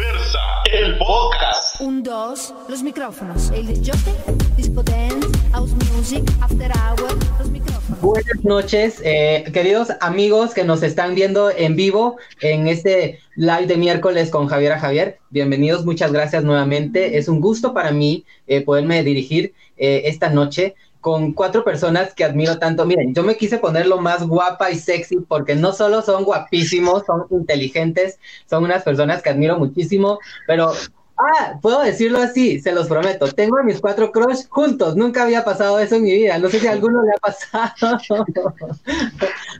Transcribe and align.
Diversa, 0.00 0.38
el 0.72 0.96
podcast. 0.96 1.78
Un, 1.82 2.02
dos, 2.02 2.54
los 2.70 2.82
micrófonos. 2.82 3.50
El 3.50 3.66
disco 3.66 4.82
dance, 4.82 5.28
house 5.52 5.72
music, 5.92 6.24
after 6.40 6.72
hour, 6.72 7.12
los 7.38 7.50
micrófonos. 7.50 8.00
Buenas 8.00 8.42
noches, 8.42 9.02
eh, 9.04 9.44
queridos 9.52 9.88
amigos 10.00 10.54
que 10.54 10.64
nos 10.64 10.82
están 10.82 11.14
viendo 11.14 11.50
en 11.50 11.76
vivo 11.76 12.16
en 12.40 12.66
este 12.68 13.18
live 13.34 13.66
de 13.66 13.76
miércoles 13.76 14.30
con 14.30 14.46
Javier 14.46 14.72
a 14.72 14.78
Javier. 14.78 15.18
Bienvenidos, 15.28 15.84
muchas 15.84 16.12
gracias 16.12 16.44
nuevamente. 16.44 17.18
Es 17.18 17.28
un 17.28 17.42
gusto 17.42 17.74
para 17.74 17.90
mí 17.90 18.24
eh, 18.46 18.62
poderme 18.62 19.04
dirigir 19.04 19.52
eh, 19.76 20.04
esta 20.06 20.30
noche 20.30 20.76
con 21.00 21.32
cuatro 21.32 21.64
personas 21.64 22.14
que 22.14 22.24
admiro 22.24 22.58
tanto. 22.58 22.84
Miren, 22.84 23.14
yo 23.14 23.22
me 23.22 23.36
quise 23.36 23.58
poner 23.58 23.86
lo 23.86 23.98
más 23.98 24.26
guapa 24.26 24.70
y 24.70 24.76
sexy 24.76 25.16
porque 25.16 25.54
no 25.54 25.72
solo 25.72 26.02
son 26.02 26.24
guapísimos, 26.24 27.04
son 27.06 27.26
inteligentes, 27.30 28.18
son 28.48 28.64
unas 28.64 28.82
personas 28.82 29.22
que 29.22 29.30
admiro 29.30 29.58
muchísimo, 29.58 30.18
pero, 30.46 30.72
ah, 31.16 31.58
puedo 31.62 31.80
decirlo 31.80 32.18
así, 32.18 32.60
se 32.60 32.72
los 32.72 32.86
prometo, 32.86 33.28
tengo 33.32 33.58
a 33.58 33.62
mis 33.62 33.80
cuatro 33.80 34.12
crush 34.12 34.46
juntos, 34.48 34.94
nunca 34.94 35.22
había 35.22 35.44
pasado 35.44 35.78
eso 35.78 35.96
en 35.96 36.02
mi 36.02 36.12
vida, 36.12 36.38
no 36.38 36.48
sé 36.48 36.60
si 36.60 36.66
a 36.66 36.72
alguno 36.72 37.02
le 37.02 37.12
ha 37.12 37.18
pasado, 37.18 37.98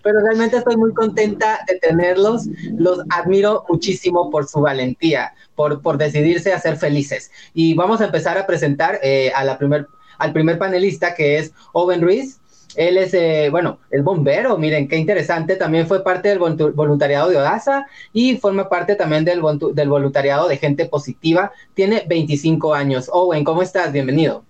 pero 0.02 0.20
realmente 0.20 0.58
estoy 0.58 0.76
muy 0.76 0.92
contenta 0.92 1.60
de 1.66 1.78
tenerlos, 1.78 2.46
los 2.76 3.00
admiro 3.10 3.64
muchísimo 3.68 4.30
por 4.30 4.46
su 4.46 4.60
valentía, 4.60 5.32
por, 5.54 5.80
por 5.80 5.96
decidirse 5.96 6.52
a 6.52 6.60
ser 6.60 6.76
felices. 6.76 7.30
Y 7.54 7.74
vamos 7.74 8.00
a 8.00 8.06
empezar 8.06 8.38
a 8.38 8.46
presentar 8.46 8.98
eh, 9.02 9.32
a 9.34 9.44
la 9.44 9.58
primera 9.58 9.86
al 10.20 10.32
primer 10.32 10.58
panelista, 10.58 11.14
que 11.14 11.38
es 11.38 11.52
Owen 11.72 12.00
Ruiz. 12.00 12.38
Él 12.76 12.98
es, 12.98 13.14
eh, 13.14 13.48
bueno, 13.50 13.80
es 13.90 14.04
bombero, 14.04 14.56
miren, 14.56 14.86
qué 14.86 14.96
interesante. 14.96 15.56
También 15.56 15.88
fue 15.88 16.04
parte 16.04 16.28
del 16.28 16.38
voluntariado 16.38 17.28
de 17.28 17.36
Odasa 17.36 17.86
y 18.12 18.36
forma 18.36 18.68
parte 18.68 18.94
también 18.94 19.24
del, 19.24 19.42
del 19.72 19.88
voluntariado 19.88 20.48
de 20.48 20.56
Gente 20.56 20.86
Positiva. 20.86 21.50
Tiene 21.74 22.04
25 22.06 22.72
años. 22.72 23.10
Owen, 23.12 23.42
¿cómo 23.42 23.62
estás? 23.62 23.92
Bienvenido. 23.92 24.44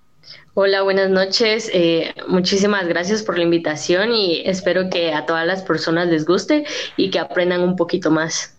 Hola, 0.54 0.82
buenas 0.82 1.08
noches. 1.08 1.70
Eh, 1.72 2.12
muchísimas 2.28 2.86
gracias 2.86 3.22
por 3.22 3.38
la 3.38 3.44
invitación 3.44 4.12
y 4.12 4.42
espero 4.44 4.90
que 4.90 5.12
a 5.12 5.24
todas 5.24 5.46
las 5.46 5.62
personas 5.62 6.08
les 6.08 6.26
guste 6.26 6.64
y 6.96 7.10
que 7.10 7.18
aprendan 7.18 7.62
un 7.62 7.76
poquito 7.76 8.10
más. 8.10 8.56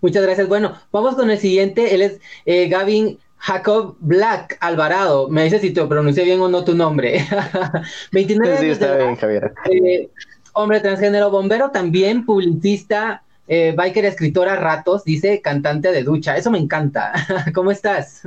Muchas 0.00 0.22
gracias. 0.22 0.48
Bueno, 0.48 0.78
vamos 0.92 1.16
con 1.16 1.30
el 1.30 1.38
siguiente. 1.38 1.94
Él 1.94 2.02
es 2.02 2.20
eh, 2.46 2.68
Gavin 2.68 3.18
Jacob 3.40 3.96
Black 4.00 4.58
Alvarado, 4.60 5.28
me 5.28 5.44
dice 5.44 5.58
si 5.58 5.72
te 5.72 5.84
pronuncié 5.86 6.24
bien 6.24 6.40
o 6.40 6.48
no 6.48 6.62
tu 6.62 6.74
nombre. 6.74 7.24
29 8.12 8.58
sí, 8.58 8.66
está 8.66 8.96
bien, 8.96 9.16
Javier. 9.16 9.54
Eh, 9.70 10.10
hombre 10.52 10.80
transgénero, 10.80 11.30
bombero, 11.30 11.70
también 11.70 12.26
publicista, 12.26 13.22
eh, 13.48 13.72
biker, 13.74 14.04
escritor 14.04 14.48
a 14.48 14.56
ratos, 14.56 15.04
dice 15.04 15.40
cantante 15.40 15.90
de 15.90 16.02
ducha. 16.02 16.36
Eso 16.36 16.50
me 16.50 16.58
encanta. 16.58 17.12
¿Cómo 17.54 17.70
estás? 17.70 18.22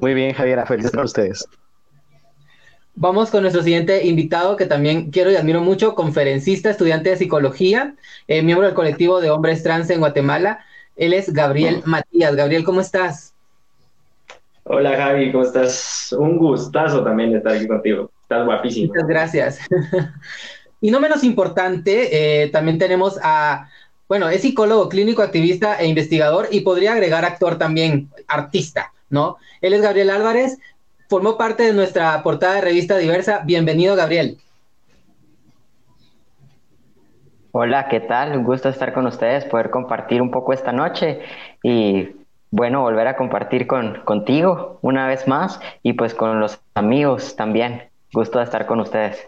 Muy 0.00 0.14
bien, 0.14 0.32
Javier. 0.32 0.64
Feliz 0.66 0.94
a 0.94 1.02
ustedes. 1.02 1.44
Vamos 2.94 3.30
con 3.30 3.40
nuestro 3.42 3.62
siguiente 3.62 4.06
invitado, 4.06 4.56
que 4.56 4.66
también 4.66 5.10
quiero 5.10 5.32
y 5.32 5.36
admiro 5.36 5.60
mucho, 5.60 5.96
conferencista, 5.96 6.70
estudiante 6.70 7.10
de 7.10 7.16
psicología, 7.16 7.96
eh, 8.28 8.42
miembro 8.42 8.66
del 8.66 8.76
colectivo 8.76 9.20
de 9.20 9.30
hombres 9.30 9.64
trans 9.64 9.90
en 9.90 9.98
Guatemala. 9.98 10.64
Él 10.96 11.12
es 11.12 11.32
Gabriel 11.32 11.82
Matías. 11.84 12.36
Gabriel, 12.36 12.64
¿cómo 12.64 12.80
estás? 12.80 13.32
Hola 14.64 14.96
Javi, 14.96 15.32
¿cómo 15.32 15.44
estás? 15.44 16.14
Un 16.16 16.38
gustazo 16.38 17.02
también 17.02 17.34
estar 17.34 17.52
aquí 17.52 17.66
contigo. 17.66 18.10
Estás 18.22 18.44
guapísimo. 18.44 18.88
Muchas 18.88 19.08
gracias. 19.08 19.58
y 20.80 20.90
no 20.90 21.00
menos 21.00 21.24
importante, 21.24 22.44
eh, 22.44 22.48
también 22.48 22.78
tenemos 22.78 23.18
a, 23.22 23.68
bueno, 24.08 24.28
es 24.28 24.42
psicólogo 24.42 24.88
clínico, 24.88 25.22
activista 25.22 25.80
e 25.80 25.86
investigador 25.86 26.48
y 26.50 26.60
podría 26.60 26.92
agregar 26.92 27.24
actor 27.24 27.58
también, 27.58 28.10
artista, 28.28 28.92
¿no? 29.10 29.36
Él 29.60 29.72
es 29.72 29.82
Gabriel 29.82 30.10
Álvarez, 30.10 30.58
formó 31.08 31.36
parte 31.36 31.64
de 31.64 31.72
nuestra 31.72 32.22
portada 32.22 32.54
de 32.54 32.60
revista 32.60 32.98
diversa. 32.98 33.42
Bienvenido, 33.44 33.96
Gabriel. 33.96 34.38
Hola, 37.54 37.86
¿qué 37.88 38.00
tal? 38.00 38.34
Un 38.34 38.44
gusto 38.44 38.70
estar 38.70 38.94
con 38.94 39.06
ustedes, 39.06 39.44
poder 39.44 39.68
compartir 39.68 40.22
un 40.22 40.30
poco 40.30 40.54
esta 40.54 40.72
noche 40.72 41.20
y 41.62 42.08
bueno, 42.50 42.80
volver 42.80 43.06
a 43.06 43.16
compartir 43.16 43.66
con, 43.66 44.00
contigo 44.06 44.78
una 44.80 45.06
vez 45.06 45.28
más 45.28 45.60
y 45.82 45.92
pues 45.92 46.14
con 46.14 46.40
los 46.40 46.58
amigos 46.72 47.36
también. 47.36 47.90
Gusto 48.10 48.38
de 48.38 48.44
estar 48.44 48.64
con 48.64 48.80
ustedes. 48.80 49.26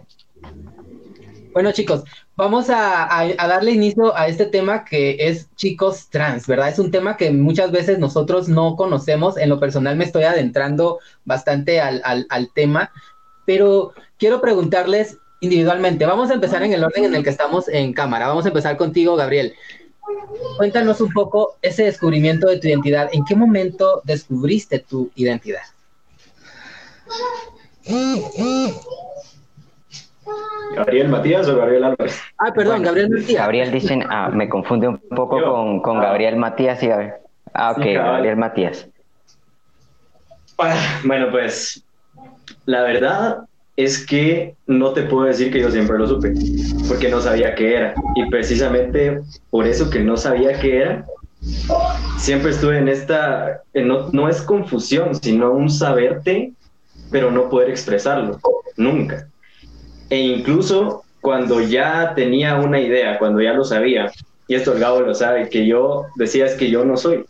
Bueno 1.52 1.72
chicos, 1.72 2.04
vamos 2.34 2.70
a, 2.70 3.26
darle 3.36 3.72
inicio 3.72 4.16
a 4.16 4.26
este 4.26 4.46
tema 4.46 4.86
que 4.86 5.16
es 5.20 5.54
chicos 5.56 6.08
trans, 6.08 6.46
¿verdad? 6.46 6.70
Es 6.70 6.78
un 6.78 6.90
tema 6.90 7.18
que 7.18 7.30
muchas 7.30 7.72
veces 7.72 7.98
nosotros 7.98 8.48
no 8.48 8.74
conocemos. 8.74 9.36
En 9.36 9.50
lo 9.50 9.60
personal 9.60 9.96
me 9.96 10.04
estoy 10.04 10.22
adentrando 10.22 10.98
bastante 11.26 11.78
al, 11.78 12.00
al 12.02 12.52
tema, 12.54 12.90
pero 13.44 13.92
quiero 14.16 14.40
preguntarles 14.40 15.18
individualmente. 15.40 16.06
Vamos 16.06 16.30
a 16.30 16.34
empezar 16.34 16.62
en 16.62 16.72
el 16.72 16.84
orden 16.84 17.04
en 17.04 17.14
el 17.14 17.24
que 17.24 17.30
estamos 17.30 17.68
en 17.68 17.92
cámara. 17.92 18.28
Vamos 18.28 18.44
a 18.44 18.48
empezar 18.48 18.76
contigo, 18.76 19.16
Gabriel. 19.16 19.54
Cuéntanos 20.56 21.00
un 21.00 21.12
poco 21.12 21.56
ese 21.62 21.84
descubrimiento 21.84 22.48
de 22.48 22.58
tu 22.58 22.68
identidad. 22.68 23.08
¿En 23.12 23.24
qué 23.24 23.34
momento 23.34 24.02
descubriste 24.04 24.78
tu 24.78 25.10
identidad? 25.14 25.62
¿Gabriel 30.74 31.08
Matías 31.08 31.48
o 31.48 31.56
Gabriel 31.56 31.84
Álvarez? 31.84 32.20
Ah, 32.38 32.52
perdón, 32.52 32.82
Gabriel 32.82 33.10
Matías. 33.10 33.42
Gabriel 33.42 33.70
dicen, 33.72 34.04
ah, 34.08 34.30
me 34.30 34.48
confunde 34.48 34.88
un 34.88 34.98
poco 34.98 35.40
con, 35.42 35.80
con, 35.80 35.98
ah. 35.98 36.06
Gabriel 36.06 36.36
Matías 36.36 36.82
y 36.82 36.88
Gabriel. 36.88 37.14
Ah, 37.52 37.72
ok, 37.72 37.84
Gabriel 37.84 38.36
Matías. 38.36 38.88
Ah, 40.58 41.00
bueno, 41.04 41.30
pues 41.30 41.84
la 42.66 42.82
verdad 42.82 43.38
es 43.76 44.06
que 44.06 44.54
no 44.66 44.92
te 44.92 45.02
puedo 45.02 45.24
decir 45.24 45.52
que 45.52 45.60
yo 45.60 45.70
siempre 45.70 45.98
lo 45.98 46.06
supe, 46.06 46.32
porque 46.88 47.08
no 47.08 47.20
sabía 47.20 47.54
qué 47.54 47.74
era. 47.74 47.94
Y 48.14 48.28
precisamente 48.30 49.20
por 49.50 49.66
eso 49.66 49.90
que 49.90 50.00
no 50.00 50.16
sabía 50.16 50.58
qué 50.60 50.76
era, 50.78 51.06
siempre 52.18 52.52
estuve 52.52 52.78
en 52.78 52.88
esta, 52.88 53.62
no, 53.74 54.10
no 54.12 54.28
es 54.28 54.40
confusión, 54.42 55.14
sino 55.14 55.52
un 55.52 55.70
saberte, 55.70 56.52
pero 57.10 57.30
no 57.30 57.48
poder 57.48 57.70
expresarlo, 57.70 58.40
nunca. 58.76 59.28
E 60.10 60.18
incluso 60.18 61.02
cuando 61.20 61.60
ya 61.60 62.12
tenía 62.14 62.56
una 62.56 62.80
idea, 62.80 63.18
cuando 63.18 63.40
ya 63.40 63.54
lo 63.54 63.64
sabía, 63.64 64.12
y 64.46 64.54
esto 64.54 64.72
el 64.72 64.80
Gabo 64.80 65.00
lo 65.00 65.14
sabe, 65.14 65.48
que 65.48 65.66
yo 65.66 66.06
decía 66.16 66.46
es 66.46 66.54
que 66.54 66.70
yo 66.70 66.84
no 66.84 66.96
soy, 66.96 67.24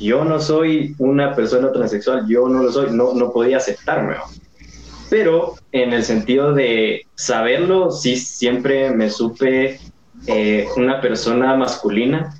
yo 0.00 0.24
no 0.24 0.40
soy 0.40 0.94
una 0.98 1.34
persona 1.34 1.72
transexual, 1.72 2.26
yo 2.28 2.48
no 2.48 2.62
lo 2.62 2.72
soy, 2.72 2.90
no, 2.92 3.14
no 3.14 3.32
podía 3.32 3.58
aceptarme 3.58 4.14
pero 5.08 5.54
en 5.72 5.92
el 5.92 6.02
sentido 6.02 6.52
de 6.52 7.06
saberlo, 7.14 7.90
sí 7.90 8.16
siempre 8.16 8.90
me 8.90 9.10
supe 9.10 9.78
eh, 10.26 10.66
una 10.76 11.00
persona 11.00 11.54
masculina, 11.54 12.34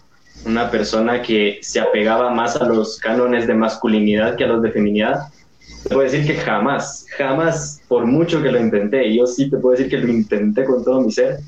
una 0.45 0.71
persona 0.71 1.23
que 1.23 1.59
se 1.63 1.81
apegaba 1.81 2.31
más 2.31 2.57
a 2.57 2.67
los 2.67 2.99
cánones 2.99 3.47
de 3.47 3.55
masculinidad 3.55 4.37
que 4.37 4.45
a 4.45 4.49
los 4.49 4.63
de 4.63 4.73
feminidad. 4.73 5.29
Te 5.85 5.95
puedo 5.95 6.11
decir 6.11 6.27
que 6.27 6.35
jamás, 6.35 7.07
jamás, 7.17 7.81
por 7.87 8.07
mucho 8.07 8.43
que 8.43 8.51
lo 8.51 8.61
intenté, 8.61 9.15
yo 9.15 9.27
sí 9.27 9.49
te 9.49 9.57
puedo 9.57 9.77
decir 9.77 9.91
que 9.91 9.99
lo 9.99 10.09
intenté 10.09 10.65
con 10.65 10.83
todo 10.85 11.01
mi 11.01 11.13
ser, 11.13 11.39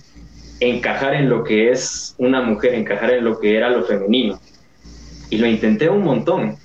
encajar 0.61 1.15
en 1.15 1.29
lo 1.29 1.43
que 1.43 1.71
es 1.71 2.15
una 2.19 2.41
mujer, 2.43 2.75
encajar 2.75 3.11
en 3.11 3.25
lo 3.25 3.41
que 3.41 3.57
era 3.57 3.71
lo 3.71 3.85
femenino. 3.85 4.39
Y 5.31 5.39
lo 5.39 5.47
intenté 5.47 5.89
un 5.89 6.05
montón, 6.05 6.57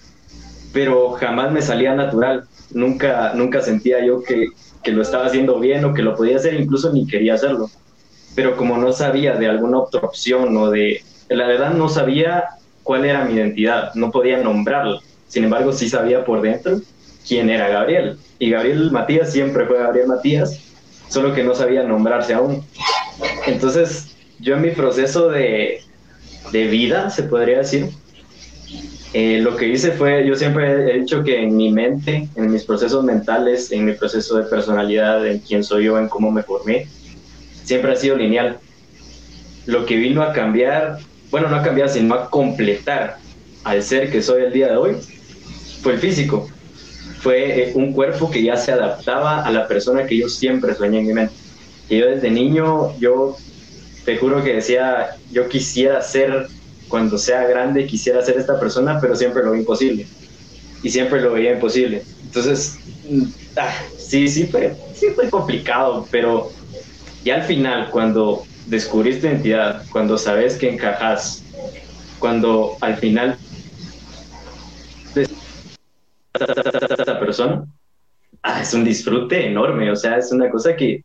pero 0.71 1.11
jamás 1.11 1.51
me 1.51 1.61
salía 1.61 1.95
natural 1.95 2.45
nunca, 2.73 3.33
nunca 3.35 3.61
sentía 3.61 4.05
yo 4.05 4.21
que, 4.23 4.47
que, 4.83 4.91
lo 4.91 5.01
estaba 5.01 5.25
haciendo 5.25 5.59
bien 5.59 5.83
o 5.85 5.93
que 5.93 6.01
lo 6.01 6.15
podía 6.15 6.37
hacer, 6.37 6.53
incluso 6.55 6.91
ni 6.91 7.07
quería 7.07 7.35
hacerlo. 7.35 7.69
Pero 8.35 8.55
como 8.57 8.77
no 8.77 8.91
sabía 8.91 9.35
de 9.35 9.47
alguna 9.47 9.79
otra 9.79 10.01
opción 10.01 10.55
o 10.57 10.69
de, 10.69 11.01
la 11.29 11.47
verdad 11.47 11.73
no 11.73 11.89
sabía 11.89 12.45
cuál 12.83 13.05
era 13.05 13.25
mi 13.25 13.33
identidad, 13.33 13.93
no 13.95 14.11
podía 14.11 14.37
nombrarla. 14.37 14.99
Sin 15.27 15.43
embargo, 15.43 15.71
sí 15.71 15.89
sabía 15.89 16.25
por 16.25 16.41
dentro 16.41 16.79
quién 17.27 17.49
era 17.49 17.69
Gabriel. 17.69 18.17
Y 18.39 18.49
Gabriel 18.49 18.91
Matías 18.91 19.31
siempre 19.31 19.65
fue 19.65 19.79
Gabriel 19.79 20.07
Matías, 20.07 20.59
solo 21.07 21.33
que 21.33 21.43
no 21.43 21.55
sabía 21.55 21.83
nombrarse 21.83 22.33
aún. 22.33 22.63
Entonces, 23.47 24.15
yo 24.39 24.55
en 24.55 24.61
mi 24.61 24.71
proceso 24.71 25.29
de, 25.29 25.81
de 26.51 26.67
vida, 26.67 27.09
se 27.09 27.23
podría 27.23 27.59
decir, 27.59 27.89
eh, 29.13 29.39
lo 29.41 29.55
que 29.55 29.67
hice 29.67 29.91
fue, 29.91 30.25
yo 30.27 30.35
siempre 30.35 30.95
he 30.95 30.99
dicho 30.99 31.23
que 31.23 31.43
en 31.43 31.55
mi 31.55 31.71
mente, 31.71 32.27
en 32.35 32.51
mis 32.51 32.63
procesos 32.63 33.03
mentales, 33.03 33.71
en 33.71 33.85
mi 33.85 33.93
proceso 33.93 34.37
de 34.37 34.45
personalidad, 34.45 35.25
en 35.27 35.37
quién 35.37 35.63
soy 35.63 35.85
yo, 35.85 35.99
en 35.99 36.09
cómo 36.09 36.31
me 36.31 36.41
formé, 36.41 36.87
siempre 37.63 37.91
ha 37.91 37.95
sido 37.95 38.17
lineal. 38.17 38.57
Lo 39.67 39.85
que 39.85 39.97
vino 39.97 40.23
a 40.23 40.33
cambiar, 40.33 40.97
bueno, 41.29 41.47
no 41.47 41.57
a 41.57 41.61
cambiar, 41.61 41.89
sino 41.89 42.15
a 42.15 42.29
completar 42.29 43.17
al 43.63 43.83
ser 43.83 44.11
que 44.11 44.23
soy 44.23 44.43
el 44.43 44.51
día 44.51 44.67
de 44.69 44.77
hoy, 44.77 44.95
fue 45.81 45.93
el 45.93 45.99
físico. 45.99 46.49
Fue 47.21 47.69
eh, 47.69 47.71
un 47.75 47.93
cuerpo 47.93 48.31
que 48.31 48.41
ya 48.41 48.57
se 48.57 48.71
adaptaba 48.71 49.43
a 49.43 49.51
la 49.51 49.67
persona 49.67 50.07
que 50.07 50.17
yo 50.17 50.27
siempre 50.27 50.73
soñé 50.73 50.99
en 50.99 51.07
mi 51.07 51.13
mente. 51.13 51.35
Y 51.87 51.99
yo 51.99 52.07
desde 52.07 52.31
niño, 52.31 52.97
yo 52.99 53.37
te 54.05 54.17
juro 54.17 54.43
que 54.43 54.55
decía, 54.55 55.11
yo 55.31 55.47
quisiera 55.47 56.01
ser 56.01 56.47
cuando 56.93 57.17
sea 57.17 57.47
grande 57.47 57.87
quisiera 57.87 58.21
ser 58.21 58.37
esta 58.37 58.59
persona, 58.59 58.99
pero 59.01 59.15
siempre 59.15 59.43
lo 59.43 59.53
vi 59.53 59.61
imposible. 59.61 60.07
Y 60.83 60.91
siempre 60.91 61.19
lo 61.21 61.33
veía 61.33 61.53
imposible. 61.53 62.03
Entonces, 62.23 62.77
mm, 63.09 63.23
ah, 63.57 63.73
sí, 63.97 64.27
sí 64.27 64.45
fue, 64.45 64.75
sí 64.93 65.07
fue 65.15 65.27
complicado, 65.27 66.07
pero 66.11 66.51
ya 67.25 67.37
al 67.37 67.43
final, 67.45 67.89
cuando 67.89 68.43
descubrís 68.67 69.19
tu 69.19 69.25
identidad, 69.25 69.83
cuando 69.91 70.19
sabes 70.19 70.55
que 70.55 70.69
encajas, 70.69 71.43
cuando 72.19 72.77
al 72.79 72.95
final 72.97 73.39
esta 76.35 77.19
persona, 77.19 77.65
ah, 78.43 78.61
es 78.61 78.71
un 78.71 78.83
disfrute 78.83 79.47
enorme, 79.47 79.89
o 79.89 79.95
sea, 79.95 80.17
es 80.17 80.31
una 80.31 80.47
cosa 80.51 80.75
que 80.75 81.03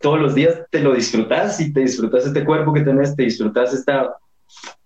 todos 0.00 0.18
los 0.18 0.34
días 0.34 0.62
te 0.70 0.80
lo 0.80 0.94
disfrutas 0.94 1.60
y 1.60 1.74
te 1.74 1.80
disfrutas 1.80 2.24
este 2.24 2.42
cuerpo 2.42 2.72
que 2.72 2.80
tenés, 2.80 3.14
te 3.14 3.24
disfrutas 3.24 3.74
esta, 3.74 4.14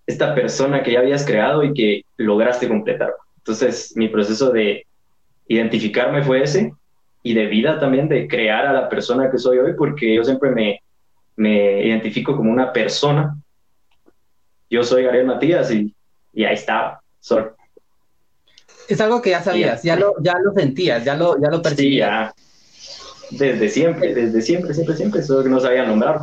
esta 0.05 0.35
persona 0.35 0.83
que 0.83 0.91
ya 0.91 0.99
habías 0.99 1.25
creado 1.25 1.63
y 1.63 1.73
que 1.73 2.05
lograste 2.17 2.67
completar. 2.67 3.13
Entonces, 3.37 3.93
mi 3.95 4.09
proceso 4.09 4.51
de 4.51 4.85
identificarme 5.47 6.23
fue 6.23 6.43
ese 6.43 6.73
y 7.21 7.33
de 7.33 7.45
vida 7.47 7.79
también, 7.79 8.09
de 8.09 8.27
crear 8.27 8.65
a 8.65 8.73
la 8.73 8.89
persona 8.89 9.31
que 9.31 9.37
soy 9.37 9.57
hoy, 9.57 9.73
porque 9.77 10.13
yo 10.13 10.23
siempre 10.23 10.51
me, 10.51 10.81
me 11.37 11.85
identifico 11.85 12.35
como 12.35 12.51
una 12.51 12.73
persona. 12.73 13.35
Yo 14.69 14.83
soy 14.83 15.03
Gabriel 15.03 15.27
Matías 15.27 15.71
y, 15.71 15.93
y 16.33 16.43
ahí 16.43 16.55
está, 16.55 16.99
Sol. 17.19 17.53
Es 18.89 18.99
algo 18.99 19.21
que 19.21 19.29
ya 19.29 19.41
sabías, 19.41 19.83
ya 19.83 19.95
lo, 19.95 20.15
ya 20.21 20.35
lo 20.43 20.51
sentías, 20.53 21.05
ya 21.05 21.15
lo, 21.15 21.39
ya 21.39 21.49
lo 21.49 21.61
percibías. 21.61 22.33
Sí, 22.35 23.37
ya. 23.37 23.45
Desde 23.45 23.69
siempre, 23.69 24.13
desde 24.13 24.41
siempre, 24.41 24.73
siempre, 24.73 24.95
siempre, 24.95 25.23
solo 25.23 25.43
que 25.43 25.49
no 25.49 25.59
sabía 25.59 25.85
nombrar. 25.85 26.19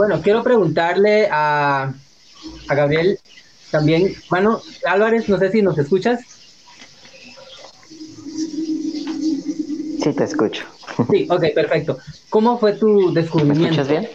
Bueno, 0.00 0.22
quiero 0.22 0.42
preguntarle 0.42 1.28
a, 1.30 1.92
a 2.68 2.74
Gabriel 2.74 3.18
también, 3.70 4.14
bueno, 4.30 4.62
Álvarez, 4.86 5.28
no 5.28 5.38
sé 5.38 5.52
si 5.52 5.60
nos 5.60 5.76
escuchas. 5.76 6.20
Sí, 10.02 10.14
te 10.16 10.24
escucho. 10.24 10.64
Sí, 11.10 11.28
ok, 11.28 11.44
perfecto. 11.54 11.98
¿Cómo 12.30 12.58
fue 12.58 12.72
tu 12.72 13.12
descubrimiento? 13.12 13.60
¿Me 13.60 13.68
escuchas 13.68 13.88
bien? 13.88 14.08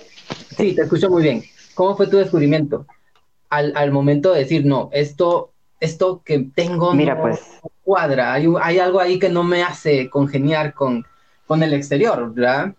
Sí, 0.57 0.73
te 0.73 0.81
escucho 0.81 1.07
muy 1.07 1.21
bien. 1.21 1.43
¿Cómo 1.75 1.95
fue 1.95 2.07
tu 2.07 2.17
descubrimiento 2.17 2.87
al, 3.51 3.71
al 3.75 3.91
momento 3.91 4.33
de 4.33 4.39
decir, 4.39 4.65
no, 4.65 4.89
esto, 4.91 5.51
esto 5.79 6.23
que 6.25 6.47
tengo 6.55 6.95
Mira, 6.95 7.13
no 7.13 7.21
pues. 7.21 7.41
cuadra, 7.83 8.33
hay, 8.33 8.47
hay 8.59 8.79
algo 8.79 8.99
ahí 8.99 9.19
que 9.19 9.29
no 9.29 9.43
me 9.43 9.61
hace 9.61 10.09
congeniar 10.09 10.73
con, 10.73 11.05
con 11.45 11.61
el 11.61 11.75
exterior, 11.75 12.33
¿verdad? 12.33 12.73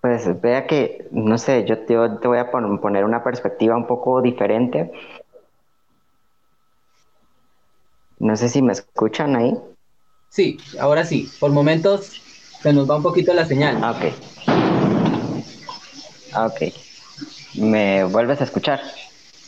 Pues 0.00 0.40
vea 0.40 0.66
que, 0.66 1.08
no 1.10 1.38
sé, 1.38 1.64
yo 1.64 1.78
te, 1.78 1.94
te 2.20 2.28
voy 2.28 2.38
a 2.38 2.50
pon- 2.50 2.80
poner 2.80 3.04
una 3.04 3.24
perspectiva 3.24 3.76
un 3.76 3.86
poco 3.86 4.22
diferente. 4.22 4.92
No 8.18 8.36
sé 8.36 8.48
si 8.48 8.62
me 8.62 8.72
escuchan 8.72 9.34
ahí. 9.36 9.54
Sí, 10.28 10.58
ahora 10.80 11.04
sí. 11.04 11.28
Por 11.40 11.50
momentos 11.52 12.22
se 12.62 12.72
nos 12.72 12.88
va 12.88 12.96
un 12.96 13.02
poquito 13.02 13.32
la 13.34 13.44
señal. 13.44 13.78
Ah, 13.82 13.92
Ok. 13.92 14.04
Ah, 16.32 16.46
Ok. 16.46 16.62
¿Me 17.54 18.04
vuelves 18.04 18.40
a 18.40 18.44
escuchar? 18.44 18.80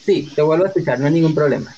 Sí, 0.05 0.29
te 0.35 0.43
vuelvo 0.43 0.64
a 0.64 0.69
escuchar, 0.69 0.99
no 0.99 1.06
hay 1.06 1.12
ningún 1.12 1.35
problema. 1.35 1.76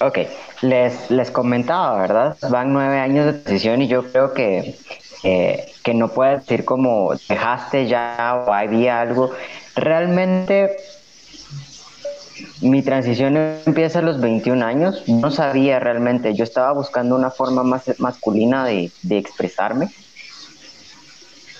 Ok, 0.00 0.18
les, 0.62 1.10
les 1.10 1.30
comentaba, 1.30 1.96
¿verdad? 2.00 2.36
Van 2.50 2.72
nueve 2.72 2.98
años 2.98 3.24
de 3.26 3.32
transición 3.34 3.82
y 3.82 3.88
yo 3.88 4.10
creo 4.12 4.34
que, 4.34 4.80
eh, 5.22 5.72
que 5.82 5.94
no 5.94 6.08
puedes 6.08 6.40
decir 6.40 6.64
como 6.64 7.12
dejaste 7.28 7.86
ya 7.86 8.44
o 8.46 8.52
había 8.52 9.00
algo. 9.00 9.30
Realmente 9.76 10.76
mi 12.60 12.82
transición 12.82 13.36
empieza 13.66 14.00
a 14.00 14.02
los 14.02 14.20
21 14.20 14.64
años. 14.64 15.02
No 15.08 15.30
sabía 15.30 15.78
realmente, 15.78 16.34
yo 16.34 16.44
estaba 16.44 16.72
buscando 16.72 17.14
una 17.14 17.30
forma 17.30 17.62
más 17.62 17.84
masculina 17.98 18.64
de, 18.64 18.90
de 19.02 19.18
expresarme 19.18 19.90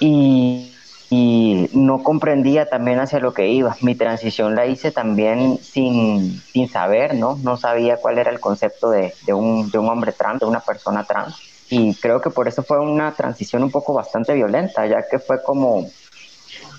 y, 0.01 0.73
y 1.11 1.69
no 1.73 2.03
comprendía 2.03 2.69
también 2.69 2.99
hacia 2.99 3.21
lo 3.21 3.33
que 3.33 3.49
iba. 3.49 3.77
Mi 3.81 3.95
transición 3.95 4.55
la 4.55 4.67
hice 4.67 4.91
también 4.91 5.59
sin, 5.63 6.41
sin 6.41 6.69
saber, 6.69 7.15
¿no? 7.15 7.39
No 7.43 7.57
sabía 7.57 7.97
cuál 7.99 8.19
era 8.19 8.31
el 8.31 8.41
concepto 8.41 8.91
de, 8.91 9.15
de, 9.27 9.33
un, 9.33 9.71
de 9.71 9.79
un 9.79 9.89
hombre 9.89 10.13
trans, 10.13 10.41
de 10.41 10.47
una 10.47 10.61
persona 10.61 11.05
trans. 11.05 11.52
Y 11.75 11.95
creo 11.95 12.21
que 12.21 12.29
por 12.29 12.49
eso 12.49 12.63
fue 12.63 12.79
una 12.79 13.13
transición 13.13 13.63
un 13.63 13.71
poco 13.71 13.95
bastante 13.95 14.35
violenta, 14.35 14.87
ya 14.87 15.07
que 15.11 15.19
fue 15.19 15.43
como 15.43 15.89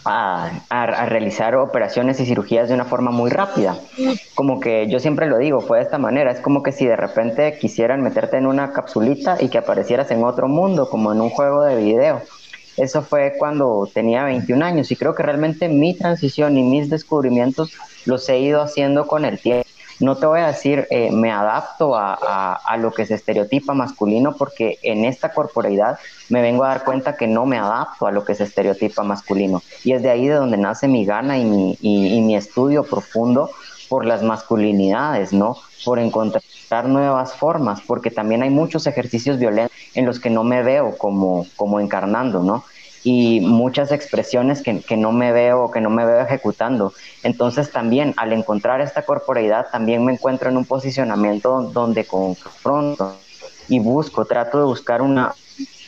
a, 0.05 0.51
realizar 1.07 1.55
operaciones 1.55 2.19
y 2.19 2.27
cirugías 2.27 2.69
de 2.69 2.75
una 2.75 2.85
forma 2.85 3.09
muy 3.09 3.31
rápida. 3.31 3.75
Como 4.35 4.59
que 4.59 4.87
yo 4.87 4.99
siempre 4.99 5.25
lo 5.25 5.39
digo, 5.39 5.61
fue 5.61 5.79
de 5.79 5.85
esta 5.85 5.97
manera, 5.97 6.29
es 6.29 6.41
como 6.41 6.61
que 6.61 6.71
si 6.71 6.85
de 6.85 6.95
repente 6.95 7.57
quisieran 7.57 8.03
meterte 8.03 8.37
en 8.37 8.45
una 8.45 8.71
capsulita 8.71 9.37
y 9.39 9.49
que 9.49 9.57
aparecieras 9.57 10.11
en 10.11 10.23
otro 10.23 10.47
mundo, 10.47 10.87
como 10.87 11.11
en 11.11 11.21
un 11.21 11.31
juego 11.31 11.63
de 11.63 11.75
video. 11.75 12.21
Eso 12.77 13.01
fue 13.01 13.33
cuando 13.39 13.89
tenía 13.91 14.25
21 14.25 14.63
años 14.63 14.91
y 14.91 14.95
creo 14.95 15.15
que 15.15 15.23
realmente 15.23 15.69
mi 15.69 15.95
transición 15.95 16.55
y 16.55 16.61
mis 16.61 16.91
descubrimientos 16.91 17.71
los 18.05 18.29
he 18.29 18.37
ido 18.37 18.61
haciendo 18.61 19.07
con 19.07 19.25
el 19.25 19.39
tiempo. 19.39 19.67
No 19.99 20.17
te 20.17 20.25
voy 20.25 20.39
a 20.39 20.47
decir 20.47 20.87
eh, 20.89 21.11
me 21.11 21.31
adapto 21.31 21.95
a, 21.95 22.13
a, 22.13 22.53
a, 22.53 22.77
lo 22.77 22.91
que 22.91 23.05
se 23.05 23.15
estereotipa 23.15 23.73
masculino 23.73 24.35
porque 24.35 24.79
en 24.83 25.05
esta 25.05 25.33
corporeidad 25.33 25.99
me 26.29 26.41
vengo 26.41 26.63
a 26.63 26.69
dar 26.69 26.83
cuenta 26.83 27.15
que 27.15 27.27
no 27.27 27.45
me 27.45 27.57
adapto 27.57 28.07
a 28.07 28.11
lo 28.11 28.25
que 28.25 28.35
se 28.35 28.43
estereotipa 28.43 29.03
masculino. 29.03 29.61
Y 29.83 29.93
es 29.93 30.01
de 30.01 30.09
ahí 30.09 30.27
de 30.27 30.35
donde 30.35 30.57
nace 30.57 30.87
mi 30.87 31.05
gana 31.05 31.37
y 31.37 31.45
mi, 31.45 31.77
y, 31.81 32.15
y 32.15 32.21
mi 32.21 32.35
estudio 32.35 32.83
profundo 32.83 33.49
por 33.89 34.05
las 34.05 34.23
masculinidades, 34.23 35.33
¿no? 35.33 35.57
Por 35.85 35.99
encontrar 35.99 36.43
nuevas 36.87 37.35
formas, 37.35 37.81
porque 37.85 38.09
también 38.09 38.41
hay 38.41 38.49
muchos 38.49 38.87
ejercicios 38.87 39.37
violentos 39.37 39.77
en 39.93 40.05
los 40.05 40.19
que 40.19 40.29
no 40.31 40.43
me 40.43 40.63
veo 40.63 40.97
como, 40.97 41.45
como 41.55 41.79
encarnando, 41.79 42.41
¿no? 42.41 42.63
Y 43.03 43.41
muchas 43.41 43.91
expresiones 43.91 44.61
que, 44.61 44.81
que 44.81 44.95
no 44.95 45.11
me 45.11 45.31
veo, 45.31 45.71
que 45.71 45.81
no 45.81 45.89
me 45.89 46.05
veo 46.05 46.21
ejecutando. 46.21 46.93
Entonces 47.23 47.71
también 47.71 48.13
al 48.17 48.31
encontrar 48.33 48.81
esta 48.81 49.03
corporeidad, 49.03 49.67
también 49.71 50.05
me 50.05 50.13
encuentro 50.13 50.49
en 50.49 50.57
un 50.57 50.65
posicionamiento 50.65 51.63
donde 51.73 52.05
confronto 52.05 53.17
y 53.67 53.79
busco, 53.79 54.25
trato 54.25 54.59
de 54.59 54.65
buscar 54.65 55.01
una, 55.01 55.33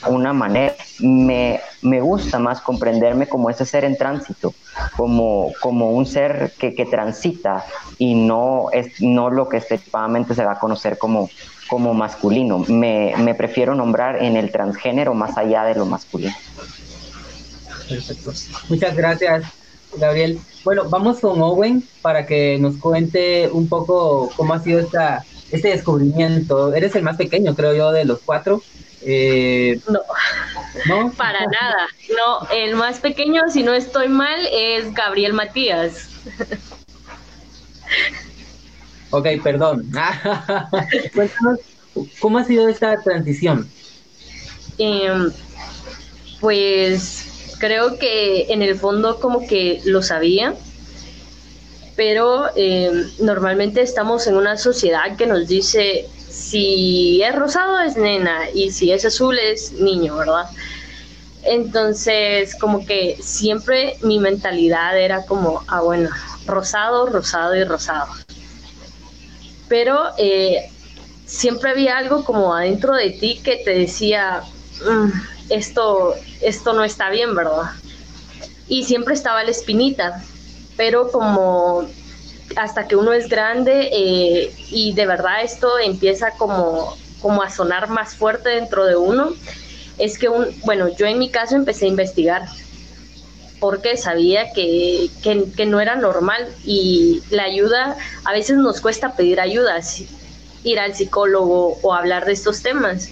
una 0.08 0.34
manera. 0.34 0.76
Me, 1.00 1.60
me 1.82 2.02
gusta 2.02 2.40
más 2.40 2.62
comprenderme 2.62 3.28
como 3.28 3.50
ese 3.50 3.66
ser 3.66 3.86
en 3.86 3.98
tránsito, 3.98 4.54
como, 4.96 5.52
como 5.62 5.92
un 5.92 6.06
ser 6.06 6.54
que, 6.58 6.74
que 6.74 6.86
transita 6.86 7.66
y 7.98 8.16
no, 8.16 8.68
es, 8.72 9.02
no 9.02 9.30
lo 9.30 9.50
que 9.50 9.58
estereotipadamente 9.58 10.36
se 10.36 10.46
va 10.46 10.54
a 10.54 10.60
conocer 10.60 10.98
como, 10.98 11.30
como 11.68 11.94
masculino. 11.94 12.60
Me, 12.60 13.14
me 13.18 13.36
prefiero 13.36 13.76
nombrar 13.76 14.24
en 14.24 14.36
el 14.38 14.52
transgénero 14.52 15.14
más 15.14 15.38
allá 15.38 15.64
de 15.64 15.76
lo 15.76 15.86
masculino. 15.86 16.36
Perfecto. 17.88 18.34
Muchas 18.70 18.96
gracias, 18.96 19.44
Gabriel. 19.98 20.40
Bueno, 20.64 20.90
vamos 20.90 21.20
con 21.20 21.42
Owen 21.42 21.84
para 22.02 22.26
que 22.26 22.58
nos 22.60 22.78
cuente 22.78 23.50
un 23.52 23.70
poco 23.70 24.32
cómo 24.36 24.54
ha 24.54 24.64
sido 24.64 24.80
esta, 24.80 25.24
este 25.52 25.70
descubrimiento. 25.70 26.74
Eres 26.74 26.96
el 26.96 27.04
más 27.04 27.18
pequeño, 27.18 27.56
creo 27.56 27.76
yo, 27.76 27.92
de 27.92 28.06
los 28.06 28.20
cuatro. 28.20 28.62
Eh, 29.02 29.80
no, 29.88 30.00
no, 30.88 31.12
para 31.18 31.46
nada. 31.46 31.88
No, 32.10 32.48
el 32.50 32.76
más 32.76 33.00
pequeño, 33.00 33.44
si 33.52 33.64
no 33.64 33.74
estoy 33.74 34.10
mal, 34.10 34.40
es 34.52 34.94
Gabriel 34.94 35.34
Matías. 35.34 36.10
ok, 39.12 39.28
perdón. 39.44 39.92
Cuéntanos, 41.14 41.60
¿cómo 42.20 42.40
ha 42.40 42.44
sido 42.44 42.68
esta 42.68 43.00
transición? 43.04 43.70
Eh, 44.80 45.30
pues 46.40 47.25
creo 47.60 47.98
que 47.98 48.48
en 48.50 48.62
el 48.62 48.78
fondo 48.78 49.20
como 49.20 49.48
que 49.48 49.82
lo 49.86 50.02
sabía, 50.02 50.56
pero 51.96 52.48
eh, 52.56 52.92
normalmente 53.20 53.82
estamos 53.82 54.28
en 54.28 54.36
una 54.36 54.58
sociedad 54.58 55.16
que 55.18 55.28
nos 55.28 55.48
dice 55.48 56.08
si 56.30 57.22
es 57.24 57.34
rosado 57.34 57.80
es 57.80 57.96
nena 57.96 58.50
y 58.54 58.72
si 58.72 58.92
es 58.92 59.06
azul 59.06 59.40
es 59.40 59.72
niño, 59.74 60.18
¿verdad? 60.18 60.46
Entonces 61.44 62.56
como 62.60 62.86
que 62.86 63.18
siempre 63.22 63.98
mi 64.02 64.20
mentalidad 64.20 65.00
era 65.00 65.26
como, 65.26 65.64
ah 65.68 65.82
bueno, 65.82 66.10
rosado, 66.46 67.06
rosado 67.06 67.56
y 67.56 67.64
rosado. 67.64 68.08
Pero 69.70 70.00
eh, 70.18 70.70
siempre 71.26 71.72
había 71.72 71.98
algo 71.98 72.26
como 72.26 72.54
adentro 72.54 72.96
de 72.96 73.12
ti 73.12 73.42
que 73.44 73.58
te 73.58 73.72
decía, 73.72 74.42
mmm, 74.88 75.35
esto, 75.50 76.16
esto 76.42 76.74
no 76.74 76.84
está 76.84 77.10
bien, 77.10 77.36
¿verdad? 77.36 77.72
Y 78.68 78.84
siempre 78.84 79.14
estaba 79.14 79.44
la 79.44 79.52
espinita, 79.52 80.24
pero 80.78 81.12
como 81.12 81.88
hasta 82.56 82.88
que 82.88 82.96
uno 82.96 83.14
es 83.14 83.28
grande 83.28 83.90
eh, 83.92 84.54
y 84.70 84.94
de 84.94 85.06
verdad 85.06 85.44
esto 85.44 85.80
empieza 85.80 86.32
como, 86.32 86.96
como 87.22 87.42
a 87.42 87.50
sonar 87.50 87.90
más 87.90 88.16
fuerte 88.16 88.50
dentro 88.50 88.86
de 88.86 88.96
uno, 88.96 89.34
es 89.98 90.18
que, 90.18 90.30
un, 90.30 90.48
bueno, 90.64 90.90
yo 90.96 91.06
en 91.06 91.20
mi 91.20 91.30
caso 91.30 91.56
empecé 91.56 91.86
a 91.86 91.90
investigar 91.90 92.44
porque 93.60 93.98
sabía 93.98 94.52
que, 94.54 95.10
que, 95.24 95.46
que 95.56 95.66
no 95.66 95.80
era 95.80 95.96
normal 95.96 96.48
y 96.64 97.24
la 97.30 97.44
ayuda, 97.44 97.96
a 98.24 98.34
veces 98.34 98.58
nos 98.58 98.82
cuesta 98.82 99.16
pedir 99.16 99.40
ayuda, 99.40 99.80
ir 100.64 100.80
al 100.80 100.94
psicólogo 100.94 101.78
o 101.82 101.94
hablar 101.94 102.26
de 102.26 102.34
estos 102.34 102.62
temas. 102.62 103.10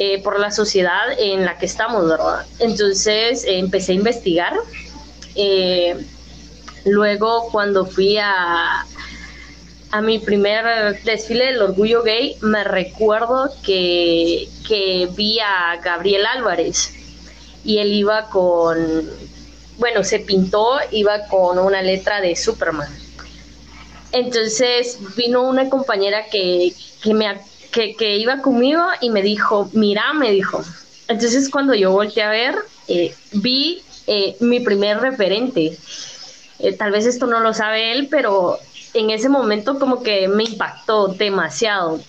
Eh, 0.00 0.22
por 0.22 0.38
la 0.38 0.52
sociedad 0.52 1.10
en 1.18 1.44
la 1.44 1.58
que 1.58 1.66
estamos, 1.66 2.08
¿verdad? 2.08 2.46
Entonces 2.60 3.42
eh, 3.42 3.58
empecé 3.58 3.90
a 3.90 3.94
investigar. 3.96 4.52
Eh, 5.34 5.96
luego, 6.84 7.48
cuando 7.50 7.84
fui 7.84 8.16
a, 8.16 8.86
a 9.90 10.00
mi 10.00 10.20
primer 10.20 11.02
desfile 11.02 11.46
del 11.46 11.62
orgullo 11.62 12.04
gay, 12.04 12.36
me 12.42 12.62
recuerdo 12.62 13.50
que, 13.64 14.48
que 14.68 15.08
vi 15.16 15.40
a 15.40 15.80
Gabriel 15.82 16.26
Álvarez 16.26 16.92
y 17.64 17.78
él 17.78 17.92
iba 17.92 18.30
con, 18.30 18.78
bueno, 19.78 20.04
se 20.04 20.20
pintó, 20.20 20.78
iba 20.92 21.26
con 21.26 21.58
una 21.58 21.82
letra 21.82 22.20
de 22.20 22.36
Superman. 22.36 22.88
Entonces 24.12 24.96
vino 25.16 25.42
una 25.42 25.68
compañera 25.68 26.26
que, 26.26 26.72
que 27.02 27.14
me, 27.14 27.26
que, 27.70 28.16
iba 28.16 28.40
conmigo 28.40 28.82
y 29.00 29.10
me 29.10 29.22
dijo, 29.22 29.70
mira, 29.72 30.12
me 30.12 30.30
dijo. 30.30 30.64
Entonces 31.08 31.48
cuando 31.50 31.74
yo 31.74 31.92
volteé 31.92 32.22
a 32.22 32.30
ver, 32.30 32.56
eh, 32.88 33.14
vi 33.32 33.82
eh, 34.06 34.36
mi 34.40 34.60
primer 34.60 35.00
referente. 35.00 35.76
Eh, 36.58 36.72
tal 36.72 36.90
vez 36.90 37.06
esto 37.06 37.26
no 37.26 37.40
lo 37.40 37.54
sabe 37.54 37.92
él, 37.92 38.08
pero 38.10 38.58
en 38.94 39.10
ese 39.10 39.28
momento 39.28 39.78
como 39.78 40.02
que 40.02 40.28
me 40.28 40.44
impactó 40.44 41.08
demasiado. 41.08 42.00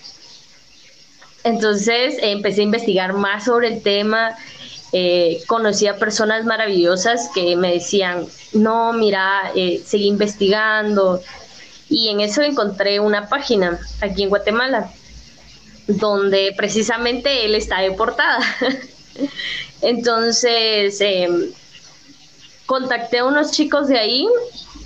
Entonces 1.44 2.16
empecé 2.20 2.60
a 2.60 2.64
investigar 2.64 3.12
más 3.14 3.44
sobre 3.44 3.68
el 3.68 3.82
tema, 3.82 4.36
conocí 5.46 5.86
a 5.86 5.96
personas 5.96 6.44
maravillosas 6.44 7.30
que 7.32 7.56
me 7.56 7.72
decían, 7.72 8.26
no, 8.52 8.92
mira, 8.92 9.50
seguí 9.86 10.06
investigando. 10.06 11.22
Y 11.88 12.08
en 12.08 12.20
eso 12.20 12.42
encontré 12.42 13.00
una 13.00 13.28
página 13.28 13.78
aquí 14.02 14.24
en 14.24 14.28
Guatemala 14.28 14.92
donde 15.98 16.52
precisamente 16.56 17.44
él 17.44 17.54
está 17.54 17.80
deportada. 17.80 18.38
Entonces, 19.82 21.00
em, 21.00 21.50
contacté 22.66 23.18
a 23.18 23.24
unos 23.24 23.52
chicos 23.52 23.88
de 23.88 23.98
ahí 23.98 24.26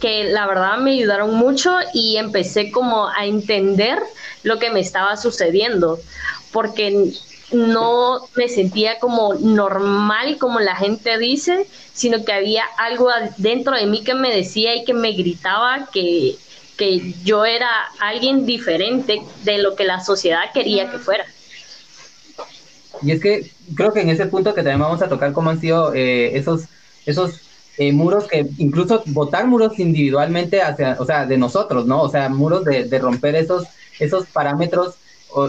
que 0.01 0.25
la 0.25 0.47
verdad 0.47 0.79
me 0.79 0.93
ayudaron 0.93 1.35
mucho 1.35 1.77
y 1.93 2.17
empecé 2.17 2.71
como 2.71 3.09
a 3.09 3.27
entender 3.27 3.99
lo 4.43 4.59
que 4.59 4.71
me 4.71 4.81
estaba 4.81 5.17
sucediendo, 5.17 5.99
porque 6.53 7.13
no 7.53 8.21
me 8.35 8.49
sentía 8.49 8.99
como 8.99 9.35
normal 9.35 10.39
como 10.39 10.61
la 10.61 10.77
gente 10.77 11.19
dice, 11.19 11.67
sino 11.93 12.25
que 12.25 12.33
había 12.33 12.65
algo 12.79 13.09
dentro 13.37 13.77
de 13.77 13.87
mí 13.87 14.03
que 14.03 14.15
me 14.15 14.35
decía 14.35 14.75
y 14.75 14.85
que 14.85 14.95
me 14.95 15.13
gritaba 15.13 15.89
que 15.93 16.37
que 16.77 17.15
yo 17.25 17.45
era 17.45 17.69
alguien 18.01 18.47
diferente 18.47 19.23
de 19.43 19.59
lo 19.59 19.77
que 19.77 19.85
la 19.85 20.01
sociedad 20.01 20.53
quería 20.53 20.91
que 20.91 20.99
fuera. 20.99 21.25
Y 23.03 23.13
es 23.13 23.21
que 23.21 23.51
creo 23.75 23.93
que 23.93 24.01
en 24.01 24.09
ese 24.09 24.27
punto 24.27 24.55
que 24.55 24.63
también 24.63 24.81
vamos 24.81 25.03
a 25.03 25.09
tocar 25.09 25.33
cómo 25.33 25.51
han 25.51 25.61
sido 25.61 25.95
eh, 25.95 26.37
esos, 26.37 26.65
esos 27.07 27.41
eh, 27.77 27.93
muros 27.93 28.27
que 28.27 28.47
incluso 28.59 29.03
votar 29.07 29.47
muros 29.47 29.79
individualmente 29.79 30.63
hacia, 30.63 30.97
o 30.99 31.05
sea, 31.05 31.27
de 31.27 31.37
nosotros, 31.37 31.87
¿no? 31.87 32.03
O 32.03 32.09
sea, 32.09 32.29
muros 32.29 32.65
de, 32.65 32.85
de 32.85 32.99
romper 32.99 33.35
esos, 33.35 33.67
esos 33.99 34.27
parámetros 34.27 34.97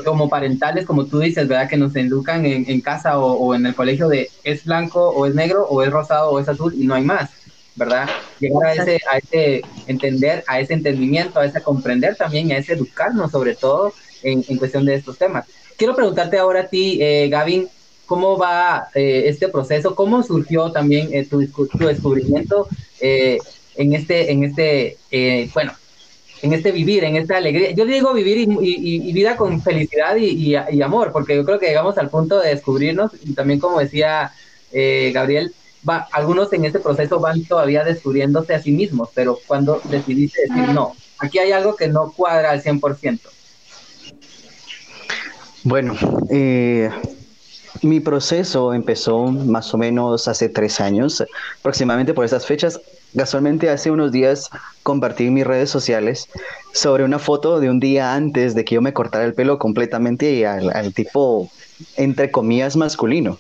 como 0.04 0.30
parentales, 0.30 0.86
como 0.86 1.06
tú 1.06 1.20
dices, 1.20 1.48
¿verdad? 1.48 1.70
Que 1.70 1.78
nos 1.78 1.96
educan 1.96 2.46
en, 2.46 2.66
en 2.68 2.82
casa 2.82 3.20
o, 3.20 3.34
o, 3.34 3.54
en 3.54 3.68
el 3.68 3.76
colegio 3.76 4.08
de 4.08 4.32
es 4.44 4.66
blanco 4.66 5.10
o 5.10 5.28
es 5.28 5.36
negro 5.36 5.68
o 5.68 5.84
es 5.84 5.92
rosado 5.92 6.32
o 6.32 6.40
es 6.40 6.50
azul 6.50 6.74
y 6.76 6.86
no 6.86 6.96
hay 6.96 7.04
más. 7.04 7.30
¿Verdad? 7.76 8.08
Llegar 8.40 8.66
a 8.66 8.74
ese, 8.74 9.00
a 9.12 9.18
ese 9.18 9.62
entender, 9.88 10.44
a 10.48 10.60
ese 10.60 10.74
entendimiento, 10.74 11.40
a 11.40 11.46
ese 11.46 11.62
comprender 11.62 12.16
también, 12.16 12.52
a 12.52 12.58
ese 12.58 12.74
educarnos 12.74 13.32
sobre 13.32 13.56
todo 13.56 13.94
en, 14.24 14.44
en 14.48 14.58
cuestión 14.58 14.86
de 14.86 14.96
estos 14.96 15.18
temas. 15.18 15.46
Quiero 15.78 15.96
preguntarte 15.96 16.38
ahora 16.38 16.62
a 16.62 16.68
ti, 16.68 17.00
eh, 17.02 17.28
Gavin, 17.30 17.68
¿cómo 18.06 18.38
va 18.38 18.88
eh, 18.94 19.24
este 19.28 19.50
proceso? 19.50 19.96
¿Cómo 19.96 20.24
surgió 20.24 20.72
también 20.72 21.10
eh, 21.12 21.26
tu, 21.26 21.46
tu, 21.48 21.86
descubrimiento 21.86 22.68
eh, 23.00 23.38
en 23.76 23.94
este, 23.94 24.32
en 24.32 24.44
este 24.44 24.98
eh, 25.12 25.50
bueno, 25.54 25.74
en 26.42 26.54
este 26.54 26.72
vivir, 26.72 27.04
en 27.04 27.16
esta 27.16 27.38
alegría? 27.38 27.72
Yo 27.72 27.86
digo 27.86 28.14
vivir 28.14 28.48
y, 28.62 29.14
vida 29.14 29.36
con 29.36 29.62
felicidad 29.62 30.16
y, 30.16 30.56
y, 30.56 30.82
amor, 30.82 31.12
porque 31.12 31.36
yo 31.36 31.46
creo 31.46 31.60
que 31.60 31.68
llegamos 31.68 31.98
al 31.98 32.10
punto 32.10 32.40
de 32.40 32.50
descubrirnos 32.50 33.12
y 33.24 33.34
también 33.34 33.60
como 33.60 33.80
decía 33.80 34.32
Gabriel, 34.72 35.54
va, 35.88 36.08
algunos 36.12 36.52
en 36.54 36.66
este 36.66 36.80
proceso 36.80 37.20
van 37.20 37.44
todavía 37.46 37.84
descubriéndose 37.84 38.56
a 38.56 38.62
sí 38.62 38.72
mismos, 38.72 39.10
pero 39.14 39.40
cuando 39.48 39.82
decidiste 39.86 40.42
decir 40.48 40.70
no, 40.70 40.96
aquí 41.20 41.40
hay 41.40 41.52
algo 41.52 41.76
que 41.76 41.88
no 41.88 42.12
cuadra 42.12 42.52
al 42.52 42.64
100%. 42.64 43.20
Bueno, 45.64 45.96
eh, 46.30 46.92
mi 47.82 48.00
proceso 48.00 48.74
empezó 48.74 49.26
más 49.28 49.74
o 49.74 49.78
menos 49.78 50.28
hace 50.28 50.50
tres 50.50 50.80
años, 50.80 51.24
aproximadamente 51.60 52.14
por 52.14 52.26
esas 52.26 52.46
fechas. 52.46 52.80
Casualmente 53.18 53.70
hace 53.70 53.92
unos 53.92 54.12
días 54.12 54.50
compartí 54.84 55.26
en 55.28 55.34
mis 55.34 55.48
redes 55.48 55.70
sociales 55.70 56.28
sobre 56.74 57.04
una 57.04 57.18
foto 57.18 57.60
de 57.60 57.70
un 57.70 57.80
día 57.80 58.14
antes 58.14 58.54
de 58.54 58.66
que 58.66 58.76
yo 58.76 58.82
me 58.82 58.94
cortara 58.94 59.26
el 59.26 59.34
pelo 59.34 59.58
completamente 59.58 60.46
al, 60.46 60.70
al 60.72 60.94
tipo 60.94 61.50
entre 61.98 62.32
comillas 62.32 62.76
masculino, 62.76 63.38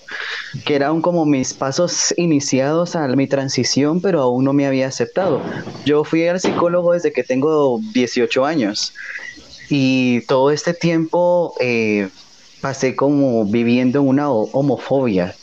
que 0.65 0.75
eran 0.75 1.01
como 1.01 1.25
mis 1.25 1.53
pasos 1.53 2.13
iniciados 2.17 2.95
a 2.95 3.07
mi 3.07 3.27
transición, 3.27 4.01
pero 4.01 4.21
aún 4.21 4.45
no 4.45 4.53
me 4.53 4.65
había 4.65 4.87
aceptado. 4.87 5.41
Yo 5.85 6.03
fui 6.03 6.27
al 6.27 6.39
psicólogo 6.39 6.93
desde 6.93 7.13
que 7.13 7.23
tengo 7.23 7.79
18 7.93 8.45
años 8.45 8.93
y 9.69 10.21
todo 10.21 10.51
este 10.51 10.73
tiempo 10.73 11.55
eh, 11.59 12.09
pasé 12.61 12.95
como 12.95 13.45
viviendo 13.45 13.99
en 13.99 14.07
una 14.07 14.29
homofobia 14.29 15.35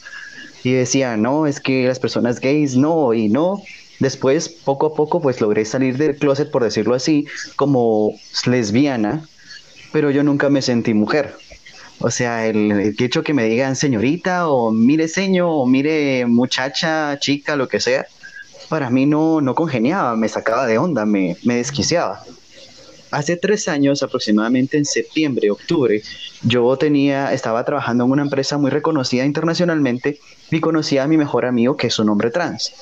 y 0.65 0.73
decía, 0.73 1.17
no, 1.17 1.47
es 1.47 1.61
que 1.61 1.87
las 1.87 1.99
personas 1.99 2.41
gays 2.41 2.77
no 2.77 3.15
y 3.15 3.29
no. 3.29 3.63
Después, 3.99 4.49
poco 4.49 4.87
a 4.87 4.95
poco, 4.95 5.21
pues 5.21 5.41
logré 5.41 5.65
salir 5.65 5.97
del 5.97 6.17
closet, 6.17 6.51
por 6.51 6.65
decirlo 6.65 6.95
así, 6.95 7.27
como 7.57 8.13
lesbiana, 8.47 9.29
pero 9.93 10.11
yo 10.11 10.23
nunca 10.23 10.49
me 10.49 10.63
sentí 10.63 10.95
mujer. 10.95 11.35
O 12.03 12.11
sea, 12.11 12.47
el, 12.47 12.95
hecho 12.99 13.23
que 13.23 13.33
me 13.33 13.45
digan 13.45 13.77
señorita 13.77 14.49
o 14.49 14.73
mire 14.73 15.07
señor 15.07 15.49
o 15.51 15.67
mire 15.67 16.27
muchacha, 16.27 17.17
chica, 17.21 17.55
lo 17.55 17.69
que 17.69 17.79
sea, 17.79 18.07
para 18.69 18.91
mí 18.91 19.07
no, 19.07 19.41
no 19.41 19.55
congeniaba, 19.55 20.17
me 20.17 20.29
sacaba 20.29 20.67
de 20.67 20.79
onda, 20.79 21.07
me, 21.07 21.37
me 21.45 21.57
desquiciaba. 21.57 22.25
Hace 23.13 23.37
tres 23.37 23.69
años, 23.69 24.03
aproximadamente 24.03 24.79
en 24.79 24.85
septiembre, 24.85 25.51
octubre, 25.51 26.03
yo 26.43 26.77
tenía, 26.77 27.33
estaba 27.33 27.63
trabajando 27.65 28.05
en 28.05 28.11
una 28.11 28.23
empresa 28.23 28.59
muy 28.59 28.71
reconocida 28.71 29.25
internacionalmente 29.25 30.19
y 30.51 30.61
conocí 30.61 30.99
a 30.99 31.07
mi 31.07 31.17
mejor 31.17 31.45
amigo 31.45 31.77
que 31.77 31.87
es 31.87 31.99
un 32.01 32.09
hombre 32.09 32.31
trans. 32.31 32.73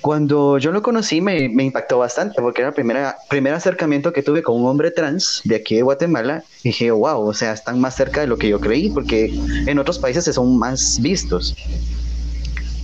Cuando 0.00 0.58
yo 0.58 0.70
lo 0.72 0.82
conocí 0.82 1.20
me, 1.20 1.48
me, 1.48 1.64
impactó 1.64 1.98
bastante 1.98 2.40
porque 2.40 2.62
era 2.62 2.68
el 2.68 2.74
primer, 2.74 3.14
primer 3.28 3.54
acercamiento 3.54 4.12
que 4.12 4.22
tuve 4.22 4.42
con 4.42 4.60
un 4.60 4.66
hombre 4.66 4.90
trans 4.90 5.40
de 5.44 5.56
aquí 5.56 5.76
de 5.76 5.82
Guatemala. 5.82 6.44
Y 6.62 6.68
dije, 6.70 6.90
wow, 6.90 7.26
o 7.26 7.34
sea, 7.34 7.52
están 7.52 7.80
más 7.80 7.96
cerca 7.96 8.20
de 8.20 8.26
lo 8.26 8.38
que 8.38 8.48
yo 8.48 8.60
creí 8.60 8.90
porque 8.90 9.32
en 9.66 9.78
otros 9.78 9.98
países 9.98 10.24
son 10.24 10.58
más 10.58 10.98
vistos. 11.00 11.54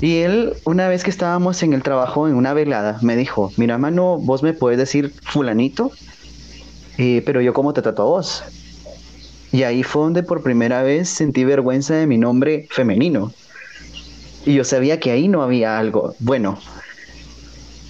Y 0.00 0.18
él, 0.18 0.54
una 0.64 0.88
vez 0.88 1.04
que 1.04 1.10
estábamos 1.10 1.62
en 1.62 1.72
el 1.72 1.82
trabajo, 1.82 2.28
en 2.28 2.34
una 2.34 2.52
velada, 2.52 2.98
me 3.00 3.16
dijo, 3.16 3.52
mira, 3.56 3.78
mano, 3.78 4.18
vos 4.18 4.42
me 4.42 4.52
puedes 4.52 4.78
decir 4.78 5.14
fulanito, 5.22 5.92
eh, 6.98 7.22
pero 7.24 7.40
yo 7.40 7.54
cómo 7.54 7.72
te 7.72 7.80
trato 7.80 8.02
a 8.02 8.06
vos. 8.06 8.44
Y 9.52 9.62
ahí 9.62 9.82
fue 9.82 10.02
donde 10.02 10.22
por 10.22 10.42
primera 10.42 10.82
vez 10.82 11.08
sentí 11.08 11.44
vergüenza 11.44 11.94
de 11.94 12.06
mi 12.06 12.18
nombre 12.18 12.66
femenino. 12.70 13.32
Y 14.46 14.54
yo 14.54 14.64
sabía 14.64 15.00
que 15.00 15.10
ahí 15.10 15.28
no 15.28 15.42
había 15.42 15.78
algo. 15.78 16.14
Bueno, 16.18 16.58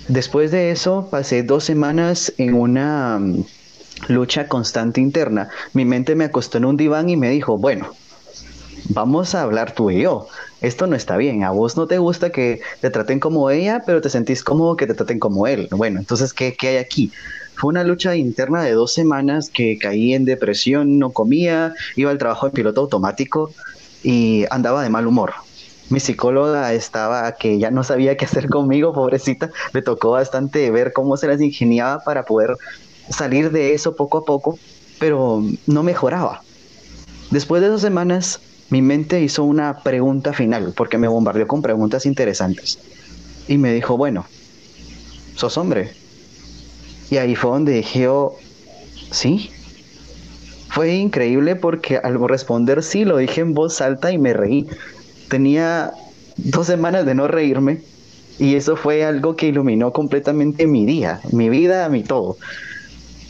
Después 0.09 0.51
de 0.51 0.71
eso 0.71 1.09
pasé 1.11 1.43
dos 1.43 1.65
semanas 1.65 2.33
en 2.37 2.55
una 2.55 3.17
um, 3.17 3.43
lucha 4.09 4.49
constante 4.49 5.01
interna. 5.01 5.49
Mi 5.73 5.87
mente 5.87 6.15
me 6.15 6.25
acostó 6.25 6.59
en 6.59 6.67
un 6.67 6.77
diván 6.77 7.09
y 7.09 7.17
me 7.17 7.31
dijo, 7.31 7.57
bueno, 7.57 7.91
vamos 8.91 9.35
a 9.35 9.43
hablar 9.43 9.73
tú 9.73 9.91
y 9.91 10.03
yo. 10.03 10.27
Esto 10.61 10.87
no 10.87 10.95
está 10.95 11.17
bien. 11.17 11.43
A 11.43 11.51
vos 11.53 11.79
no 11.79 11.87
te 11.87 11.97
gusta 11.97 12.31
que 12.31 12.61
te 12.83 12.91
traten 12.91 13.19
como 13.19 13.49
ella, 13.49 13.83
pero 13.87 14.03
te 14.03 14.11
sentís 14.11 14.45
cómodo 14.45 14.77
que 14.77 14.87
te 14.87 14.95
traten 14.95 15.19
como 15.19 15.47
él. 15.47 15.69
Bueno, 15.71 16.01
entonces, 16.01 16.35
¿qué, 16.35 16.55
qué 16.55 16.69
hay 16.69 16.77
aquí? 16.77 17.11
Fue 17.55 17.71
una 17.71 17.83
lucha 17.83 18.15
interna 18.15 18.63
de 18.63 18.73
dos 18.73 18.93
semanas 18.93 19.49
que 19.49 19.79
caí 19.79 20.13
en 20.13 20.27
depresión, 20.27 20.99
no 20.99 21.13
comía, 21.13 21.73
iba 21.97 22.11
al 22.11 22.19
trabajo 22.19 22.47
en 22.47 22.53
piloto 22.53 22.83
automático 22.83 23.55
y 24.03 24.45
andaba 24.51 24.83
de 24.83 24.91
mal 24.91 25.07
humor 25.07 25.33
mi 25.91 26.01
psicóloga 26.01 26.73
estaba 26.73 27.33
que 27.33 27.59
ya 27.59 27.71
no 27.71 27.85
sabía 27.85 28.17
qué 28.17 28.25
hacer 28.25 28.49
conmigo, 28.49 28.93
pobrecita. 28.93 29.51
Le 29.73 29.83
tocó 29.83 30.13
bastante 30.13 30.71
ver 30.71 30.93
cómo 30.93 31.17
se 31.17 31.29
las 31.29 31.41
ingeniaba 31.41 32.03
para 32.05 32.25
poder 32.25 32.57
salir 33.11 33.51
de 33.51 33.75
eso 33.75 33.95
poco 33.95 34.19
a 34.19 34.25
poco, 34.25 34.59
pero 34.99 35.43
no 35.67 35.83
mejoraba. 35.83 36.43
Después 37.31 37.63
de 37.63 37.69
dos 37.69 37.83
semanas, 37.83 38.41
mi 38.71 38.81
mente 38.81 39.21
hizo 39.21 39.45
una 39.45 39.83
pregunta 39.83 40.33
final, 40.33 40.73
porque 40.77 40.99
me 40.99 41.09
bombardeó 41.09 41.47
con 41.47 41.63
preguntas 41.63 42.07
interesantes. 42.07 42.79
Y 43.47 43.59
me 43.59 43.73
dijo, 43.73 43.97
bueno, 43.97 44.25
sos 45.37 45.59
hombre. 45.59 45.93
Y 47.11 47.19
ahí 47.19 47.37
fue 47.37 47.51
donde 47.51 47.73
dije 47.73 48.09
sí. 49.11 49.51
Fue 50.71 50.95
increíble 50.95 51.55
porque 51.55 51.99
al 51.99 52.19
responder 52.27 52.83
sí 52.83 53.05
lo 53.05 53.19
dije 53.19 53.43
en 53.43 53.55
voz 53.55 53.81
alta 53.81 54.11
y 54.11 54.19
me 54.19 54.33
reí. 54.33 54.67
Tenía 55.29 55.93
dos 56.37 56.67
semanas 56.67 57.07
de 57.07 57.15
no 57.15 57.29
reírme 57.29 57.81
y 58.39 58.57
eso 58.57 58.77
fue 58.77 59.05
algo 59.05 59.37
que 59.37 59.47
iluminó 59.47 59.93
completamente 59.93 60.67
mi 60.67 60.87
día, 60.87 61.21
mi 61.33 61.49
vida, 61.49 61.89
mi 61.89 62.03
todo. 62.03 62.37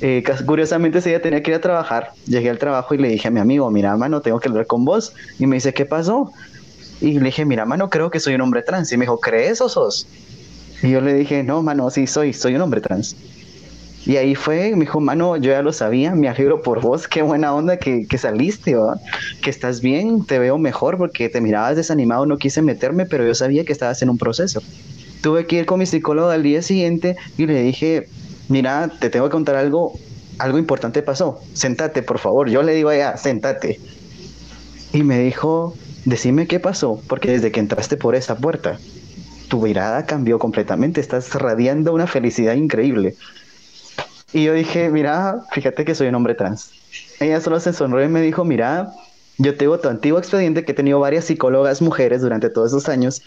Eh, 0.01 0.23
curiosamente 0.47 0.99
ese 0.99 1.11
día 1.11 1.23
tenía 1.23 1.43
que 1.43 1.51
ir 1.51 1.57
a 1.57 1.61
trabajar, 1.61 2.13
llegué 2.27 2.51
al 2.51 2.59
trabajo 2.59 2.95
y 2.95 2.99
le 2.99 3.09
dije 3.09 3.29
a 3.29 3.31
mi 3.31 3.41
amigo, 3.41 3.71
mira, 3.71 3.97
mano, 3.97 4.21
tengo 4.21 4.41
que 4.41 4.49
hablar 4.49 4.67
con 4.67 4.85
vos. 4.85 5.15
Y 5.39 5.47
me 5.47 5.57
dice, 5.57 5.73
¿qué 5.73 5.85
pasó? 5.85 6.33
Y 7.01 7.19
le 7.19 7.27
dije, 7.27 7.45
mira, 7.45 7.65
mano, 7.65 7.91
creo 7.91 8.11
que 8.11 8.21
soy 8.21 8.35
un 8.35 8.41
hombre 8.41 8.63
trans. 8.63 8.93
Y 8.93 8.97
me 8.97 9.05
dijo, 9.05 9.21
¿crees 9.21 9.61
o 9.61 9.69
sos? 9.69 10.07
Y 10.83 10.91
yo 10.91 11.01
le 11.01 11.15
dije, 11.15 11.43
no, 11.43 11.63
mano, 11.63 11.91
sí 11.91 12.07
soy, 12.07 12.33
soy 12.33 12.55
un 12.55 12.63
hombre 12.63 12.81
trans. 12.81 13.17
Y 14.07 14.17
ahí 14.19 14.35
fue, 14.35 14.73
me 14.73 14.81
dijo, 14.81 15.01
mano, 15.01 15.37
yo 15.37 15.51
ya 15.51 15.63
lo 15.63 15.73
sabía, 15.73 16.15
me 16.15 16.29
alegro 16.29 16.61
por 16.61 16.81
vos, 16.83 17.09
qué 17.09 17.23
buena 17.23 17.55
onda 17.55 17.79
que, 17.79 18.07
que 18.07 18.19
saliste, 18.19 18.77
que 19.43 19.49
estás 19.49 19.81
bien, 19.81 20.27
te 20.27 20.39
veo 20.39 20.59
mejor 20.59 20.99
porque 20.99 21.31
te 21.31 21.41
mirabas 21.41 21.77
desanimado, 21.77 22.27
no 22.27 22.37
quise 22.37 22.61
meterme, 22.61 23.07
pero 23.07 23.27
yo 23.27 23.35
sabía 23.35 23.65
que 23.65 23.73
estabas 23.73 24.03
en 24.03 24.11
un 24.11 24.19
proceso. 24.19 24.63
Tuve 25.23 25.47
que 25.47 25.57
ir 25.57 25.67
con 25.67 25.79
mi 25.79 25.87
psicólogo 25.87 26.29
al 26.29 26.43
día 26.43 26.61
siguiente 26.61 27.17
y 27.39 27.47
le 27.47 27.63
dije, 27.63 28.09
mira, 28.51 28.91
te 29.01 29.09
tengo 29.09 29.27
que 29.27 29.33
contar 29.33 29.57
algo, 29.57 29.99
algo 30.39 30.59
importante 30.59 31.01
pasó, 31.01 31.41
sentate, 31.55 32.03
por 32.03 32.19
favor. 32.19 32.51
Yo 32.51 32.63
le 32.63 32.75
digo 32.75 32.91
a 32.91 32.97
ella, 32.97 33.17
sentate. 33.17 33.81
Y 34.93 35.03
me 35.03 35.19
dijo, 35.19 35.75
decime 36.05 36.47
qué 36.47 36.61
pasó, 36.61 37.01
porque 37.09 37.31
desde 37.31 37.51
que 37.51 37.61
entraste 37.61 37.97
por 37.97 38.15
esa 38.15 38.37
puerta, 38.37 38.79
tu 39.49 39.63
mirada 39.63 40.05
cambió 40.05 40.39
completamente, 40.39 41.01
estás 41.01 41.35
radiando 41.35 41.95
una 41.95 42.07
felicidad 42.07 42.55
increíble. 42.55 43.15
Y 44.35 44.43
yo 44.43 44.53
dije, 44.53 44.91
mira, 44.91 45.45
fíjate 45.53 45.85
que 45.85 45.95
soy 45.95 46.09
un 46.09 46.17
hombre 46.17 46.35
trans. 46.35 46.73
Ella 47.21 47.41
solo 47.41 47.61
se 47.61 47.73
sonrió 47.73 48.05
y 48.05 48.09
me 48.09 48.21
dijo, 48.21 48.45
mira, 48.45 48.93
yo 49.39 49.57
tengo 49.57 49.79
tu 49.79 49.89
antiguo 49.89 50.19
expediente 50.19 50.65
que 50.65 50.73
he 50.73 50.75
tenido 50.75 50.99
varias 50.99 51.27
psicólogas 51.27 51.81
mujeres 51.81 52.21
durante 52.21 52.51
todos 52.51 52.73
esos 52.73 52.89
años 52.89 53.23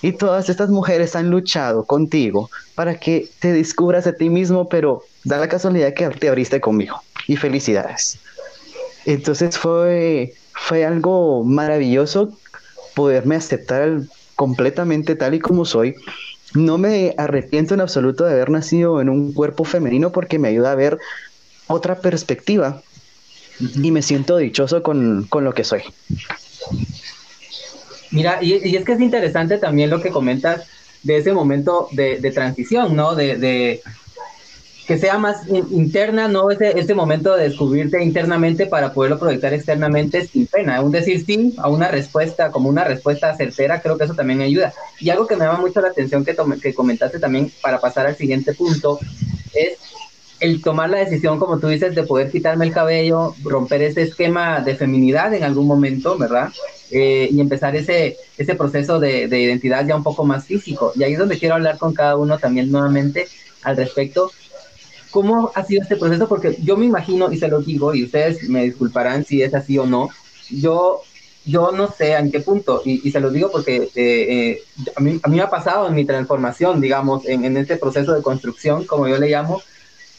y 0.00 0.12
todas 0.12 0.48
estas 0.48 0.70
mujeres 0.70 1.14
han 1.14 1.28
luchado 1.28 1.84
contigo 1.84 2.48
para 2.74 2.98
que 2.98 3.28
te 3.38 3.52
descubras 3.52 4.06
a 4.06 4.14
ti 4.14 4.30
mismo, 4.30 4.66
pero 4.70 5.02
da 5.24 5.36
la 5.36 5.46
casualidad 5.46 5.92
que 5.92 6.08
te 6.08 6.26
abriste 6.26 6.58
conmigo. 6.58 7.02
Y 7.26 7.36
felicidades. 7.36 8.18
Entonces 9.04 9.58
fue, 9.58 10.32
fue 10.54 10.86
algo 10.86 11.44
maravilloso 11.44 12.30
poderme 12.94 13.36
aceptar 13.36 14.00
completamente 14.36 15.16
tal 15.16 15.34
y 15.34 15.38
como 15.38 15.66
soy 15.66 15.96
no 16.54 16.78
me 16.78 17.14
arrepiento 17.18 17.74
en 17.74 17.80
absoluto 17.80 18.24
de 18.24 18.32
haber 18.32 18.50
nacido 18.50 19.00
en 19.00 19.08
un 19.08 19.32
cuerpo 19.32 19.64
femenino 19.64 20.12
porque 20.12 20.38
me 20.38 20.48
ayuda 20.48 20.72
a 20.72 20.76
ver 20.76 20.98
otra 21.66 22.00
perspectiva 22.00 22.82
y 23.60 23.90
me 23.90 24.02
siento 24.02 24.36
dichoso 24.36 24.82
con, 24.82 25.28
lo 25.32 25.54
que 25.54 25.64
soy. 25.64 25.82
Mira, 28.10 28.38
y, 28.42 28.76
es 28.76 28.84
que 28.84 28.92
es 28.92 29.00
interesante 29.00 29.58
también 29.58 29.90
lo 29.90 30.00
que 30.00 30.10
comentas 30.10 30.66
de 31.02 31.18
ese 31.18 31.32
momento 31.32 31.88
de, 31.92 32.30
transición, 32.32 32.94
¿no? 32.96 33.14
de, 33.14 33.80
que 34.86 34.98
sea 34.98 35.18
más 35.18 35.48
interna, 35.48 36.28
¿no? 36.28 36.50
Ese, 36.50 36.78
ese 36.78 36.94
momento 36.94 37.34
de 37.34 37.48
descubrirte 37.48 38.02
internamente 38.02 38.66
para 38.66 38.92
poderlo 38.92 39.18
proyectar 39.18 39.52
externamente 39.52 40.26
sin 40.26 40.46
pena. 40.46 40.80
Un 40.80 40.92
decir 40.92 41.24
sí 41.26 41.54
a 41.58 41.68
una 41.68 41.88
respuesta, 41.88 42.52
como 42.52 42.68
una 42.68 42.84
respuesta 42.84 43.36
certera, 43.36 43.80
creo 43.80 43.98
que 43.98 44.04
eso 44.04 44.14
también 44.14 44.42
ayuda. 44.42 44.72
Y 45.00 45.10
algo 45.10 45.26
que 45.26 45.34
me 45.34 45.44
llama 45.44 45.58
mucho 45.58 45.80
la 45.80 45.88
atención 45.88 46.24
que, 46.24 46.36
que 46.62 46.72
comentaste 46.72 47.18
también 47.18 47.50
para 47.60 47.80
pasar 47.80 48.06
al 48.06 48.16
siguiente 48.16 48.54
punto 48.54 49.00
es 49.52 49.76
el 50.38 50.62
tomar 50.62 50.90
la 50.90 50.98
decisión, 50.98 51.40
como 51.40 51.58
tú 51.58 51.66
dices, 51.66 51.94
de 51.94 52.04
poder 52.04 52.30
quitarme 52.30 52.66
el 52.66 52.72
cabello, 52.72 53.34
romper 53.42 53.82
ese 53.82 54.02
esquema 54.02 54.60
de 54.60 54.76
feminidad 54.76 55.34
en 55.34 55.42
algún 55.42 55.66
momento, 55.66 56.16
¿verdad? 56.16 56.50
Eh, 56.92 57.28
y 57.32 57.40
empezar 57.40 57.74
ese, 57.74 58.16
ese 58.38 58.54
proceso 58.54 59.00
de, 59.00 59.26
de 59.26 59.40
identidad 59.40 59.84
ya 59.84 59.96
un 59.96 60.04
poco 60.04 60.24
más 60.24 60.44
físico. 60.44 60.92
Y 60.94 61.02
ahí 61.02 61.14
es 61.14 61.18
donde 61.18 61.38
quiero 61.38 61.56
hablar 61.56 61.78
con 61.78 61.92
cada 61.92 62.16
uno 62.16 62.38
también 62.38 62.70
nuevamente 62.70 63.26
al 63.62 63.76
respecto 63.76 64.30
¿Cómo 65.16 65.50
ha 65.54 65.64
sido 65.64 65.80
este 65.80 65.96
proceso? 65.96 66.28
Porque 66.28 66.58
yo 66.62 66.76
me 66.76 66.84
imagino, 66.84 67.32
y 67.32 67.38
se 67.38 67.48
lo 67.48 67.62
digo, 67.62 67.94
y 67.94 68.04
ustedes 68.04 68.50
me 68.50 68.64
disculparán 68.64 69.24
si 69.24 69.42
es 69.42 69.54
así 69.54 69.78
o 69.78 69.86
no, 69.86 70.10
yo, 70.50 71.00
yo 71.46 71.72
no 71.72 71.90
sé 71.90 72.12
en 72.12 72.30
qué 72.30 72.40
punto, 72.40 72.82
y, 72.84 73.10
se 73.10 73.18
lo 73.18 73.30
digo 73.30 73.50
porque 73.50 73.76
eh, 73.76 73.88
eh, 73.94 74.62
a, 74.94 75.00
mí, 75.00 75.18
a 75.22 75.28
mí 75.28 75.36
me 75.36 75.42
ha 75.42 75.48
pasado 75.48 75.88
en 75.88 75.94
mi 75.94 76.04
transformación, 76.04 76.82
digamos, 76.82 77.24
en, 77.24 77.46
en 77.46 77.56
este 77.56 77.78
proceso 77.78 78.12
de 78.12 78.20
construcción, 78.20 78.84
como 78.84 79.08
yo 79.08 79.16
le 79.16 79.30
llamo, 79.30 79.62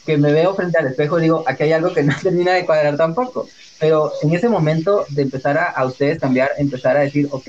que 0.04 0.16
me 0.16 0.32
veo 0.32 0.56
frente 0.56 0.78
al 0.78 0.88
espejo 0.88 1.20
y 1.20 1.22
digo, 1.22 1.44
aquí 1.46 1.62
hay 1.62 1.74
algo 1.74 1.92
que 1.94 2.02
no 2.02 2.12
termina 2.20 2.54
de 2.54 2.66
cuadrar 2.66 2.96
tampoco. 2.96 3.48
Pero 3.78 4.10
en 4.24 4.34
ese 4.34 4.48
momento 4.48 5.04
de 5.10 5.22
empezar 5.22 5.58
a, 5.58 5.66
a 5.66 5.86
ustedes 5.86 6.18
cambiar, 6.18 6.50
empezar 6.58 6.96
a 6.96 7.02
decir, 7.02 7.28
ok, 7.30 7.48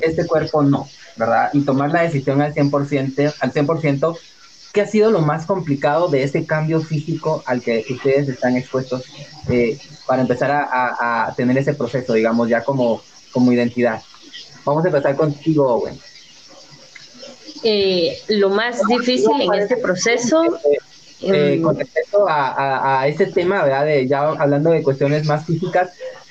este 0.00 0.26
cuerpo 0.26 0.62
no, 0.62 0.88
¿verdad? 1.16 1.50
Y 1.52 1.60
tomar 1.60 1.92
la 1.92 2.00
decisión 2.00 2.40
al 2.40 2.54
100%, 2.54 3.34
al 3.40 3.52
100% 3.52 4.16
¿Qué 4.72 4.80
ha 4.80 4.86
sido 4.86 5.10
lo 5.10 5.20
más 5.20 5.46
complicado 5.46 6.08
de 6.08 6.22
ese 6.22 6.46
cambio 6.46 6.80
físico 6.80 7.42
al 7.46 7.60
que 7.60 7.84
ustedes 7.90 8.28
están 8.28 8.56
expuestos 8.56 9.04
eh, 9.48 9.78
para 10.06 10.22
empezar 10.22 10.50
a, 10.52 11.32
tener 11.36 11.58
ese 11.58 11.74
proceso, 11.74 12.12
digamos, 12.12 12.48
ya 12.48 12.62
como, 12.62 13.02
como 13.32 13.52
identidad? 13.52 14.00
Vamos 14.64 14.84
a 14.84 14.88
empezar 14.88 15.16
contigo, 15.16 15.66
Owen. 15.66 15.98
Eh, 17.64 18.16
lo 18.28 18.50
más 18.50 18.80
difícil 18.86 19.40
en 19.40 19.54
este 19.54 19.76
proceso... 19.76 20.44
Eh, 21.22 21.54
em, 21.54 21.62
con 21.62 21.76
respecto 21.76 22.26
a, 22.26 23.02
a, 23.02 23.06
ese 23.06 23.26
tema, 23.26 23.62
¿verdad? 23.62 23.84
De, 23.84 24.08
ya 24.08 24.20
hablando 24.20 24.70
de 24.70 24.82
cuestiones 24.82 25.26
más 25.26 25.44
físicas, 25.44 25.90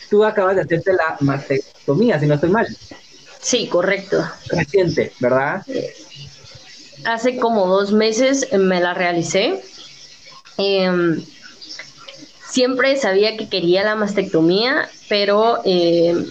tú 0.10 0.26
acabas 0.26 0.56
de 0.56 0.64
hacerte 0.64 0.94
la 0.94 1.16
mastectomía, 1.20 2.20
si 2.20 2.26
no 2.26 2.34
estoy 2.36 2.50
mal. 2.50 2.68
Sí, 3.42 3.68
correcto. 3.68 4.24
Reciente, 4.48 5.14
¿verdad? 5.20 5.64
Hace 7.06 7.38
como 7.38 7.68
dos 7.68 7.92
meses 7.92 8.48
me 8.54 8.80
la 8.80 8.94
realicé. 8.94 9.62
Em, 10.58 11.24
siempre 12.50 12.98
sabía 12.98 13.38
que 13.38 13.48
quería 13.48 13.84
la 13.84 13.96
mastectomía, 13.96 14.90
pero 15.08 15.60
em, 15.66 16.26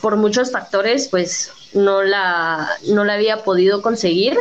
por 0.00 0.16
muchos 0.16 0.52
factores, 0.52 1.08
pues 1.08 1.50
no 1.72 2.02
la, 2.02 2.68
no 2.86 3.04
la 3.04 3.14
había 3.14 3.42
podido 3.44 3.82
conseguir. 3.82 4.38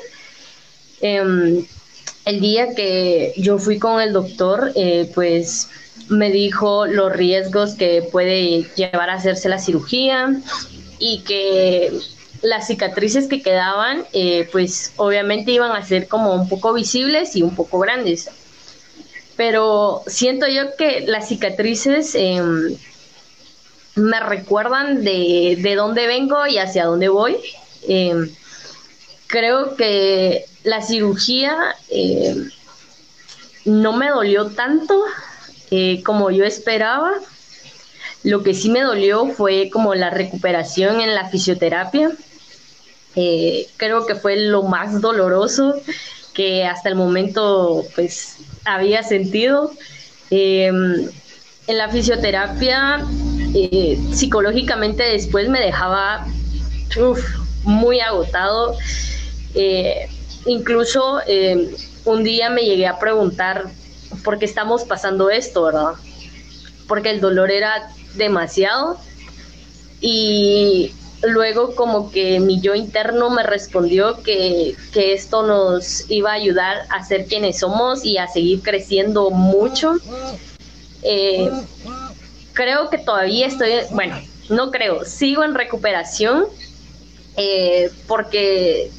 Em, 1.01 1.65
el 2.25 2.41
día 2.41 2.75
que 2.75 3.33
yo 3.37 3.57
fui 3.57 3.79
con 3.79 4.01
el 4.01 4.13
doctor, 4.13 4.71
eh, 4.75 5.09
pues 5.15 5.69
me 6.09 6.31
dijo 6.31 6.85
los 6.85 7.11
riesgos 7.11 7.75
que 7.75 8.07
puede 8.11 8.63
llevar 8.75 9.09
a 9.09 9.15
hacerse 9.15 9.49
la 9.49 9.59
cirugía 9.59 10.39
y 10.99 11.19
que 11.19 11.99
las 12.41 12.67
cicatrices 12.67 13.27
que 13.27 13.41
quedaban, 13.41 14.05
eh, 14.13 14.47
pues 14.51 14.93
obviamente 14.97 15.51
iban 15.51 15.71
a 15.71 15.85
ser 15.85 16.07
como 16.07 16.33
un 16.33 16.47
poco 16.47 16.73
visibles 16.73 17.35
y 17.35 17.43
un 17.43 17.55
poco 17.55 17.79
grandes. 17.79 18.29
Pero 19.35 20.03
siento 20.07 20.47
yo 20.47 20.75
que 20.77 21.01
las 21.01 21.27
cicatrices 21.27 22.15
em, 22.15 22.75
me 23.95 24.19
recuerdan 24.19 25.03
de, 25.03 25.57
de, 25.59 25.75
dónde 25.75 26.07
vengo 26.07 26.47
y 26.47 26.57
hacia 26.57 26.85
dónde 26.85 27.09
voy. 27.09 27.37
Em, 27.87 28.29
creo 29.27 29.75
que 29.75 30.45
la 30.63 30.81
cirugía 30.81 31.75
em, 31.89 32.49
no 33.65 33.93
me 33.93 34.09
dolió 34.09 34.47
tanto 34.47 35.03
eh, 35.71 36.01
como 36.03 36.31
yo 36.31 36.45
esperaba. 36.45 37.11
Lo 38.23 38.43
que 38.43 38.53
sí 38.53 38.69
me 38.69 38.81
dolió 38.81 39.27
fue 39.27 39.69
como 39.71 39.93
la 39.95 40.09
recuperación 40.09 41.01
en 41.01 41.13
la 41.13 41.29
fisioterapia. 41.29 42.11
Eh, 43.19 43.67
creo 43.77 44.05
que 44.05 44.13
fue 44.13 44.35
lo 44.37 44.61
más 44.61 45.01
doloroso 45.01 45.73
que 46.35 46.65
hasta 46.65 46.89
el 46.89 46.93
momento 46.95 47.83
pues 47.95 48.37
había 48.63 49.01
sentido. 49.01 49.71
Em, 50.29 51.09
en 51.65 51.77
la 51.77 51.89
fisioterapia, 51.89 53.03
eh, 53.55 53.97
psicológicamente 54.13 55.01
después 55.01 55.49
me 55.49 55.59
dejaba 55.59 56.27
muy 57.63 58.01
agotado. 58.01 58.77
Eh, 59.55 60.07
incluso 60.45 61.19
un 62.05 62.23
día 62.23 62.51
me 62.51 62.61
llegué 62.61 62.85
a 62.85 62.99
preguntar 62.99 63.65
por 64.23 64.37
qué 64.37 64.45
estamos 64.45 64.83
pasando 64.83 65.31
esto, 65.31 65.63
¿verdad? 65.63 65.93
Porque 66.87 67.09
el 67.09 67.19
dolor 67.19 67.49
era 67.49 67.89
demasiado 68.13 68.99
y 70.01 70.93
luego 71.23 71.75
como 71.75 72.11
que 72.11 72.39
mi 72.39 72.61
yo 72.61 72.75
interno 72.75 73.29
me 73.29 73.43
respondió 73.43 74.21
que, 74.23 74.75
esto 74.93 75.45
nos 75.45 76.09
iba 76.09 76.31
a 76.31 76.33
ayudar 76.33 76.87
a 76.89 77.03
ser 77.03 77.25
quienes 77.25 77.59
somos 77.59 78.03
y 78.03 78.17
a 78.17 78.27
seguir 78.27 78.61
creciendo 78.61 79.29
mucho. 79.29 79.93
Eh, 81.03 81.49
creo 82.53 82.89
que 82.89 82.97
todavía 82.97 83.47
estoy, 83.47 83.71
bueno, 83.91 84.19
no 84.49 84.71
creo, 84.71 85.05
sigo 85.05 85.43
en 85.43 85.53
recuperación 85.53 86.45
eh, 87.35 87.91
porque 88.07 88.89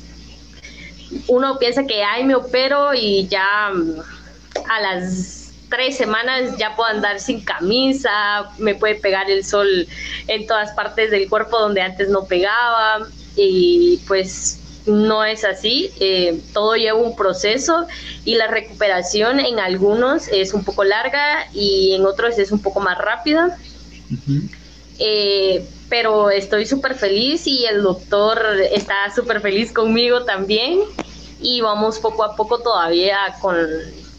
uno 1.27 1.59
piensa 1.59 1.85
que, 1.85 2.05
ay, 2.05 2.25
me 2.25 2.37
opero 2.37 2.95
y 2.95 3.27
ya 3.29 3.69
a 3.69 4.81
las 4.81 5.38
tres 5.69 5.97
semanas 5.97 6.57
ya 6.59 6.75
puedo 6.77 6.91
andar 6.91 7.21
sin 7.21 7.41
camisa, 7.43 8.51
me 8.59 8.75
puede 8.75 8.97
pegar 8.97 9.31
el 9.31 9.45
sol 9.45 9.87
en 10.27 10.47
todas 10.47 10.73
partes 10.73 11.11
del 11.11 11.29
cuerpo 11.29 11.59
donde 11.59 11.83
antes 11.83 12.09
no 12.09 12.25
pegaba 12.25 13.07
y 13.37 14.01
pues 14.07 14.61
no 14.87 15.25
es 15.25 15.45
así, 15.45 15.91
eh, 16.01 16.41
todo 16.53 16.75
lleva 16.75 16.99
un 16.99 17.15
proceso 17.15 17.87
y 18.25 18.37
la 18.37 18.47
recuperación 18.47 19.39
en 19.39 19.61
algunos 19.61 20.29
es 20.29 20.55
un 20.55 20.65
poco 20.65 20.85
larga 20.85 21.47
y 21.53 21.93
en 21.93 22.07
otros 22.07 22.39
es 22.39 22.51
un 22.51 22.61
poco 22.61 22.81
más 22.81 22.97
rápida. 22.97 23.59
Eh, 24.99 25.65
pero 25.89 26.31
estoy 26.31 26.67
súper 26.67 26.95
feliz 26.95 27.47
y 27.47 27.67
el 27.67 27.83
doctor 27.83 28.41
está 28.73 28.95
súper 29.15 29.41
feliz 29.41 29.73
conmigo 29.73 30.25
también 30.25 30.81
y 31.41 31.61
vamos 31.61 31.99
poco 31.99 32.25
a 32.25 32.35
poco 32.35 32.59
todavía 32.59 33.19
con, 33.41 33.57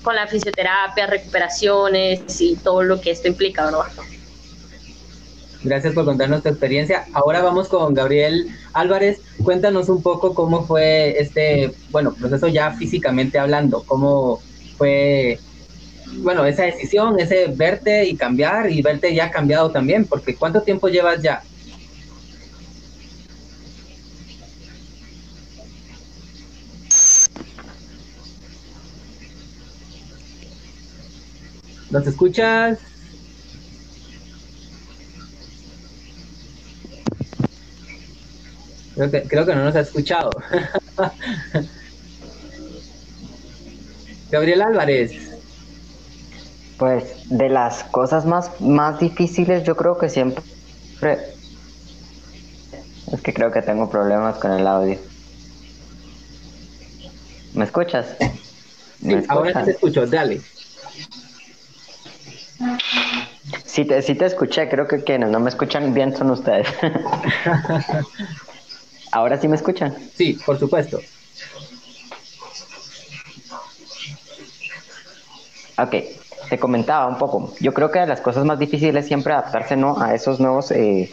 con 0.03 0.15
la 0.15 0.27
fisioterapia, 0.27 1.07
recuperaciones 1.07 2.41
y 2.41 2.55
todo 2.55 2.83
lo 2.83 3.01
que 3.01 3.11
esto 3.11 3.27
implica, 3.27 3.65
¿verdad? 3.65 3.85
Gracias 5.61 5.93
por 5.93 6.05
contarnos 6.05 6.41
tu 6.41 6.49
experiencia. 6.49 7.05
Ahora 7.11 7.41
vamos 7.41 7.67
con 7.67 7.93
Gabriel 7.93 8.47
Álvarez. 8.71 9.19
Cuéntanos 9.43 9.89
un 9.89 10.01
poco 10.01 10.33
cómo 10.33 10.65
fue 10.65 11.19
este, 11.19 11.73
bueno, 11.91 12.13
proceso 12.13 12.47
ya 12.47 12.71
físicamente 12.71 13.37
hablando, 13.39 13.83
cómo 13.85 14.41
fue, 14.77 15.37
bueno, 16.19 16.45
esa 16.45 16.63
decisión, 16.63 17.19
ese 17.19 17.47
verte 17.47 18.05
y 18.05 18.15
cambiar 18.15 18.71
y 18.71 18.81
verte 18.81 19.13
ya 19.13 19.31
cambiado 19.31 19.69
también, 19.71 20.05
porque 20.05 20.35
¿cuánto 20.35 20.61
tiempo 20.61 20.87
llevas 20.87 21.21
ya? 21.21 21.43
¿Nos 31.89 32.05
escuchas? 32.05 32.77
Creo 38.95 39.11
que, 39.11 39.23
creo 39.23 39.45
que 39.45 39.55
no 39.55 39.63
nos 39.63 39.75
ha 39.75 39.79
escuchado. 39.79 40.29
Gabriel 44.29 44.61
Álvarez. 44.61 45.13
Pues 46.77 47.03
de 47.29 47.49
las 47.49 47.83
cosas 47.85 48.25
más, 48.25 48.61
más 48.61 48.99
difíciles 48.99 49.63
yo 49.63 49.75
creo 49.75 49.97
que 49.97 50.09
siempre... 50.09 50.43
Es 53.11 53.21
que 53.21 53.33
creo 53.33 53.51
que 53.51 53.61
tengo 53.61 53.89
problemas 53.89 54.37
con 54.37 54.51
el 54.51 54.67
audio. 54.67 54.99
¿Me 57.53 57.65
escuchas? 57.65 58.15
¿Me 59.01 59.21
sí, 59.21 59.27
ahora 59.29 59.63
te 59.63 59.71
escucho, 59.71 60.05
dale. 60.05 60.41
Sí 63.79 63.85
te, 63.85 64.01
sí 64.01 64.13
te 64.13 64.25
escuché, 64.25 64.67
creo 64.67 64.89
que 64.89 65.05
quienes 65.05 65.29
no 65.29 65.39
me 65.39 65.47
escuchan 65.47 65.93
bien 65.93 66.13
son 66.13 66.31
ustedes. 66.31 66.67
¿Ahora 69.13 69.37
sí 69.37 69.47
me 69.47 69.55
escuchan? 69.55 69.95
Sí, 70.15 70.37
por 70.45 70.59
supuesto. 70.59 70.99
Ok, 75.77 75.95
te 76.49 76.59
comentaba 76.59 77.07
un 77.07 77.17
poco. 77.17 77.53
Yo 77.61 77.73
creo 77.73 77.89
que 77.89 77.99
de 77.99 78.07
las 78.07 78.19
cosas 78.19 78.43
más 78.43 78.59
difíciles 78.59 79.03
es 79.03 79.07
siempre 79.07 79.31
adaptarse 79.31 79.77
¿no? 79.77 79.97
a 80.01 80.13
esos 80.13 80.41
nuevos, 80.41 80.71
eh, 80.71 81.09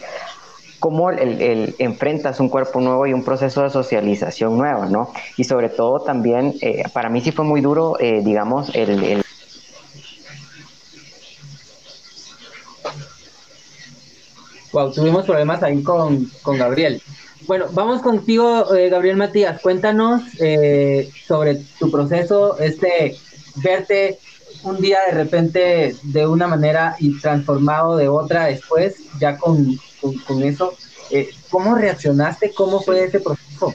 cómo 0.79 1.09
el, 1.11 1.41
el, 1.41 1.75
enfrentas 1.79 2.39
un 2.39 2.49
cuerpo 2.49 2.81
nuevo 2.81 3.07
y 3.07 3.13
un 3.13 3.23
proceso 3.23 3.63
de 3.63 3.69
socialización 3.69 4.57
nuevo, 4.57 4.85
¿no? 4.85 5.11
Y 5.37 5.45
sobre 5.45 5.69
todo 5.69 6.01
también, 6.01 6.55
eh, 6.61 6.83
para 6.93 7.09
mí 7.09 7.21
sí 7.21 7.31
fue 7.31 7.45
muy 7.45 7.61
duro, 7.61 7.97
eh, 7.99 8.21
digamos, 8.23 8.73
el, 8.75 9.03
el 9.03 9.23
Wow, 14.77 14.91
tuvimos 14.91 15.25
problemas 15.25 15.63
ahí 15.63 15.81
con, 15.81 16.25
con 16.43 16.55
Gabriel. 16.55 17.01
Bueno, 17.47 17.65
vamos 17.71 18.03
contigo, 18.03 18.75
eh, 18.75 18.89
Gabriel 18.89 19.17
Matías. 19.17 19.59
Cuéntanos 19.59 20.21
eh, 20.37 21.09
sobre 21.25 21.55
tu 21.79 21.89
proceso, 21.89 22.59
este 22.59 23.17
verte 23.55 24.19
un 24.61 24.79
día 24.79 24.99
de 25.07 25.13
repente 25.13 25.95
de 26.03 26.27
una 26.27 26.47
manera 26.47 26.95
y 26.99 27.19
transformado 27.19 27.97
de 27.97 28.07
otra 28.07 28.45
después, 28.45 28.97
ya 29.19 29.35
con, 29.37 29.79
con, 30.27 30.43
eso. 30.43 30.75
Eh, 31.09 31.31
¿Cómo 31.49 31.73
reaccionaste? 31.73 32.53
¿Cómo 32.53 32.79
fue 32.79 33.05
ese 33.05 33.19
proceso? 33.19 33.73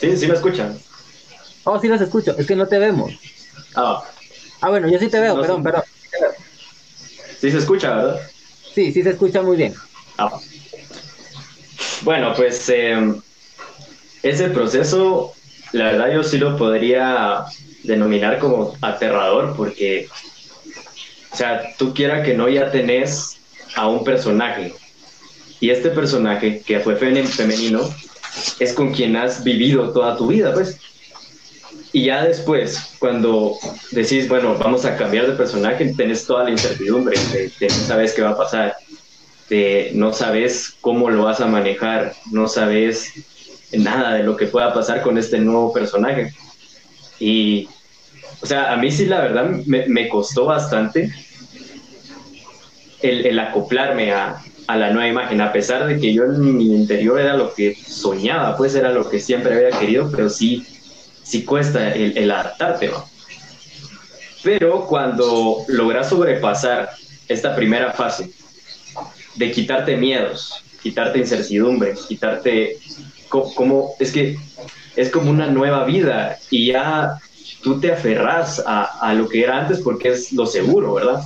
Sí, 0.00 0.16
sí 0.16 0.26
me 0.26 0.34
escuchan. 0.34 0.76
Oh, 1.62 1.78
sí 1.78 1.86
los 1.86 2.00
escucho, 2.00 2.34
es 2.36 2.44
que 2.44 2.56
no 2.56 2.66
te 2.66 2.80
vemos. 2.80 3.12
Ah. 3.76 4.02
Ah, 4.60 4.70
bueno, 4.70 4.88
yo 4.88 4.98
sí 4.98 5.06
te 5.06 5.20
veo, 5.20 5.40
perdón, 5.40 5.62
perdón. 5.62 5.84
Sí 7.38 7.52
se 7.52 7.58
escucha, 7.58 7.94
¿verdad? 7.94 8.20
Sí, 8.76 8.92
sí 8.92 9.02
se 9.02 9.08
escucha 9.08 9.40
muy 9.40 9.56
bien. 9.56 9.74
Ah. 10.18 10.38
Bueno, 12.02 12.34
pues 12.36 12.68
em, 12.68 13.18
ese 14.22 14.50
proceso, 14.50 15.32
la 15.72 15.86
verdad 15.92 16.12
yo 16.12 16.22
sí 16.22 16.36
lo 16.36 16.58
podría 16.58 17.46
denominar 17.84 18.38
como 18.38 18.76
aterrador 18.82 19.56
porque, 19.56 20.10
o 21.32 21.36
sea, 21.36 21.74
tú 21.78 21.94
quieras 21.94 22.22
que 22.26 22.34
no 22.34 22.50
ya 22.50 22.70
tenés 22.70 23.38
a 23.76 23.88
un 23.88 24.04
personaje 24.04 24.74
y 25.58 25.70
este 25.70 25.88
personaje 25.88 26.60
que 26.60 26.80
fue 26.80 26.96
femenino 26.96 27.80
es 28.60 28.74
con 28.74 28.92
quien 28.92 29.16
has 29.16 29.42
vivido 29.42 29.90
toda 29.94 30.18
tu 30.18 30.26
vida, 30.26 30.52
pues. 30.52 30.78
Y 31.92 32.06
ya 32.06 32.24
después, 32.24 32.96
cuando 32.98 33.56
decís, 33.90 34.28
bueno, 34.28 34.56
vamos 34.58 34.84
a 34.84 34.96
cambiar 34.96 35.26
de 35.26 35.32
personaje, 35.32 35.94
tenés 35.96 36.26
toda 36.26 36.44
la 36.44 36.50
incertidumbre 36.50 37.18
de, 37.32 37.50
de 37.58 37.68
no 37.68 37.86
sabes 37.86 38.12
qué 38.12 38.22
va 38.22 38.30
a 38.30 38.36
pasar 38.36 38.76
este, 39.46 39.92
no 39.94 40.12
sabes 40.12 40.76
cómo 40.80 41.08
lo 41.08 41.22
vas 41.22 41.40
a 41.40 41.46
manejar, 41.46 42.14
no 42.32 42.48
sabes 42.48 43.12
nada 43.72 44.14
de 44.14 44.24
lo 44.24 44.36
que 44.36 44.46
pueda 44.46 44.74
pasar 44.74 45.02
con 45.02 45.18
este 45.18 45.38
nuevo 45.38 45.72
personaje. 45.72 46.34
Y, 47.20 47.68
o 48.42 48.46
sea, 48.46 48.72
a 48.72 48.76
mí 48.76 48.90
sí 48.90 49.06
la 49.06 49.20
verdad 49.20 49.48
me, 49.66 50.08
costó 50.08 50.46
bastante 50.46 51.12
el, 53.02 53.38
acoplarme 53.38 54.10
a, 54.10 54.42
la 54.66 54.90
nueva 54.90 55.06
imagen, 55.06 55.40
a 55.40 55.52
pesar 55.52 55.86
de 55.86 56.00
que 56.00 56.12
yo 56.12 56.24
en 56.24 56.56
mi 56.56 56.74
interior 56.74 57.20
era 57.20 57.36
lo 57.36 57.54
que 57.54 57.76
soñaba, 57.76 58.56
pues 58.56 58.74
era 58.74 58.90
lo 58.90 59.08
que 59.08 59.20
siempre 59.20 59.54
había 59.54 59.78
querido, 59.78 60.10
pero 60.10 60.28
sí, 60.28 60.66
sí 61.26 61.44
cuesta 61.44 61.92
el, 61.92 62.30
adaptarte, 62.30 62.90
Pero 64.42 64.86
cuando 64.86 65.64
logras 65.68 66.08
sobrepasar 66.08 66.90
esta 67.28 67.56
primera 67.56 67.92
fase, 67.92 68.30
de 69.34 69.50
quitarte 69.50 69.96
miedos, 69.96 70.62
quitarte 70.82 71.18
incertidumbre, 71.18 71.94
quitarte 72.08 72.78
como, 73.28 73.94
es 73.98 74.12
que 74.12 74.38
es 74.94 75.10
como 75.10 75.30
una 75.30 75.48
nueva 75.48 75.84
vida 75.84 76.38
y 76.48 76.68
ya 76.68 77.18
tú 77.62 77.80
te 77.80 77.92
aferras 77.92 78.62
a, 78.64 79.12
lo 79.14 79.28
que 79.28 79.42
era 79.42 79.58
antes 79.58 79.80
porque 79.80 80.10
es 80.10 80.32
lo 80.32 80.46
seguro, 80.46 80.94
¿verdad? 80.94 81.22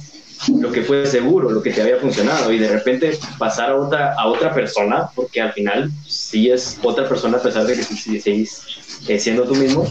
Lo 0.49 0.73
que 0.73 0.83
fue 0.83 1.07
seguro, 1.07 1.51
lo 1.51 1.63
que 1.63 1.71
te 1.71 1.83
había 1.83 1.99
funcionado 1.99 2.51
y 2.53 2.59
de 2.59 2.69
repente 2.69 3.19
pasar 3.39 3.71
a 3.71 3.77
otra, 3.77 4.15
a 4.15 4.27
otra 4.27 4.55
persona, 4.55 5.11
porque 5.15 5.41
al 5.41 5.53
final 5.53 5.91
sí 6.07 6.51
es 6.51 6.79
otra 6.83 7.09
persona 7.09 7.37
a 7.37 7.43
pesar 7.43 7.67
de 7.67 7.77
que 7.77 7.83
seguís 7.83 8.63
eh, 9.07 9.19
siendo 9.19 9.45
tú 9.45 9.55
mismo, 9.55 9.87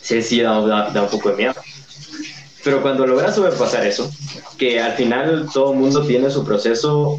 sí, 0.00 0.20
sí 0.20 0.40
da, 0.40 0.90
da 0.90 1.02
un 1.02 1.08
poco 1.08 1.30
de 1.30 1.36
miedo. 1.36 1.54
Pero 2.62 2.82
cuando 2.82 3.06
logras 3.06 3.34
sobrepasar 3.34 3.86
eso, 3.86 4.10
que 4.58 4.80
al 4.80 4.92
final 4.92 5.48
todo 5.52 5.72
el 5.72 5.78
mundo 5.78 6.06
tiene 6.06 6.30
su 6.30 6.44
proceso 6.44 7.18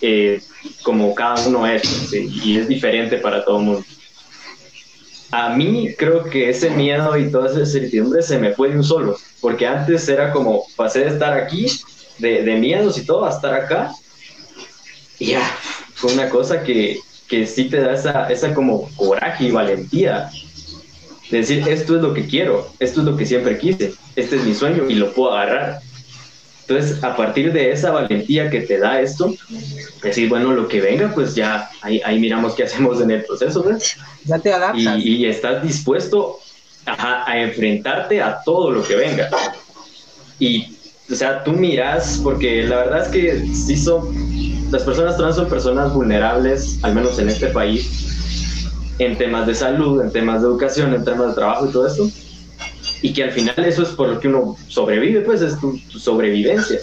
eh, 0.00 0.42
como 0.82 1.14
cada 1.14 1.46
uno 1.46 1.66
es, 1.66 2.12
y 2.12 2.58
es 2.58 2.66
diferente 2.68 3.18
para 3.18 3.44
todo 3.44 3.58
el 3.58 3.64
mundo. 3.64 3.84
A 5.32 5.48
mí 5.48 5.94
creo 5.98 6.24
que 6.24 6.50
ese 6.50 6.70
miedo 6.70 7.16
y 7.16 7.30
toda 7.30 7.50
esa 7.50 7.60
incertidumbre 7.60 8.22
se 8.22 8.38
me 8.38 8.52
fue 8.52 8.68
de 8.68 8.76
un 8.76 8.84
solo, 8.84 9.18
porque 9.40 9.66
antes 9.66 10.08
era 10.08 10.30
como, 10.30 10.64
pasé 10.76 11.00
de 11.00 11.08
estar 11.08 11.32
aquí, 11.32 11.66
de, 12.18 12.42
de 12.42 12.56
miedos 12.56 12.98
y 12.98 13.06
todo, 13.06 13.24
a 13.24 13.30
estar 13.30 13.54
acá, 13.54 13.92
y 15.18 15.26
ya, 15.28 15.40
fue 15.94 16.12
una 16.12 16.28
cosa 16.28 16.62
que, 16.62 17.00
que 17.28 17.46
sí 17.46 17.70
te 17.70 17.80
da 17.80 17.94
esa, 17.94 18.30
esa 18.30 18.52
como 18.52 18.90
coraje 18.94 19.44
y 19.44 19.50
valentía 19.50 20.30
decir, 21.30 21.66
esto 21.68 21.96
es 21.96 22.02
lo 22.02 22.12
que 22.12 22.26
quiero, 22.26 22.70
esto 22.78 23.00
es 23.00 23.06
lo 23.06 23.16
que 23.16 23.24
siempre 23.24 23.58
quise, 23.58 23.94
este 24.16 24.36
es 24.36 24.44
mi 24.44 24.54
sueño 24.54 24.84
y 24.88 24.94
lo 24.94 25.12
puedo 25.12 25.32
agarrar. 25.32 25.80
Entonces, 26.66 27.02
a 27.02 27.16
partir 27.16 27.52
de 27.52 27.72
esa 27.72 27.90
valentía 27.90 28.48
que 28.48 28.60
te 28.60 28.78
da 28.78 29.00
esto, 29.00 29.34
decir, 30.02 30.28
bueno, 30.28 30.52
lo 30.52 30.68
que 30.68 30.80
venga, 30.80 31.12
pues 31.12 31.34
ya 31.34 31.68
ahí, 31.82 32.00
ahí 32.04 32.18
miramos 32.18 32.54
qué 32.54 32.64
hacemos 32.64 33.00
en 33.00 33.10
el 33.10 33.24
proceso, 33.24 33.64
Ya 34.24 34.38
te 34.38 34.52
adaptas. 34.52 34.98
Y, 34.98 35.26
estás 35.26 35.62
dispuesto 35.62 36.38
a 36.86 37.38
enfrentarte 37.38 38.20
a 38.20 38.40
todo 38.44 38.70
lo 38.70 38.82
que 38.82 38.96
venga. 38.96 39.28
Y, 40.38 40.76
o 41.08 41.14
sea, 41.14 41.44
tú 41.44 41.52
miras, 41.52 42.20
porque 42.22 42.64
la 42.64 42.78
verdad 42.78 43.02
es 43.02 43.08
que 43.08 43.54
sí 43.54 43.76
son, 43.76 44.12
las 44.72 44.82
personas 44.82 45.16
trans 45.16 45.36
son 45.36 45.48
personas 45.48 45.92
vulnerables, 45.92 46.78
al 46.82 46.94
menos 46.94 47.18
en 47.20 47.28
este 47.28 47.46
país, 47.48 48.58
en 48.98 49.16
temas 49.16 49.46
de 49.46 49.54
salud, 49.54 50.02
en 50.02 50.10
temas 50.10 50.42
de 50.42 50.48
educación, 50.48 50.94
en 50.94 51.04
temas 51.04 51.28
de 51.28 51.34
trabajo 51.34 51.66
y 51.66 51.72
todo 51.72 51.86
esto. 51.86 52.10
Y 53.02 53.12
que 53.12 53.24
al 53.24 53.32
final 53.32 53.56
eso 53.58 53.82
es 53.82 53.90
por 53.90 54.08
lo 54.08 54.20
que 54.20 54.28
uno 54.28 54.56
sobrevive, 54.68 55.22
pues 55.22 55.42
es 55.42 55.58
tu, 55.58 55.76
sobrevivencia. 55.90 56.78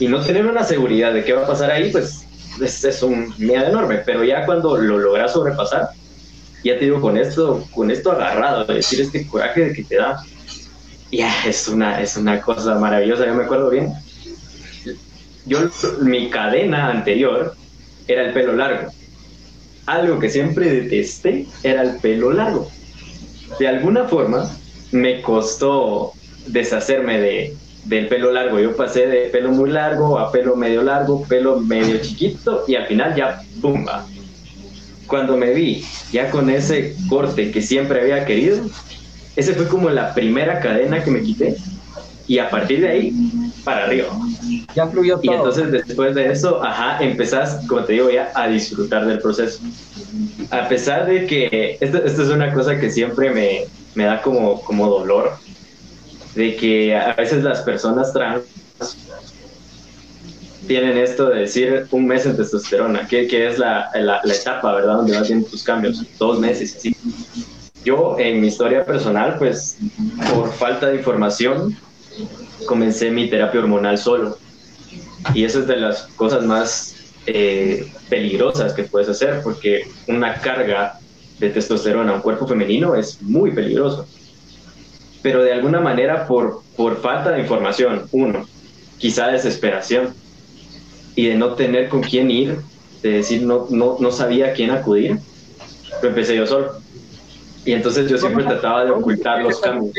Y 0.00 0.08
no 0.08 0.24
tener 0.24 0.46
una 0.46 0.64
seguridad 0.64 1.12
de 1.12 1.22
qué 1.22 1.34
va 1.34 1.44
a 1.44 1.46
pasar 1.46 1.70
ahí, 1.70 1.90
pues 1.92 2.24
es, 2.60 3.02
un 3.02 3.34
miedo 3.36 3.66
enorme. 3.66 3.96
Pero 4.06 4.24
ya 4.24 4.46
cuando 4.46 4.78
lo 4.78 4.98
logras 4.98 5.34
sobrepasar, 5.34 5.90
ya 6.64 6.78
te 6.78 6.86
digo, 6.86 7.00
con 7.00 7.18
esto, 7.18 7.66
con 7.74 7.90
esto 7.90 8.12
agarrado, 8.12 8.64
de 8.64 8.74
decir 8.74 9.02
este 9.02 9.26
coraje 9.26 9.72
que 9.74 9.84
te 9.84 9.96
da, 9.96 10.24
ya 11.12 11.44
es, 11.44 11.68
una, 11.68 12.00
es 12.00 12.16
una 12.16 12.40
cosa 12.40 12.76
maravillosa. 12.76 13.26
Yo 13.26 13.34
me 13.34 13.44
acuerdo 13.44 13.68
bien, 13.68 13.92
yo, 15.44 15.60
mi 16.00 16.30
cadena 16.30 16.90
anterior 16.90 17.54
era 18.06 18.24
el 18.24 18.32
pelo 18.32 18.54
largo. 18.54 18.90
Algo 19.84 20.18
que 20.18 20.30
siempre 20.30 20.70
detesté 20.70 21.46
era 21.62 21.82
el 21.82 21.98
pelo 21.98 22.32
largo. 22.32 22.70
De 23.58 23.68
alguna 23.68 24.04
forma 24.04 24.50
me 24.92 25.22
costó 25.22 26.12
deshacerme 26.46 27.20
de, 27.20 27.56
del 27.84 28.08
pelo 28.08 28.32
largo. 28.32 28.60
Yo 28.60 28.76
pasé 28.76 29.06
de 29.06 29.28
pelo 29.28 29.50
muy 29.50 29.70
largo 29.70 30.18
a 30.18 30.30
pelo 30.30 30.56
medio 30.56 30.82
largo, 30.82 31.24
pelo 31.24 31.60
medio 31.60 31.98
chiquito 32.00 32.64
y 32.66 32.74
al 32.74 32.86
final 32.86 33.14
ya 33.14 33.42
¡pumba! 33.60 34.06
Cuando 35.06 35.36
me 35.36 35.52
vi 35.54 35.84
ya 36.12 36.30
con 36.30 36.50
ese 36.50 36.94
corte 37.08 37.50
que 37.50 37.62
siempre 37.62 38.00
había 38.00 38.24
querido, 38.26 38.58
ese 39.36 39.54
fue 39.54 39.66
como 39.68 39.88
la 39.88 40.12
primera 40.14 40.60
cadena 40.60 41.02
que 41.02 41.10
me 41.10 41.22
quité 41.22 41.56
y 42.26 42.38
a 42.38 42.50
partir 42.50 42.82
de 42.82 42.88
ahí 42.88 43.12
para 43.64 43.84
arriba. 43.84 44.08
Ya 44.74 44.86
fluyó 44.86 45.18
todo. 45.18 45.32
Y 45.32 45.34
entonces 45.34 45.72
después 45.72 46.14
de 46.14 46.30
eso, 46.30 46.62
ajá, 46.62 47.02
empezás, 47.02 47.64
como 47.66 47.84
te 47.84 47.94
digo, 47.94 48.10
ya 48.10 48.30
a 48.34 48.48
disfrutar 48.48 49.06
del 49.06 49.18
proceso. 49.18 49.60
A 50.50 50.68
pesar 50.68 51.06
de 51.06 51.26
que 51.26 51.78
esto, 51.80 52.04
esto 52.04 52.22
es 52.22 52.28
una 52.28 52.52
cosa 52.52 52.78
que 52.78 52.90
siempre 52.90 53.30
me, 53.30 53.64
me 53.98 54.04
da 54.04 54.22
como, 54.22 54.62
como 54.62 54.88
dolor, 54.88 55.32
de 56.36 56.54
que 56.54 56.94
a 56.94 57.14
veces 57.14 57.42
las 57.42 57.62
personas 57.62 58.12
trans 58.12 58.44
tienen 60.68 60.96
esto 60.96 61.30
de 61.30 61.40
decir 61.40 61.88
un 61.90 62.06
mes 62.06 62.24
en 62.24 62.36
testosterona, 62.36 63.08
que, 63.08 63.26
que 63.26 63.48
es 63.48 63.58
la, 63.58 63.90
la, 63.96 64.20
etapa, 64.32 64.72
¿verdad? 64.72 64.98
Donde 64.98 65.16
vas 65.16 65.26
viendo 65.26 65.48
tus 65.48 65.64
cambios, 65.64 66.00
dos 66.16 66.38
meses. 66.38 66.78
Yo, 67.84 68.16
en 68.20 68.40
mi 68.40 68.46
historia 68.46 68.84
personal, 68.84 69.34
pues, 69.36 69.78
por 70.32 70.52
falta 70.52 70.86
de 70.86 70.98
información, 70.98 71.76
comencé 72.66 73.10
mi 73.10 73.28
terapia 73.28 73.58
hormonal 73.58 73.98
solo. 73.98 74.38
Y 75.34 75.42
eso 75.42 75.58
es 75.58 75.66
de 75.66 75.76
las 75.76 76.02
cosas 76.14 76.44
más 76.44 76.94
eh, 77.26 77.90
peligrosas 78.08 78.74
que 78.74 78.84
puedes 78.84 79.08
hacer, 79.08 79.40
porque 79.42 79.88
una 80.06 80.34
carga 80.34 81.00
de 81.38 81.50
testosterona 81.50 82.12
a 82.12 82.14
un 82.16 82.20
cuerpo 82.20 82.46
femenino 82.46 82.94
es 82.94 83.22
muy 83.22 83.52
peligroso. 83.52 84.06
Pero 85.22 85.42
de 85.42 85.52
alguna 85.52 85.80
manera, 85.80 86.26
por, 86.26 86.62
por 86.76 87.00
falta 87.00 87.30
de 87.30 87.40
información, 87.40 88.08
uno, 88.12 88.46
quizá 88.98 89.28
desesperación, 89.28 90.14
y 91.14 91.26
de 91.26 91.34
no 91.34 91.54
tener 91.54 91.88
con 91.88 92.00
quién 92.00 92.30
ir, 92.30 92.58
de 93.02 93.10
decir 93.10 93.42
no, 93.42 93.66
no, 93.70 93.96
no 93.98 94.12
sabía 94.12 94.48
a 94.48 94.52
quién 94.52 94.70
acudir, 94.70 95.18
lo 96.00 96.08
empecé 96.08 96.36
yo 96.36 96.46
solo. 96.46 96.74
Y 97.64 97.72
entonces 97.72 98.08
yo 98.08 98.16
siempre 98.18 98.44
trataba 98.44 98.84
de 98.84 98.92
ocultar 98.92 99.42
los 99.42 99.58
cambios. 99.60 99.92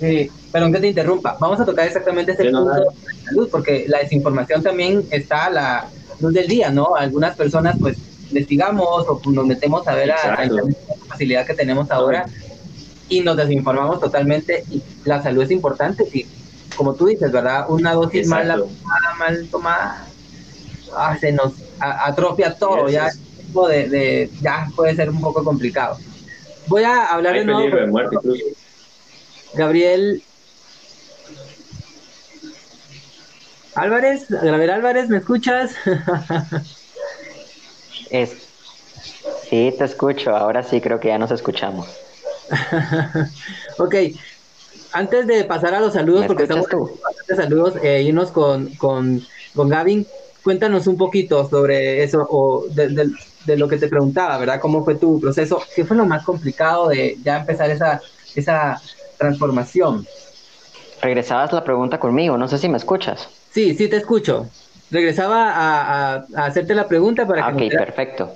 Sí, 0.00 0.30
perdón 0.50 0.72
que 0.72 0.80
te 0.80 0.88
interrumpa. 0.88 1.36
Vamos 1.38 1.60
a 1.60 1.66
tocar 1.66 1.86
exactamente 1.86 2.32
este 2.32 2.50
punto 2.50 2.72
de 2.72 2.84
salud, 3.24 3.48
porque 3.50 3.84
la 3.88 3.98
desinformación 3.98 4.62
también 4.62 5.04
está 5.10 5.46
a 5.46 5.50
la 5.50 5.88
luz 6.18 6.32
del 6.32 6.48
día, 6.48 6.70
¿no? 6.70 6.96
Algunas 6.96 7.36
personas, 7.36 7.76
pues, 7.78 7.98
investigamos 8.32 9.06
o 9.06 9.20
nos 9.30 9.46
metemos 9.46 9.86
a 9.86 9.94
ver 9.94 10.10
a, 10.10 10.44
la 10.46 10.62
facilidad 11.06 11.46
que 11.46 11.54
tenemos 11.54 11.90
ahora 11.90 12.26
y 13.08 13.20
nos 13.20 13.36
desinformamos 13.36 14.00
totalmente. 14.00 14.64
Y 14.70 14.82
la 15.04 15.22
salud 15.22 15.42
es 15.42 15.50
importante, 15.50 16.04
y 16.12 16.26
como 16.76 16.94
tú 16.94 17.06
dices, 17.06 17.30
¿verdad? 17.30 17.66
Una 17.68 17.92
dosis 17.92 18.26
mal, 18.26 18.64
mal 19.18 19.48
tomada 19.50 20.06
ah, 20.96 21.16
se 21.20 21.32
nos 21.32 21.52
atrofia 21.78 22.54
todo, 22.54 22.88
ya, 22.88 23.10
de, 23.68 23.88
de, 23.88 24.30
ya 24.40 24.68
puede 24.74 24.96
ser 24.96 25.10
un 25.10 25.20
poco 25.20 25.44
complicado. 25.44 25.98
Voy 26.68 26.84
a 26.84 27.06
hablar 27.06 27.34
de 27.34 27.44
nuevo. 27.44 27.76
Gabriel 29.54 30.22
Álvarez, 33.74 34.26
Gabriel 34.28 34.70
Álvarez, 34.70 35.08
¿me 35.10 35.18
escuchas? 35.18 35.72
es, 38.12 38.36
sí, 39.48 39.74
te 39.76 39.84
escucho. 39.84 40.36
Ahora 40.36 40.62
sí 40.62 40.80
creo 40.80 41.00
que 41.00 41.08
ya 41.08 41.18
nos 41.18 41.30
escuchamos. 41.30 41.88
ok. 43.78 43.94
Antes 44.92 45.26
de 45.26 45.44
pasar 45.44 45.74
a 45.74 45.80
los 45.80 45.94
saludos, 45.94 46.26
porque 46.26 46.42
estamos 46.42 46.66
de 47.26 47.36
saludos, 47.36 47.74
eh, 47.82 48.02
irnos 48.02 48.30
con, 48.30 48.74
con, 48.74 49.22
con 49.54 49.68
Gavin, 49.70 50.06
cuéntanos 50.42 50.86
un 50.86 50.98
poquito 50.98 51.48
sobre 51.48 52.02
eso 52.02 52.26
o 52.28 52.66
de, 52.68 53.10
de, 53.46 53.56
lo 53.56 53.68
que 53.68 53.78
te 53.78 53.88
preguntaba, 53.88 54.36
¿verdad? 54.36 54.60
¿Cómo 54.60 54.84
fue 54.84 54.96
tu 54.96 55.18
proceso? 55.18 55.62
¿Qué 55.74 55.86
fue 55.86 55.96
lo 55.96 56.04
más 56.04 56.24
complicado 56.24 56.88
de 56.88 57.16
ya 57.24 57.38
empezar 57.38 57.70
esa, 57.70 58.02
esa 58.34 58.82
transformación? 59.16 60.06
Regresabas 61.00 61.52
la 61.52 61.64
pregunta 61.64 61.98
conmigo, 61.98 62.36
no 62.36 62.46
sé 62.46 62.58
si 62.58 62.68
me 62.68 62.76
escuchas. 62.76 63.28
Sí, 63.50 63.74
sí 63.74 63.88
te 63.88 63.96
escucho. 63.96 64.46
Regresaba 64.92 65.50
a, 65.50 66.14
a, 66.36 66.44
hacerte 66.44 66.74
la 66.74 66.86
pregunta 66.86 67.26
para 67.26 67.56
que... 67.56 67.66
Ok, 67.66 67.72
perfecto. 67.72 68.30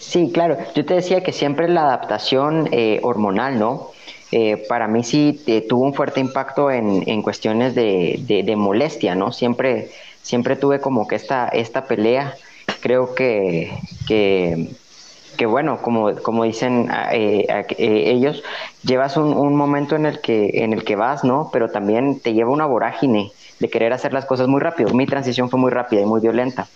Sí, 0.00 0.30
claro. 0.34 0.58
Yo 0.74 0.84
te 0.84 0.94
decía 0.94 1.22
que 1.22 1.32
siempre 1.32 1.68
la 1.68 1.82
adaptación 1.82 2.68
eh, 2.72 2.98
hormonal, 3.04 3.60
¿no? 3.60 3.92
Eh, 4.32 4.64
para 4.68 4.88
mí 4.88 5.04
sí 5.04 5.40
eh, 5.46 5.64
tuvo 5.68 5.84
un 5.84 5.94
fuerte 5.94 6.18
impacto 6.18 6.68
en, 6.72 7.08
en 7.08 7.22
cuestiones 7.22 7.76
de, 7.76 8.20
de, 8.26 8.56
molestia, 8.56 9.14
¿no? 9.14 9.30
Siempre, 9.30 9.90
siempre 10.22 10.56
tuve 10.56 10.80
como 10.80 11.06
que 11.06 11.14
esta, 11.14 11.46
esta 11.46 11.86
pelea. 11.86 12.34
Creo 12.80 13.14
que, 13.14 13.72
que, 14.08 14.70
que 15.36 15.46
bueno, 15.46 15.78
como, 15.80 16.12
como 16.16 16.42
dicen 16.42 16.88
eh, 17.12 17.46
ellos, 17.78 18.42
llevas 18.82 19.16
un, 19.16 19.32
un, 19.36 19.54
momento 19.54 19.94
en 19.94 20.06
el, 20.06 20.20
que, 20.20 20.64
en 20.64 20.72
el 20.72 20.82
que 20.82 20.96
vas, 20.96 21.22
¿no? 21.22 21.50
Pero 21.52 21.70
también 21.70 22.18
te 22.18 22.34
lleva 22.34 22.50
una 22.50 22.66
vorágine 22.66 23.30
de 23.64 23.70
querer 23.70 23.92
hacer 23.92 24.12
las 24.12 24.26
cosas 24.26 24.48
muy 24.48 24.60
rápido. 24.60 24.92
Mi 24.94 25.06
transición 25.06 25.48
fue 25.48 25.58
muy 25.58 25.70
rápida 25.70 26.02
y 26.02 26.06
muy 26.06 26.20
violenta 26.20 26.68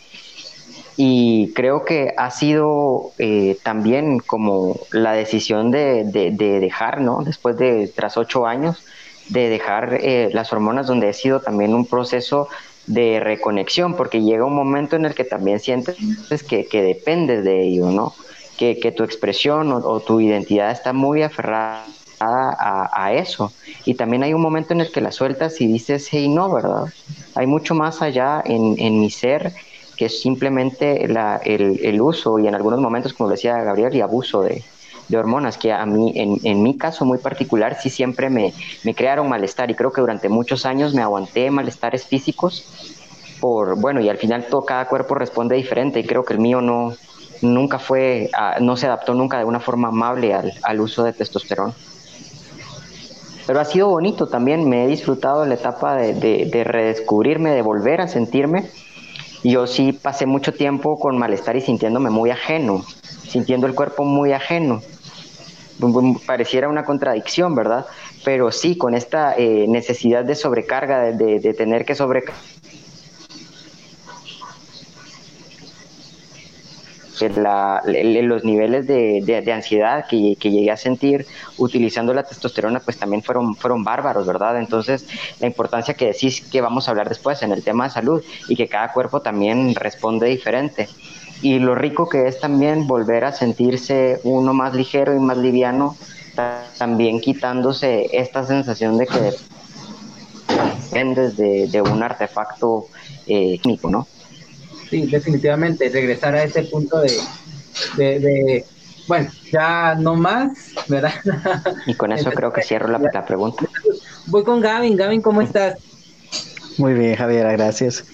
y 1.01 1.53
creo 1.55 1.85
que 1.85 2.12
ha 2.16 2.33
sido 2.33 3.12
eh, 3.18 3.57
también 3.62 4.18
como 4.18 4.81
la 4.90 5.12
decisión 5.12 5.70
de, 5.70 6.03
dejar, 6.03 7.01
¿no? 7.01 7.22
Después 7.22 7.57
de, 7.57 7.87
tras 7.94 8.16
ocho 8.16 8.48
años, 8.48 8.83
de 9.29 9.48
dejar 9.48 10.01
eh, 10.03 10.29
las 10.33 10.53
hormonas 10.53 10.88
donde 10.88 11.09
ha 11.09 11.12
sido 11.12 11.38
también 11.38 11.72
un 11.72 11.87
proceso 11.87 12.48
de 12.88 13.20
reconexión, 13.20 13.94
porque 13.94 14.22
llega 14.22 14.44
un 14.44 14.57
momento 14.57 14.96
en 14.96 15.05
el 15.05 15.14
que 15.14 15.22
también 15.22 15.61
sientes 15.61 15.96
que, 16.42 16.66
que 16.66 16.83
dependes 16.83 17.44
de 17.44 17.62
ello, 17.62 17.92
¿no? 17.92 18.12
Que, 18.59 18.81
que 18.81 18.90
tu 18.90 19.05
expresión 19.05 19.70
o, 19.70 20.01
tu 20.01 20.20
identidad 20.20 20.72
está 20.72 20.92
muy 20.92 21.22
aferrada 21.22 21.87
a, 22.20 23.12
eso. 23.12 23.52
Y 23.85 23.94
también 23.94 24.22
hay 24.22 24.35
un 24.35 24.42
momento 24.42 24.72
en 24.72 24.81
el 24.81 24.90
que 24.90 25.00
la 25.00 25.12
sueltas 25.12 25.61
y 25.61 25.66
dices, 25.66 26.09
hey, 26.11 26.28
no, 26.28 26.52
¿verdad? 26.52 26.85
Hay 27.35 27.46
mucho 27.46 27.74
más 27.74 28.02
allá 28.02 28.42
en, 28.44 28.76
en 28.78 29.00
mi 29.00 29.11
ser 29.11 29.52
que 29.98 30.09
simplemente 30.09 31.04
el, 31.04 32.00
uso 32.00 32.38
y 32.38 32.46
en 32.46 32.54
algunos 32.54 32.81
momentos, 32.81 33.12
como 33.12 33.28
decía 33.28 33.61
Gabriel, 33.62 33.94
y 33.96 34.00
abuso 34.00 34.42
de, 34.42 34.62
hormonas, 35.12 35.59
que 35.59 35.72
a 35.72 35.85
mí, 35.85 36.12
en, 36.14 36.62
mi 36.62 36.78
caso 36.78 37.04
muy 37.04 37.18
particular, 37.18 37.76
sí 37.81 37.90
siempre 37.90 38.31
me, 38.31 38.54
crearon 38.94 39.28
malestar 39.28 39.70
y 39.70 39.74
creo 39.74 39.90
que 39.90 40.00
durante 40.00 40.28
muchos 40.28 40.64
años 40.64 40.94
me 40.94 41.02
aguanté 41.02 41.50
malestares 41.50 42.07
físicos 42.07 42.64
por, 43.40 43.81
bueno, 43.81 44.00
y 44.00 44.09
al 44.09 44.18
final 44.18 44.46
todo, 44.48 44.64
cada 44.64 44.87
cuerpo 44.87 45.16
responde 45.16 45.57
diferente 45.57 45.98
y 45.98 46.04
creo 46.04 46.24
que 46.24 46.35
el 46.35 46.40
mío 46.40 46.61
no, 46.61 46.94
nunca 47.42 47.81
fue, 47.81 48.31
ah, 48.35 48.59
no 48.61 48.76
se 48.76 48.87
adaptó 48.87 49.14
nunca 49.14 49.38
de 49.38 49.44
una 49.44 49.61
forma 49.61 49.88
amable 49.88 50.33
al, 50.35 50.81
uso 50.81 51.02
de 51.02 51.12
testosterona. 51.12 51.74
Pero 53.49 53.59
ha 53.59 53.65
sido 53.65 53.89
bonito 53.89 54.29
también, 54.29 54.69
me 54.69 54.85
he 54.85 54.87
disfrutado 54.87 55.43
de 55.43 55.49
la 55.49 55.55
etapa 55.55 55.97
de, 55.97 56.13
de 56.45 56.65
redescubrirme, 56.65 57.51
de 57.51 57.63
volver 57.63 58.01
a 58.01 58.07
sentirme 58.07 58.71
yo 59.45 59.67
sí 59.67 59.93
pasé 59.93 60.27
mucho 60.27 60.53
tiempo 60.53 60.99
con 60.99 61.17
malestar 61.19 61.57
y 61.57 61.61
sintiéndome 61.61 62.11
muy 62.11 62.31
ajeno, 62.31 62.85
sintiendo 63.29 63.67
el 63.67 63.75
cuerpo 63.75 64.05
muy 64.05 64.33
ajeno. 64.33 64.83
Pareciera 66.27 66.69
una 66.69 66.85
contradicción, 66.85 67.55
¿verdad? 67.55 67.87
Pero 68.25 68.51
sí, 68.51 68.77
con 68.77 68.95
esta 68.95 69.35
eh, 69.37 69.67
necesidad 69.69 70.25
de 70.25 70.35
sobrecarga, 70.35 71.13
de, 71.13 71.39
de 71.39 71.55
tener 71.55 71.85
que 71.85 71.95
sobrecargar 71.95 72.43
la, 77.37 77.83
los 77.85 78.44
niveles 78.44 78.87
de, 78.87 79.22
de, 79.24 79.52
ansiedad 79.52 80.07
que, 80.09 80.37
que, 80.38 80.50
llegué 80.50 80.70
a 80.70 80.76
sentir 80.76 81.26
utilizando 81.57 82.14
la 82.14 82.22
testosterona, 82.22 82.81
pues 82.81 82.98
también 82.98 83.22
fueron, 83.22 83.54
fueron 83.54 83.85
bárbaros, 83.85 84.26
¿verdad? 84.26 84.59
Entonces, 84.59 85.07
la 85.40 85.46
importancia 85.46 85.94
que 85.94 86.07
decís 86.07 86.40
que 86.40 86.61
vamos 86.61 86.88
a 86.88 86.92
hablar 86.92 87.09
después 87.09 87.42
en 87.42 87.52
el 87.52 87.62
tema 87.62 87.85
de 87.85 87.90
salud 87.90 88.22
y 88.48 88.57
que 88.57 88.68
cada 88.68 88.92
cuerpo 88.92 89.20
también 89.20 89.74
responde 89.74 90.28
diferente. 90.28 90.88
y 91.40 91.59
lo 91.61 91.74
rico 91.74 92.09
que 92.09 92.26
es 92.26 92.40
también 92.40 92.87
volver 92.87 93.24
a 93.24 93.33
sentirse 93.33 94.20
uno 94.24 94.52
más 94.54 94.74
ligero 94.74 95.14
y 95.14 95.20
más 95.20 95.38
liviano, 95.38 95.96
también 96.78 97.20
quitándose 97.20 98.09
esta 98.12 98.44
sensación 98.46 98.96
de 98.96 99.07
que 99.07 99.33
dependes 100.88 101.37
de, 101.37 101.83
un 101.83 102.02
artefacto 102.02 102.87
eh, 103.26 103.61
¿no? 103.85 104.07
Sí, 104.90 105.07
definitivamente, 105.07 105.88
regresar 105.88 106.35
a 106.35 106.44
ese 106.44 106.62
punto 106.64 107.01
de, 107.01 107.18
de, 107.96 108.64
bueno, 109.07 109.31
ya 109.53 109.94
no 109.94 110.14
más, 110.14 110.72
¿verdad? 110.88 111.12
Y 111.87 111.94
con 111.94 112.12
eso 112.12 112.31
creo 112.31 112.53
que 112.53 112.62
cierro 112.62 112.88
la, 112.88 112.98
la 112.98 113.24
pregunta. 113.24 113.64
Voy 114.27 114.44
con 114.44 114.61
Gavin. 114.61 114.96
Gavin, 114.96 115.22
¿cómo 115.22 115.42
estás? 115.42 115.79
Muy 116.79 116.94
bien, 116.94 117.16
Javier, 117.16 117.51
gracias. 117.57 118.05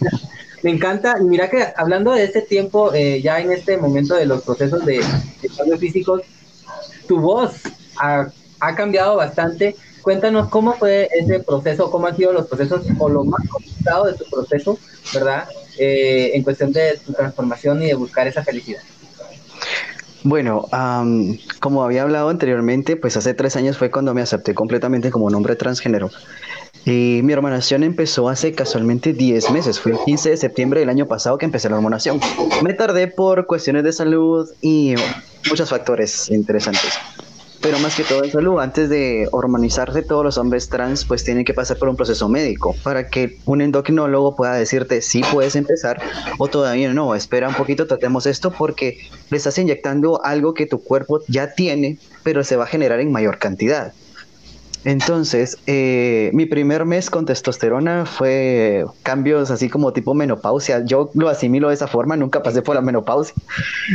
Me 0.62 0.70
encanta, 0.70 1.16
mira 1.20 1.50
que 1.50 1.62
hablando 1.76 2.12
de 2.12 2.24
este 2.24 2.40
tiempo, 2.40 2.94
eh, 2.94 3.20
ya 3.20 3.38
en 3.38 3.52
este 3.52 3.76
momento 3.76 4.14
de 4.14 4.24
los 4.24 4.42
procesos 4.42 4.82
de, 4.86 4.98
cambio 5.54 5.76
físicos, 5.76 6.22
tu 7.06 7.20
voz 7.20 7.60
ha, 7.98 8.30
cambiado 8.74 9.16
bastante. 9.16 9.76
Cuéntanos 10.00 10.48
cómo 10.48 10.72
fue 10.72 11.10
ese 11.12 11.40
proceso, 11.40 11.90
cómo 11.90 12.06
han 12.06 12.16
sido 12.16 12.32
los 12.32 12.46
procesos 12.46 12.86
o 12.98 13.10
lo 13.10 13.24
más 13.24 13.46
complicado 13.50 14.06
de 14.06 14.14
tu 14.14 14.24
proceso, 14.30 14.78
¿verdad? 15.12 15.46
Eh, 15.78 16.32
en 16.34 16.42
cuestión 16.42 16.72
de 16.72 16.98
tu 17.04 17.12
transformación 17.12 17.82
y 17.82 17.86
de 17.86 17.94
buscar 17.94 18.26
esa 18.26 18.42
felicidad. 18.44 18.82
Bueno, 20.22 20.66
como 21.60 21.84
había 21.84 22.02
hablado 22.02 22.30
anteriormente, 22.30 22.96
pues 22.96 23.16
hace 23.16 23.34
tres 23.34 23.56
años 23.56 23.76
fue 23.76 23.90
cuando 23.90 24.14
me 24.14 24.22
acepté 24.22 24.54
completamente 24.54 25.10
como 25.10 25.26
un 25.26 25.34
hombre 25.34 25.54
transgénero. 25.54 26.10
Y 26.86 27.20
mi 27.22 27.32
hormonación 27.32 27.82
empezó 27.82 28.28
hace 28.28 28.52
casualmente 28.52 29.12
10 29.12 29.50
meses, 29.50 29.80
fue 29.80 29.92
el 29.92 29.98
15 30.04 30.30
de 30.30 30.36
septiembre 30.36 30.80
del 30.80 30.88
año 30.88 31.06
pasado 31.06 31.36
que 31.36 31.44
empecé 31.44 31.68
la 31.68 31.76
hormonación. 31.76 32.20
Me 32.62 32.72
tardé 32.72 33.08
por 33.08 33.46
cuestiones 33.46 33.84
de 33.84 33.92
salud 33.92 34.48
y 34.62 34.94
muchos 35.50 35.68
factores 35.68 36.30
interesantes 36.30 36.98
pero 37.64 37.78
más 37.78 37.96
que 37.96 38.04
todo 38.04 38.22
en 38.22 38.30
salud, 38.30 38.60
antes 38.60 38.90
de 38.90 39.26
hormonizarse 39.32 40.02
todos 40.02 40.22
los 40.22 40.36
hombres 40.36 40.68
trans 40.68 41.06
pues 41.06 41.24
tienen 41.24 41.46
que 41.46 41.54
pasar 41.54 41.78
por 41.78 41.88
un 41.88 41.96
proceso 41.96 42.28
médico 42.28 42.76
para 42.82 43.08
que 43.08 43.38
un 43.46 43.62
endocrinólogo 43.62 44.36
pueda 44.36 44.52
decirte 44.52 45.00
si 45.00 45.22
puedes 45.32 45.56
empezar 45.56 45.98
o 46.36 46.46
todavía 46.46 46.92
no, 46.92 47.14
espera 47.14 47.48
un 47.48 47.54
poquito, 47.54 47.86
tratemos 47.86 48.26
esto 48.26 48.50
porque 48.50 48.98
le 49.30 49.38
estás 49.38 49.56
inyectando 49.56 50.22
algo 50.22 50.52
que 50.52 50.66
tu 50.66 50.84
cuerpo 50.84 51.20
ya 51.26 51.54
tiene, 51.54 51.96
pero 52.22 52.44
se 52.44 52.56
va 52.56 52.64
a 52.64 52.66
generar 52.66 53.00
en 53.00 53.10
mayor 53.10 53.38
cantidad. 53.38 53.94
Entonces, 54.84 55.56
eh, 55.66 56.30
mi 56.34 56.44
primer 56.44 56.84
mes 56.84 57.08
con 57.08 57.24
testosterona 57.24 58.04
fue 58.04 58.84
cambios 59.02 59.50
así 59.50 59.70
como 59.70 59.92
tipo 59.92 60.12
menopausia. 60.12 60.84
Yo 60.84 61.10
lo 61.14 61.28
asimilo 61.28 61.68
de 61.68 61.74
esa 61.74 61.86
forma, 61.86 62.16
nunca 62.16 62.42
pasé 62.42 62.60
por 62.60 62.74
la 62.74 62.82
menopausia. 62.82 63.34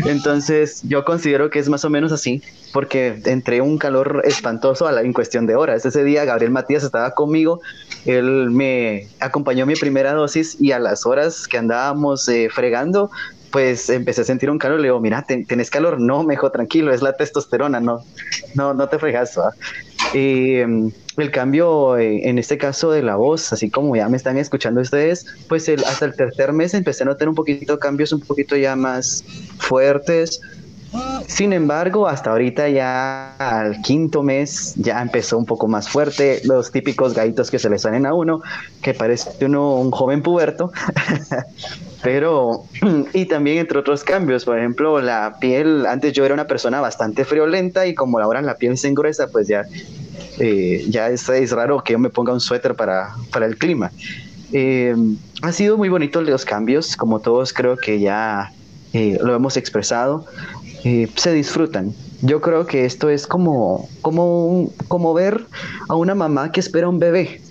Entonces, 0.05 0.81
yo 0.83 1.05
considero 1.05 1.51
que 1.51 1.59
es 1.59 1.69
más 1.69 1.85
o 1.85 1.91
menos 1.91 2.11
así, 2.11 2.41
porque 2.73 3.21
entré 3.25 3.61
un 3.61 3.77
calor 3.77 4.23
espantoso 4.25 4.87
a 4.87 4.91
la, 4.91 5.01
en 5.01 5.13
cuestión 5.13 5.45
de 5.45 5.55
horas. 5.55 5.85
Ese 5.85 6.03
día 6.03 6.25
Gabriel 6.25 6.51
Matías 6.51 6.83
estaba 6.83 7.11
conmigo, 7.11 7.61
él 8.05 8.49
me 8.49 9.07
acompañó 9.19 9.67
mi 9.67 9.75
primera 9.75 10.13
dosis 10.13 10.57
y 10.59 10.71
a 10.71 10.79
las 10.79 11.05
horas 11.05 11.47
que 11.47 11.57
andábamos 11.59 12.27
eh, 12.29 12.49
fregando, 12.51 13.11
pues 13.51 13.89
empecé 13.89 14.21
a 14.21 14.23
sentir 14.23 14.49
un 14.49 14.57
calor, 14.59 14.79
le 14.79 14.87
digo, 14.87 14.99
mira, 14.99 15.25
¿tenés 15.25 15.69
calor? 15.69 15.99
No, 15.99 16.23
mejor 16.23 16.51
tranquilo, 16.51 16.93
es 16.93 17.01
la 17.01 17.13
testosterona, 17.13 17.79
no, 17.79 18.03
no, 18.55 18.73
no 18.73 18.89
te 18.89 18.99
fregas. 18.99 19.39
Em, 20.13 20.91
el 21.17 21.31
cambio 21.31 21.97
eh, 21.97 22.27
en 22.29 22.39
este 22.39 22.57
caso 22.57 22.91
de 22.91 23.03
la 23.03 23.15
voz, 23.15 23.51
así 23.53 23.69
como 23.69 23.95
ya 23.95 24.07
me 24.09 24.17
están 24.17 24.37
escuchando 24.37 24.81
ustedes, 24.81 25.25
pues 25.47 25.67
el, 25.69 25.83
hasta 25.83 26.05
el 26.05 26.15
tercer 26.15 26.53
mes 26.53 26.73
empecé 26.73 27.03
a 27.03 27.07
notar 27.07 27.29
un 27.29 27.35
poquito 27.35 27.77
cambios 27.77 28.11
un 28.13 28.21
poquito 28.21 28.55
ya 28.55 28.75
más 28.75 29.23
fuertes. 29.57 30.41
Sin 31.27 31.53
embargo, 31.53 32.07
hasta 32.07 32.31
ahorita 32.31 32.67
ya 32.69 33.35
al 33.37 33.81
quinto 33.81 34.23
mes 34.23 34.73
ya 34.75 34.99
empezó 35.01 35.37
un 35.37 35.45
poco 35.45 35.67
más 35.67 35.87
fuerte, 35.87 36.41
los 36.45 36.71
típicos 36.71 37.13
gaitos 37.13 37.51
que 37.51 37.59
se 37.59 37.69
le 37.69 37.77
salen 37.77 38.07
a 38.07 38.15
uno, 38.15 38.41
que 38.81 38.95
parece 38.95 39.45
uno 39.45 39.75
un 39.75 39.91
joven 39.91 40.23
puberto. 40.23 40.71
Pero, 42.01 42.63
y 43.13 43.25
también 43.25 43.57
entre 43.59 43.79
otros 43.79 44.03
cambios, 44.03 44.45
por 44.45 44.57
ejemplo, 44.57 45.01
la 45.01 45.37
piel, 45.39 45.85
antes 45.85 46.13
yo 46.13 46.25
era 46.25 46.33
una 46.33 46.47
persona 46.47 46.79
bastante 46.81 47.25
friolenta 47.25 47.87
y 47.87 47.93
como 47.93 48.19
ahora 48.19 48.41
la 48.41 48.55
piel 48.55 48.77
se 48.77 48.87
engruesa, 48.87 49.27
pues 49.27 49.47
ya, 49.47 49.65
eh, 50.39 50.85
ya 50.89 51.09
es, 51.09 51.27
es, 51.29 51.51
raro 51.51 51.83
que 51.83 51.93
yo 51.93 51.99
me 51.99 52.09
ponga 52.09 52.33
un 52.33 52.39
suéter 52.39 52.75
para, 52.75 53.13
para 53.31 53.45
el 53.45 53.57
clima. 53.57 53.91
Eh, 54.53 54.95
ha 55.41 55.51
sido 55.51 55.77
muy 55.77 55.89
bonito 55.89 56.21
los 56.21 56.45
cambios, 56.45 56.95
como 56.95 57.19
todos 57.19 57.53
creo 57.53 57.77
que 57.77 57.99
ya 57.99 58.51
eh, 58.93 59.17
lo 59.21 59.35
hemos 59.35 59.57
expresado, 59.57 60.25
se 60.81 61.33
disfrutan. 61.33 61.93
Yo 62.21 62.39
creo 62.39 62.65
que 62.65 62.85
esto 62.85 63.09
es 63.09 63.27
como, 63.27 63.89
como, 64.01 64.71
como 64.87 65.13
ver 65.13 65.45
a 65.89 65.95
una 65.95 66.15
mamá 66.15 66.51
que 66.51 66.61
espera 66.61 66.87
un 66.87 66.99
bebé 66.99 67.41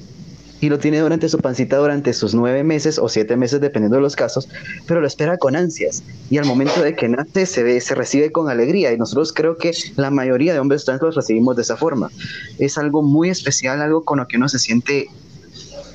y 0.60 0.68
lo 0.68 0.78
tiene 0.78 1.00
durante 1.00 1.28
su 1.28 1.38
pancita 1.38 1.76
durante 1.76 2.12
sus 2.12 2.34
nueve 2.34 2.64
meses 2.64 2.98
o 2.98 3.08
siete 3.08 3.36
meses, 3.36 3.60
dependiendo 3.60 3.96
de 3.96 4.02
los 4.02 4.16
casos, 4.16 4.48
pero 4.86 5.00
lo 5.00 5.06
espera 5.06 5.38
con 5.38 5.56
ansias. 5.56 6.02
Y 6.30 6.38
al 6.38 6.46
momento 6.46 6.82
de 6.82 6.94
que 6.94 7.08
nace, 7.08 7.46
se, 7.46 7.62
ve, 7.62 7.80
se 7.80 7.94
recibe 7.94 8.32
con 8.32 8.48
alegría. 8.48 8.92
Y 8.92 8.98
nosotros 8.98 9.32
creo 9.32 9.56
que 9.56 9.72
la 9.96 10.10
mayoría 10.10 10.52
de 10.52 10.58
hombres 10.58 10.84
trans 10.84 11.02
los 11.02 11.14
recibimos 11.14 11.56
de 11.56 11.62
esa 11.62 11.76
forma. 11.76 12.10
Es 12.58 12.78
algo 12.78 13.02
muy 13.02 13.30
especial, 13.30 13.80
algo 13.80 14.04
con 14.04 14.18
lo 14.18 14.26
que 14.26 14.36
uno 14.36 14.48
se 14.48 14.58
siente 14.58 15.08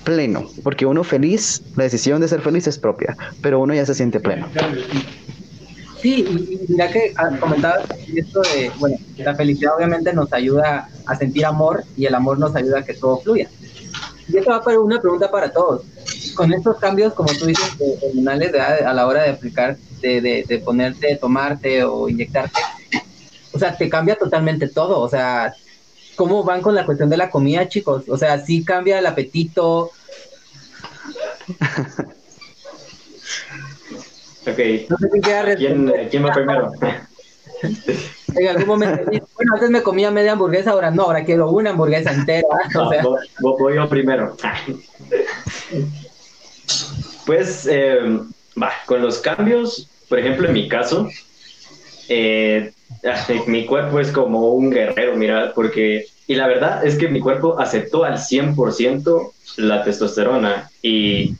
pleno, 0.04 0.50
porque 0.64 0.86
uno 0.86 1.04
feliz, 1.04 1.62
la 1.76 1.86
decisión 1.86 2.22
de 2.22 2.28
ser 2.28 2.42
feliz 2.42 2.68
es 2.68 2.78
propia, 2.78 3.16
pero 3.42 3.60
uno 3.60 3.74
ya 3.74 3.86
se 3.86 3.94
siente 3.94 4.20
pleno. 4.20 4.48
Sí, 6.02 6.26
y 6.28 6.72
mira 6.72 6.92
que 6.92 7.14
ah, 7.16 7.30
comentabas 7.40 7.86
esto 8.14 8.42
de, 8.42 8.70
bueno, 8.78 8.98
la 9.18 9.36
felicidad 9.36 9.74
obviamente 9.78 10.12
nos 10.12 10.32
ayuda 10.34 10.90
a 11.06 11.16
sentir 11.16 11.46
amor 11.46 11.86
y 11.96 12.06
el 12.06 12.14
amor 12.14 12.40
nos 12.40 12.54
ayuda 12.56 12.80
a 12.80 12.84
que 12.84 12.94
todo 12.94 13.20
fluya. 13.20 13.50
Y 14.28 14.38
esto 14.38 14.52
va 14.52 14.62
para 14.64 14.80
una 14.80 15.02
pregunta 15.02 15.30
para 15.30 15.52
todos. 15.52 15.84
Con 16.36 16.54
estos 16.54 16.78
cambios, 16.78 17.14
como 17.14 17.34
tú 17.34 17.46
dices, 17.46 17.76
hormonales 18.02 18.54
a 18.56 18.94
la 18.94 19.08
hora 19.08 19.24
de 19.24 19.32
aplicar, 19.32 19.78
de, 20.02 20.46
de, 20.48 20.60
ponerte, 20.60 21.16
tomarte 21.18 21.84
o 21.84 22.10
inyectarte, 22.10 22.60
o 23.52 23.60
sea, 23.60 23.76
te 23.78 23.90
cambia 23.90 24.16
totalmente 24.16 24.68
todo. 24.68 25.00
O 25.00 25.10
sea, 25.10 25.54
¿cómo 26.16 26.44
van 26.44 26.62
con 26.62 26.76
la 26.76 26.86
cuestión 26.86 27.10
de 27.10 27.18
la 27.18 27.30
comida, 27.30 27.68
chicos? 27.68 28.06
O 28.08 28.18
sea, 28.18 28.40
sí 28.44 28.64
cambia 28.64 29.00
el 29.00 29.06
apetito. 29.06 29.92
ok. 34.48 34.60
¿Quién, 35.58 35.94
¿Quién 36.10 36.26
va 36.26 36.32
primero? 36.34 36.72
en 38.36 38.48
algún 38.48 38.68
momento, 38.68 39.04
bueno, 39.06 39.54
antes 39.54 39.70
me 39.70 39.84
comía 39.84 40.12
media 40.12 40.34
hamburguesa, 40.34 40.72
ahora 40.72 40.92
no, 40.92 41.04
ahora 41.04 41.24
quiero 41.24 41.50
una 41.50 41.72
hamburguesa 41.72 42.12
entera. 42.12 42.48
voy, 43.42 43.76
yo 43.76 43.90
primero. 43.90 44.36
Pues, 47.26 47.68
eh, 47.68 48.20
va, 48.62 48.72
con 48.86 49.02
los 49.02 49.20
cambios, 49.20 49.90
por 50.10 50.20
ejemplo, 50.20 50.48
en 50.48 50.54
mi 50.54 50.68
caso, 50.68 51.10
eh, 52.10 52.72
mi 53.48 53.66
cuerpo 53.66 54.00
es 54.00 54.12
como 54.12 54.50
un 54.50 54.70
guerrero, 54.70 55.16
mira, 55.16 55.54
porque, 55.54 56.06
y 56.28 56.36
la 56.36 56.48
verdad 56.48 56.86
es 56.86 56.96
que 56.98 57.08
mi 57.08 57.20
cuerpo 57.20 57.60
aceptó 57.60 58.04
al 58.04 58.18
100% 58.18 59.32
la 59.58 59.84
testosterona 59.84 60.70
y 60.82 61.36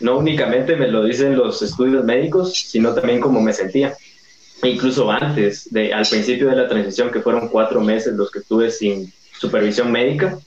no 0.00 0.18
únicamente 0.18 0.76
me 0.76 0.88
lo 0.88 1.04
dicen 1.04 1.36
los 1.36 1.62
estudios 1.62 2.04
médicos, 2.04 2.52
sino 2.52 2.92
también 2.94 3.20
como 3.20 3.40
me 3.40 3.52
sentía 3.52 3.94
incluso 4.66 5.10
antes, 5.10 5.72
de, 5.72 5.92
al 5.92 6.06
principio 6.06 6.48
de 6.48 6.56
la 6.56 6.68
transición, 6.68 7.10
que 7.10 7.20
fueron 7.20 7.48
cuatro 7.48 7.80
meses 7.80 8.14
los 8.14 8.30
que 8.30 8.40
estuve 8.40 8.70
sin 8.70 9.12
supervisión 9.38 9.90
médica, 9.90 10.38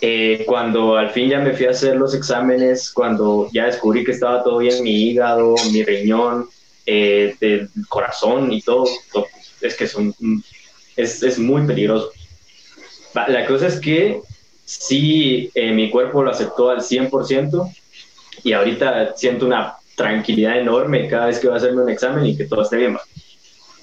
eh, 0.00 0.44
cuando 0.46 0.96
al 0.96 1.10
fin 1.10 1.28
ya 1.28 1.38
me 1.40 1.52
fui 1.52 1.66
a 1.66 1.70
hacer 1.70 1.96
los 1.96 2.14
exámenes, 2.14 2.90
cuando 2.90 3.48
ya 3.52 3.66
descubrí 3.66 4.04
que 4.04 4.12
estaba 4.12 4.42
todo 4.42 4.58
bien 4.58 4.82
mi 4.82 5.10
hígado, 5.10 5.54
mi 5.72 5.84
riñón, 5.84 6.48
eh, 6.86 7.36
el 7.40 7.68
corazón 7.88 8.52
y 8.52 8.62
todo, 8.62 8.86
es 9.60 9.76
que 9.76 9.86
son, 9.86 10.14
es, 10.96 11.22
es, 11.22 11.38
muy 11.38 11.66
peligroso. 11.66 12.10
La 13.14 13.46
cosa 13.46 13.66
es 13.66 13.78
que 13.78 14.20
sí, 14.64 15.50
eh, 15.54 15.72
mi 15.72 15.90
cuerpo 15.90 16.22
lo 16.22 16.30
aceptó 16.30 16.70
al 16.70 16.80
100% 16.80 17.74
y 18.44 18.52
ahorita 18.52 19.14
siento 19.16 19.46
una 19.46 19.76
tranquilidad 19.94 20.58
enorme 20.58 21.08
cada 21.08 21.26
vez 21.26 21.38
que 21.38 21.48
voy 21.48 21.54
a 21.54 21.58
hacerme 21.58 21.82
un 21.82 21.90
examen 21.90 22.24
y 22.24 22.36
que 22.36 22.44
todo 22.44 22.62
esté 22.62 22.76
bien. 22.76 22.96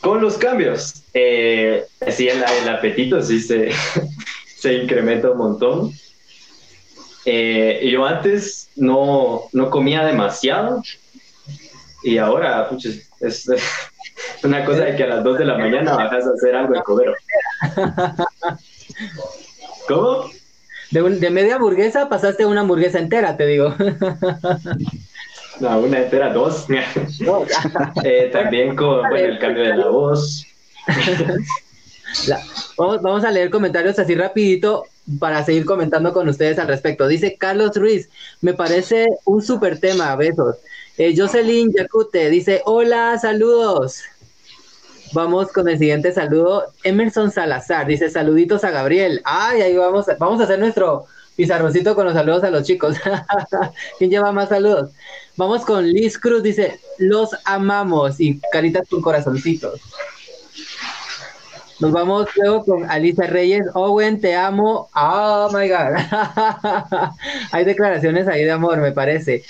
Con 0.01 0.21
los 0.21 0.37
cambios, 0.37 1.03
eh, 1.13 1.85
sí, 2.09 2.27
el, 2.27 2.43
el, 2.43 2.69
apetito 2.69 3.21
sí 3.21 3.39
se, 3.39 3.71
se 4.57 4.73
incrementa 4.75 5.31
un 5.31 5.37
montón. 5.37 5.91
Eh, 7.25 7.89
yo 7.91 8.05
antes 8.05 8.69
no, 8.75 9.43
no 9.51 9.69
comía 9.69 10.05
demasiado 10.05 10.81
y 12.03 12.17
ahora, 12.19 12.69
puches, 12.69 13.09
es, 13.19 13.49
una 14.43 14.63
cosa 14.63 14.85
de 14.85 14.95
que 14.95 15.03
a 15.03 15.07
las 15.07 15.23
2 15.23 15.39
de 15.39 15.45
la 15.45 15.57
mañana 15.57 15.95
bajas 15.95 16.25
a 16.25 16.31
hacer 16.31 16.55
algo 16.55 16.73
de 16.73 16.83
comer. 16.83 17.13
¿Cómo? 19.87 20.29
De, 20.91 21.01
de, 21.01 21.29
media 21.29 21.55
hamburguesa 21.55 22.07
pasaste 22.07 22.43
a 22.43 22.47
una 22.47 22.61
hamburguesa 22.61 22.99
entera, 22.99 23.35
te 23.35 23.45
digo. 23.45 23.75
No, 25.59 25.79
una 25.79 25.99
entera, 25.99 26.33
dos. 26.33 26.65
Eh, 28.03 28.29
también 28.31 28.75
con 28.75 29.01
bueno, 29.09 29.15
el 29.27 29.39
cambio 29.39 29.63
de 29.63 29.75
la 29.75 29.87
voz. 29.87 30.45
La- 32.27 32.41
vamos, 32.77 33.01
vamos 33.01 33.23
a 33.25 33.31
leer 33.31 33.49
comentarios 33.49 33.99
así 33.99 34.15
rapidito 34.15 34.85
para 35.19 35.43
seguir 35.43 35.65
comentando 35.65 36.13
con 36.13 36.27
ustedes 36.29 36.57
al 36.59 36.67
respecto. 36.67 37.07
Dice 37.07 37.37
Carlos 37.37 37.75
Ruiz, 37.75 38.09
me 38.41 38.53
parece 38.53 39.07
un 39.25 39.41
súper 39.41 39.79
tema, 39.79 40.15
besos. 40.15 40.55
Eh, 40.97 41.13
Jocelyn 41.15 41.71
Yacute 41.73 42.29
dice, 42.29 42.61
hola, 42.65 43.17
saludos. 43.19 44.01
Vamos 45.13 45.51
con 45.51 45.67
el 45.69 45.77
siguiente 45.77 46.11
saludo. 46.13 46.65
Emerson 46.83 47.31
Salazar 47.31 47.87
dice, 47.87 48.09
saluditos 48.09 48.63
a 48.63 48.71
Gabriel. 48.71 49.21
Ay, 49.23 49.61
ahí 49.61 49.75
vamos, 49.77 50.05
vamos 50.17 50.39
a 50.41 50.43
hacer 50.43 50.59
nuestro 50.59 51.05
pizarroncito 51.37 51.95
con 51.95 52.05
los 52.05 52.15
saludos 52.15 52.43
a 52.43 52.49
los 52.49 52.63
chicos. 52.63 52.97
¿Quién 53.97 54.09
lleva 54.09 54.33
más 54.33 54.49
saludos? 54.49 54.91
Vamos 55.37 55.63
con 55.63 55.87
Liz 55.87 56.17
Cruz, 56.17 56.43
dice, 56.43 56.79
los 56.97 57.29
amamos 57.45 58.19
y 58.19 58.41
caritas 58.51 58.89
con 58.89 59.01
corazoncitos. 59.01 59.79
Nos 61.79 61.91
vamos 61.91 62.27
luego 62.35 62.65
con 62.65 62.89
Alicia 62.89 63.27
Reyes. 63.27 63.67
Owen, 63.75 64.19
te 64.19 64.35
amo. 64.35 64.89
Oh 64.95 65.49
my 65.53 65.69
God. 65.69 65.95
Hay 67.51 67.65
declaraciones 67.65 68.27
ahí 68.27 68.43
de 68.43 68.51
amor, 68.51 68.79
me 68.79 68.91
parece. 68.91 69.43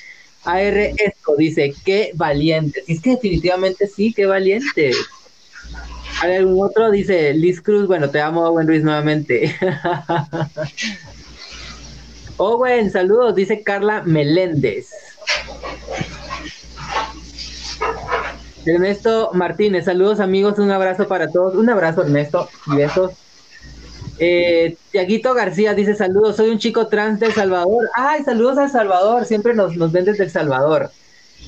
AR 0.43 0.77
Esco 0.77 1.37
dice, 1.37 1.73
qué 1.85 2.11
valiente. 2.15 2.83
Y 2.85 2.95
es 2.95 3.01
que 3.01 3.11
definitivamente 3.11 3.87
sí, 3.87 4.13
qué 4.13 4.25
valiente. 4.25 4.91
¿Hay 6.21 6.35
algún 6.35 6.65
otro? 6.65 6.91
Dice 6.91 7.33
Liz 7.33 7.61
Cruz, 7.61 7.87
bueno, 7.87 8.09
te 8.09 8.19
amo, 8.19 8.43
Owen 8.43 8.67
Ruiz, 8.67 8.83
nuevamente. 8.83 9.55
Owen, 12.37 12.91
saludos, 12.91 13.35
dice 13.35 13.63
Carla 13.63 14.03
Meléndez. 14.03 14.89
Ernesto 18.65 19.31
Martínez, 19.33 19.85
saludos 19.85 20.19
amigos, 20.19 20.59
un 20.59 20.71
abrazo 20.71 21.07
para 21.07 21.31
todos. 21.31 21.55
Un 21.55 21.69
abrazo, 21.69 22.03
Ernesto, 22.03 22.49
y 22.67 22.75
besos. 22.75 23.13
Eh, 24.19 24.75
Tiaguito 24.91 25.33
García 25.33 25.73
dice 25.73 25.95
saludos, 25.95 26.37
soy 26.37 26.49
un 26.49 26.57
chico 26.57 26.87
trans 26.87 27.19
de 27.19 27.27
El 27.27 27.33
Salvador. 27.33 27.89
Ay, 27.95 28.23
saludos 28.23 28.57
a 28.57 28.65
El 28.65 28.71
Salvador, 28.71 29.25
siempre 29.25 29.53
nos, 29.53 29.75
nos 29.75 29.91
ven 29.91 30.05
desde 30.05 30.23
El 30.25 30.31
Salvador. 30.31 30.91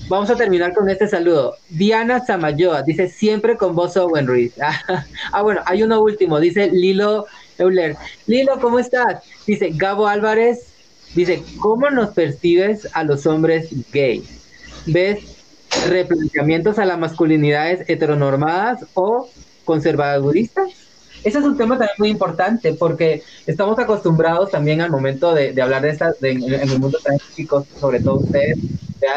Vamos 0.07 0.29
a 0.29 0.35
terminar 0.35 0.73
con 0.73 0.89
este 0.89 1.07
saludo. 1.07 1.55
Diana 1.69 2.25
Samayoa 2.25 2.83
dice 2.83 3.09
siempre 3.09 3.57
con 3.57 3.75
vos 3.75 3.97
Owen 3.97 4.27
Ruiz. 4.27 4.53
ah, 5.31 5.41
bueno, 5.41 5.61
hay 5.65 5.83
uno 5.83 6.01
último, 6.01 6.39
dice 6.39 6.69
Lilo 6.71 7.25
Euler. 7.57 7.95
Lilo, 8.27 8.59
¿cómo 8.59 8.79
estás? 8.79 9.23
Dice 9.45 9.71
Gabo 9.73 10.07
Álvarez, 10.07 10.68
dice, 11.15 11.43
¿cómo 11.59 11.89
nos 11.89 12.09
percibes 12.09 12.87
a 12.93 13.03
los 13.03 13.25
hombres 13.25 13.69
gays? 13.91 14.25
¿Ves 14.85 15.19
replanteamientos 15.87 16.79
a 16.79 16.85
las 16.85 16.99
masculinidades 16.99 17.87
heteronormadas 17.89 18.85
o 18.93 19.29
conservaduristas? 19.65 20.71
Ese 21.23 21.39
es 21.39 21.43
un 21.43 21.57
tema 21.57 21.77
también 21.77 21.95
muy 21.97 22.09
importante 22.09 22.73
porque 22.73 23.23
estamos 23.45 23.77
acostumbrados 23.77 24.51
también 24.51 24.79
al 24.81 24.89
momento 24.89 25.33
de, 25.33 25.51
de 25.51 25.61
hablar 25.61 25.81
de 25.81 25.89
estas, 25.89 26.19
de, 26.21 26.31
en, 26.31 26.43
en 26.43 26.69
el 26.69 26.79
mundo 26.79 26.97
científico, 26.99 27.65
sobre 27.79 27.99
todo 27.99 28.19
ustedes, 28.19 28.57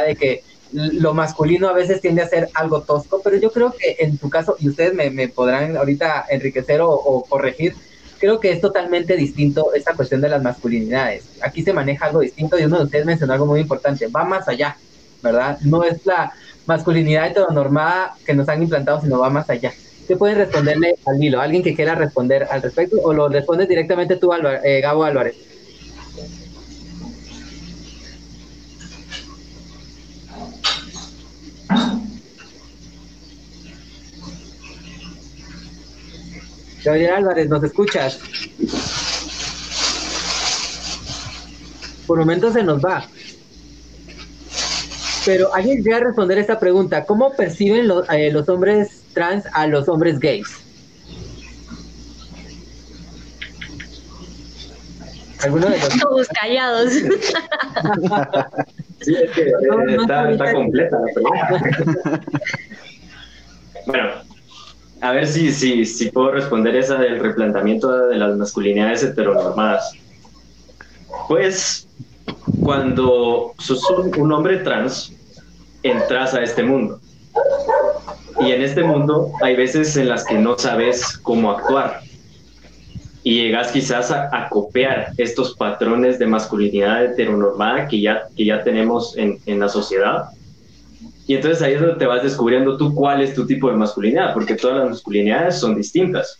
de 0.07 0.16
que 0.16 0.43
lo 0.72 1.14
masculino 1.14 1.68
a 1.68 1.72
veces 1.72 2.01
tiende 2.01 2.22
a 2.22 2.28
ser 2.28 2.49
algo 2.55 2.82
tosco, 2.82 3.20
pero 3.22 3.36
yo 3.36 3.53
creo 3.53 3.72
que 3.72 3.97
en 4.01 4.16
tu 4.16 4.30
caso, 4.30 4.57
y 4.59 4.68
ustedes 4.68 4.95
me, 4.95 5.11
me 5.11 5.28
podrán 5.28 5.76
ahorita 5.76 6.26
enriquecer 6.30 6.80
o, 6.82 7.24
corregir, 7.28 7.74
creo 8.23 8.39
que 8.39 8.53
es 8.53 8.61
totalmente 8.61 9.16
distinto 9.16 9.75
esta 9.75 9.95
cuestión 9.95 10.20
de 10.20 10.29
las 10.29 10.41
masculinidades. 10.41 11.25
Aquí 11.43 11.64
se 11.64 11.73
maneja 11.73 12.07
algo 12.07 12.20
distinto 12.20 12.57
y 12.57 12.62
uno 12.62 12.79
de 12.79 12.85
ustedes 12.85 13.05
mencionó 13.05 13.33
algo 13.33 13.47
muy 13.47 13.59
importante, 13.59 14.07
va 14.07 14.23
más 14.23 14.47
allá, 14.47 14.77
¿verdad? 15.20 15.59
No 15.62 15.83
es 15.83 16.07
la 16.07 16.33
masculinidad 16.64 17.27
heteronormada 17.27 18.14
que 18.25 18.33
nos 18.33 18.49
han 18.49 18.62
implantado, 18.62 19.01
sino 19.01 19.18
va 19.18 19.29
más 19.29 19.51
allá. 19.51 19.73
¿Qué 20.07 20.14
pueden 20.14 20.37
responderle 20.39 20.95
al 21.05 21.20
hilo? 21.20 21.41
¿Alguien 21.41 21.64
que 21.64 21.75
quiera 21.75 21.97
responder 21.97 22.47
al 22.49 22.62
respecto 22.62 22.97
o 23.03 23.12
lo 23.12 23.29
respondes 23.29 23.68
directamente 23.68 24.14
tú, 24.14 24.33
Álvar, 24.33 24.61
eh, 24.62 24.81
Gabo 24.81 25.03
Álvarez? 25.03 25.35
Gabriel 36.85 37.14
Álvarez, 37.14 37.49
¿nos 37.49 37.62
escuchas? 37.62 38.18
Por 42.07 42.18
momentos 42.18 42.55
se 42.55 42.62
nos 42.62 42.85
va. 42.85 43.05
Pero 45.24 45.55
alguien 45.55 45.83
llega 45.83 45.99
a 45.99 46.01
responder 46.01 46.39
esta 46.39 46.59
pregunta. 46.59 47.05
¿Cómo 47.05 47.35
perciben 47.37 47.87
los, 47.87 48.09
eh, 48.11 48.33
los 48.33 48.49
hombres 48.49 49.03
trans 49.14 49.45
a 49.53 49.66
los 49.66 49.89
hombres 49.89 50.18
gays? 50.18 50.49
¿Alguno 55.45 55.68
de 55.68 55.78
los... 55.78 55.89
Todos 55.99 56.28
callados. 56.28 56.93
Sí, 59.03 59.16
es 59.16 59.33
que 59.33 59.43
eh, 59.43 59.53
está, 60.01 60.30
está 60.30 60.53
completa 60.53 60.97
la 60.97 61.12
pregunta. 61.12 62.20
bueno, 63.87 64.11
a 65.03 65.11
ver 65.11 65.27
si, 65.27 65.51
si, 65.53 65.85
si 65.85 66.11
puedo 66.11 66.31
responder 66.31 66.77
esa 66.77 66.97
del 66.97 67.19
replanteamiento 67.19 68.07
de 68.07 68.17
las 68.17 68.37
masculinidades 68.37 69.03
heteronormadas. 69.03 69.95
Pues 71.27 71.89
cuando 72.63 73.53
sos 73.59 73.83
un, 74.17 74.33
hombre 74.33 74.59
trans, 74.59 75.13
entras 75.83 76.35
a 76.35 76.43
este 76.43 76.63
mundo. 76.63 77.01
Y 78.41 78.53
en 78.53 78.63
este 78.63 78.85
mundo 78.85 79.33
hay 79.43 79.57
veces 79.57 79.97
en 79.97 80.09
las 80.09 80.25
que 80.25 80.35
no 80.35 80.57
sabes 80.57 81.19
cómo 81.19 81.51
actuar. 81.51 82.01
Y 83.25 83.43
llegas 83.43 83.73
quizás 83.73 84.13
a, 84.13 84.29
a 84.33 84.49
copiar 84.51 85.09
estos 85.19 85.57
patrones 85.57 86.21
de 86.21 86.27
masculinidad 86.27 87.05
heteronormada 87.05 87.89
que 87.89 88.01
ya, 88.01 88.29
que 88.37 88.45
ya 88.45 88.63
tenemos 88.63 89.17
en, 89.19 89.41
en 89.47 89.59
la 89.59 89.69
sociedad. 89.69 90.27
Y 91.33 91.37
entonces 91.37 91.62
ahí 91.62 91.72
es 91.72 91.80
donde 91.80 91.97
te 91.97 92.05
vas 92.05 92.22
descubriendo 92.22 92.76
tú 92.76 92.95
cuál 92.95 93.22
es 93.22 93.35
tu 93.35 93.47
tipo 93.47 93.70
de 93.70 93.76
masculinidad, 93.78 94.35
porque 94.35 94.55
todas 94.55 94.80
las 94.80 94.91
masculinidades 94.91 95.59
son 95.59 95.74
distintas. 95.74 96.39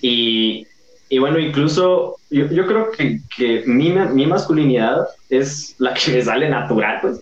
Y, 0.00 0.64
y 1.08 1.18
bueno, 1.18 1.40
incluso 1.40 2.14
yo, 2.30 2.46
yo 2.52 2.68
creo 2.68 2.92
que, 2.92 3.18
que 3.36 3.64
mi, 3.66 3.90
mi, 3.90 4.26
masculinidad 4.26 5.08
es 5.28 5.74
la 5.78 5.92
que 5.92 6.12
me 6.12 6.22
sale 6.22 6.48
natural, 6.48 7.00
pues. 7.02 7.20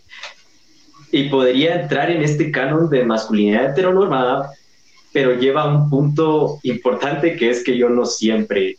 Y 1.11 1.31
podría 1.31 1.81
entrar 1.81 2.11
en 2.11 2.21
este 2.21 2.51
canon 2.51 2.91
de 2.91 3.07
masculinidad 3.07 3.71
heteronormada, 3.71 4.51
pero 5.11 5.33
lleva 5.33 5.75
un 5.75 5.89
punto 5.89 6.59
importante 6.65 7.35
que 7.35 7.49
es 7.49 7.65
que 7.65 7.79
yo 7.79 7.89
no 7.89 8.05
siempre 8.05 8.77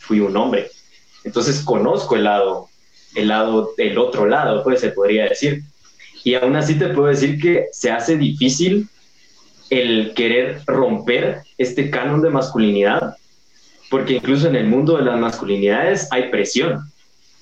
fui 0.00 0.18
un 0.18 0.36
hombre. 0.36 0.72
Entonces 1.22 1.60
conozco 1.60 2.16
el 2.16 2.24
lado, 2.24 2.68
el 3.14 3.28
lado, 3.28 3.74
el 3.78 3.96
otro 3.96 4.26
lado, 4.26 4.64
pues 4.64 4.80
se 4.80 4.88
podría 4.88 5.28
decir. 5.28 5.62
Y 6.24 6.34
aún 6.34 6.56
así 6.56 6.78
te 6.78 6.88
puedo 6.88 7.08
decir 7.08 7.40
que 7.40 7.66
se 7.72 7.90
hace 7.90 8.16
difícil 8.16 8.88
el 9.70 10.12
querer 10.14 10.62
romper 10.66 11.42
este 11.58 11.90
canon 11.90 12.22
de 12.22 12.30
masculinidad 12.30 13.16
porque 13.92 14.14
incluso 14.14 14.48
en 14.48 14.56
el 14.56 14.68
mundo 14.68 14.96
de 14.96 15.04
las 15.04 15.20
masculinidades 15.20 16.08
hay 16.10 16.30
presión, 16.30 16.90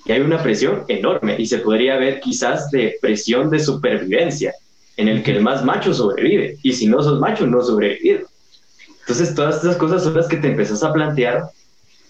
y 0.05 0.11
hay 0.11 0.20
una 0.20 0.43
presión 0.43 0.85
enorme, 0.89 1.37
y 1.39 1.47
se 1.47 1.59
podría 1.59 1.97
ver 1.97 2.18
quizás 2.18 2.72
de 2.72 2.97
presión 3.01 3.51
de 3.51 3.61
supervivencia, 3.61 4.53
en 4.97 5.07
el 5.07 5.22
que 5.22 5.31
el 5.31 5.43
más 5.43 5.64
macho 5.64 5.95
sobrevive, 5.95 6.59
y 6.64 6.72
si 6.72 6.89
no 6.89 7.05
sos 7.05 7.20
macho, 7.20 7.47
no 7.47 7.62
sobrevives. 7.62 8.26
Entonces 8.99 9.33
todas 9.33 9.59
estas 9.59 9.76
cosas 9.76 10.03
son 10.03 10.14
las 10.14 10.26
que 10.26 10.39
te 10.39 10.49
empezás 10.49 10.83
a 10.83 10.93
plantear, 10.93 11.45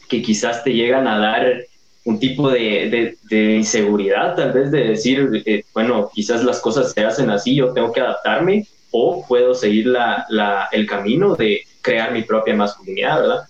que 0.08 0.22
quizás 0.22 0.64
te 0.64 0.72
llegan 0.72 1.06
a 1.06 1.18
dar 1.18 1.66
un 2.04 2.18
tipo 2.18 2.50
de, 2.50 2.88
de, 2.90 3.16
de 3.28 3.56
inseguridad, 3.56 4.34
tal 4.34 4.52
vez 4.52 4.70
de 4.70 4.88
decir, 4.88 5.42
eh, 5.44 5.64
bueno, 5.74 6.10
quizás 6.12 6.42
las 6.44 6.60
cosas 6.60 6.92
se 6.92 7.04
hacen 7.04 7.30
así, 7.30 7.54
yo 7.54 7.72
tengo 7.72 7.92
que 7.92 8.00
adaptarme, 8.00 8.66
o 8.90 9.24
puedo 9.26 9.54
seguir 9.54 9.86
la, 9.86 10.26
la, 10.30 10.68
el 10.72 10.86
camino 10.86 11.36
de 11.36 11.62
crear 11.82 12.12
mi 12.12 12.22
propia 12.22 12.54
masculinidad, 12.54 13.20
¿verdad? 13.20 13.40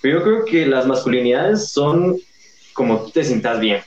Pero 0.00 0.18
yo 0.18 0.24
creo 0.24 0.44
que 0.44 0.66
las 0.66 0.86
masculinidades 0.86 1.68
son 1.70 2.16
como 2.76 3.00
tú 3.00 3.10
te 3.10 3.24
sientas 3.24 3.58
bien. 3.58 3.80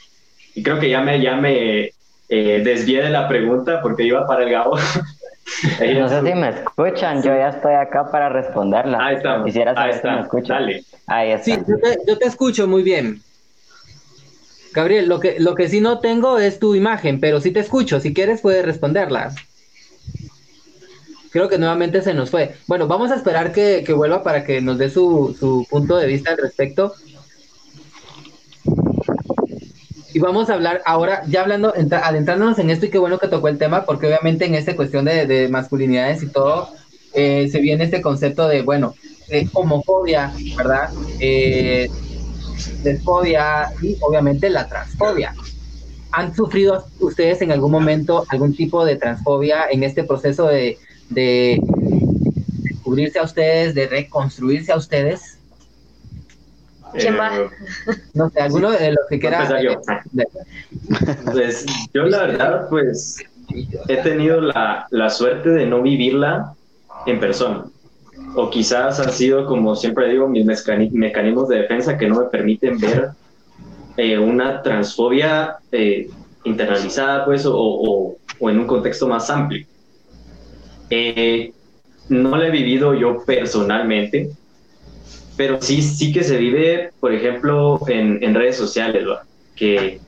Y 0.55 0.63
creo 0.63 0.80
que 0.80 0.89
ya 0.89 1.01
me, 1.01 1.22
ya 1.22 1.36
me 1.36 1.91
eh, 2.28 2.61
desvié 2.63 3.03
de 3.03 3.09
la 3.09 3.28
pregunta 3.28 3.82
porque 3.82 4.03
iba 4.03 4.28
para 4.28 4.43
el 4.43 4.49
Gabo. 4.49 4.76
no 5.95 6.09
sé 6.09 6.22
si 6.22 6.36
me 6.36 6.49
escuchan, 6.49 7.22
yo 7.22 7.36
ya 7.36 7.49
estoy 7.49 7.76
acá 7.76 8.11
para 8.11 8.30
responderla. 8.30 8.97
Ahí 8.99 9.15
está. 9.15 9.43
Quisiera 9.43 9.74
saber 9.74 9.89
Ahí 9.89 9.95
está. 9.95 10.09
si 10.09 10.15
me 10.15 10.22
escuchan. 10.22 10.57
Dale. 10.59 10.84
Ahí 11.07 11.32
está. 11.32 11.45
Sí, 11.45 11.57
yo 11.67 11.78
te, 11.78 11.97
yo 12.07 12.17
te, 12.17 12.26
escucho 12.26 12.67
muy 12.67 12.84
bien. 12.84 13.22
Gabriel, 14.74 15.07
lo 15.07 15.20
que, 15.20 15.39
lo 15.39 15.55
que 15.55 15.67
sí 15.67 15.82
no 15.82 15.99
tengo 15.99 16.39
es 16.39 16.59
tu 16.59 16.76
imagen, 16.76 17.20
pero 17.20 17.41
sí 17.41 17.51
te 17.51 17.59
escucho. 17.59 17.99
Si 17.99 18.13
quieres, 18.13 18.41
puedes 18.41 18.65
responderla. 18.65 19.34
Creo 21.32 21.47
que 21.49 21.57
nuevamente 21.57 22.01
se 22.01 22.13
nos 22.13 22.30
fue. 22.30 22.55
Bueno, 22.67 22.88
vamos 22.88 23.11
a 23.11 23.15
esperar 23.15 23.51
que, 23.51 23.84
que 23.86 23.93
vuelva 23.93 24.24
para 24.24 24.43
que 24.43 24.61
nos 24.61 24.78
dé 24.78 24.89
su, 24.89 25.36
su, 25.39 25.65
punto 25.70 25.97
de 25.97 26.07
vista 26.07 26.32
al 26.32 26.38
respecto. 26.38 26.93
y 30.11 30.20
vamos 30.20 30.49
a 30.49 30.55
hablar 30.55 30.82
ahora, 30.86 31.22
ya 31.28 31.41
hablando, 31.41 31.74
entra- 31.76 32.07
adentrándonos 32.07 32.57
en 32.59 32.70
esto, 32.72 32.86
y 32.88 32.89
qué 32.89 32.97
bueno 32.97 33.20
que 33.20 33.28
tocó 33.28 33.47
el 33.47 33.57
tema, 33.59 33.86
porque 33.86 34.07
obviamente 34.07 34.45
en 34.45 34.55
esta 34.55 34.76
cuestión 34.76 35.05
de, 35.05 35.28
de 35.28 35.49
masculinidades 35.49 36.24
y 36.24 36.32
todo, 36.32 36.70
eh, 37.13 37.47
se 37.51 37.59
viene 37.59 37.84
este 37.84 38.01
concepto 38.01 38.47
de, 38.47 38.63
bueno, 38.63 38.95
de 39.28 39.47
homofobia, 39.53 40.34
¿verdad? 40.57 40.89
Eh, 41.20 41.88
lesfobia 42.84 43.72
y 43.82 43.97
obviamente 44.01 44.49
la 44.49 44.68
transfobia. 44.68 45.34
¿Han 46.12 46.36
sufrido 46.36 46.86
ustedes 46.99 47.41
en 47.41 47.51
algún 47.51 47.72
momento 47.72 48.26
algún 48.30 48.55
tipo 48.55 48.84
de 48.84 48.95
transfobia 48.95 49.66
en 49.70 49.84
este 49.84 50.03
proceso 50.03 50.47
de, 50.47 50.78
de 51.10 51.62
descubrirse 52.64 53.20
a 53.20 53.24
ustedes, 53.24 53.76
de 53.76 53.88
reconstruirse 53.88 54.72
a 54.72 54.78
ustedes? 54.78 55.38
¿Quién 56.93 57.20
va? 57.20 57.36
Eh, 57.38 57.49
No 58.16 58.30
sé, 58.32 58.41
alguno 58.41 58.72
de 58.72 58.91
los 58.91 59.05
que 59.07 59.20
quiera. 59.20 59.62
yo. 59.62 59.80
Pues 61.32 61.66
yo 61.93 62.03
la 62.05 62.18
verdad, 62.26 62.68
pues 62.70 63.18
he 63.88 63.97
tenido 63.97 64.41
la, 64.41 64.88
la 64.89 65.10
suerte 65.10 65.49
de 65.49 65.66
no 65.68 65.82
vivirla 65.84 66.53
en 67.05 67.20
persona. 67.20 67.66
O 68.34 68.49
quizás 68.49 68.99
han 68.99 69.11
sido, 69.11 69.45
como 69.45 69.76
siempre 69.76 70.07
digo, 70.09 70.28
mis 70.28 70.45
mecani- 70.45 70.91
mecanismos 70.91 71.47
de 71.49 71.57
defensa 71.63 71.97
que 71.97 72.07
no 72.07 72.20
me 72.22 72.30
permiten 72.30 72.78
ver 72.80 73.09
eh, 73.97 74.17
una 74.17 74.61
transfobia 74.61 75.57
eh, 75.72 76.09
internalizada, 76.45 77.26
pues, 77.26 77.45
o, 77.45 77.55
o- 77.57 78.17
o 78.39 78.49
en 78.49 78.59
un 78.59 78.67
contexto 78.67 79.07
más 79.07 79.30
amplio. 79.30 79.65
Eh, 80.89 81.51
no 82.07 82.36
la 82.38 82.47
he 82.47 82.51
vivido 82.51 82.93
yo 82.93 83.24
personalmente, 83.26 84.32
pero 85.36 85.61
sí, 85.61 85.82
sí 85.82 86.11
que 86.11 86.24
se 86.24 86.38
vive, 86.38 86.91
por 86.99 87.13
ejemplo, 87.13 87.80
en, 87.88 88.22
en 88.24 88.36
redes 88.36 88.57
sociales, 88.57 89.05
¿va? 89.07 89.24
que 89.55 90.01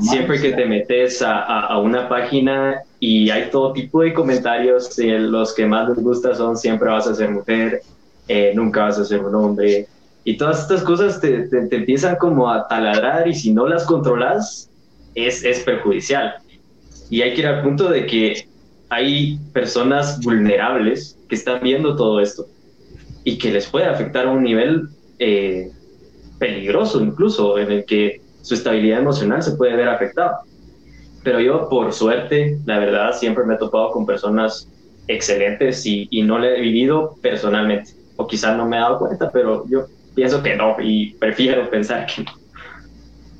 siempre 0.00 0.40
que 0.40 0.52
te 0.52 0.66
metes 0.66 1.22
a, 1.22 1.38
a- 1.42 1.66
a 1.66 1.78
una 1.80 2.08
página 2.08 2.82
y 3.00 3.30
hay 3.30 3.50
todo 3.50 3.72
tipo 3.72 4.02
de 4.02 4.12
comentarios, 4.14 4.98
eh, 4.98 5.18
los 5.18 5.54
que 5.54 5.66
más 5.66 5.88
les 5.90 5.98
gusta 6.02 6.34
son 6.34 6.56
siempre 6.56 6.88
vas 6.90 7.06
a 7.06 7.14
ser 7.14 7.30
mujer, 7.30 7.84
eh, 8.26 8.52
nunca 8.54 8.84
vas 8.84 8.98
a 8.98 9.04
ser 9.04 9.24
un 9.24 9.34
hombre, 9.34 9.88
y 10.24 10.36
todas 10.36 10.60
estas 10.62 10.82
cosas 10.82 11.20
te, 11.20 11.48
te- 11.48 11.66
te 11.68 11.76
empiezan 11.76 12.16
como 12.16 12.50
a 12.50 12.66
taladrar 12.68 13.28
y 13.28 13.34
si 13.34 13.52
no 13.54 13.66
las 13.68 13.84
controlas 13.86 14.70
es, 15.14 15.44
es 15.44 15.60
perjudicial. 15.64 16.34
Y 17.08 17.22
hay 17.22 17.34
que 17.34 17.40
ir 17.42 17.46
al 17.46 17.62
punto 17.62 17.88
de 17.90 18.06
que 18.06 18.44
hay 18.90 19.38
personas 19.52 20.20
vulnerables 20.22 21.18
que 21.28 21.36
están 21.36 21.60
viendo 21.62 21.96
todo 21.96 22.20
esto 22.20 22.48
y 23.24 23.38
que 23.38 23.52
les 23.52 23.68
puede 23.68 23.86
afectar 23.86 24.26
a 24.26 24.30
un 24.30 24.42
nivel 24.42 24.88
eh, 25.18 25.72
peligroso 26.38 27.00
incluso, 27.02 27.58
en 27.58 27.72
el 27.72 27.84
que 27.86 28.22
su 28.40 28.54
estabilidad 28.54 29.00
emocional 29.00 29.42
se 29.42 29.56
puede 29.56 29.76
ver 29.76 29.88
afectada. 29.88 30.38
Pero 31.28 31.40
yo, 31.40 31.68
por 31.68 31.92
suerte, 31.92 32.58
la 32.64 32.78
verdad, 32.78 33.12
siempre 33.12 33.44
me 33.44 33.52
he 33.52 33.58
topado 33.58 33.90
con 33.90 34.06
personas 34.06 34.72
excelentes 35.06 35.84
y, 35.84 36.08
y 36.10 36.22
no 36.22 36.38
le 36.38 36.56
he 36.56 36.60
vivido 36.62 37.18
personalmente. 37.20 37.90
O 38.16 38.26
quizás 38.26 38.56
no 38.56 38.66
me 38.66 38.78
he 38.78 38.80
dado 38.80 38.98
cuenta, 38.98 39.30
pero 39.30 39.66
yo 39.68 39.88
pienso 40.14 40.42
que 40.42 40.56
no 40.56 40.76
y 40.80 41.12
prefiero 41.16 41.68
pensar 41.68 42.06
que 42.06 42.22
no. 42.22 42.30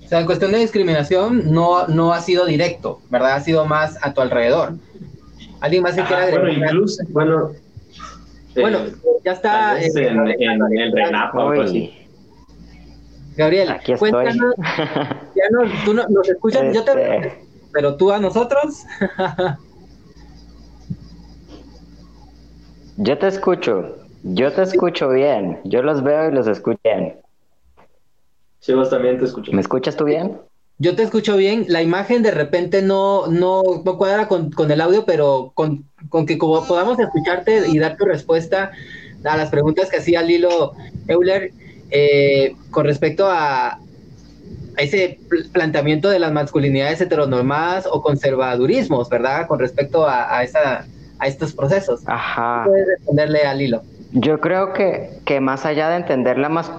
O 0.04 0.06
sea, 0.06 0.20
en 0.20 0.26
cuestión 0.26 0.52
de 0.52 0.58
discriminación 0.58 1.50
no, 1.50 1.86
no 1.86 2.12
ha 2.12 2.20
sido 2.20 2.44
directo, 2.44 3.00
¿verdad? 3.08 3.36
Ha 3.36 3.40
sido 3.40 3.64
más 3.64 3.96
a 4.02 4.12
tu 4.12 4.20
alrededor. 4.20 4.74
¿Alguien 5.62 5.82
más 5.82 5.94
que 5.94 6.02
quiera 6.02 6.24
Ajá, 6.24 6.30
bueno, 6.32 6.44
agregar? 6.48 6.70
incluso, 6.74 7.02
bueno, 7.08 7.52
eh, 8.54 8.60
Bueno, 8.60 8.78
ya 9.24 9.32
está. 9.32 9.80
eh, 9.80 9.88
en, 9.96 10.18
en 10.42 10.78
el 10.78 10.92
RENAP 10.92 11.34
o 11.36 11.40
algo 11.40 11.62
así. 11.62 11.90
Gabriel, 13.34 13.70
aquí 13.70 13.92
estoy. 13.92 14.10
cuéntanos, 14.10 14.54
ya 15.34 15.44
nos, 15.52 15.84
tú 15.86 15.94
no- 15.94 16.06
nos 16.08 16.28
escuchas, 16.28 16.74
yo 16.74 16.84
te 16.84 16.90
Este, 16.92 17.47
pero 17.72 17.96
tú 17.96 18.12
a 18.12 18.18
nosotros. 18.18 18.84
Yo 23.00 23.16
te 23.16 23.28
escucho, 23.28 23.96
yo 24.24 24.52
te 24.52 24.62
escucho 24.62 25.08
bien, 25.10 25.60
yo 25.64 25.82
los 25.82 26.02
veo 26.02 26.28
y 26.28 26.34
los 26.34 26.48
escucho 26.48 26.80
bien. 26.82 27.16
Sí, 28.58 28.74
vos 28.74 28.90
también 28.90 29.18
te 29.18 29.24
escucho. 29.24 29.52
¿Me 29.52 29.60
escuchas 29.60 29.96
tú 29.96 30.04
bien? 30.04 30.36
Yo 30.78 30.96
te 30.96 31.02
escucho 31.04 31.36
bien, 31.36 31.66
la 31.68 31.82
imagen 31.82 32.22
de 32.22 32.32
repente 32.32 32.82
no, 32.82 33.28
no, 33.28 33.62
no 33.84 33.98
cuadra 33.98 34.26
con, 34.28 34.50
con 34.50 34.70
el 34.70 34.80
audio, 34.80 35.04
pero 35.04 35.52
con, 35.54 35.84
con 36.08 36.26
que 36.26 36.38
como 36.38 36.64
podamos 36.66 36.98
escucharte 36.98 37.68
y 37.68 37.78
dar 37.78 37.96
tu 37.96 38.04
respuesta 38.04 38.72
a 39.24 39.36
las 39.36 39.50
preguntas 39.50 39.90
que 39.90 39.98
hacía 39.98 40.22
Lilo 40.22 40.74
Euler 41.08 41.52
eh, 41.90 42.54
con 42.70 42.84
respecto 42.84 43.26
a, 43.26 43.70
a 43.70 43.80
ese 44.82 45.18
pl- 45.28 45.48
planteamiento 45.52 46.08
de 46.08 46.18
las 46.18 46.32
masculinidades 46.32 47.00
heteronormadas 47.00 47.86
o 47.90 48.00
conservadurismos, 48.02 49.08
¿verdad? 49.08 49.46
Con 49.46 49.58
respecto 49.58 50.06
a, 50.06 50.36
a, 50.36 50.42
esa, 50.42 50.84
a 51.18 51.26
estos 51.26 51.52
procesos. 51.52 52.00
Ajá. 52.06 52.62
Puedes 52.64 52.86
responderle 52.86 53.42
a 53.42 53.54
Lilo. 53.54 53.82
Yo 54.12 54.40
creo 54.40 54.72
que, 54.72 55.10
que 55.24 55.40
más 55.40 55.66
allá 55.66 55.90
de 55.90 55.96
entender 55.96 56.38
la 56.38 56.48
mas- 56.48 56.72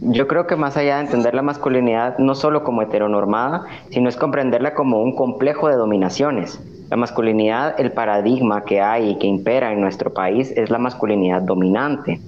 yo 0.00 0.28
creo 0.28 0.46
que 0.46 0.56
más 0.56 0.76
allá 0.76 0.96
de 0.96 1.04
entender 1.04 1.34
la 1.34 1.42
masculinidad 1.42 2.18
no 2.18 2.34
solo 2.34 2.62
como 2.64 2.82
heteronormada, 2.82 3.64
sino 3.90 4.08
es 4.08 4.16
comprenderla 4.16 4.74
como 4.74 5.02
un 5.02 5.16
complejo 5.16 5.68
de 5.68 5.76
dominaciones. 5.76 6.60
La 6.90 6.96
masculinidad, 6.96 7.80
el 7.80 7.92
paradigma 7.92 8.64
que 8.64 8.80
hay 8.80 9.10
y 9.10 9.18
que 9.18 9.26
impera 9.26 9.72
en 9.72 9.80
nuestro 9.80 10.12
país 10.12 10.52
es 10.54 10.70
la 10.70 10.78
masculinidad 10.78 11.42
dominante. 11.42 12.20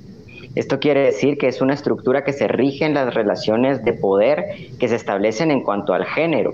Esto 0.58 0.80
quiere 0.80 1.02
decir 1.02 1.38
que 1.38 1.46
es 1.46 1.60
una 1.60 1.72
estructura 1.72 2.24
que 2.24 2.32
se 2.32 2.48
rige 2.48 2.84
en 2.84 2.92
las 2.92 3.14
relaciones 3.14 3.84
de 3.84 3.92
poder 3.92 4.44
que 4.80 4.88
se 4.88 4.96
establecen 4.96 5.52
en 5.52 5.62
cuanto 5.62 5.94
al 5.94 6.04
género. 6.04 6.52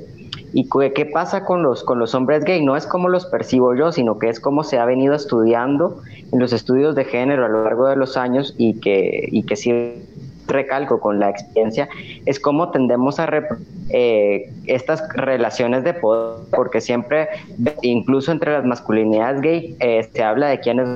¿Y 0.53 0.69
qué 0.93 1.07
pasa 1.07 1.47
con 1.47 1.63
los, 1.63 1.83
con 1.83 1.99
los 1.99 2.15
hombres 2.15 2.45
gay? 2.45 2.63
No 2.63 2.77
es 2.77 2.87
como 2.87 3.09
los 3.09 3.25
percibo 3.25 3.75
yo, 3.75 3.93
sino 3.93 4.19
que 4.19 4.29
es 4.29 4.41
como 4.41 4.63
se 4.63 4.79
ha 4.79 4.85
venido 4.85 5.15
estudiando 5.15 6.03
en 6.31 6.39
los 6.39 6.53
estudios 6.53 6.95
de 6.95 7.07
género 7.07 7.47
a 7.47 7.49
lo 7.49 7.65
largo 7.65 7.87
de 7.87 7.97
los 7.97 8.19
años 8.19 8.55
y 8.59 8.79
que, 8.79 9.27
y 9.33 9.45
que 9.45 9.57
sí 9.57 9.95
recalco 10.49 11.01
con 11.01 11.19
la 11.19 11.31
experiencia, 11.31 11.89
es 12.27 12.39
cómo 12.39 12.73
tendemos 12.73 13.19
a 13.19 13.27
eh, 13.89 14.53
estas 14.67 15.03
relaciones 15.15 15.83
de 15.83 15.95
poder, 15.95 16.45
porque 16.55 16.83
siempre, 16.83 17.29
incluso 17.81 18.33
entre 18.33 18.53
las 18.53 18.67
masculinidades 18.67 19.41
gay, 19.41 19.77
eh, 19.81 20.07
se 20.13 20.23
habla 20.23 20.49
de 20.49 20.61
quién 20.61 20.79
es 20.79 20.89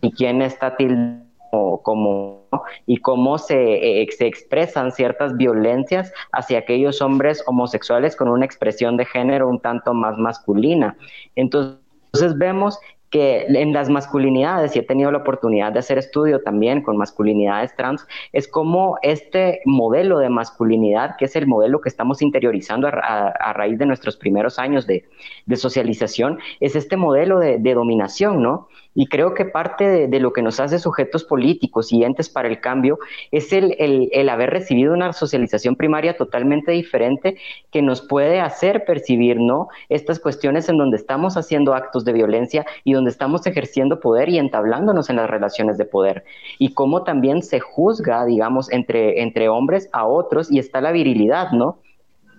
y 0.00 0.10
quién 0.10 0.42
está 0.42 0.76
tildado 0.76 1.27
como, 1.50 2.48
y 2.86 2.98
cómo 2.98 3.38
se, 3.38 4.02
eh, 4.02 4.06
se 4.16 4.26
expresan 4.26 4.92
ciertas 4.92 5.36
violencias 5.36 6.12
hacia 6.32 6.58
aquellos 6.58 7.00
hombres 7.02 7.42
homosexuales 7.46 8.16
con 8.16 8.28
una 8.28 8.44
expresión 8.44 8.96
de 8.96 9.04
género 9.04 9.48
un 9.48 9.60
tanto 9.60 9.94
más 9.94 10.16
masculina. 10.18 10.96
Entonces, 11.36 11.78
entonces 12.12 12.38
vemos 12.38 12.78
que 13.10 13.46
en 13.48 13.72
las 13.72 13.88
masculinidades, 13.88 14.76
y 14.76 14.80
he 14.80 14.82
tenido 14.82 15.10
la 15.10 15.18
oportunidad 15.18 15.72
de 15.72 15.78
hacer 15.78 15.96
estudio 15.96 16.42
también 16.42 16.82
con 16.82 16.98
masculinidades 16.98 17.74
trans, 17.74 18.06
es 18.32 18.46
como 18.46 18.98
este 19.00 19.60
modelo 19.64 20.18
de 20.18 20.28
masculinidad, 20.28 21.16
que 21.16 21.24
es 21.24 21.34
el 21.34 21.46
modelo 21.46 21.80
que 21.80 21.88
estamos 21.88 22.20
interiorizando 22.20 22.86
a, 22.88 23.52
raíz 23.54 23.78
de 23.78 23.86
nuestros 23.86 24.16
primeros 24.16 24.58
años 24.58 24.86
de, 24.86 25.08
de 25.46 25.56
socialización, 25.56 26.38
es 26.60 26.76
este 26.76 26.98
modelo 26.98 27.38
de, 27.38 27.58
de 27.58 27.74
dominación, 27.74 28.42
¿no? 28.42 28.68
Y 28.94 29.06
creo 29.06 29.34
que 29.34 29.44
parte 29.44 30.08
de, 30.08 30.20
lo 30.20 30.32
que 30.32 30.42
nos 30.42 30.58
hace 30.58 30.78
sujetos 30.78 31.22
políticos 31.24 31.92
y 31.92 32.02
entes 32.02 32.28
para 32.28 32.48
el 32.48 32.60
cambio 32.60 32.98
es 33.30 33.52
el, 33.52 33.76
el- 33.78 34.08
el 34.12 34.28
haber 34.28 34.50
recibido 34.50 34.92
una 34.92 35.12
socialización 35.12 35.76
primaria 35.76 36.16
totalmente 36.16 36.72
diferente 36.72 37.36
que 37.70 37.82
nos 37.82 38.02
puede 38.02 38.40
hacer 38.40 38.84
percibir, 38.84 39.38
¿no? 39.40 39.68
Estas 39.88 40.18
cuestiones 40.18 40.68
en 40.68 40.78
donde 40.78 40.96
estamos 40.96 41.36
haciendo 41.36 41.74
actos 41.74 42.04
de 42.04 42.12
violencia 42.12 42.66
y 42.84 42.92
donde 42.94 43.10
estamos 43.10 43.46
ejerciendo 43.46 44.00
poder 44.00 44.28
y 44.28 44.38
entablándonos 44.38 45.10
en 45.10 45.16
las 45.16 45.30
relaciones 45.30 45.78
de 45.78 45.84
poder. 45.84 46.24
Y 46.58 46.74
cómo 46.74 47.04
también 47.04 47.42
se 47.42 47.60
juzga, 47.60 48.24
digamos, 48.24 48.70
entre, 48.72 49.22
entre 49.22 49.48
hombres 49.48 49.88
a 49.92 50.06
otros 50.06 50.50
y 50.50 50.58
está 50.58 50.80
la 50.80 50.92
virilidad, 50.92 51.52
¿no? 51.52 51.78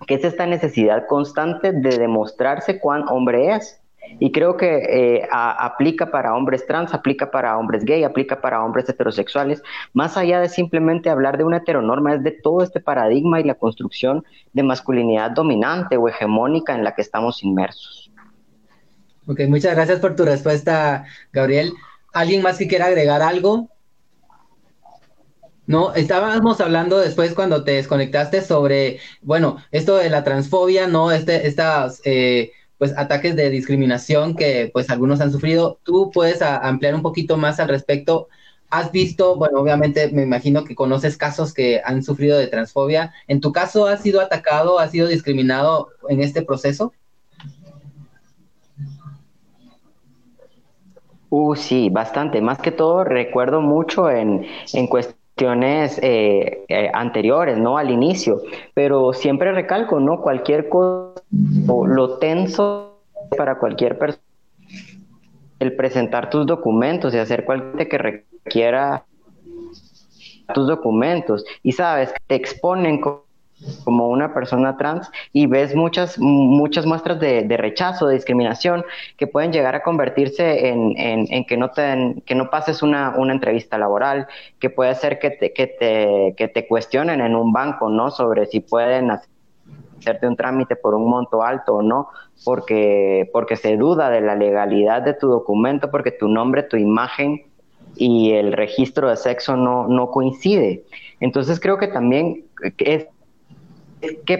Que 0.07 0.15
es 0.15 0.23
esta 0.25 0.45
necesidad 0.45 1.07
constante 1.07 1.71
de 1.73 1.97
demostrarse 1.97 2.79
cuán 2.79 3.05
hombre 3.09 3.53
es. 3.55 3.81
Y 4.20 4.32
creo 4.32 4.57
que 4.57 4.78
eh, 4.78 5.28
aplica 5.32 6.12
para 6.12 6.36
hombres 6.36 6.66
trans, 6.66 6.93
aplica 6.93 7.32
para 7.32 7.57
hombres 7.57 7.86
gay, 7.86 8.03
aplica 8.03 8.41
para 8.41 8.64
hombres 8.64 8.89
heterosexuales, 8.89 9.62
más 9.93 10.18
allá 10.18 10.41
de 10.41 10.49
simplemente 10.49 11.10
hablar 11.10 11.38
de 11.38 11.43
una 11.43 11.57
heteronorma, 11.57 12.16
es 12.16 12.24
de 12.24 12.32
todo 12.32 12.64
este 12.64 12.80
paradigma 12.80 13.39
y 13.39 13.43
la 13.43 13.55
construcción 13.55 14.24
de 14.53 14.64
masculinidad 14.64 15.32
dominante 15.32 15.97
o 15.97 16.07
hegemónica 16.07 16.74
en 16.76 16.84
la 16.84 16.95
que 16.95 17.01
estamos 17.01 17.43
inmersos. 17.43 18.12
Ok, 19.28 19.41
muchas 19.47 19.76
gracias 19.76 19.99
por 19.99 20.16
tu 20.16 20.26
respuesta, 20.26 21.05
Gabriel. 21.32 21.74
¿Alguien 22.14 22.41
más 22.41 22.57
que 22.57 22.68
quiera 22.68 22.88
agregar 22.88 23.22
algo? 23.22 23.70
No, 25.70 25.93
estábamos 25.93 26.60
hablando 26.62 26.97
después 26.97 27.36
cuando 27.36 27.64
te 27.64 27.74
desconectaste 27.74 28.41
sobre, 28.41 28.99
bueno, 29.22 29.57
esto 29.70 29.97
de 29.97 30.10
la 30.10 30.24
transfobia, 30.24 30.88
¿no? 30.88 31.12
Este, 31.12 31.45
estas, 31.45 32.01
eh, 32.05 32.53
pues, 32.80 32.97
ataques 32.97 33.36
de 33.36 33.51
discriminación 33.51 34.36
que, 34.36 34.71
pues, 34.73 34.89
algunos 34.89 35.21
han 35.21 35.32
sufrido. 35.32 35.80
¿Tú 35.84 36.09
puedes 36.11 36.41
ampliar 36.41 36.95
un 36.95 37.03
poquito 37.03 37.38
más 37.38 37.59
al 37.59 37.67
respecto? 37.67 38.27
has 38.69 38.91
visto, 38.91 39.36
bueno, 39.36 39.59
obviamente 39.59 40.11
me 40.11 40.23
imagino 40.23 40.63
que 40.63 40.75
conoces 40.75 41.17
casos 41.17 41.53
que 41.53 41.82
han 41.84 42.03
sufrido 42.03 42.38
de 42.38 42.47
transfobia. 42.47 43.13
¿En 43.27 43.41
tu 43.41 43.51
caso 43.51 43.88
has 43.88 44.01
sido 44.01 44.21
atacado, 44.21 44.80
has 44.80 44.91
sido 44.91 45.07
discriminado 45.07 45.89
en 46.07 46.21
este 46.21 46.43
proceso? 46.43 46.93
Uh, 51.32 51.55
sí, 51.55 51.89
bastante. 51.89 52.41
Más 52.41 52.59
que 52.59 52.71
todo 52.71 53.03
recuerdo 53.03 53.61
mucho 53.61 54.09
en, 54.09 54.45
en 54.73 54.88
cuestiones 54.88 55.19
eh, 55.41 56.65
eh, 56.67 56.91
anteriores, 56.93 57.57
¿no? 57.57 57.77
Al 57.77 57.89
inicio. 57.89 58.41
Pero 58.73 59.13
siempre 59.13 59.51
recalco, 59.51 59.99
¿no? 59.99 60.21
Cualquier 60.21 60.69
cosa, 60.69 61.21
lo 61.31 62.17
tenso 62.17 62.99
para 63.37 63.57
cualquier 63.57 63.97
persona, 63.97 64.23
el 65.59 65.75
presentar 65.75 66.29
tus 66.29 66.45
documentos 66.45 67.13
y 67.13 67.17
hacer 67.17 67.45
cualquier 67.45 67.87
que 67.87 67.97
requiera 67.97 69.05
tus 70.53 70.67
documentos. 70.67 71.45
Y 71.63 71.73
sabes, 71.73 72.13
te 72.27 72.35
exponen 72.35 73.01
como 73.84 74.10
una 74.10 74.34
persona 74.34 74.78
trans 74.78 75.10
y 75.34 75.45
ves 75.47 75.76
muchas, 75.76 76.18
muchas 76.20 76.86
muestras 76.86 77.20
de, 77.20 77.45
rechazo, 77.57 78.07
de 78.07 78.16
discriminación 78.16 78.86
que 79.18 79.28
pueden 79.28 79.51
llegar 79.51 79.76
a 79.76 79.84
convertirse 79.84 80.70
en, 80.70 80.93
en, 80.97 81.45
que, 81.45 81.57
no 81.57 81.70
te, 81.72 82.16
que 82.26 82.36
no 82.36 82.49
pases 82.49 82.82
una, 82.82 83.16
una, 83.18 83.34
entrevista 83.34 83.78
laboral, 83.78 84.28
que 84.60 84.70
puede 84.70 84.95
ser 84.95 85.20
que 85.20 85.32
te, 85.32 85.53
que, 85.53 85.68
te, 85.68 86.34
que 86.38 86.47
te 86.47 86.68
cuestionen 86.68 87.22
en 87.22 87.36
un 87.36 87.51
banco, 87.51 87.89
¿no? 87.89 88.12
Sobre 88.12 88.45
si 88.45 88.62
pueden 88.62 89.12
hacerte 89.12 90.28
un 90.28 90.36
trámite 90.36 90.76
por 90.76 90.95
un 90.95 91.10
monto 91.10 91.43
alto 91.43 91.76
o 91.76 91.82
no, 91.82 92.10
porque, 92.45 93.30
porque 93.34 93.57
se 93.57 93.76
duda 93.76 94.10
de 94.10 94.22
la 94.22 94.36
legalidad 94.36 95.01
de 95.01 95.14
tu 95.14 95.28
documento, 95.28 95.91
porque 95.91 96.12
tu 96.12 96.28
nombre, 96.28 96.64
tu 96.64 96.78
imagen 96.78 97.43
y 97.95 98.32
el 98.32 98.53
registro 98.53 99.10
de 99.10 99.18
sexo 99.18 99.57
no, 99.57 99.88
no 99.88 100.12
coincide. 100.12 100.84
Entonces 101.20 101.60
creo 101.60 101.78
que 101.78 101.88
también 101.88 102.45
es 102.78 103.07
¿qué 104.25 104.37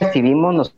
percibimos 0.00 0.74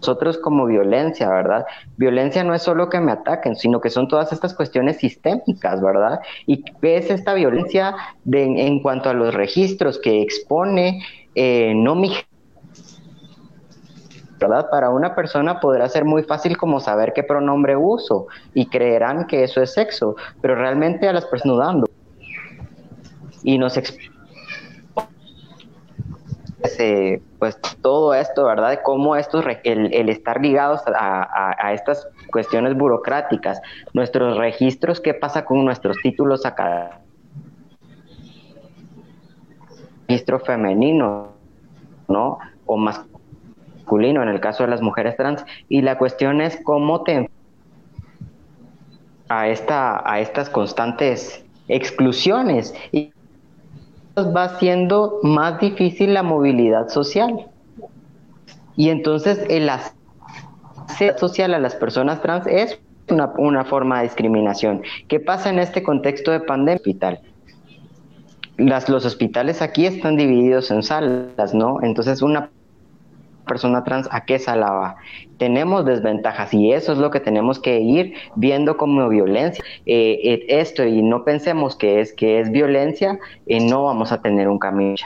nosotros 0.00 0.38
como 0.38 0.66
violencia, 0.66 1.28
verdad? 1.28 1.64
Violencia 1.96 2.44
no 2.44 2.54
es 2.54 2.62
solo 2.62 2.88
que 2.88 3.00
me 3.00 3.12
ataquen, 3.12 3.56
sino 3.56 3.80
que 3.80 3.90
son 3.90 4.08
todas 4.08 4.32
estas 4.32 4.54
cuestiones 4.54 4.98
sistémicas, 4.98 5.80
¿verdad? 5.80 6.20
¿Y 6.46 6.64
es 6.82 7.10
esta 7.10 7.34
violencia 7.34 7.94
en 8.30 8.80
cuanto 8.80 9.08
a 9.08 9.14
los 9.14 9.34
registros 9.34 9.98
que 9.98 10.22
expone 10.22 11.02
eh, 11.34 11.72
no 11.74 11.94
mi 11.94 12.12
¿verdad? 14.38 14.68
Para 14.70 14.90
una 14.90 15.14
persona 15.14 15.58
podrá 15.58 15.88
ser 15.88 16.04
muy 16.04 16.22
fácil 16.22 16.56
como 16.56 16.80
saber 16.80 17.12
qué 17.14 17.22
pronombre 17.22 17.76
uso 17.76 18.26
y 18.52 18.66
creerán 18.66 19.26
que 19.26 19.42
eso 19.42 19.62
es 19.62 19.72
sexo, 19.72 20.16
pero 20.42 20.54
realmente 20.54 21.08
a 21.08 21.12
las 21.12 21.24
personas 21.24 21.58
dando 21.58 21.86
y 23.42 23.58
nos 23.58 23.76
pues 27.38 27.58
todo 27.82 28.14
esto, 28.14 28.44
¿verdad? 28.44 28.80
Cómo 28.82 29.16
esto, 29.16 29.42
el, 29.64 29.92
el 29.92 30.08
estar 30.08 30.40
ligados 30.40 30.80
a, 30.86 31.72
estas 31.72 32.08
cuestiones 32.30 32.74
burocráticas, 32.76 33.60
nuestros 33.92 34.38
registros, 34.38 35.00
qué 35.00 35.14
pasa 35.14 35.44
con 35.44 35.64
nuestros 35.64 35.98
títulos 36.02 36.46
acá, 36.46 37.00
registro 40.08 40.40
femenino, 40.40 41.32
¿no? 42.08 42.38
O 42.66 42.76
masculino 42.76 44.22
en 44.22 44.28
el 44.28 44.40
caso 44.40 44.64
de 44.64 44.70
las 44.70 44.80
mujeres 44.80 45.16
trans. 45.16 45.44
Y 45.68 45.82
la 45.82 45.98
cuestión 45.98 46.40
es 46.40 46.58
cómo 46.62 47.02
te 47.02 47.30
a 49.28 49.48
esta 49.48 50.02
a 50.10 50.20
estas 50.20 50.50
constantes 50.50 51.44
exclusiones 51.68 52.74
y 52.92 53.13
va 54.16 54.58
siendo 54.58 55.18
más 55.22 55.60
difícil 55.60 56.14
la 56.14 56.22
movilidad 56.22 56.88
social. 56.88 57.46
Y 58.76 58.88
entonces 58.88 59.44
el 59.48 59.68
acceso 59.68 61.18
social 61.18 61.54
a 61.54 61.58
las 61.58 61.74
personas 61.74 62.20
trans 62.22 62.46
es 62.46 62.78
una, 63.08 63.32
una, 63.38 63.64
forma 63.64 63.98
de 63.98 64.04
discriminación. 64.04 64.82
¿Qué 65.08 65.20
pasa 65.20 65.50
en 65.50 65.58
este 65.58 65.82
contexto 65.82 66.30
de 66.30 66.40
pandemia? 66.40 66.80
Las, 68.56 68.88
los 68.88 69.04
hospitales 69.04 69.62
aquí 69.62 69.86
están 69.86 70.16
divididos 70.16 70.70
en 70.70 70.82
salas, 70.82 71.54
¿no? 71.54 71.82
Entonces 71.82 72.22
una 72.22 72.50
persona 73.44 73.84
trans 73.84 74.08
a 74.10 74.24
qué 74.24 74.38
sala 74.38 74.70
va. 74.70 74.96
Tenemos 75.38 75.84
desventajas 75.84 76.52
y 76.54 76.72
eso 76.72 76.92
es 76.92 76.98
lo 76.98 77.10
que 77.10 77.20
tenemos 77.20 77.58
que 77.58 77.80
ir 77.80 78.14
viendo 78.36 78.76
como 78.76 79.08
violencia. 79.08 79.64
Eh, 79.86 80.20
eh, 80.24 80.46
esto 80.48 80.84
y 80.84 81.02
no 81.02 81.24
pensemos 81.24 81.76
que 81.76 82.00
es 82.00 82.12
que 82.12 82.40
es 82.40 82.50
violencia, 82.50 83.18
y 83.46 83.56
eh, 83.56 83.60
no 83.60 83.84
vamos 83.84 84.12
a 84.12 84.20
tener 84.20 84.48
un 84.48 84.58
camino. 84.58 84.96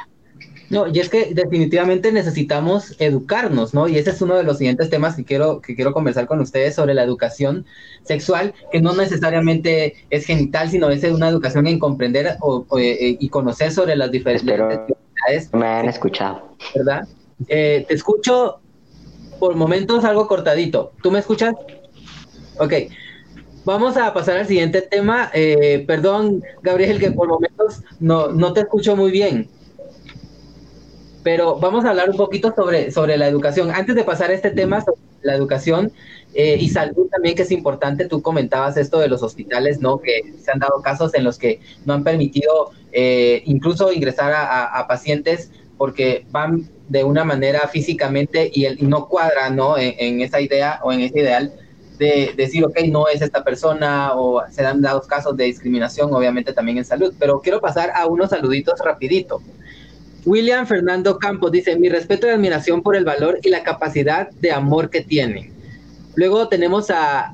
No, 0.70 0.86
y 0.86 0.98
es 0.98 1.08
que 1.08 1.32
definitivamente 1.32 2.12
necesitamos 2.12 2.94
educarnos, 2.98 3.72
¿no? 3.72 3.88
Y 3.88 3.96
ese 3.96 4.10
es 4.10 4.20
uno 4.20 4.36
de 4.36 4.42
los 4.42 4.58
siguientes 4.58 4.90
temas 4.90 5.16
que 5.16 5.24
quiero, 5.24 5.62
que 5.62 5.74
quiero 5.74 5.94
conversar 5.94 6.26
con 6.26 6.40
ustedes 6.40 6.74
sobre 6.74 6.92
la 6.92 7.02
educación 7.02 7.64
sexual, 8.02 8.52
que 8.70 8.82
no 8.82 8.94
necesariamente 8.94 9.94
es 10.10 10.26
genital, 10.26 10.68
sino 10.68 10.90
es 10.90 11.02
una 11.04 11.28
educación 11.28 11.66
en 11.66 11.78
comprender 11.78 12.36
y 13.00 13.28
conocer 13.30 13.72
sobre 13.72 13.96
las 13.96 14.10
diferentes 14.10 14.50
Me 15.54 15.66
han 15.66 15.88
escuchado. 15.88 16.54
¿Verdad? 16.74 17.08
Eh, 17.46 17.84
te 17.86 17.94
escucho 17.94 18.60
por 19.38 19.54
momentos 19.54 20.04
algo 20.04 20.26
cortadito. 20.26 20.92
¿Tú 21.02 21.10
me 21.10 21.20
escuchas? 21.20 21.54
Ok. 22.58 22.72
Vamos 23.64 23.96
a 23.96 24.12
pasar 24.14 24.38
al 24.38 24.46
siguiente 24.46 24.82
tema. 24.82 25.30
Eh, 25.34 25.84
perdón, 25.86 26.42
Gabriel, 26.62 26.98
que 26.98 27.12
por 27.12 27.28
momentos 27.28 27.82
no, 28.00 28.28
no 28.28 28.52
te 28.52 28.60
escucho 28.60 28.96
muy 28.96 29.10
bien. 29.10 29.48
Pero 31.22 31.58
vamos 31.58 31.84
a 31.84 31.90
hablar 31.90 32.10
un 32.10 32.16
poquito 32.16 32.52
sobre, 32.54 32.90
sobre 32.90 33.18
la 33.18 33.28
educación. 33.28 33.70
Antes 33.70 33.94
de 33.94 34.04
pasar 34.04 34.30
a 34.30 34.34
este 34.34 34.50
tema 34.50 34.80
sobre 34.80 35.00
la 35.22 35.34
educación 35.34 35.92
eh, 36.32 36.56
y 36.58 36.68
salud 36.70 37.08
también, 37.10 37.34
que 37.34 37.42
es 37.42 37.50
importante, 37.50 38.06
tú 38.06 38.22
comentabas 38.22 38.76
esto 38.76 38.98
de 38.98 39.08
los 39.08 39.22
hospitales, 39.22 39.80
¿no? 39.80 40.00
Que 40.00 40.32
se 40.42 40.50
han 40.50 40.60
dado 40.60 40.80
casos 40.80 41.14
en 41.14 41.24
los 41.24 41.38
que 41.38 41.60
no 41.84 41.94
han 41.94 42.04
permitido 42.04 42.72
incluso 43.44 43.92
ingresar 43.92 44.32
a 44.34 44.86
pacientes 44.88 45.52
porque 45.78 46.26
van 46.30 46.68
de 46.88 47.04
una 47.04 47.24
manera 47.24 47.68
físicamente 47.68 48.50
y, 48.52 48.64
el, 48.64 48.88
no 48.88 49.08
cuadra, 49.08 49.48
¿no? 49.48 49.78
En, 49.78 50.20
esa 50.20 50.40
idea 50.40 50.80
o 50.82 50.92
en 50.92 51.00
ese 51.00 51.20
ideal 51.20 51.52
de, 51.98 52.34
decir, 52.36 52.64
ok, 52.64 52.80
no 52.88 53.08
es 53.08 53.22
esta 53.22 53.44
persona 53.44 54.12
o 54.14 54.42
se 54.50 54.62
dan 54.62 54.82
dados 54.82 55.06
casos 55.06 55.36
de 55.36 55.44
discriminación, 55.44 56.12
obviamente 56.12 56.52
también 56.52 56.78
en 56.78 56.84
salud. 56.84 57.14
Pero 57.18 57.40
quiero 57.40 57.60
pasar 57.60 57.92
a 57.94 58.06
unos 58.06 58.30
saluditos 58.30 58.80
rapidito. 58.84 59.40
William 60.24 60.66
Fernando 60.66 61.18
Campos 61.18 61.52
dice, 61.52 61.78
mi 61.78 61.88
respeto 61.88 62.26
y 62.26 62.30
admiración 62.30 62.82
por 62.82 62.96
el 62.96 63.04
valor 63.04 63.38
y 63.42 63.48
la 63.48 63.62
capacidad 63.62 64.30
de 64.30 64.52
amor 64.52 64.90
que 64.90 65.00
tiene. 65.00 65.52
Luego 66.16 66.48
tenemos 66.48 66.90
a 66.90 67.32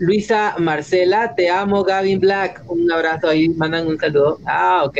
Luisa 0.00 0.54
Marcela, 0.58 1.34
te 1.34 1.50
amo, 1.50 1.84
Gavin 1.84 2.20
Black. 2.20 2.62
Un 2.68 2.90
abrazo 2.90 3.28
ahí, 3.28 3.50
mandan 3.50 3.86
un 3.86 3.98
saludo. 3.98 4.40
Ah, 4.46 4.82
ok. 4.86 4.96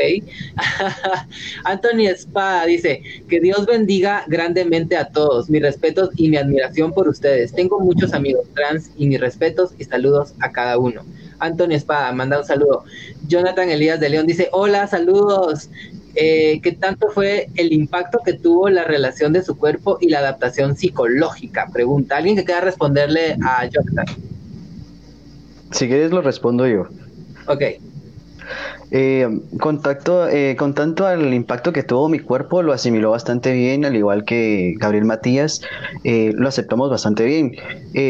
Anthony 1.63 2.05
Espada 2.05 2.67
dice: 2.67 3.01
Que 3.27 3.39
Dios 3.39 3.65
bendiga 3.65 4.23
grandemente 4.27 4.95
a 4.95 5.09
todos. 5.09 5.49
Mis 5.49 5.63
respetos 5.63 6.11
y 6.17 6.29
mi 6.29 6.37
admiración 6.37 6.93
por 6.93 7.07
ustedes. 7.07 7.51
Tengo 7.51 7.79
muchos 7.79 8.13
amigos 8.13 8.45
trans 8.53 8.91
y 8.95 9.07
mis 9.07 9.19
respetos 9.19 9.71
y 9.79 9.85
saludos 9.85 10.35
a 10.39 10.51
cada 10.51 10.77
uno. 10.77 11.01
Anthony 11.39 11.71
Espada, 11.71 12.11
manda 12.11 12.37
un 12.37 12.45
saludo. 12.45 12.83
Jonathan 13.27 13.71
Elías 13.71 13.99
de 13.99 14.09
León 14.09 14.27
dice: 14.27 14.49
Hola, 14.51 14.85
saludos. 14.85 15.71
Eh, 16.13 16.59
¿Qué 16.61 16.73
tanto 16.73 17.09
fue 17.09 17.47
el 17.55 17.73
impacto 17.73 18.19
que 18.23 18.33
tuvo 18.33 18.69
la 18.69 18.83
relación 18.83 19.33
de 19.33 19.41
su 19.41 19.57
cuerpo 19.57 19.97
y 19.99 20.09
la 20.09 20.19
adaptación 20.19 20.77
psicológica? 20.77 21.69
Pregunta. 21.73 22.17
¿Alguien 22.17 22.35
que 22.35 22.45
quiera 22.45 22.61
responderle 22.61 23.35
a 23.43 23.65
Jonathan? 23.65 24.05
Si 25.71 25.87
quieres 25.87 26.11
lo 26.11 26.21
respondo 26.21 26.67
yo. 26.67 26.87
Ok. 27.47 27.63
Eh, 28.93 29.25
contacto, 29.57 30.27
eh, 30.27 30.57
con 30.57 30.73
tanto 30.73 31.07
al 31.07 31.33
impacto 31.33 31.71
que 31.71 31.81
tuvo 31.83 32.09
mi 32.09 32.19
cuerpo, 32.19 32.61
lo 32.61 32.73
asimiló 32.73 33.11
bastante 33.11 33.53
bien, 33.53 33.85
al 33.85 33.95
igual 33.95 34.25
que 34.25 34.75
Gabriel 34.77 35.05
Matías, 35.05 35.61
eh, 36.03 36.33
lo 36.35 36.49
aceptamos 36.49 36.89
bastante 36.89 37.23
bien. 37.23 37.55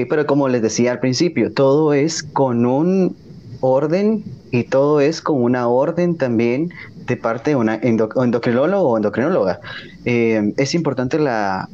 pero 0.10 0.26
como 0.26 0.48
les 0.48 0.62
decía 0.64 0.92
al 0.92 1.00
principio, 1.00 1.54
todo 1.54 1.94
es 1.94 2.24
con 2.24 2.66
un 2.66 3.16
orden 3.60 4.24
y 4.50 4.64
todo 4.64 5.02
es 5.02 5.22
con 5.22 5.42
una 5.42 5.68
orden 5.68 6.18
también 6.18 6.72
de 7.06 7.16
parte 7.16 7.52
de 7.52 7.56
una 7.56 7.76
endocrinólogo 7.76 8.90
o 8.90 8.98
endocrinóloga. 8.98 9.60
es 10.04 10.74
importante 10.74 11.20
la, 11.20 11.70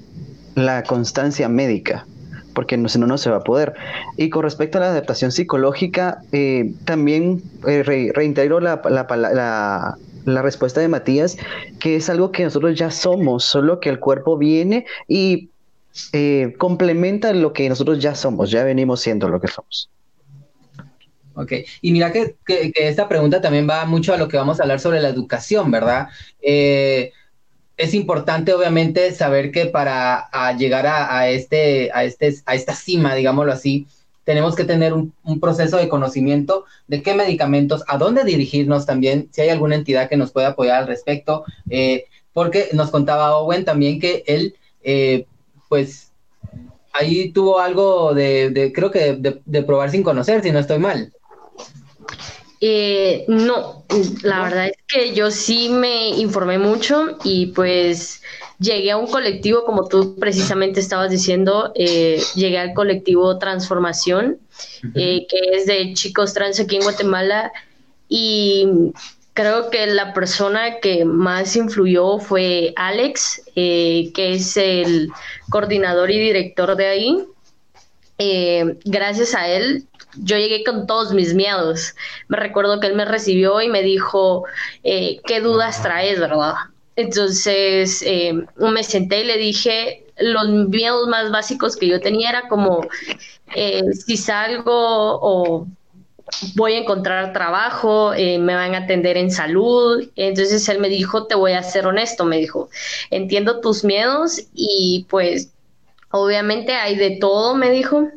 la 0.56 0.84
constancia 0.84 1.48
médica 1.48 2.06
porque 2.58 2.76
no, 2.76 2.90
si 2.90 2.98
no, 2.98 3.06
no 3.06 3.20
se 3.20 3.30
va 3.30 3.38
a 3.38 3.44
poder. 3.44 3.76
Y 4.18 4.32
con 4.32 4.42
respecto 4.42 4.80
a 4.80 4.82
la 4.82 4.88
adaptación 4.88 5.32
psicológica, 5.32 6.24
eh, 6.32 6.74
también 6.86 7.44
eh, 7.68 7.84
reintegro 7.84 8.60
la, 8.60 8.82
la, 8.84 10.42
respuesta 10.42 10.82
de 10.82 10.88
Matías, 10.88 11.38
que 11.80 11.98
es 11.98 12.10
algo 12.10 12.32
que 12.32 12.46
nosotros 12.46 12.76
ya 12.76 12.90
somos, 12.90 13.44
solo 13.44 13.80
que 13.80 13.90
el 13.90 14.00
cuerpo 14.00 14.40
viene 14.40 14.88
y 15.08 15.50
eh, 16.14 16.56
complementa 16.58 17.32
lo 17.32 17.54
que 17.54 17.70
nosotros 17.70 18.00
ya 18.00 18.16
somos, 18.16 18.50
ya 18.50 18.64
venimos 18.64 19.02
siendo 19.02 19.30
lo 19.30 19.40
que 19.40 19.50
somos. 19.50 19.92
Ok, 21.36 21.52
y 21.84 21.92
mira 21.92 22.12
que, 22.12 22.38
que, 22.44 22.72
esta 22.74 23.08
pregunta 23.08 23.40
también 23.40 23.70
va 23.70 23.86
mucho 23.86 24.16
a 24.16 24.18
lo 24.18 24.28
que 24.28 24.38
vamos 24.38 24.60
a 24.60 24.64
hablar 24.64 24.80
sobre 24.80 25.00
la 25.00 25.10
educación, 25.10 25.70
¿verdad? 25.70 26.08
Eh, 26.42 27.12
es 27.78 27.94
importante, 27.94 28.54
obviamente, 28.54 29.12
saber 29.14 29.52
que 29.52 29.68
para 29.68 30.28
llegar 30.58 30.88
a, 30.88 31.30
este, 31.30 31.92
a, 31.94 32.04
este, 32.04 32.36
a 32.46 32.56
esta 32.56 32.74
cima, 32.74 33.14
digámoslo 33.14 33.54
así, 33.54 33.86
tenemos 34.24 34.56
que 34.56 34.66
tener 34.66 34.94
un, 34.94 35.14
proceso 35.40 35.78
de 35.78 35.88
conocimiento 35.88 36.66
de 36.88 37.02
qué 37.02 37.14
medicamentos, 37.14 37.84
a 37.88 37.98
dónde 37.98 38.24
dirigirnos 38.24 38.86
también, 38.86 39.30
si 39.32 39.42
hay 39.42 39.50
alguna 39.50 39.76
entidad 39.76 40.10
que 40.10 40.18
nos 40.18 40.32
pueda 40.32 40.50
apoyar 40.50 40.82
al 40.82 40.88
respecto, 40.88 41.46
eh, 41.70 42.06
porque 42.34 42.70
nos 42.74 42.90
contaba 42.90 43.38
Owen 43.38 43.64
también 43.64 44.00
que 44.00 44.24
él, 44.26 44.56
eh, 44.84 45.26
pues, 45.70 46.12
ahí 46.94 47.32
tuvo 47.32 47.60
algo 47.60 48.16
de, 48.16 48.72
creo 48.74 48.90
que 48.90 49.18
de 49.46 49.64
probar 49.64 49.92
sin 49.92 50.04
conocer, 50.04 50.42
si 50.42 50.52
no 50.52 50.60
estoy 50.60 50.80
mal. 50.80 51.14
Eh, 52.60 53.26
no, 53.28 53.84
la 54.24 54.42
verdad 54.42 54.68
es 54.68 54.78
que 54.88 55.14
yo 55.14 55.30
sí 55.30 55.70
me 55.70 56.10
informé 56.10 56.58
mucho 56.58 57.18
y 57.24 57.48
pues 57.48 58.24
llegué 58.60 58.92
a 58.92 58.98
un 58.98 59.08
colectivo, 59.08 59.64
como 59.64 59.88
tú 59.88 60.16
precisamente 60.20 60.80
estabas 60.80 61.12
diciendo, 61.12 61.72
eh, 61.76 62.22
llegué 62.36 62.58
al 62.58 62.74
colectivo 62.74 63.38
Transformación, 63.38 64.40
eh, 64.96 65.28
que 65.30 65.38
es 65.54 65.68
de 65.68 65.94
chicos 65.94 66.34
trans 66.34 66.60
aquí 66.60 66.78
en 66.78 66.82
Guatemala 66.82 67.52
y 68.10 68.68
creo 69.34 69.70
que 69.70 69.86
la 69.86 70.16
persona 70.16 70.80
que 70.80 71.06
más 71.06 71.56
influyó 71.56 72.18
fue 72.18 72.74
Alex, 72.76 73.44
que 73.54 74.12
es 74.16 74.58
el 74.58 75.12
coordinador 75.52 76.10
y 76.10 76.20
director 76.20 76.76
de 76.76 76.88
ahí. 76.88 77.28
Gracias 78.86 79.36
a 79.36 79.48
él 79.48 79.88
yo 80.22 80.38
llegué 80.38 80.64
con 80.64 80.88
todos 80.88 81.14
mis 81.14 81.34
miedos. 81.34 81.96
Me 82.28 82.38
recuerdo 82.38 82.80
que 82.80 82.88
él 82.88 82.96
me 82.96 83.06
recibió 83.06 83.62
y 83.62 83.70
me 83.70 83.82
dijo, 83.82 84.46
eh, 84.84 85.20
¿qué 85.26 85.42
dudas 85.42 85.82
traes, 85.82 86.20
verdad? 86.20 86.54
Entonces 86.96 88.02
eh, 88.06 88.34
me 88.58 88.84
senté 88.84 89.22
y 89.22 89.26
le 89.26 89.38
dije, 89.38 90.06
los 90.18 90.50
miedos 90.50 91.08
más 91.08 91.32
básicos 91.32 91.76
que 91.76 91.88
yo 91.88 92.00
tenía 92.00 92.30
era 92.30 92.48
como, 92.48 92.88
eh, 93.56 93.84
si 93.94 94.18
salgo 94.18 95.20
o 95.22 95.68
voy 96.56 96.74
a 96.74 96.80
encontrar 96.80 97.32
trabajo, 97.32 98.12
me 98.12 98.56
van 98.56 98.76
a 98.76 98.80
atender 98.80 99.16
en 99.18 99.32
salud. 99.32 100.10
Entonces 100.16 100.68
él 100.70 100.80
me 100.80 100.90
dijo, 100.90 101.28
te 101.28 101.36
voy 101.36 101.54
a 101.54 101.64
ser 101.64 101.86
honesto, 101.86 102.26
me 102.26 102.38
dijo, 102.38 102.70
entiendo 103.12 103.62
tus 103.62 103.84
miedos 103.84 104.42
y 104.54 105.06
pues 105.10 105.52
obviamente 106.12 106.74
hay 106.74 106.96
de 106.96 107.18
todo, 107.20 107.56
me 107.56 107.70
dijo. 107.70 108.08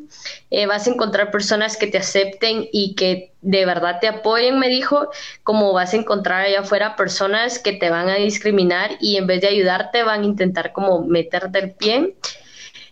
Eh, 0.49 0.65
vas 0.65 0.87
a 0.87 0.91
encontrar 0.91 1.31
personas 1.31 1.77
que 1.77 1.87
te 1.87 1.97
acepten 1.97 2.67
y 2.71 2.95
que 2.95 3.31
de 3.41 3.65
verdad 3.65 3.99
te 3.99 4.07
apoyen, 4.07 4.59
me 4.59 4.67
dijo, 4.67 5.09
como 5.43 5.73
vas 5.73 5.93
a 5.93 5.97
encontrar 5.97 6.41
allá 6.45 6.61
afuera 6.61 6.95
personas 6.95 7.59
que 7.59 7.73
te 7.73 7.89
van 7.89 8.09
a 8.09 8.15
discriminar 8.15 8.91
y 8.99 9.17
en 9.17 9.27
vez 9.27 9.41
de 9.41 9.47
ayudarte 9.47 10.03
van 10.03 10.21
a 10.21 10.25
intentar 10.25 10.73
como 10.73 11.03
meterte 11.05 11.59
el 11.59 11.71
pie. 11.71 12.15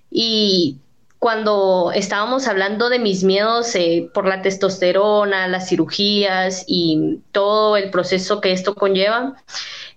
Y 0.10 0.78
cuando 1.20 1.92
estábamos 1.94 2.48
hablando 2.48 2.90
de 2.90 2.98
mis 2.98 3.24
miedos 3.24 3.76
eh, 3.76 4.10
por 4.14 4.26
la 4.26 4.42
testosterona, 4.42 5.48
las 5.48 5.68
cirugías 5.70 6.64
y 6.66 7.20
todo 7.32 7.76
el 7.78 7.92
proceso 7.92 8.40
que 8.40 8.54
esto 8.54 8.74
conlleva, 8.74 9.36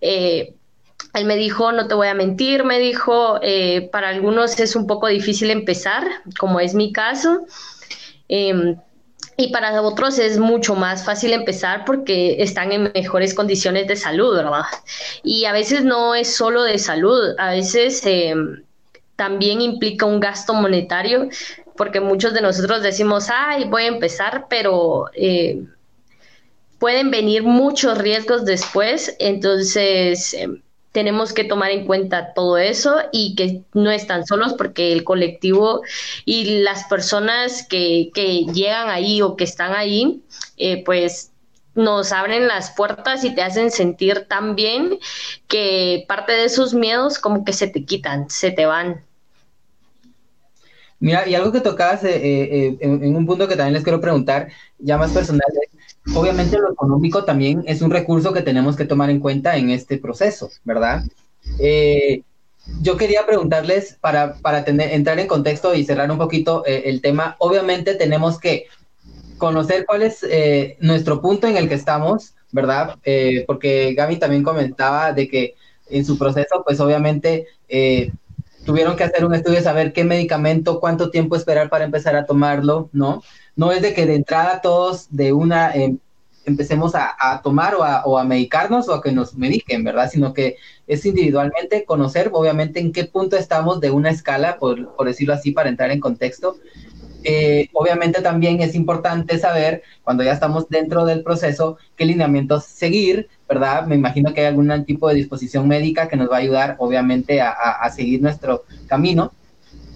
eh, 0.01 0.55
él 1.15 1.27
me 1.27 1.37
dijo, 1.37 1.73
no 1.73 1.89
te 1.89 1.95
voy 1.95 2.09
a 2.09 2.15
mentir, 2.15 2.65
me 2.65 2.79
dijo, 2.79 3.39
eh, 3.43 3.89
para 3.93 4.09
algunos 4.09 4.59
es 4.59 4.75
un 4.77 4.87
poco 4.87 5.09
difícil 5.09 5.51
empezar, 5.51 6.07
como 6.39 6.59
es 6.59 6.75
mi 6.75 6.93
caso. 6.93 7.47
Em, 8.29 8.77
y 9.37 9.49
para 9.53 9.81
otros 9.83 10.19
es 10.19 10.39
mucho 10.39 10.75
más 10.75 11.05
fácil 11.05 11.33
empezar 11.33 11.85
porque 11.85 12.43
están 12.43 12.73
en 12.73 12.91
mejores 12.95 13.35
condiciones 13.35 13.87
de 13.89 13.97
salud, 13.97 14.37
¿verdad? 14.37 14.65
Y 15.23 15.45
a 15.45 15.53
veces 15.53 15.85
no 15.85 16.15
es 16.15 16.35
solo 16.35 16.63
de 16.63 16.79
salud, 16.79 17.35
a 17.39 17.51
veces 17.51 18.03
em, 18.07 18.63
también 19.17 19.61
implica 19.61 20.07
un 20.07 20.21
gasto 20.21 20.55
monetario, 20.55 21.29
porque 21.77 22.01
muchos 22.01 22.35
de 22.35 22.41
nosotros 22.41 22.83
decimos, 22.83 23.29
ay, 23.31 23.65
voy 23.65 23.85
a 23.85 23.89
empezar, 23.89 24.47
pero 24.49 25.07
eh, 25.15 25.63
pueden 26.79 27.11
venir 27.11 27.43
muchos 27.43 27.99
riesgos 27.99 28.45
después, 28.45 29.15
entonces 29.19 30.35
em, 30.35 30.63
tenemos 30.93 31.33
que 31.33 31.45
tomar 31.45 31.71
en 31.71 31.87
cuenta 31.87 32.35
todo 32.35 32.59
eso 32.59 32.97
y 33.13 33.35
que 33.35 33.63
no 33.73 33.91
están 33.91 34.27
solos 34.27 34.55
porque 34.55 34.93
el 34.93 35.05
colectivo 35.05 35.83
y 36.27 36.63
las 36.63 36.85
personas 36.85 37.67
que, 37.67 38.11
que 38.15 38.45
llegan 38.53 38.91
ahí 38.91 39.23
o 39.23 39.37
que 39.37 39.45
están 39.45 39.75
ahí, 39.75 40.23
eh, 40.59 40.85
pues 40.85 41.31
nos 41.75 42.13
abren 42.13 42.47
las 42.47 42.73
puertas 42.73 43.25
y 43.25 43.35
te 43.35 43.43
hacen 43.43 43.71
sentir 43.71 44.27
tan 44.29 44.55
bien 44.55 44.99
que 45.49 46.05
parte 46.07 46.33
de 46.33 46.45
esos 46.45 46.75
miedos 46.75 47.19
como 47.19 47.45
que 47.47 47.55
se 47.55 47.67
te 47.67 47.85
quitan, 47.85 48.29
se 48.29 48.51
te 48.51 48.67
van. 48.67 49.03
Mira, 51.01 51.27
y 51.27 51.35
algo 51.35 51.51
que 51.51 51.61
tocabas 51.61 52.05
eh, 52.05 52.15
eh, 52.15 52.77
en, 52.81 53.03
en, 53.03 53.17
un 53.17 53.27
punto 53.27 53.49
que 53.49 53.57
también 53.57 53.73
les 53.73 53.83
quiero 53.83 54.01
preguntar, 54.01 54.53
ya 54.79 54.99
más 54.99 55.11
personal, 55.11 55.49
obviamente 56.15 56.59
lo 56.59 56.73
económico 56.73 57.25
también 57.25 57.63
es 57.67 57.83
un 57.83 57.91
recurso 57.91 58.33
que 58.33 58.43
tenemos 58.43 58.77
que 58.77 58.85
tomar 58.85 59.11
en 59.11 59.21
cuenta 59.21 59.57
en 59.57 59.71
este 59.71 59.99
proceso, 59.99 60.51
¿verdad? 60.65 61.05
Eh, 61.59 62.23
yo 62.81 62.97
quería 62.97 63.27
preguntarles, 63.27 63.99
para, 64.01 64.35
para 64.35 64.65
tener, 64.65 64.91
entrar 64.91 65.19
en 65.19 65.27
contexto 65.27 65.75
y 65.75 65.85
cerrar 65.85 66.11
un 66.11 66.19
poquito 66.19 66.65
eh, 66.67 66.85
el 66.87 67.01
tema, 67.01 67.37
obviamente 67.39 67.95
tenemos 67.95 68.39
que 68.39 68.67
conocer 69.39 69.85
cuál 69.87 70.03
es 70.03 70.25
eh, 70.29 70.77
nuestro 70.81 71.21
punto 71.21 71.47
en 71.47 71.57
el 71.57 71.69
que 71.69 71.75
estamos, 71.75 72.35
¿verdad? 72.53 72.97
porque 73.47 73.95
Gaby 73.95 74.19
también 74.19 74.43
comentaba 74.43 75.13
de 75.13 75.27
que 75.27 75.55
en 75.89 76.05
su 76.05 76.19
proceso, 76.19 76.63
pues 76.65 76.79
obviamente 76.81 77.47
tuvieron 78.65 78.97
que 78.97 79.05
hacer 79.05 79.25
un 79.25 79.35
estudio 79.35 79.59
de 79.59 79.65
saber 79.65 79.93
qué 79.93 80.05
medicamento, 80.05 80.81
cuánto 80.81 81.11
tiempo 81.11 81.37
esperar 81.37 81.69
para 81.69 81.85
empezar 81.85 82.17
a 82.17 82.27
tomarlo, 82.27 82.89
¿no? 82.93 83.23
no 83.57 83.73
es 83.73 83.83
de 83.83 83.95
que 83.95 84.07
de 84.07 84.15
entrada 84.15 84.61
todos 84.61 85.09
de 85.11 85.33
una 85.33 85.73
em, 85.75 85.99
empecemos 86.45 86.95
a, 86.95 87.41
tomar 87.43 87.75
o 87.77 87.85
a, 87.85 88.05
o 88.05 88.19
a, 88.19 88.25
medicarnos 88.25 88.89
o 88.89 88.95
a 88.95 89.03
que 89.03 89.13
nos 89.13 89.35
mediquen, 89.35 89.85
¿verdad? 89.85 90.11
Sino 90.11 90.33
que 90.33 90.57
es 90.89 91.07
individualmente 91.07 91.85
conocer, 91.85 92.31
obviamente, 92.33 92.81
en 92.81 92.93
qué 92.93 93.05
punto 93.05 93.37
estamos 93.37 93.81
de 93.81 93.91
una 93.93 94.11
escala, 94.11 94.59
por, 94.59 94.97
por 94.97 95.07
decirlo 95.07 95.35
así, 95.35 95.53
para 95.53 95.69
entrar 95.69 95.93
en 95.93 96.01
contexto. 96.01 96.57
Eh, 97.25 97.69
obviamente 97.73 98.21
también 98.21 98.61
es 98.61 98.75
importante 98.75 99.39
saber, 99.39 99.83
cuando 100.03 100.25
ya 100.25 100.33
estamos 100.33 100.69
dentro 100.69 101.05
del 101.05 101.23
proceso, 101.23 101.79
qué 101.97 102.05
lineamientos 102.05 102.65
seguir, 102.65 103.29
¿verdad? 103.49 103.87
Me 103.87 103.95
imagino 103.95 104.33
que 104.33 104.41
hay 104.41 104.47
algún 104.47 104.85
tipo 104.85 105.09
de 105.09 105.15
disposición 105.15 105.69
médica 105.69 106.09
que 106.09 106.17
nos 106.17 106.31
va 106.31 106.37
a 106.37 106.41
ayudar, 106.41 106.77
obviamente, 106.79 107.41
a, 107.41 107.89
seguir 107.95 108.23
nuestro 108.23 108.65
camino. 108.87 109.33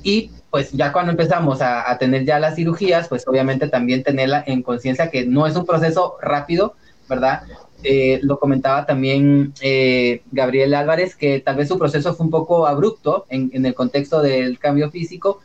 Y 0.02 0.30
pues 0.50 0.72
ya 0.72 0.92
cuando 0.92 1.10
empezamos 1.10 1.60
a, 1.60 1.96
tener 1.98 2.24
ya 2.24 2.38
las 2.38 2.54
cirugías, 2.54 3.08
pues 3.08 3.26
obviamente 3.26 3.68
también 3.68 4.02
tenerla 4.02 4.44
en 4.46 4.62
conciencia 4.62 5.10
que 5.10 5.26
no 5.26 5.46
es 5.46 5.56
un 5.56 5.66
proceso 5.66 6.16
rápido, 6.20 6.74
¿verdad? 7.08 7.42
Eh, 7.82 8.20
lo 8.22 8.38
comentaba 8.38 8.86
también 8.86 9.52
eh, 9.60 10.22
Gabriel 10.32 10.74
Álvarez, 10.74 11.14
que 11.14 11.40
tal 11.40 11.56
vez 11.56 11.68
su 11.68 11.78
proceso 11.78 12.14
fue 12.14 12.24
un 12.24 12.30
poco 12.30 12.66
abrupto 12.66 13.26
en, 13.28 13.64
el 13.64 13.74
contexto 13.74 14.22
del 14.22 14.58
cambio 14.58 14.90
físico, 14.90 15.40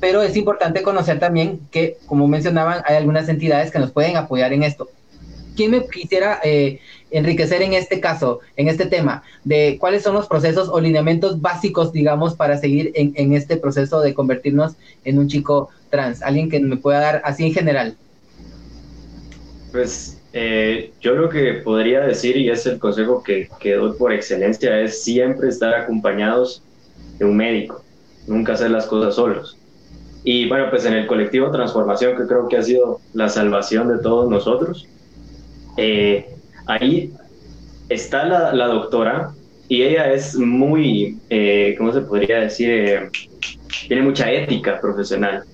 pero 0.00 0.22
es 0.22 0.36
importante 0.36 0.82
conocer 0.82 1.18
también 1.18 1.60
que, 1.70 1.96
como 2.06 2.28
mencionaban, 2.28 2.82
hay 2.84 2.96
algunas 2.96 3.28
entidades 3.28 3.70
que 3.70 3.78
nos 3.78 3.90
pueden 3.90 4.16
apoyar 4.16 4.52
en 4.52 4.62
esto. 4.62 4.88
¿Quién 5.56 5.70
me 5.70 5.86
quisiera 5.86 6.40
eh, 6.42 6.80
enriquecer 7.10 7.62
en 7.62 7.74
este 7.74 8.00
caso, 8.00 8.40
en 8.56 8.68
este 8.68 8.86
tema, 8.86 9.22
de 9.44 9.76
cuáles 9.78 10.02
son 10.02 10.14
los 10.14 10.26
procesos 10.26 10.68
o 10.68 10.80
lineamientos 10.80 11.40
básicos, 11.40 11.92
digamos, 11.92 12.34
para 12.34 12.58
seguir 12.58 12.90
en, 12.94 13.32
este 13.34 13.56
proceso 13.56 14.00
de 14.00 14.14
convertirnos 14.14 14.74
en 15.04 15.18
un 15.18 15.28
chico 15.28 15.70
trans? 15.90 16.22
Alguien 16.22 16.50
que 16.50 16.58
me 16.58 16.76
pueda 16.76 16.98
dar 16.98 17.22
así 17.24 17.46
en 17.46 17.54
general. 17.54 17.96
Pues 19.70 20.20
eh, 20.32 20.92
yo 21.00 21.14
lo 21.14 21.28
que 21.28 21.54
podría 21.54 22.00
decir, 22.00 22.36
y 22.36 22.50
es 22.50 22.66
el 22.66 22.80
consejo 22.80 23.22
que, 23.22 23.48
que 23.60 23.74
doy 23.74 23.96
por 23.96 24.12
excelencia, 24.12 24.80
es 24.80 25.04
siempre 25.04 25.48
estar 25.48 25.72
acompañados 25.72 26.62
de 27.18 27.24
un 27.24 27.36
médico, 27.36 27.84
nunca 28.26 28.54
hacer 28.54 28.72
las 28.72 28.86
cosas 28.86 29.14
solos. 29.14 29.56
Y 30.24 30.48
bueno, 30.48 30.70
pues 30.70 30.86
en 30.86 30.94
el 30.94 31.06
colectivo 31.06 31.50
Transformación, 31.50 32.16
que 32.16 32.26
creo 32.26 32.48
que 32.48 32.56
ha 32.56 32.62
sido 32.62 33.00
la 33.12 33.28
salvación 33.28 33.88
de 33.88 33.98
todos 33.98 34.28
nosotros, 34.30 34.88
eh, 35.76 36.34
ahí 36.66 37.12
está 37.90 38.24
la, 38.24 38.66
doctora 38.66 39.32
y 39.68 39.82
ella 39.82 40.10
es 40.12 40.34
muy, 40.36 41.18
eh, 41.28 41.74
¿cómo 41.76 41.92
se 41.92 42.00
podría 42.00 42.40
decir? 42.40 42.70
Eh, 42.70 43.10
tiene 43.86 44.02
mucha 44.02 44.32
ética 44.32 44.80
profesional. 44.80 45.44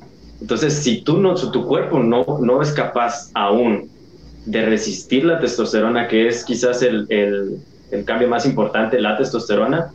Entonces, 0.41 0.73
si 0.75 1.03
tú 1.03 1.19
no, 1.19 1.35
tu 1.35 1.67
cuerpo 1.67 1.99
no, 1.99 2.25
no 2.41 2.63
es 2.63 2.71
capaz 2.71 3.31
aún 3.35 3.91
de 4.47 4.65
resistir 4.65 5.25
la 5.25 5.41
testosterona, 5.41 6.07
que 6.07 6.29
es 6.29 6.45
quizás 6.45 6.81
el, 6.83 7.07
el, 7.11 7.57
el 7.91 8.05
cambio 8.05 8.29
más 8.29 8.47
importante, 8.47 9.01
la 9.01 9.17
testosterona, 9.17 9.93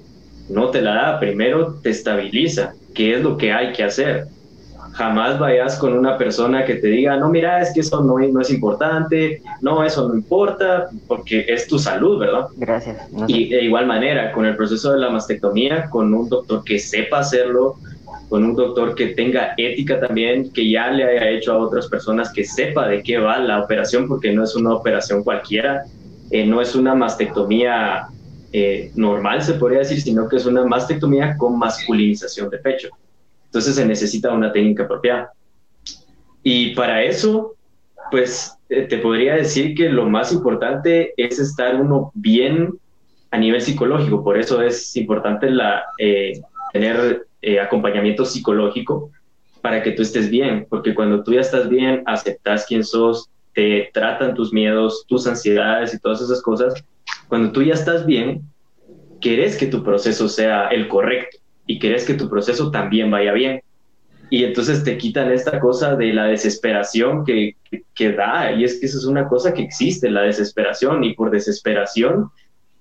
no 0.50 0.70
te 0.70 0.82
la 0.82 0.94
da, 0.94 1.20
primero 1.20 1.76
te 1.82 1.90
estabiliza, 1.90 2.74
que 2.94 3.16
es 3.16 3.22
lo 3.22 3.38
que 3.38 3.52
hay 3.52 3.74
que 3.74 3.84
hacer. 3.84 4.28
Jamás 4.96 5.38
vayas 5.38 5.78
con 5.78 5.94
una 5.94 6.18
persona 6.18 6.64
que 6.64 6.76
te 6.76 6.88
diga, 6.88 7.18
no, 7.18 7.28
mira, 7.28 7.62
es 7.62 7.74
que 7.74 7.82
eso 7.82 8.02
no, 8.02 8.18
no 8.18 8.42
es 8.42 8.50
importante, 8.50 9.42
no, 9.62 9.84
eso 9.84 10.08
no 10.08 10.16
importa, 10.16 10.88
porque 11.08 11.46
es 11.50 11.68
tu 11.68 11.78
salud, 11.78 12.18
¿verdad? 12.18 12.48
Gracias. 12.56 13.12
No 13.12 13.26
Y 13.28 13.50
de 13.50 13.64
igual 13.64 13.88
manera, 13.88 14.32
con 14.32 14.46
el 14.46 14.56
proceso 14.56 14.94
de 14.94 15.00
la 15.00 15.10
mastectomía, 15.10 15.90
con 15.90 16.14
un 16.14 16.30
doctor 16.30 16.64
que 16.64 16.80
sepa 16.80 17.20
hacerlo, 17.20 17.76
con 18.30 18.46
un 18.46 18.56
doctor 18.56 18.96
que 18.96 19.08
tenga 19.08 19.54
ética 19.58 20.00
también, 20.00 20.52
que 20.54 20.70
ya 20.70 20.90
le 20.90 21.04
haya 21.04 21.30
hecho 21.30 21.52
a 21.52 21.58
otras 21.58 21.88
personas, 21.88 22.32
que 22.32 22.46
sepa 22.46 22.88
de 22.88 23.04
qué 23.04 23.18
va 23.18 23.38
la 23.40 23.64
operación, 23.64 24.08
porque 24.08 24.32
no 24.32 24.46
es 24.46 24.56
una 24.56 24.74
operación 24.74 25.24
cualquiera, 25.24 25.84
eh, 26.32 26.46
no 26.46 26.62
es 26.62 26.74
una 26.74 26.96
mastectomía 26.96 28.08
eh, 28.54 28.92
normal, 28.96 29.42
se 29.42 29.56
podría 29.56 29.80
decir, 29.80 30.00
sino 30.00 30.30
que 30.30 30.38
es 30.38 30.46
una 30.46 30.64
mastectomía 30.64 31.36
con 31.36 31.60
masculinización 31.60 32.50
de 32.50 32.60
pecho. 32.60 32.88
Entonces 33.56 33.76
se 33.76 33.86
necesita 33.86 34.34
una 34.34 34.52
técnica 34.52 34.84
apropiada. 34.84 35.32
Y 36.44 36.76
para 36.76 37.04
eso, 37.04 37.56
pues 38.12 38.54
eh, 38.68 38.82
te 38.82 38.98
podría 38.98 39.36
decir 39.36 39.76
que 39.76 39.88
lo 39.88 40.10
más 40.10 40.34
importante 40.34 41.14
es 41.16 41.40
estar 41.40 41.80
uno 41.80 42.12
bien 42.16 42.78
a 43.32 43.38
nivel 43.38 43.62
psicológico. 43.62 44.26
Por 44.26 44.38
eso 44.38 44.62
es 44.62 44.94
importante 44.98 45.48
eh, 46.00 46.42
tener 46.74 47.28
eh, 47.42 47.62
acompañamiento 47.62 48.26
psicológico 48.26 49.10
para 49.62 49.82
que 49.82 49.92
tú 49.92 50.02
estés 50.02 50.30
bien, 50.30 50.68
porque 50.70 50.94
cuando 50.94 51.24
tú 51.24 51.32
ya 51.32 51.40
estás 51.40 51.70
bien, 51.70 52.04
aceptas 52.08 52.66
quién 52.68 52.84
sos, 52.84 53.30
te 53.54 53.90
tratan 53.94 54.36
tus 54.36 54.52
miedos, 54.52 55.06
tus 55.08 55.28
ansiedades 55.28 55.94
y 55.94 56.00
todas 56.00 56.20
esas 56.20 56.42
cosas, 56.42 56.74
cuando 57.30 57.54
tú 57.54 57.64
ya 57.64 57.76
estás 57.76 58.06
bien, 58.06 58.42
querés 59.22 59.56
que 59.56 59.68
tu 59.68 59.82
proceso 59.82 60.28
sea 60.28 60.68
el 60.68 60.90
correcto 60.90 61.45
y 61.68 61.80
querés 61.80 62.06
que 62.06 62.14
tu 62.14 62.30
proceso 62.30 62.72
también 62.72 63.10
vaya 63.12 63.34
bien. 63.34 63.62
Y 64.30 64.44
entonces 64.44 64.84
te 64.84 64.98
quitan 64.98 65.32
esta 65.32 65.60
cosa 65.60 65.96
de 65.96 66.12
la 66.14 66.26
desesperación 66.26 67.24
que, 67.26 67.56
que, 67.70 67.84
que 67.94 68.12
da, 68.12 68.52
y 68.52 68.64
es 68.64 68.80
que 68.80 68.88
eso 68.88 68.98
es 68.98 69.06
una 69.06 69.28
cosa 69.28 69.54
que 69.54 69.62
existe, 69.62 70.10
la 70.10 70.22
desesperación, 70.22 71.04
y 71.04 71.14
por 71.14 71.30
desesperación 71.30 72.30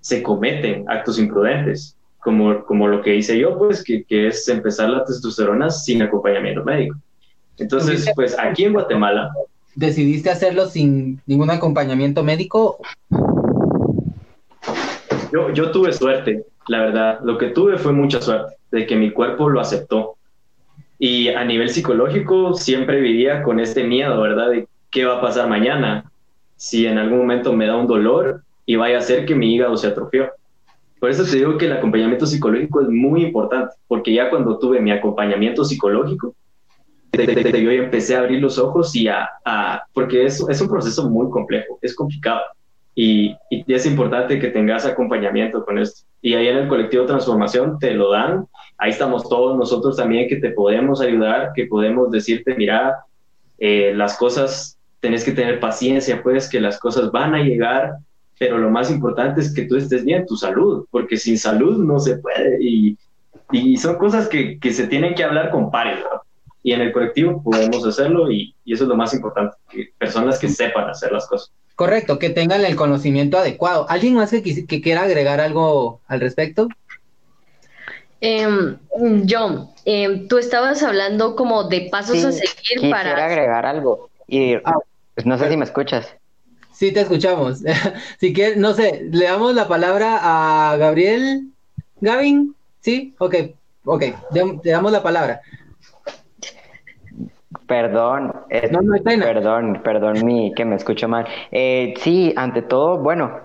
se 0.00 0.22
cometen 0.22 0.84
actos 0.88 1.18
imprudentes 1.18 1.96
como, 2.18 2.64
como 2.64 2.88
lo 2.88 3.02
que 3.02 3.14
hice 3.14 3.38
yo, 3.38 3.58
pues, 3.58 3.84
que, 3.84 4.04
que 4.04 4.28
es 4.28 4.48
empezar 4.48 4.88
la 4.88 5.04
testosterona 5.04 5.68
sin 5.70 6.00
acompañamiento 6.00 6.64
médico. 6.64 6.96
Entonces, 7.58 8.10
pues 8.14 8.36
aquí 8.38 8.64
en 8.64 8.72
Guatemala... 8.72 9.30
¿Decidiste 9.74 10.30
hacerlo 10.30 10.66
sin 10.66 11.20
ningún 11.26 11.50
acompañamiento 11.50 12.24
médico? 12.24 12.78
Yo, 15.32 15.52
yo 15.52 15.70
tuve 15.70 15.92
suerte, 15.92 16.44
la 16.68 16.80
verdad. 16.80 17.20
Lo 17.22 17.38
que 17.38 17.48
tuve 17.48 17.78
fue 17.78 17.92
mucha 17.92 18.20
suerte, 18.20 18.56
de 18.70 18.86
que 18.86 18.96
mi 18.96 19.10
cuerpo 19.10 19.48
lo 19.48 19.60
aceptó. 19.60 20.16
Y 20.98 21.28
a 21.28 21.44
nivel 21.44 21.70
psicológico 21.70 22.54
siempre 22.54 23.00
vivía 23.00 23.42
con 23.42 23.60
este 23.60 23.84
miedo, 23.84 24.20
¿verdad? 24.20 24.50
De 24.50 24.68
qué 24.90 25.04
va 25.04 25.18
a 25.18 25.20
pasar 25.20 25.48
mañana, 25.48 26.10
si 26.56 26.86
en 26.86 26.98
algún 26.98 27.18
momento 27.18 27.52
me 27.52 27.66
da 27.66 27.76
un 27.76 27.86
dolor 27.86 28.42
y 28.64 28.76
vaya 28.76 28.98
a 28.98 29.02
ser 29.02 29.26
que 29.26 29.34
mi 29.34 29.54
hígado 29.54 29.76
se 29.76 29.88
atrofió. 29.88 30.30
Por 31.00 31.10
eso 31.10 31.24
te 31.24 31.36
digo 31.36 31.58
que 31.58 31.66
el 31.66 31.72
acompañamiento 31.72 32.24
psicológico 32.24 32.80
es 32.80 32.88
muy 32.88 33.24
importante, 33.24 33.74
porque 33.88 34.14
ya 34.14 34.30
cuando 34.30 34.58
tuve 34.58 34.80
mi 34.80 34.90
acompañamiento 34.90 35.64
psicológico, 35.64 36.34
yo 37.12 37.70
empecé 37.70 38.16
a 38.16 38.20
abrir 38.20 38.40
los 38.40 38.58
ojos 38.58 38.94
y 38.96 39.08
a, 39.08 39.28
a 39.44 39.84
porque 39.92 40.24
es, 40.24 40.44
es, 40.48 40.60
un 40.60 40.68
proceso 40.68 41.08
muy 41.08 41.30
complejo, 41.30 41.78
es 41.82 41.94
complicado 41.94 42.40
y, 42.94 43.36
y, 43.50 43.64
es 43.72 43.86
importante 43.86 44.38
que 44.38 44.48
tengas 44.48 44.86
acompañamiento 44.86 45.64
con 45.64 45.78
esto. 45.78 46.06
Y 46.24 46.32
ahí 46.32 46.48
en 46.48 46.56
el 46.56 46.68
colectivo 46.68 47.04
Transformación 47.04 47.78
te 47.78 47.92
lo 47.92 48.10
dan, 48.10 48.46
ahí 48.78 48.92
estamos 48.92 49.28
todos 49.28 49.58
nosotros 49.58 49.98
también 49.98 50.26
que 50.26 50.36
te 50.36 50.52
podemos 50.52 51.02
ayudar, 51.02 51.52
que 51.54 51.66
podemos 51.66 52.10
decirte, 52.10 52.54
mira, 52.54 53.04
eh, 53.58 53.92
las 53.94 54.16
cosas, 54.16 54.78
tenés 55.00 55.22
que 55.22 55.32
tener 55.32 55.60
paciencia, 55.60 56.22
pues 56.22 56.48
que 56.48 56.62
las 56.62 56.80
cosas 56.80 57.12
van 57.12 57.34
a 57.34 57.42
llegar, 57.42 57.98
pero 58.38 58.56
lo 58.56 58.70
más 58.70 58.90
importante 58.90 59.42
es 59.42 59.52
que 59.52 59.66
tú 59.66 59.76
estés 59.76 60.02
bien, 60.02 60.24
tu 60.24 60.34
salud, 60.34 60.86
porque 60.90 61.18
sin 61.18 61.36
salud 61.36 61.76
no 61.84 61.98
se 61.98 62.16
puede 62.16 62.56
y, 62.58 62.96
y 63.52 63.76
son 63.76 63.96
cosas 63.96 64.26
que, 64.26 64.58
que, 64.58 64.72
se 64.72 64.86
tienen 64.86 65.14
que 65.14 65.24
hablar 65.24 65.50
con 65.50 65.70
pares. 65.70 66.02
Y 66.62 66.72
en 66.72 66.80
el 66.80 66.92
colectivo 66.92 67.42
podemos 67.42 67.86
hacerlo 67.86 68.30
y, 68.30 68.54
y, 68.64 68.72
eso 68.72 68.84
es 68.84 68.88
lo 68.88 68.96
más 68.96 69.12
importante, 69.12 69.58
que 69.68 69.90
personas 69.98 70.38
que 70.38 70.48
sepan 70.48 70.88
hacer 70.88 71.12
las 71.12 71.28
cosas. 71.28 71.52
Correcto, 71.76 72.18
que 72.18 72.30
tengan 72.30 72.64
el 72.64 72.76
conocimiento 72.76 73.38
adecuado. 73.38 73.86
¿Alguien 73.88 74.14
más 74.14 74.30
que, 74.30 74.66
que 74.66 74.80
quiera 74.80 75.02
agregar 75.02 75.40
algo 75.40 76.00
al 76.06 76.20
respecto? 76.20 76.68
Eh, 78.20 78.46
John, 79.28 79.70
eh, 79.84 80.26
tú 80.28 80.38
estabas 80.38 80.82
hablando 80.82 81.36
como 81.36 81.64
de 81.64 81.88
pasos 81.90 82.18
sí, 82.18 82.24
a 82.24 82.32
seguir 82.32 82.54
quisiera 82.56 82.96
para... 82.96 83.26
agregar 83.26 83.66
algo 83.66 84.08
y 84.26 84.54
ah, 84.54 84.78
pues 85.14 85.26
no 85.26 85.38
sé 85.38 85.50
si 85.50 85.56
me 85.56 85.64
escuchas. 85.64 86.14
Sí, 86.72 86.92
te 86.92 87.00
escuchamos. 87.00 87.60
si 88.20 88.32
quieres, 88.32 88.56
no 88.56 88.74
sé, 88.74 89.06
le 89.10 89.26
damos 89.26 89.54
la 89.54 89.68
palabra 89.68 90.18
a 90.22 90.76
Gabriel. 90.76 91.48
Gavin, 92.00 92.54
¿sí? 92.80 93.14
Ok, 93.18 93.34
ok, 93.84 94.04
te 94.62 94.70
damos 94.70 94.90
la 94.90 95.02
palabra. 95.02 95.40
Perdón, 97.66 98.32
eh, 98.50 98.68
no, 98.70 98.80
no 98.82 98.94
perdón, 99.02 99.80
perdón, 99.82 100.24
mi, 100.24 100.52
que 100.54 100.64
me 100.64 100.76
escucho 100.76 101.08
mal. 101.08 101.26
Eh, 101.50 101.94
sí, 101.98 102.32
ante 102.36 102.62
todo, 102.62 102.98
bueno, 102.98 103.40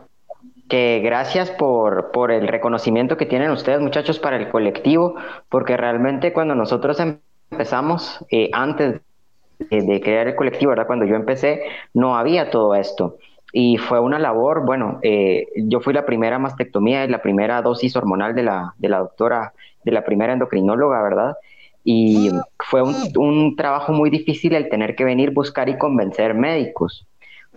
que 0.67 1.01
gracias 1.03 1.51
por, 1.51 2.11
por 2.11 2.31
el 2.31 2.47
reconocimiento 2.47 3.17
que 3.17 3.25
tienen 3.25 3.51
ustedes, 3.51 3.81
muchachos, 3.81 4.19
para 4.19 4.37
el 4.37 4.49
colectivo, 4.49 5.15
porque 5.49 5.77
realmente 5.77 6.31
cuando 6.31 6.55
nosotros 6.55 6.99
empezamos, 7.51 8.23
eh, 8.29 8.49
antes 8.53 9.01
de, 9.59 9.81
de, 9.81 10.01
crear 10.01 10.27
el 10.27 10.35
colectivo, 10.35 10.69
¿verdad? 10.69 10.87
Cuando 10.87 11.05
yo 11.05 11.15
empecé, 11.15 11.63
no 11.93 12.15
había 12.17 12.49
todo 12.51 12.75
esto. 12.75 13.17
Y 13.51 13.77
fue 13.77 13.99
una 13.99 14.19
labor, 14.19 14.65
bueno, 14.65 14.99
eh, 15.01 15.47
yo 15.55 15.79
fui 15.79 15.93
la 15.93 16.05
primera 16.05 16.37
mastectomía 16.37 17.03
y 17.03 17.07
la 17.07 17.21
primera 17.21 17.61
dosis 17.61 17.95
hormonal 17.95 18.35
de 18.35 18.43
la, 18.43 18.73
de 18.77 18.89
la 18.89 18.99
doctora, 18.99 19.53
de 19.83 19.91
la 19.91 20.03
primera 20.03 20.33
endocrinóloga, 20.33 21.01
¿verdad? 21.01 21.37
Y 21.83 22.29
fue 22.59 22.81
un, 22.81 22.95
un, 23.17 23.55
trabajo 23.55 23.93
muy 23.93 24.09
difícil 24.09 24.53
el 24.53 24.69
tener 24.69 24.95
que 24.95 25.05
venir, 25.05 25.31
buscar 25.31 25.69
y 25.69 25.77
convencer 25.77 26.33
médicos, 26.33 27.07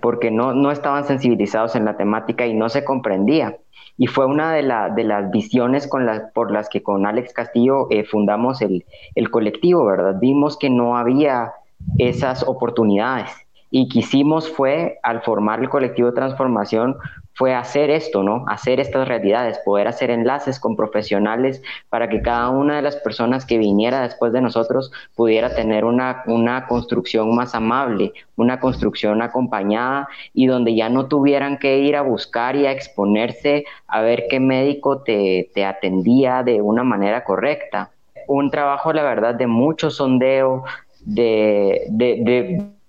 porque 0.01 0.31
no, 0.31 0.55
no 0.55 0.71
estaban 0.71 1.05
sensibilizados 1.05 1.75
en 1.77 1.85
la 1.85 1.97
temática 1.97 2.47
y 2.47 2.55
no 2.55 2.69
se 2.69 2.85
comprendía. 2.85 3.57
Y 3.99 4.07
fue 4.07 4.27
una 4.27 4.53
de, 4.55 4.63
la, 4.63 4.89
de 4.89 5.05
las 5.05 5.31
visiones 5.31 5.87
con 5.87 6.07
la, 6.07 6.31
por 6.33 6.51
las 6.51 6.69
que 6.69 6.83
con 6.83 7.05
Alex 7.05 7.33
Castillo 7.33 7.89
eh, 7.91 8.05
fundamos 8.05 8.63
el, 8.63 8.85
el 9.15 9.31
colectivo, 9.31 9.85
¿verdad? 9.85 10.17
Vimos 10.21 10.57
que 10.57 10.71
no 10.71 10.97
había 10.97 11.53
esas 11.99 12.43
oportunidades 12.47 13.31
y 13.71 13.89
quisimos 13.89 14.51
fue, 14.51 14.99
al 15.03 15.23
formar 15.23 15.61
el 15.61 15.71
colectivo 15.71 16.11
de 16.11 16.15
transformación, 16.15 16.97
fue 17.35 17.55
hacer 17.55 17.91
esto, 17.91 18.23
¿no? 18.23 18.45
Hacer 18.49 18.81
estas 18.81 19.09
realidades, 19.09 19.59
poder 19.65 19.89
hacer 19.89 20.11
enlaces 20.11 20.61
con 20.61 20.77
profesionales 20.77 21.63
para 21.89 22.09
que 22.09 22.21
cada 22.21 22.51
una 22.51 22.77
de 22.77 22.83
las 22.83 22.97
personas 22.97 23.47
que 23.47 23.59
viniera 23.59 24.03
después 24.03 24.33
de 24.33 24.41
nosotros 24.41 24.93
pudiera 25.15 25.55
tener 25.55 25.85
una, 25.85 26.23
una 26.27 26.67
construcción 26.67 27.35
más 27.35 27.55
amable, 27.55 28.13
una 28.37 28.61
construcción 28.61 29.23
acompañada 29.23 30.09
y 30.35 30.47
donde 30.47 30.75
ya 30.75 30.89
no 30.89 31.07
tuvieran 31.07 31.59
que 31.59 31.79
ir 31.79 31.97
a 31.97 32.03
buscar 32.03 32.57
y 32.57 32.67
a 32.67 32.73
exponerse 32.73 33.65
a 33.87 34.03
ver 34.03 34.25
qué 34.29 34.41
médico 34.41 35.03
te, 35.03 35.51
te 35.55 35.65
atendía 35.65 36.43
de 36.43 36.61
una 36.61 36.85
manera 36.85 37.25
correcta. 37.25 37.91
Un 38.29 38.51
trabajo, 38.51 38.93
la 38.93 39.03
verdad, 39.03 39.35
de 39.35 39.47
mucho 39.47 39.91
sondeo, 39.91 40.65
de, 41.05 41.87
de, 41.89 42.17
de 42.23 42.82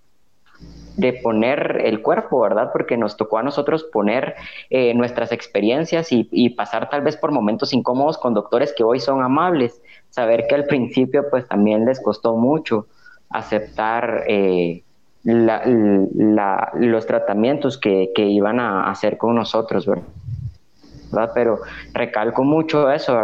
de 0.97 1.13
poner 1.13 1.81
el 1.85 2.01
cuerpo, 2.01 2.41
¿verdad? 2.41 2.69
Porque 2.71 2.97
nos 2.97 3.17
tocó 3.17 3.39
a 3.39 3.43
nosotros 3.43 3.83
poner 3.83 4.35
eh, 4.69 4.93
nuestras 4.93 5.31
experiencias 5.31 6.07
y, 6.11 6.49
pasar 6.51 6.89
tal 6.89 7.01
vez 7.01 7.17
por 7.17 7.31
momentos 7.31 7.73
incómodos 7.73 8.17
con 8.17 8.33
doctores 8.33 8.73
que 8.75 8.83
hoy 8.83 8.99
son 8.99 9.23
amables. 9.23 9.81
Saber 10.09 10.45
que 10.47 10.55
al 10.55 10.65
principio 10.65 11.29
pues 11.29 11.47
también 11.47 11.85
les 11.85 11.99
costó 11.99 12.35
mucho 12.35 12.87
aceptar 13.29 14.25
eh, 14.27 14.83
los 15.23 17.05
tratamientos 17.07 17.77
que, 17.77 18.11
que, 18.13 18.25
iban 18.25 18.59
a 18.59 18.89
hacer 18.91 19.17
con 19.17 19.35
nosotros, 19.35 19.87
¿verdad? 19.87 21.31
Pero 21.33 21.59
recalco 21.93 22.43
mucho 22.43 22.91
eso, 22.91 23.15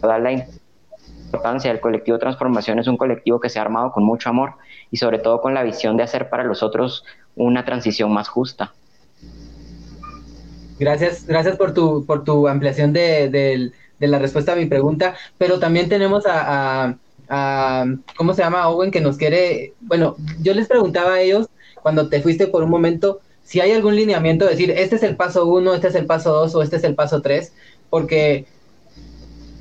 ¿verdad? 0.00 0.22
La 0.22 0.32
importancia 0.32 1.70
del 1.70 1.80
colectivo 1.80 2.18
Transformación 2.18 2.78
es 2.78 2.86
un 2.86 2.96
colectivo 2.96 3.40
que 3.40 3.50
se 3.50 3.58
ha 3.58 3.62
armado 3.62 3.92
con 3.92 4.04
mucho 4.04 4.30
amor 4.30 4.54
y 4.90 4.96
sobre 4.96 5.18
todo 5.18 5.40
con 5.40 5.54
la 5.54 5.62
visión 5.62 5.96
de 5.96 6.02
hacer 6.02 6.28
para 6.28 6.44
los 6.44 6.62
otros 6.62 7.04
una 7.36 7.64
transición 7.64 8.12
más 8.12 8.28
justa. 8.28 8.72
Gracias, 10.78 11.26
gracias 11.26 11.56
por 11.56 11.72
tu, 11.72 12.04
por 12.04 12.24
tu 12.24 12.48
ampliación 12.48 12.92
de, 12.92 13.28
de, 13.28 13.72
de 13.98 14.08
la 14.08 14.18
respuesta 14.18 14.52
a 14.52 14.56
mi 14.56 14.66
pregunta, 14.66 15.14
pero 15.38 15.58
también 15.58 15.88
tenemos 15.88 16.24
a, 16.26 16.96
a, 17.28 17.84
¿cómo 18.16 18.34
se 18.34 18.42
llama? 18.42 18.68
Owen, 18.68 18.90
que 18.90 19.00
nos 19.00 19.16
quiere, 19.16 19.74
bueno, 19.80 20.16
yo 20.42 20.52
les 20.52 20.66
preguntaba 20.66 21.14
a 21.14 21.20
ellos 21.20 21.48
cuando 21.82 22.08
te 22.08 22.20
fuiste 22.20 22.46
por 22.48 22.64
un 22.64 22.70
momento, 22.70 23.20
si 23.44 23.60
hay 23.60 23.72
algún 23.72 23.94
lineamiento, 23.94 24.46
decir, 24.46 24.70
este 24.70 24.96
es 24.96 25.02
el 25.02 25.16
paso 25.16 25.46
uno, 25.46 25.74
este 25.74 25.88
es 25.88 25.94
el 25.94 26.06
paso 26.06 26.32
dos 26.32 26.54
o 26.54 26.62
este 26.62 26.76
es 26.76 26.84
el 26.84 26.94
paso 26.94 27.20
tres, 27.22 27.52
porque 27.90 28.46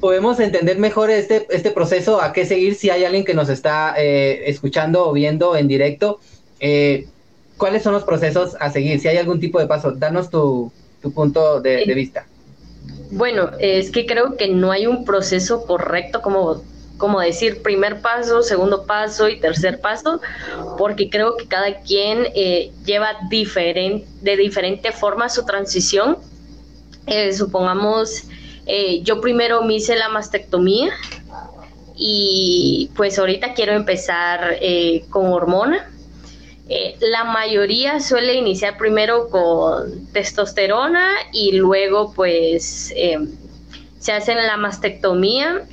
podemos 0.04 0.38
entender 0.42 0.80
mejor 0.80 1.10
este, 1.10 1.48
este 1.50 1.72
proceso, 1.72 2.22
a 2.22 2.34
qué 2.34 2.46
seguir 2.46 2.76
si 2.76 2.90
hay 2.90 3.06
alguien 3.06 3.24
que 3.24 3.34
nos 3.34 3.48
está 3.48 3.94
eh, 3.98 4.50
escuchando 4.50 5.08
o 5.08 5.14
viendo 5.14 5.56
en 5.56 5.70
directo. 5.70 6.20
Eh, 6.60 7.08
¿Cuáles 7.56 7.84
son 7.84 7.94
los 7.94 8.04
procesos 8.04 8.58
a 8.60 8.70
seguir? 8.70 9.00
Si 9.00 9.08
hay 9.08 9.16
algún 9.16 9.40
tipo 9.40 9.62
de 9.62 9.66
paso, 9.66 9.94
danos 9.94 10.30
tu, 10.30 10.74
tu 11.02 11.14
punto 11.14 11.62
de, 11.62 11.86
de 11.86 11.94
vista. 11.94 12.28
Bueno, 13.12 13.52
es 13.60 13.92
que 13.92 14.06
creo 14.06 14.36
que 14.36 14.50
no 14.50 14.74
hay 14.74 14.88
un 14.88 15.06
proceso 15.06 15.66
correcto 15.66 16.22
como 16.22 16.62
como 16.98 17.22
decir 17.22 17.62
primer 17.62 18.02
paso, 18.02 18.44
segundo 18.44 18.86
paso 18.86 19.30
y 19.30 19.40
tercer 19.40 19.80
paso, 19.80 20.20
porque 20.78 21.10
creo 21.10 21.38
que 21.38 21.48
cada 21.48 21.80
quien 21.82 22.28
eh, 22.36 22.72
lleva 22.86 23.16
diferente, 23.30 24.06
de 24.22 24.36
diferente 24.36 24.92
forma 24.92 25.30
su 25.30 25.46
transición. 25.46 26.18
Eh, 27.06 27.34
supongamos, 27.34 28.24
eh, 28.66 29.02
yo 29.04 29.22
primero 29.22 29.62
me 29.64 29.76
hice 29.76 29.96
la 29.96 30.10
mastectomía 30.10 30.94
y 31.96 32.90
pues 32.96 33.20
ahorita 33.20 33.54
quiero 33.54 33.74
empezar 33.74 34.58
con 35.10 35.28
hormona. 35.28 35.90
la 37.00 37.24
mayoría 37.24 38.00
suele 38.00 38.34
iniciar 38.34 38.78
primero 38.78 39.30
con 39.30 40.08
testosterona 40.08 41.08
y 41.32 41.52
luego 41.52 42.14
pues 42.14 42.94
se 44.00 44.12
hacen 44.12 44.38
la 44.38 44.58
mastectomía 44.58 45.68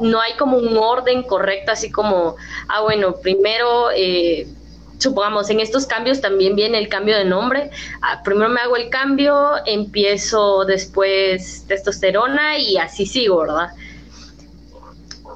no 0.00 0.20
hay 0.20 0.34
como 0.34 0.56
un 0.58 0.76
orden 0.76 1.22
correcto, 1.22 1.72
así 1.72 1.90
como, 1.90 2.36
ah, 2.68 2.82
bueno, 2.82 3.16
primero, 3.16 3.90
eh, 3.94 4.46
supongamos, 5.02 5.50
en 5.50 5.60
estos 5.60 5.86
cambios 5.86 6.20
también 6.20 6.56
viene 6.56 6.78
el 6.78 6.88
cambio 6.88 7.16
de 7.16 7.24
nombre. 7.24 7.70
Ah, 8.00 8.22
primero 8.24 8.48
me 8.48 8.60
hago 8.60 8.76
el 8.76 8.88
cambio, 8.88 9.54
empiezo 9.66 10.64
después 10.64 11.64
testosterona 11.66 12.58
y 12.58 12.78
así 12.78 13.06
sigo, 13.06 13.40
¿verdad? 13.40 13.70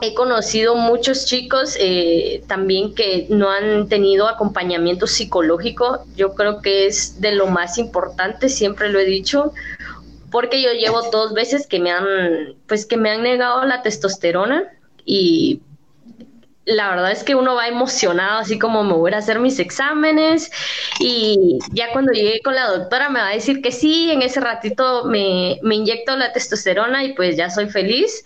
He 0.03 0.15
conocido 0.15 0.77
muchos 0.77 1.25
chicos 1.25 1.77
eh, 1.81 2.43
también 2.47 2.95
que 2.95 3.27
no 3.31 3.51
han 3.51 3.89
tenido 3.89 4.29
acompañamiento 4.29 5.07
psicológico. 5.07 6.05
Yo 6.17 6.35
creo 6.35 6.61
que 6.61 6.87
es 6.87 7.21
de 7.21 7.33
lo 7.33 7.47
más 7.47 7.79
importante, 7.79 8.49
siempre 8.49 8.91
lo 8.91 8.99
he 8.99 9.07
dicho, 9.07 9.53
porque 10.31 10.61
yo 10.61 10.73
llevo 10.73 11.01
dos 11.11 11.33
veces 11.33 11.67
que 11.67 11.81
me 11.81 11.91
han, 11.91 12.05
pues 12.67 12.85
que 12.85 12.99
me 12.99 13.11
han 13.11 13.23
negado 13.23 13.65
la 13.65 13.83
testosterona 13.83 14.65
y 15.07 15.63
la 16.67 16.91
verdad 16.91 17.13
es 17.13 17.25
que 17.25 17.35
uno 17.35 17.55
va 17.55 17.69
emocionado, 17.69 18.41
así 18.41 18.59
como 18.59 18.85
me 18.85 18.93
voy 18.93 19.13
a 19.13 19.19
hacer 19.19 19.39
mis 19.39 19.59
exámenes 19.59 20.51
y 21.01 21.59
ya 21.73 21.93
cuando 21.93 22.13
llegué 22.13 22.41
con 22.43 22.55
la 22.55 22.67
doctora 22.69 23.09
me 23.09 23.21
va 23.21 23.29
a 23.29 23.35
decir 23.35 23.63
que 23.63 23.73
sí, 23.73 24.11
en 24.11 24.23
ese 24.23 24.41
ratito 24.41 25.05
me, 25.05 25.59
me 25.63 25.77
inyecto 25.77 26.17
la 26.17 26.33
testosterona 26.33 27.05
y 27.05 27.15
pues 27.15 27.37
ya 27.37 27.51
soy 27.51 27.71
feliz. 27.71 28.25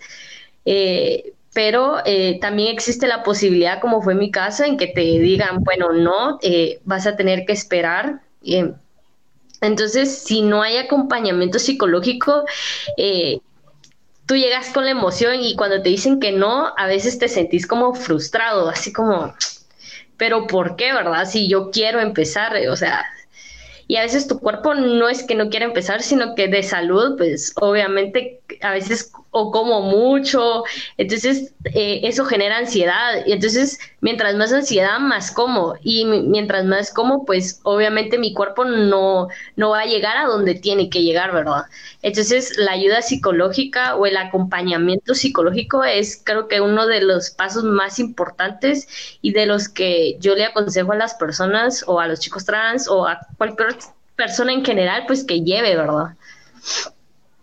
Eh, 0.65 1.33
pero 1.53 1.97
eh, 2.05 2.39
también 2.39 2.73
existe 2.73 3.07
la 3.07 3.23
posibilidad, 3.23 3.81
como 3.81 4.01
fue 4.01 4.15
mi 4.15 4.31
caso, 4.31 4.63
en 4.63 4.77
que 4.77 4.87
te 4.87 5.01
digan, 5.01 5.63
bueno, 5.63 5.91
no, 5.91 6.39
eh, 6.41 6.79
vas 6.85 7.07
a 7.07 7.15
tener 7.17 7.45
que 7.45 7.53
esperar. 7.53 8.21
Entonces, 9.59 10.19
si 10.19 10.41
no 10.41 10.61
hay 10.61 10.77
acompañamiento 10.77 11.59
psicológico, 11.59 12.45
eh, 12.97 13.41
tú 14.31 14.37
llegas 14.37 14.69
con 14.69 14.85
la 14.85 14.91
emoción 14.91 15.41
y 15.41 15.57
cuando 15.57 15.81
te 15.81 15.89
dicen 15.89 16.21
que 16.21 16.31
no, 16.31 16.73
a 16.77 16.87
veces 16.87 17.19
te 17.19 17.27
sentís 17.27 17.67
como 17.67 17.93
frustrado, 17.93 18.69
así 18.69 18.93
como, 18.93 19.35
pero 20.15 20.47
¿por 20.47 20.77
qué, 20.77 20.93
verdad? 20.93 21.27
Si 21.29 21.49
yo 21.49 21.69
quiero 21.69 21.99
empezar, 21.99 22.55
o 22.69 22.77
sea, 22.77 23.05
y 23.89 23.97
a 23.97 24.03
veces 24.03 24.29
tu 24.29 24.39
cuerpo 24.39 24.73
no 24.73 25.09
es 25.09 25.23
que 25.23 25.35
no 25.35 25.49
quiera 25.49 25.65
empezar, 25.65 26.01
sino 26.01 26.33
que 26.33 26.47
de 26.47 26.63
salud, 26.63 27.17
pues 27.17 27.51
obviamente 27.57 28.39
a 28.61 28.71
veces 28.71 29.11
o 29.31 29.49
como 29.49 29.81
mucho, 29.81 30.63
entonces 30.97 31.53
eh, 31.73 32.01
eso 32.03 32.25
genera 32.25 32.57
ansiedad, 32.57 33.25
y 33.25 33.31
entonces 33.31 33.79
mientras 34.01 34.35
más 34.35 34.51
ansiedad, 34.51 34.99
más 34.99 35.31
como, 35.31 35.75
y 35.81 36.03
mientras 36.05 36.65
más 36.65 36.93
como, 36.93 37.25
pues 37.25 37.61
obviamente 37.63 38.17
mi 38.17 38.33
cuerpo 38.33 38.65
no, 38.65 39.29
no 39.55 39.69
va 39.69 39.81
a 39.81 39.85
llegar 39.85 40.17
a 40.17 40.25
donde 40.25 40.55
tiene 40.55 40.89
que 40.89 41.01
llegar, 41.03 41.31
¿verdad? 41.31 41.63
Entonces 42.01 42.57
la 42.57 42.73
ayuda 42.73 43.01
psicológica 43.01 43.95
o 43.95 44.05
el 44.05 44.17
acompañamiento 44.17 45.15
psicológico 45.15 45.83
es 45.85 46.21
creo 46.23 46.47
que 46.49 46.59
uno 46.59 46.85
de 46.87 47.01
los 47.01 47.31
pasos 47.31 47.63
más 47.63 47.99
importantes 47.99 48.87
y 49.21 49.31
de 49.31 49.45
los 49.45 49.69
que 49.69 50.17
yo 50.19 50.35
le 50.35 50.45
aconsejo 50.45 50.91
a 50.91 50.97
las 50.97 51.13
personas 51.13 51.83
o 51.87 51.99
a 51.99 52.07
los 52.07 52.19
chicos 52.19 52.45
trans 52.45 52.87
o 52.89 53.07
a 53.07 53.19
cualquier 53.37 53.77
persona 54.15 54.51
en 54.51 54.65
general, 54.65 55.05
pues 55.07 55.23
que 55.23 55.41
lleve, 55.41 55.75
¿verdad? 55.75 56.15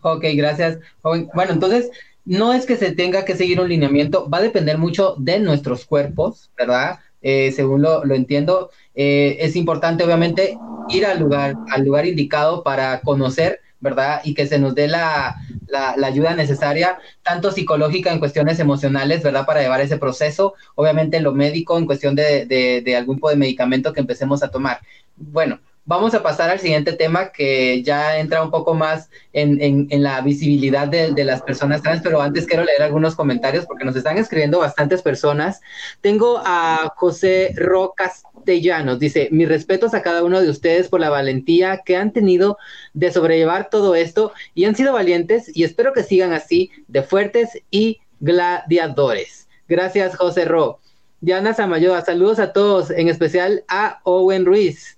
Ok, 0.03 0.25
gracias. 0.35 0.79
Bueno, 1.03 1.53
entonces, 1.53 1.91
no 2.25 2.53
es 2.53 2.67
que 2.67 2.77
se 2.77 2.93
tenga 2.93 3.25
que 3.25 3.37
seguir 3.37 3.61
un 3.61 3.69
lineamiento, 3.69 4.29
va 4.29 4.39
a 4.39 4.43
depender 4.43 4.79
mucho 4.79 5.15
de 5.19 5.41
nuestros 5.41 5.87
cuerpos, 5.87 6.51
¿verdad? 6.57 6.99
Eh, 7.23 7.53
según 7.53 7.83
lo, 7.83 8.05
entiendo, 8.15 8.71
eh, 8.95 9.39
es 9.41 9.57
importante 9.57 10.05
obviamente 10.05 10.57
ir 10.89 11.07
al 11.07 11.19
lugar, 11.19 11.55
al 11.71 11.85
lugar 11.85 12.07
indicado 12.07 12.63
para 12.63 13.01
conocer, 13.01 13.61
¿verdad? 13.81 14.21
Y 14.25 14.35
que 14.35 14.47
se 14.47 14.59
nos 14.59 14.75
dé 14.75 14.89
la, 14.89 15.37
la, 15.69 15.95
ayuda 16.07 16.35
necesaria, 16.35 16.99
tanto 17.23 17.51
psicológica 17.51 18.13
en 18.13 18.19
cuestiones 18.19 18.61
emocionales, 18.61 19.23
¿verdad? 19.23 19.47
Para 19.47 19.63
llevar 19.63 19.81
ese 19.81 19.97
proceso, 19.97 20.55
obviamente 20.75 21.21
lo 21.21 21.33
médico 21.33 21.79
en 21.79 21.87
cuestión 21.87 22.15
de, 22.15 22.45
de, 22.47 22.83
de 22.83 22.97
algún 22.97 23.17
tipo 23.17 23.31
de 23.31 23.37
medicamento 23.37 23.93
que 23.93 24.01
empecemos 24.01 24.43
a 24.43 24.51
tomar. 24.51 24.81
Bueno, 25.17 25.61
Vamos 25.89 26.13
a 26.13 26.23
pasar 26.23 26.51
al 26.51 26.61
siguiente 26.61 26.93
tema 26.93 27.33
que 27.33 27.83
ya 27.83 28.19
entra 28.19 28.43
un 28.43 28.51
poco 28.51 28.75
más 28.75 29.09
en, 29.33 29.89
la 30.03 30.21
visibilidad 30.21 30.87
de, 30.87 31.25
las 31.25 31.41
personas 31.41 31.81
trans, 31.81 32.03
pero 32.03 32.21
antes 32.21 32.45
quiero 32.45 32.63
leer 32.63 32.83
algunos 32.83 33.15
comentarios 33.15 33.65
porque 33.65 33.87
nos 33.87 33.97
están 33.97 34.19
escribiendo 34.19 34.59
bastantes 34.59 35.01
personas. 35.01 35.63
Tengo 36.03 36.43
a 36.45 36.93
José 36.95 37.55
Ro 37.57 37.95
Castellanos, 37.97 38.99
dice, 38.99 39.31
mis 39.33 39.49
respetos 39.49 39.95
a 39.95 40.03
cada 40.03 40.25
uno 40.25 40.43
de 40.43 40.51
ustedes 40.51 40.89
por 40.89 41.01
la 41.01 41.09
valentía 41.09 41.81
que 41.87 41.97
han 41.97 42.13
tenido 42.13 42.59
de 42.93 43.11
sobrellevar 43.11 43.71
todo 43.71 43.95
esto 43.95 44.33
y 44.55 44.67
han 44.67 44.77
sido 44.77 44.93
valientes 44.93 45.51
y 45.57 45.65
espero 45.65 45.95
que 45.95 46.03
sigan 46.03 46.35
así 46.35 46.71
de 46.87 47.03
fuertes 47.03 47.63
y 47.71 48.03
gladiadores. 48.21 49.49
Gracias, 49.67 50.17
José 50.17 50.45
Ro. 50.45 50.81
Diana 51.23 51.55
Samayoa, 51.55 52.05
saludos 52.05 52.41
a 52.41 52.53
todos, 52.53 52.91
en 52.91 53.09
especial 53.09 53.65
a 53.69 54.01
Owen 54.05 54.45
Ruiz. 54.45 54.98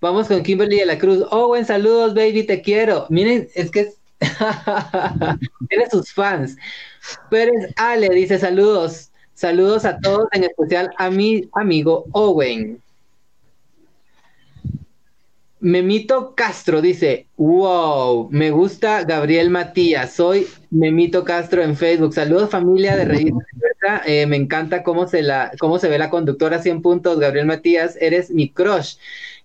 Vamos 0.00 0.28
con 0.28 0.42
Kimberly 0.42 0.78
de 0.78 0.86
la 0.86 0.98
Cruz. 0.98 1.26
Oh, 1.30 1.48
buen 1.48 1.66
saludos, 1.66 2.14
baby, 2.14 2.44
te 2.44 2.62
quiero. 2.62 3.06
Miren, 3.10 3.48
es 3.54 3.70
que 3.70 3.92
tiene 5.68 5.90
sus 5.90 6.10
fans. 6.12 6.56
Pérez 7.30 7.72
Ale 7.76 8.08
dice 8.08 8.38
saludos. 8.38 9.10
Saludos 9.34 9.84
a 9.84 9.98
todos, 9.98 10.26
en 10.32 10.44
especial 10.44 10.90
a 10.96 11.10
mi 11.10 11.48
amigo 11.52 12.06
Owen. 12.12 12.80
Memito 15.60 16.34
Castro 16.34 16.80
dice, 16.80 17.26
wow, 17.36 18.30
me 18.30 18.50
gusta 18.50 19.04
Gabriel 19.04 19.50
Matías, 19.50 20.14
soy 20.14 20.46
Memito 20.70 21.24
Castro 21.24 21.62
en 21.62 21.76
Facebook. 21.76 22.14
Saludos 22.14 22.48
familia 22.48 22.96
de 22.96 23.04
Reyes. 23.04 23.34
Eh, 24.06 24.24
me 24.26 24.36
encanta 24.36 24.82
cómo 24.82 25.06
se, 25.06 25.22
la, 25.22 25.52
cómo 25.58 25.78
se 25.78 25.88
ve 25.88 25.98
la 25.98 26.08
conductora 26.08 26.62
100 26.62 26.80
puntos, 26.80 27.18
Gabriel 27.18 27.46
Matías, 27.46 27.96
eres 28.00 28.30
mi 28.30 28.48
crush 28.48 28.96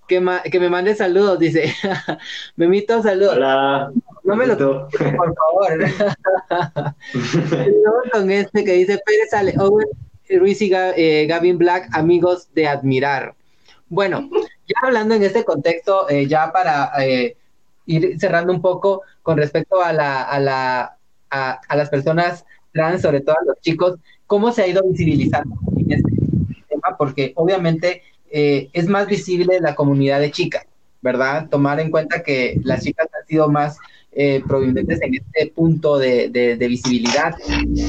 que, 0.08 0.24
que 0.52 0.60
me 0.60 0.70
mande 0.70 0.96
saludos, 0.96 1.40
dice. 1.40 1.74
Memito, 2.56 3.02
saludos. 3.02 3.36
Hola. 3.36 3.92
No 4.24 4.36
me 4.36 4.48
lo 4.48 4.58
por 4.58 4.90
favor. 5.36 5.86
con 8.12 8.32
este 8.32 8.64
que 8.64 8.74
dice 8.74 9.00
Pérez 9.06 9.34
Ale, 9.34 9.54
Owen 9.60 9.88
Ruiz 10.30 10.62
y 10.62 10.72
eh, 10.74 11.28
Gavin 11.28 11.58
Black, 11.58 11.90
amigos 11.92 12.50
de 12.54 12.68
admirar. 12.68 13.36
Bueno, 13.88 14.30
ya 14.68 14.76
hablando 14.82 15.14
en 15.14 15.24
este 15.24 15.44
contexto, 15.44 16.10
eh, 16.10 16.28
ya 16.28 16.52
para 16.52 16.92
eh, 17.06 17.38
ir 17.86 18.20
cerrando 18.20 18.52
un 18.52 18.62
poco 18.62 19.04
con 19.22 19.38
respecto 19.38 19.82
a 19.84 19.94
la, 19.94 20.24
a 20.24 20.40
la 20.40 20.98
a, 21.30 21.60
a, 21.68 21.76
las 21.76 21.90
personas 21.90 22.46
trans, 22.72 23.02
sobre 23.04 23.22
todo 23.22 23.36
a 23.40 23.46
los 23.46 23.60
chicos, 23.62 24.00
¿cómo 24.26 24.52
se 24.52 24.64
ha 24.64 24.68
ido 24.68 24.82
visibilizando 24.90 25.56
en 25.78 25.92
este 25.92 26.12
tema? 26.68 26.96
Porque 26.98 27.32
obviamente 27.36 28.02
eh, 28.30 28.70
es 28.74 28.88
más 28.88 29.08
visible 29.08 29.60
la 29.60 29.76
comunidad 29.76 30.20
de 30.20 30.32
chicas, 30.32 30.66
¿verdad? 31.02 31.48
Tomar 31.50 31.80
en 31.80 31.92
cuenta 31.92 32.24
que 32.24 32.60
las 32.64 32.84
chicas 32.84 33.08
han 33.18 33.28
sido 33.28 33.50
más 33.50 33.78
eh, 34.18 34.42
prominentes 34.48 35.02
en 35.02 35.16
este 35.16 35.52
punto 35.54 35.98
de, 35.98 36.30
de, 36.30 36.68
visibilidad, 36.70 37.36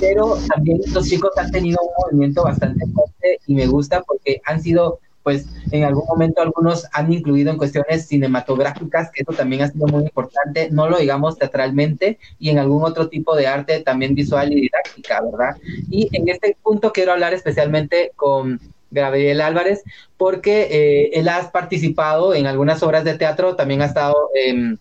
pero 0.00 0.36
también 0.48 0.80
los 0.92 1.08
chicos 1.08 1.30
han 1.36 1.52
tenido 1.52 1.78
un 1.80 1.90
movimiento 2.02 2.42
bastante 2.42 2.84
fuerte 2.86 3.38
y 3.46 3.54
me 3.54 3.68
gusta 3.68 4.02
porque 4.02 4.40
han 4.44 4.60
sido, 4.60 4.98
pues 5.22 5.46
en 5.70 5.84
algún 5.84 6.04
momento 6.04 6.42
algunos 6.42 6.84
han 6.92 7.12
incluido 7.12 7.52
en 7.52 7.58
cuestiones 7.58 8.08
cinematográficas, 8.08 9.12
que 9.12 9.22
eso 9.22 9.34
también 9.34 9.62
ha 9.62 9.68
sido 9.68 9.86
muy 9.86 10.02
importante, 10.02 10.68
no 10.72 10.90
lo 10.90 10.98
digamos 10.98 11.38
teatralmente, 11.38 12.18
y 12.40 12.50
en 12.50 12.58
algún 12.58 12.82
otro 12.82 13.08
tipo 13.08 13.36
de 13.36 13.46
arte 13.46 13.82
también 13.82 14.16
visual 14.16 14.52
y 14.52 14.62
didáctica, 14.62 15.22
¿verdad? 15.22 15.56
Y 15.88 16.08
en 16.10 16.28
este 16.28 16.56
punto 16.60 16.92
quiero 16.92 17.12
hablar 17.12 17.34
especialmente 17.34 18.10
con 18.16 18.60
Gabriel 19.00 19.40
Álvarez, 19.40 19.84
porque 20.16 20.68
eh, 20.70 21.10
él 21.14 21.28
ha 21.28 21.50
participado 21.50 22.34
en 22.34 22.46
algunas 22.46 22.82
obras 22.82 23.04
de 23.04 23.14
teatro, 23.14 23.56
también 23.56 23.82
ha 23.82 23.86
estado 23.86 24.30
en, 24.34 24.78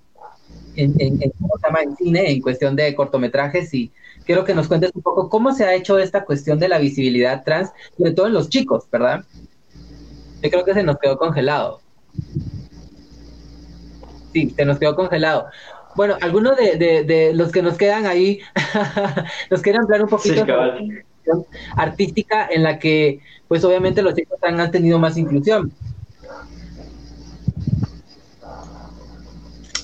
en, 0.76 0.95
en, 0.99 1.95
cine, 1.97 2.32
en 2.32 2.41
cuestión 2.41 2.76
de 2.76 2.95
cortometrajes, 2.95 3.74
y 3.74 3.91
quiero 4.26 4.43
que 4.43 4.55
nos 4.55 4.68
cuentes 4.68 4.91
un 4.95 5.01
poco 5.01 5.30
cómo 5.30 5.53
se 5.53 5.66
ha 5.66 5.74
hecho 5.74 5.99
esta 5.99 6.26
cuestión 6.26 6.59
de 6.59 6.70
la 6.70 6.80
visibilidad 6.80 7.43
trans, 7.43 7.72
sobre 7.97 8.11
todo 8.11 8.28
en 8.28 8.34
los 8.34 8.49
chicos, 8.49 8.86
¿verdad? 8.91 9.24
Yo 10.41 10.49
creo 10.49 10.66
que 10.66 10.74
se 10.74 10.84
nos 10.84 10.97
quedó 10.97 11.18
congelado. 11.18 11.82
Sí, 14.34 14.53
se 14.55 14.66
nos 14.66 14.80
quedó 14.80 14.95
congelado. 14.95 15.47
Bueno, 15.95 16.18
algunos 16.22 16.57
de, 16.57 16.76
de, 16.76 17.03
de 17.03 17.34
los 17.34 17.51
que 17.51 17.61
nos 17.61 17.78
quedan 17.78 18.05
ahí 18.05 18.41
nos 19.49 19.61
quieren 19.61 19.82
hablar 19.82 20.03
un 20.03 20.09
poquito 20.09 20.36
Sí, 20.36 20.41
de 20.41 20.47
la 20.47 20.80
artística 21.78 22.47
en 22.51 22.63
la 22.63 22.78
que, 22.78 23.22
pues 23.47 23.63
obviamente 23.63 24.01
los 24.01 24.15
chicos 24.15 24.39
han, 24.43 24.59
han 24.59 24.71
tenido 24.71 24.99
más 24.99 25.17
inclusión. 25.17 25.71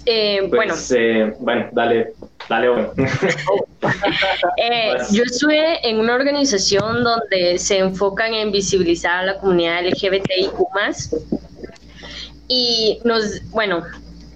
Eh, 0.05 0.47
bueno, 0.49 0.73
Pues, 0.73 0.91
eh, 0.97 1.33
bueno, 1.39 1.69
dale, 1.71 2.13
dale, 2.49 2.69
Owen. 2.69 2.87
Eh, 4.57 4.93
yo 5.11 5.23
estuve 5.23 5.87
en 5.89 5.99
una 5.99 6.13
organización 6.13 7.03
donde 7.03 7.57
se 7.57 7.79
enfocan 7.79 8.35
en 8.35 8.51
visibilizar 8.51 9.23
a 9.23 9.25
la 9.25 9.39
comunidad 9.39 9.83
LGBTIQ 9.87 10.51
y 12.47 12.99
nos, 13.03 13.49
bueno, 13.49 13.83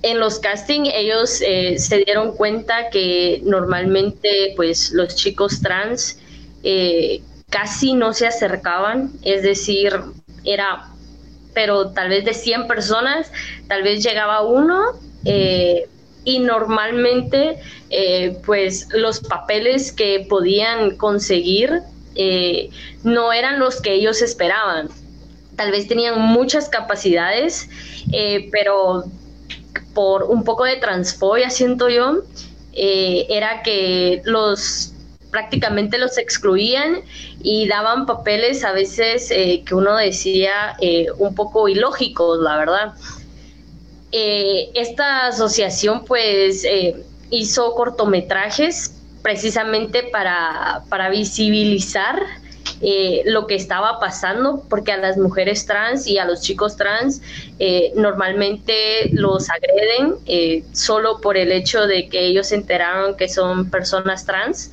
en 0.01 0.19
los 0.19 0.39
castings 0.39 0.89
ellos 0.93 1.41
eh, 1.45 1.77
se 1.77 1.97
dieron 2.05 2.35
cuenta 2.35 2.89
que 2.89 3.41
normalmente 3.43 4.53
pues 4.55 4.91
los 4.91 5.15
chicos 5.15 5.61
trans 5.61 6.17
eh, 6.63 7.21
casi 7.55 7.93
no 7.93 8.11
se 8.11 8.27
acercaban, 8.27 9.13
es 9.21 9.41
decir, 9.41 9.93
era, 10.43 10.89
pero 11.53 11.91
tal 11.91 12.09
vez 12.09 12.25
de 12.25 12.33
100 12.33 12.67
personas, 12.67 13.31
tal 13.69 13.81
vez 13.81 14.03
llegaba 14.03 14.41
uno 14.41 14.81
eh, 15.23 15.87
y 16.25 16.39
normalmente 16.39 17.57
eh, 17.89 18.37
pues 18.45 18.89
los 18.91 19.21
papeles 19.21 19.93
que 19.93 20.25
podían 20.27 20.97
conseguir 20.97 21.79
eh, 22.15 22.71
no 23.03 23.31
eran 23.31 23.57
los 23.57 23.81
que 23.81 23.93
ellos 23.93 24.21
esperaban. 24.21 24.89
Tal 25.55 25.71
vez 25.71 25.87
tenían 25.87 26.19
muchas 26.19 26.67
capacidades, 26.67 27.69
pero 28.51 29.05
por 29.93 30.23
un 30.23 30.43
poco 30.43 30.65
de 30.65 30.75
transfobia, 30.75 31.49
siento 31.49 31.87
yo, 31.87 32.23
era 32.73 33.63
que 33.63 34.21
los 34.25 34.91
prácticamente 35.35 35.97
los 35.97 36.17
excluían 36.17 37.01
y 37.43 37.67
daban 37.67 38.05
papeles 38.05 38.63
a 38.63 38.71
veces 38.71 39.29
eh, 39.31 39.63
que 39.65 39.75
uno 39.75 39.97
decía 39.97 40.77
eh, 40.79 41.07
un 41.17 41.35
poco 41.35 41.67
ilógicos, 41.67 42.39
la 42.39 42.55
verdad. 42.55 42.93
Eh, 44.13 44.69
esta 44.75 45.27
asociación 45.27 46.05
pues 46.05 46.65
hizo 47.31 47.75
cortometrajes 47.75 48.93
precisamente 49.21 50.03
para, 50.03 50.83
para 50.87 51.09
visibilizar 51.09 52.15
lo 53.25 53.47
que 53.47 53.55
estaba 53.55 53.99
pasando, 53.99 54.63
porque 54.69 54.91
a 54.91 54.97
las 54.97 55.17
mujeres 55.17 55.65
trans 55.65 56.07
y 56.07 56.17
a 56.17 56.25
los 56.25 56.41
chicos 56.41 56.77
trans 56.77 57.21
normalmente 57.95 59.09
los 59.11 59.47
agreden 59.49 60.15
solo 60.71 61.19
por 61.19 61.35
el 61.35 61.51
hecho 61.51 61.87
de 61.87 62.07
que 62.07 62.25
ellos 62.25 62.47
se 62.47 62.55
enteraron 62.55 63.17
que 63.17 63.27
son 63.27 63.69
personas 63.69 64.25
trans 64.25 64.71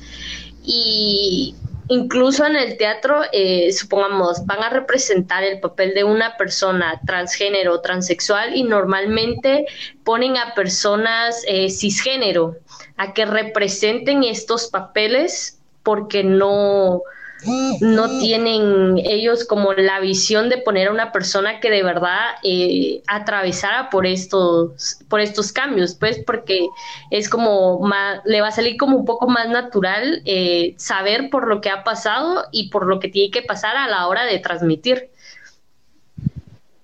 y 0.63 1.55
incluso 1.89 2.45
en 2.45 2.55
el 2.55 2.77
teatro, 2.77 3.21
eh, 3.31 3.71
supongamos, 3.73 4.45
van 4.45 4.63
a 4.63 4.69
representar 4.69 5.43
el 5.43 5.59
papel 5.59 5.93
de 5.93 6.03
una 6.03 6.37
persona 6.37 6.99
transgénero, 7.05 7.81
transexual 7.81 8.55
y 8.55 8.63
normalmente 8.63 9.65
ponen 10.03 10.37
a 10.37 10.53
personas 10.53 11.43
eh, 11.47 11.69
cisgénero 11.69 12.55
a 12.97 13.13
que 13.13 13.25
representen 13.25 14.23
estos 14.23 14.67
papeles 14.67 15.59
porque 15.83 16.23
no, 16.23 17.01
no 17.45 18.19
tienen 18.19 18.97
ellos 19.03 19.45
como 19.45 19.73
la 19.73 19.99
visión 19.99 20.49
de 20.49 20.57
poner 20.57 20.87
a 20.87 20.91
una 20.91 21.11
persona 21.11 21.59
que 21.59 21.69
de 21.69 21.83
verdad 21.83 22.35
eh, 22.43 23.01
atravesara 23.07 23.89
por 23.89 24.05
estos, 24.05 24.99
por 25.09 25.19
estos 25.19 25.51
cambios, 25.51 25.95
pues 25.95 26.19
porque 26.25 26.67
es 27.11 27.29
como 27.29 27.79
más, 27.79 28.21
le 28.25 28.41
va 28.41 28.47
a 28.47 28.51
salir 28.51 28.77
como 28.77 28.97
un 28.97 29.05
poco 29.05 29.27
más 29.27 29.49
natural 29.49 30.21
eh, 30.25 30.73
saber 30.77 31.29
por 31.29 31.47
lo 31.47 31.61
que 31.61 31.69
ha 31.69 31.83
pasado 31.83 32.45
y 32.51 32.69
por 32.69 32.87
lo 32.87 32.99
que 32.99 33.09
tiene 33.09 33.31
que 33.31 33.41
pasar 33.41 33.75
a 33.75 33.87
la 33.87 34.07
hora 34.07 34.25
de 34.25 34.39
transmitir. 34.39 35.09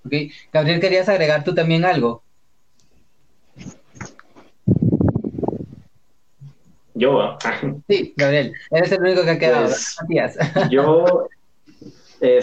¿ok? 0.05 0.13
Gabriel, 0.51 0.79
¿querías 0.79 1.09
agregar 1.09 1.43
tú 1.43 1.53
también 1.53 1.85
algo? 1.85 2.23
Yo, 6.95 7.37
Sí, 7.87 8.13
Gabriel, 8.17 8.53
eres 8.71 8.91
el 8.91 9.01
único 9.01 9.23
que 9.23 9.31
ha 9.31 9.39
quedado. 9.39 9.65
Pues, 9.65 9.97
Matías. 10.01 10.37
yo, 10.71 11.27
eh. 12.21 12.39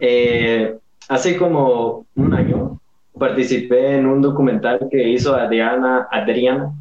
Eh, 0.00 0.76
hace 1.08 1.36
como 1.36 2.06
un 2.16 2.34
año 2.34 2.80
participé 3.18 3.96
en 3.96 4.06
un 4.06 4.20
documental 4.20 4.88
que 4.90 5.08
hizo 5.08 5.34
Adriana, 5.34 6.08
Adriana 6.10 6.72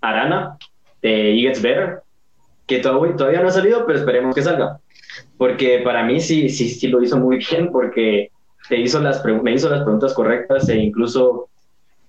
Arana 0.00 0.56
de 1.02 1.32
It 1.32 1.48
Gets 1.48 1.62
Better, 1.62 2.02
que 2.66 2.78
todavía, 2.78 3.16
todavía 3.16 3.40
no 3.42 3.48
ha 3.48 3.52
salido, 3.52 3.84
pero 3.86 3.98
esperemos 3.98 4.34
que 4.34 4.42
salga. 4.42 4.80
Porque 5.36 5.80
para 5.84 6.02
mí 6.04 6.20
sí, 6.20 6.48
sí, 6.48 6.68
sí 6.68 6.88
lo 6.88 7.02
hizo 7.02 7.18
muy 7.18 7.38
bien, 7.50 7.70
porque 7.70 8.30
te 8.68 8.80
hizo 8.80 9.00
las 9.00 9.24
me 9.24 9.52
hizo 9.52 9.68
las 9.68 9.82
preguntas 9.82 10.14
correctas 10.14 10.68
e 10.68 10.76
incluso 10.76 11.48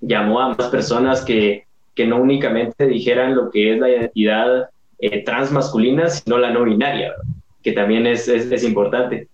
llamó 0.02 0.40
a 0.40 0.50
más 0.50 0.68
personas 0.70 1.24
que, 1.24 1.67
que 1.98 2.08
no 2.08 2.18
únicamente 2.22 2.88
dijeran 2.88 3.36
lo 3.36 3.50
que 3.52 3.74
es 3.74 3.80
la 3.80 3.90
identidad 3.90 4.70
eh, 5.00 5.24
transmasculina, 5.26 6.08
sino 6.10 6.38
la 6.38 6.52
no 6.52 6.64
binaria, 6.64 7.10
¿verdad? 7.10 7.24
que 7.64 7.72
también 7.74 8.08
es, 8.08 8.28
es, 8.30 8.50
es 8.52 8.64
importante. 8.64 9.28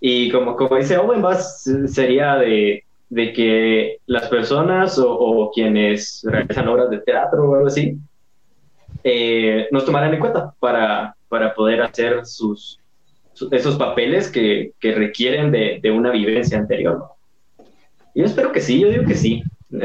Y 0.00 0.30
como, 0.30 0.54
como 0.54 0.76
dice 0.76 0.98
Owen, 0.98 1.22
más 1.22 1.64
sería 1.86 2.36
de, 2.36 2.84
de 3.08 3.32
que 3.32 3.96
las 4.06 4.28
personas 4.28 4.98
o, 4.98 5.10
o 5.12 5.50
quienes 5.50 6.22
realizan 6.24 6.68
obras 6.68 6.90
de 6.90 7.00
teatro 7.00 7.50
o 7.50 7.54
algo 7.56 7.66
así, 7.66 7.96
eh, 9.02 9.66
nos 9.70 9.84
tomaran 9.84 10.12
en 10.14 10.20
cuenta 10.20 10.52
para, 10.60 11.16
para 11.28 11.54
poder 11.54 11.80
hacer 11.82 12.24
sus, 12.26 12.78
su- 13.32 13.48
esos 13.52 13.76
papeles 13.76 14.30
que, 14.30 14.72
que 14.80 14.92
requieren 14.92 15.50
de, 15.50 15.80
de 15.82 15.90
una 15.90 16.10
vivencia 16.10 16.58
anterior. 16.58 16.98
¿no? 16.98 17.64
Yo 18.14 18.24
espero 18.24 18.52
que 18.52 18.60
sí, 18.60 18.80
yo 18.80 18.90
digo 18.90 19.04
que 19.04 19.14
sí. 19.14 19.42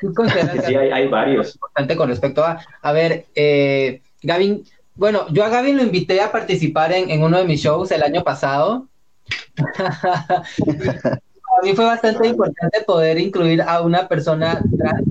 ¿Tú 0.00 0.12
consideras 0.14 0.50
que 0.52 0.60
que 0.60 0.66
sí, 0.66 0.74
hay, 0.76 0.90
hay 0.90 1.08
varios. 1.08 1.54
importante 1.54 1.96
con 1.96 2.08
respecto 2.08 2.44
a, 2.44 2.60
a 2.82 2.92
ver, 2.92 3.26
eh, 3.34 4.02
Gavin, 4.22 4.64
bueno, 4.94 5.26
yo 5.30 5.44
a 5.44 5.48
Gavin 5.48 5.76
lo 5.76 5.82
invité 5.82 6.20
a 6.20 6.32
participar 6.32 6.92
en, 6.92 7.10
en 7.10 7.22
uno 7.22 7.38
de 7.38 7.44
mis 7.44 7.60
shows 7.60 7.90
el 7.90 8.02
año 8.02 8.22
pasado. 8.22 8.86
a 9.78 11.62
mí 11.62 11.74
fue 11.74 11.84
bastante 11.84 12.28
importante 12.28 12.82
poder 12.86 13.18
incluir 13.18 13.62
a 13.62 13.82
una 13.82 14.08
persona 14.08 14.62
trans, 14.78 15.04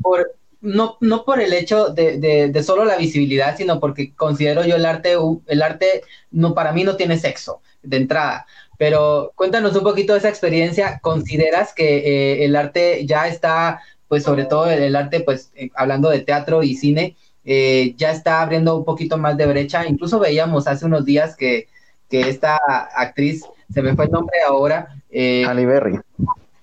por, 0.00 0.34
no, 0.60 0.96
no 1.00 1.24
por 1.24 1.40
el 1.40 1.52
hecho 1.52 1.88
de, 1.88 2.18
de, 2.18 2.48
de 2.48 2.62
solo 2.62 2.84
la 2.84 2.96
visibilidad, 2.96 3.56
sino 3.56 3.80
porque 3.80 4.14
considero 4.14 4.64
yo 4.64 4.76
el 4.76 4.86
arte, 4.86 5.16
el 5.46 5.62
arte 5.62 6.02
no, 6.30 6.54
para 6.54 6.72
mí 6.72 6.84
no 6.84 6.96
tiene 6.96 7.18
sexo 7.18 7.60
de 7.82 7.98
entrada. 7.98 8.46
Pero 8.78 9.32
cuéntanos 9.36 9.76
un 9.76 9.84
poquito 9.84 10.12
de 10.14 10.18
esa 10.18 10.28
experiencia. 10.28 10.98
¿Consideras 11.00 11.72
que 11.74 11.98
eh, 11.98 12.44
el 12.44 12.56
arte 12.56 13.06
ya 13.06 13.28
está, 13.28 13.80
pues 14.14 14.22
sobre 14.22 14.44
todo 14.44 14.70
el, 14.70 14.80
el 14.80 14.94
arte, 14.94 15.18
pues 15.18 15.50
eh, 15.56 15.70
hablando 15.74 16.08
de 16.08 16.20
teatro 16.20 16.62
y 16.62 16.76
cine, 16.76 17.16
eh, 17.44 17.94
ya 17.96 18.12
está 18.12 18.42
abriendo 18.42 18.76
un 18.76 18.84
poquito 18.84 19.18
más 19.18 19.36
de 19.36 19.44
brecha? 19.44 19.84
Incluso 19.88 20.20
veíamos 20.20 20.68
hace 20.68 20.86
unos 20.86 21.04
días 21.04 21.34
que, 21.34 21.66
que 22.08 22.28
esta 22.28 22.56
actriz, 22.94 23.42
se 23.72 23.82
me 23.82 23.96
fue 23.96 24.04
el 24.04 24.12
nombre 24.12 24.36
ahora, 24.46 24.94
eh, 25.10 25.42
Halle 25.44 25.66
Berry. 25.66 25.98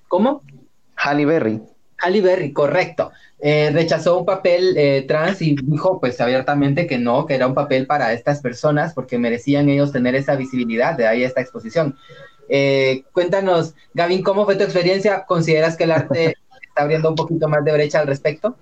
¿cómo? 0.07 0.43
Halle 0.95 1.25
Berry. 1.25 1.61
Halle 1.97 2.21
Berry, 2.21 2.53
correcto. 2.53 3.11
Eh, 3.41 3.69
rechazó 3.73 4.17
un 4.17 4.25
papel 4.25 4.77
eh, 4.77 5.03
trans 5.05 5.41
y 5.41 5.57
dijo 5.61 5.99
pues 5.99 6.21
abiertamente 6.21 6.87
que 6.87 6.99
no, 6.99 7.25
que 7.25 7.35
era 7.35 7.47
un 7.47 7.53
papel 7.53 7.85
para 7.85 8.13
estas 8.13 8.39
personas 8.39 8.93
porque 8.93 9.17
merecían 9.17 9.67
ellos 9.67 9.91
tener 9.91 10.15
esa 10.15 10.37
visibilidad, 10.37 10.95
de 10.95 11.05
ahí 11.05 11.25
esta 11.25 11.41
exposición. 11.41 11.97
Eh, 12.47 13.03
cuéntanos, 13.11 13.75
Gavin, 13.93 14.23
¿cómo 14.23 14.45
fue 14.45 14.55
tu 14.55 14.63
experiencia? 14.63 15.25
¿Consideras 15.25 15.75
que 15.75 15.83
el 15.83 15.91
arte 15.91 16.37
abriendo 16.81 17.09
un 17.09 17.15
poquito 17.15 17.47
más 17.47 17.63
de 17.63 17.73
brecha 17.73 17.99
al 17.99 18.07
respecto? 18.07 18.55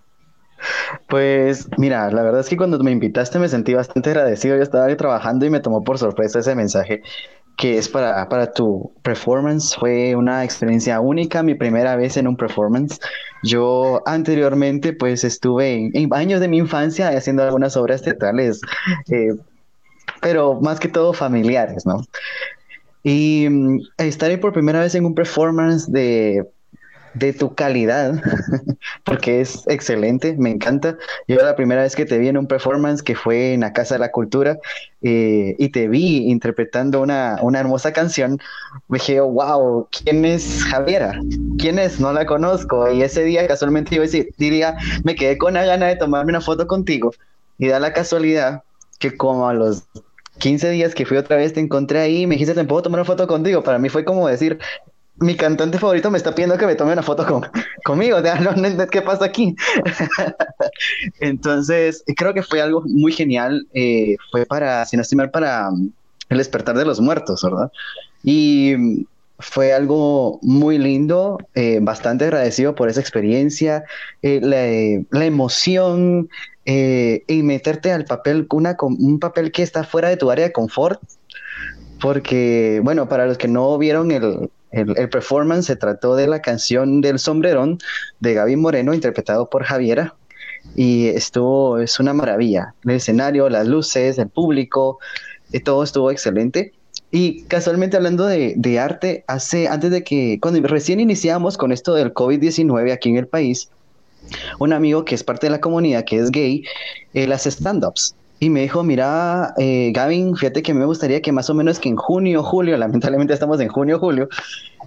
Pues 1.08 1.68
mira, 1.78 2.12
la 2.12 2.22
verdad 2.22 2.42
es 2.42 2.50
que 2.50 2.58
cuando 2.58 2.80
me 2.80 2.92
invitaste 2.92 3.40
me 3.40 3.50
sentí 3.50 3.74
bastante 3.74 4.10
agradecido. 4.10 4.58
Yo 4.58 4.64
estaba 4.64 4.96
trabajando 4.96 5.46
y 5.46 5.50
me 5.50 5.60
tomó 5.60 5.84
por 5.84 5.98
sorpresa 5.98 6.40
ese 6.40 6.56
mensaje 6.56 7.02
que 7.60 7.78
es 7.78 7.90
para, 7.90 8.28
para 8.30 8.54
tu 8.54 8.94
performance. 9.04 9.76
Fue 9.78 10.16
una 10.16 10.44
experiencia 10.46 11.00
única, 11.02 11.44
mi 11.44 11.56
primera 11.56 11.96
vez 11.98 12.16
en 12.18 12.28
un 12.28 12.38
performance. 12.38 13.00
Yo 13.44 14.02
anteriormente 14.06 14.94
pues 14.94 15.24
estuve 15.24 15.92
en, 15.94 16.14
años 16.14 16.40
de 16.40 16.48
mi 16.48 16.58
infancia 16.58 17.10
haciendo 17.10 17.44
algunas 17.44 17.76
obras 17.76 18.02
teatrales, 18.02 18.62
eh, 19.12 19.36
pero 20.22 20.60
más 20.62 20.80
que 20.80 20.88
todo 20.88 21.12
familiares, 21.12 21.86
¿no? 21.86 22.06
Y 23.04 23.48
mm, 23.50 23.80
estar 23.98 24.30
ahí 24.30 24.38
por 24.38 24.54
primera 24.54 24.80
vez 24.80 24.96
en 24.96 25.06
un 25.06 25.14
performance 25.14 25.92
de 25.92 26.46
de 27.14 27.34
tu 27.34 27.56
calidad, 27.56 28.22
porque 29.04 29.42
es 29.42 29.64
excelente, 29.68 30.36
me 30.38 30.52
encanta. 30.52 30.98
Yo 31.28 31.38
la 31.38 31.56
primera 31.56 31.82
vez 31.82 31.96
que 31.96 32.06
te 32.06 32.18
vi 32.18 32.28
en 32.28 32.38
un 32.38 32.48
performance 32.48 33.02
que 33.02 33.16
fue 33.16 33.54
en 33.54 33.62
la 33.62 33.74
Casa 33.74 33.96
de 33.96 34.00
la 34.00 34.12
Cultura 34.12 34.58
eh, 35.02 35.56
y 35.58 35.70
te 35.70 35.88
vi 35.88 36.30
interpretando 36.30 37.02
una, 37.02 37.38
una 37.42 37.60
hermosa 37.60 37.94
canción, 37.94 38.40
me 38.88 38.98
dije, 38.98 39.20
wow, 39.20 39.88
¿quién 39.92 40.26
es 40.26 40.64
Javiera? 40.66 41.20
¿Quién 41.58 41.80
es? 41.80 42.00
No 42.00 42.14
la 42.14 42.26
conozco. 42.26 42.92
Y 42.92 43.02
ese 43.02 43.24
día 43.24 43.48
casualmente 43.48 43.96
yo 43.96 44.04
diría, 44.38 44.78
me 45.04 45.16
quedé 45.16 45.38
con 45.38 45.54
la 45.54 45.66
gana 45.66 45.88
de 45.88 45.96
tomarme 45.96 46.32
una 46.32 46.42
foto 46.42 46.68
contigo 46.68 47.12
y 47.58 47.68
da 47.68 47.80
la 47.80 47.94
casualidad 47.94 48.64
que 49.00 49.16
como 49.16 49.48
a 49.48 49.54
los 49.54 49.84
15 50.40 50.70
días 50.72 50.96
que 50.96 51.06
fui 51.06 51.18
otra 51.18 51.36
vez, 51.38 51.54
te 51.54 51.60
encontré 51.60 52.00
ahí 52.00 52.22
y 52.22 52.28
me 52.28 52.36
dijiste, 52.36 52.54
¿te 52.54 52.64
puedo 52.64 52.82
tomar 52.82 53.00
una 53.00 53.06
foto 53.06 53.28
contigo? 53.28 53.62
Para 53.64 53.78
mí 53.78 53.90
fue 53.90 54.06
como 54.06 54.28
decir, 54.28 54.60
mi 55.20 55.36
cantante 55.36 55.78
favorito 55.78 56.10
me 56.12 56.18
está 56.18 56.34
pidiendo 56.34 56.58
que 56.58 56.66
me 56.66 56.76
tome 56.76 56.94
una 56.94 57.04
foto 57.04 57.26
con, 57.26 57.46
conmigo, 57.84 58.18
o 58.18 58.22
sea, 58.22 58.40
no, 58.40 58.54
¿qué 58.88 59.02
pasa 59.02 59.26
aquí? 59.26 59.56
Entonces, 61.20 62.04
creo 62.16 62.34
que 62.34 62.44
fue 62.44 62.62
algo 62.62 62.84
muy 62.86 63.12
genial, 63.12 63.68
eh, 63.74 64.16
fue 64.32 64.46
para, 64.46 64.86
sin 64.86 65.00
estimar, 65.00 65.32
para 65.32 65.70
um, 65.70 65.92
el 66.30 66.38
despertar 66.38 66.78
de 66.78 66.86
los 66.86 67.00
muertos, 67.00 67.44
¿verdad? 67.44 67.72
Y 68.24 68.76
um, 68.76 69.06
fue 69.40 69.74
algo 69.74 70.40
muy 70.42 70.78
lindo, 70.78 71.38
eh, 71.56 71.80
bastante 71.82 72.26
agradecido 72.26 72.76
por 72.76 72.90
esa 72.90 73.00
experiencia, 73.00 73.84
eh, 74.22 74.40
la, 74.42 75.18
la, 75.18 75.26
emoción 75.26 76.30
y 76.66 77.42
meterte 77.42 77.92
al 77.92 78.06
papel, 78.06 78.46
una, 78.52 78.78
un 78.80 79.20
papel 79.20 79.52
que 79.52 79.64
está 79.64 79.84
fuera 79.84 80.10
de 80.10 80.18
tu 80.18 80.30
área 80.30 80.46
de 80.46 80.52
confort, 80.52 81.02
porque, 82.00 82.80
bueno, 82.84 83.10
para 83.10 83.26
los 83.26 83.40
que 83.40 83.48
no 83.48 83.76
vieron 83.80 84.12
el, 84.12 84.50
el, 84.72 85.10
performance 85.10 85.66
se 85.66 85.76
trató 85.76 86.16
de 86.16 86.28
la 86.28 86.42
canción 86.42 87.02
del 87.02 87.20
sombrerón 87.20 87.80
de 88.20 88.34
Gaby 88.34 88.56
Moreno, 88.56 88.94
interpretado 88.94 89.50
por 89.50 89.64
Javiera, 89.64 90.16
y 90.76 91.08
estuvo, 91.08 91.80
es 91.80 92.00
una 92.00 92.14
maravilla. 92.14 92.74
El 92.84 92.92
escenario, 92.92 93.50
las 93.50 93.68
luces, 93.68 94.18
el 94.18 94.30
público, 94.30 95.00
eh, 95.52 95.60
todo 95.60 95.84
estuvo 95.84 96.12
excelente. 96.12 96.74
Y 97.12 97.44
casualmente 97.44 97.98
hablando 97.98 98.28
de, 98.28 98.80
arte, 98.80 99.24
hace, 99.28 99.68
antes 99.68 99.90
de 99.90 100.04
que, 100.04 100.38
cuando 100.40 100.62
recién 100.68 101.00
iniciamos 101.00 101.58
con 101.58 101.72
esto 101.72 101.96
del 101.96 102.14
COVID-19 102.14 102.92
aquí 102.94 103.10
en 103.10 103.18
el 103.18 103.28
país, 103.28 103.70
un 104.60 104.74
amigo 104.74 105.06
que 105.06 105.16
es 105.16 105.24
parte 105.24 105.48
de 105.48 105.52
la 105.52 105.62
comunidad, 105.62 106.06
que 106.06 106.18
es 106.18 106.30
gay, 106.30 106.64
él 107.14 107.32
hace 107.32 107.50
stand-ups. 107.50 108.16
Y 108.40 108.50
me 108.50 108.62
dijo, 108.62 108.84
mira, 108.84 109.54
eh, 109.58 109.92
Gavin, 109.94 110.36
fíjate 110.36 110.62
que 110.64 110.74
me 110.74 110.86
gustaría 110.86 111.22
que 111.22 111.32
más 111.32 111.50
o 111.50 111.54
menos 111.54 111.80
que 111.80 111.90
en 111.90 111.98
junio, 111.98 112.42
julio, 112.44 112.78
lamentablemente 112.78 113.34
estamos 113.34 113.60
en 113.60 113.68
junio, 113.68 114.00
julio, 114.00 114.30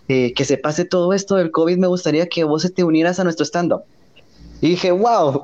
eh, 0.09 0.33
que 0.35 0.45
se 0.45 0.57
pase 0.57 0.85
todo 0.85 1.13
esto 1.13 1.37
del 1.37 1.51
COVID, 1.51 1.77
me 1.77 1.87
gustaría 1.87 2.27
que 2.27 2.45
vos 2.45 2.71
te 2.75 2.85
unieras 2.85 3.21
a 3.21 3.25
nuestro 3.25 3.45
stand-up. 3.45 3.83
Y 4.61 4.71
dije, 4.71 4.91
wow, 4.93 5.43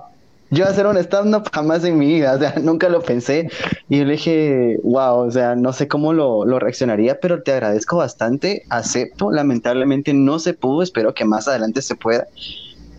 yo 0.51 0.64
hacer 0.66 0.86
un 0.86 0.97
stand-up 0.97 1.51
jamás 1.52 1.85
en 1.85 1.98
mi 1.98 2.06
vida, 2.06 2.32
o 2.36 2.39
sea, 2.39 2.55
nunca 2.62 2.89
lo 2.89 3.02
pensé. 3.02 3.51
Y 3.90 3.98
yo 3.98 4.05
le 4.05 4.12
dije, 4.12 4.78
wow, 4.82 5.26
o 5.26 5.30
sea, 5.30 5.55
no 5.55 5.74
sé 5.74 5.86
cómo 5.86 6.14
lo, 6.14 6.47
lo 6.47 6.59
reaccionaría, 6.59 7.20
pero 7.20 7.43
te 7.43 7.52
agradezco 7.52 7.98
bastante, 7.98 8.62
acepto, 8.70 9.30
lamentablemente 9.30 10.14
no 10.14 10.39
se 10.39 10.55
pudo, 10.55 10.82
espero 10.82 11.12
que 11.12 11.26
más 11.26 11.47
adelante 11.47 11.82
se 11.82 11.94
pueda. 11.94 12.26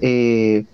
Eh, 0.02 0.66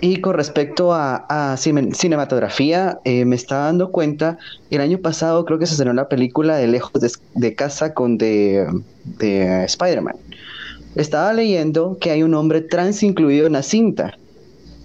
y 0.00 0.20
con 0.20 0.34
respecto 0.34 0.94
a, 0.94 1.56
cinematografía, 1.56 3.00
eh, 3.04 3.24
me 3.24 3.36
estaba 3.36 3.66
dando 3.66 3.90
cuenta, 3.90 4.38
el 4.70 4.80
año 4.80 4.98
pasado 4.98 5.44
creo 5.44 5.58
que 5.58 5.66
se 5.66 5.74
estrenó 5.74 5.92
la 5.92 6.08
película 6.08 6.56
de 6.56 6.66
Lejos 6.66 6.92
de, 7.34 7.54
Casa 7.54 7.92
con 7.92 8.16
de, 8.16 8.66
de 9.18 9.64
Spider-Man. 9.64 10.16
Estaba 10.96 11.32
leyendo 11.32 11.98
que 12.00 12.10
hay 12.10 12.22
un 12.22 12.34
hombre 12.34 12.62
trans 12.62 13.02
incluido 13.02 13.46
en 13.46 13.52
la 13.52 13.62
cinta. 13.62 14.16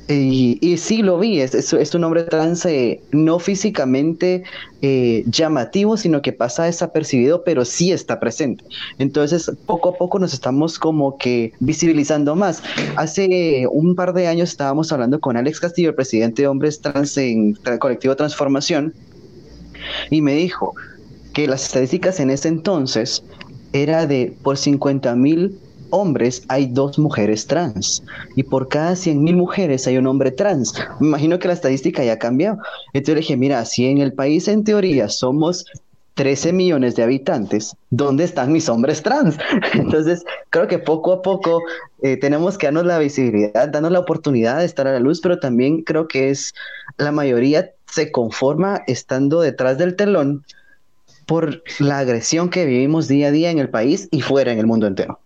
Y, 0.08 0.78
sí 0.78 1.02
lo 1.02 1.18
vi, 1.18 1.40
es, 1.40 1.56
es, 1.56 1.96
un 1.96 2.04
hombre 2.04 2.24
trans 2.24 2.68
no 3.12 3.40
físicamente 3.40 4.44
eh, 4.84 5.24
llamativo, 5.26 5.98
sino 5.98 6.22
que 6.22 6.32
pasa 6.32 6.66
desapercibido, 6.66 7.44
pero 7.44 7.66
sí 7.66 7.92
está 7.92 8.20
presente. 8.20 8.64
Entonces, 9.00 9.52
poco 9.66 9.90
a 9.90 9.98
poco 9.98 10.20
nos 10.20 10.34
estamos 10.34 10.78
como 10.78 11.18
que 11.18 11.54
visibilizando 11.60 12.36
más. 12.36 12.62
Hace 12.98 13.66
un 13.72 13.96
par 13.96 14.14
de 14.14 14.28
años 14.28 14.50
estábamos 14.50 14.92
hablando 14.92 15.20
con 15.20 15.38
Alex 15.38 15.60
Castillo, 15.60 15.90
el 15.90 15.96
presidente 15.96 16.44
de 16.44 16.50
Hombres 16.50 16.82
Trans 16.82 17.18
en 17.18 17.56
Colectivo 17.80 18.16
Transformación, 18.16 18.94
y 20.12 20.22
me 20.22 20.36
dijo 20.36 20.76
que 21.34 21.48
las 21.48 21.66
estadísticas 21.66 22.20
en 22.20 22.30
ese 22.30 22.48
entonces 22.48 23.24
era 23.74 24.06
de 24.06 24.34
por 24.44 24.58
50 24.58 25.16
mil 25.16 25.58
hombres 25.90 26.44
hay 26.48 26.68
dos 26.68 26.98
mujeres 27.00 27.48
trans 27.48 28.04
y 28.36 28.44
por 28.44 28.68
cada 28.68 28.94
100.000 28.94 29.36
mujeres 29.36 29.88
hay 29.88 29.98
un 29.98 30.08
hombre 30.08 30.32
trans. 30.32 30.74
Me 31.00 31.08
imagino 31.08 31.40
que 31.40 31.48
la 31.48 31.54
estadística 31.54 32.04
ya 32.04 32.14
ha 32.14 32.20
cambiado. 32.20 32.58
Entonces 32.94 33.16
le 33.16 33.22
dije, 33.22 33.38
mira, 33.38 33.64
si 33.66 33.86
en 33.86 34.00
el 34.00 34.14
país 34.14 34.48
en 34.48 34.64
teoría 34.64 35.10
somos 35.10 35.66
13 36.16 36.54
millones 36.54 36.96
de 36.96 37.04
habitantes, 37.04 37.76
¿dónde 37.90 38.24
están 38.24 38.52
mis 38.52 38.70
hombres 38.70 39.04
trans? 39.04 39.38
Entonces, 39.74 40.24
creo 40.50 40.68
que 40.68 40.80
poco 40.80 41.12
a 41.14 41.22
poco 41.22 41.62
eh, 42.02 42.18
tenemos 42.18 42.58
que 42.58 42.68
darnos 42.68 42.86
la 42.86 43.00
visibilidad, 43.00 43.68
darnos 43.68 43.92
la 43.92 44.00
oportunidad 44.00 44.60
de 44.60 44.66
estar 44.66 44.88
a 44.88 44.94
la 44.94 45.00
luz, 45.00 45.20
pero 45.22 45.40
también 45.40 45.84
creo 45.84 46.08
que 46.08 46.30
es 46.30 46.54
la 46.98 47.12
mayoría 47.12 47.72
se 47.92 48.12
conforma 48.12 48.82
estando 48.88 49.42
detrás 49.42 49.78
del 49.78 49.96
telón 49.96 50.44
por 51.26 51.64
la 51.80 52.00
agresión 52.00 52.50
que 52.50 52.66
vivimos 52.66 53.08
día 53.08 53.28
a 53.28 53.32
día 53.32 53.52
en 53.52 53.60
el 53.60 53.70
país 53.70 54.08
y 54.12 54.22
fuera 54.22 54.52
en 54.52 54.60
el 54.60 54.68
mundo 54.68 54.88
entero. 54.88 55.20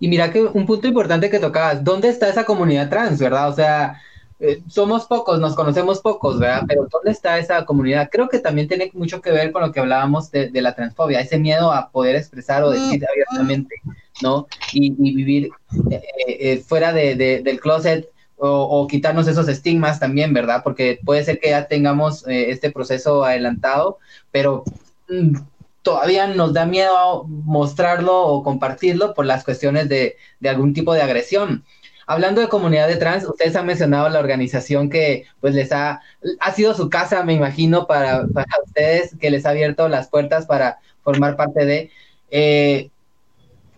Y 0.00 0.08
mira 0.08 0.32
que 0.32 0.42
un 0.42 0.66
punto 0.66 0.88
importante 0.88 1.30
que 1.30 1.38
tocabas, 1.38 1.82
¿dónde 1.82 2.08
está 2.08 2.28
esa 2.28 2.44
comunidad 2.44 2.88
trans, 2.88 3.18
verdad? 3.18 3.48
O 3.48 3.54
sea, 3.54 4.00
eh, 4.44 4.60
somos 4.66 5.06
pocos, 5.06 5.38
nos 5.38 5.54
conocemos 5.54 6.00
pocos, 6.00 6.40
¿verdad? 6.40 6.64
Pero 6.66 6.88
¿dónde 6.90 7.12
está 7.12 7.38
esa 7.38 7.64
comunidad? 7.64 8.08
Creo 8.10 8.28
que 8.28 8.40
también 8.40 8.66
tiene 8.66 8.90
mucho 8.92 9.20
que 9.20 9.30
ver 9.30 9.52
con 9.52 9.62
lo 9.62 9.70
que 9.70 9.78
hablábamos 9.78 10.32
de, 10.32 10.50
la 10.54 10.74
transfobia, 10.74 11.20
ese 11.20 11.38
miedo 11.38 11.70
a 11.72 11.90
poder 11.90 12.16
expresar 12.16 12.64
o 12.64 12.70
decir 12.70 13.06
abiertamente, 13.08 13.76
¿no? 14.20 14.48
Y, 14.72 14.90
vivir 14.90 15.50
eh, 15.92 16.02
eh, 16.26 16.58
fuera 16.58 16.92
de, 16.92 17.14
del 17.14 17.60
closet 17.60 18.08
o, 18.36 18.88
quitarnos 18.88 19.28
esos 19.28 19.46
estigmas 19.46 20.00
también, 20.00 20.34
¿verdad? 20.34 20.62
Porque 20.64 20.98
puede 21.04 21.22
ser 21.22 21.38
que 21.38 21.50
ya 21.50 21.68
tengamos 21.68 22.24
este 22.26 22.72
proceso 22.72 23.24
adelantado, 23.24 23.98
pero 24.32 24.64
mm, 25.08 25.36
todavía 25.82 26.26
nos 26.28 26.52
da 26.52 26.64
miedo 26.64 27.24
mostrarlo 27.28 28.26
o 28.26 28.42
compartirlo 28.42 29.14
por 29.14 29.26
las 29.26 29.44
cuestiones 29.44 29.88
de, 29.88 30.16
algún 30.44 30.72
tipo 30.72 30.94
de 30.94 31.02
agresión. 31.02 31.64
Hablando 32.06 32.40
de 32.40 32.48
comunidad 32.48 32.88
de 32.88 32.96
trans, 32.96 33.24
ustedes 33.28 33.54
han 33.56 33.66
mencionado 33.66 34.08
la 34.08 34.18
organización 34.20 34.90
que 34.90 35.26
pues 35.40 35.54
les 35.54 35.72
ha, 35.72 36.00
ha 36.40 36.52
sido 36.52 36.74
su 36.74 36.88
casa, 36.90 37.24
me 37.24 37.34
imagino, 37.34 37.86
para, 37.86 38.26
ustedes, 38.64 39.16
que 39.20 39.30
les 39.30 39.46
ha 39.46 39.50
abierto 39.50 39.88
las 39.88 40.08
puertas 40.08 40.46
para 40.46 40.78
formar 41.02 41.36
parte 41.36 41.64
de... 41.64 41.90
Eh, 42.30 42.90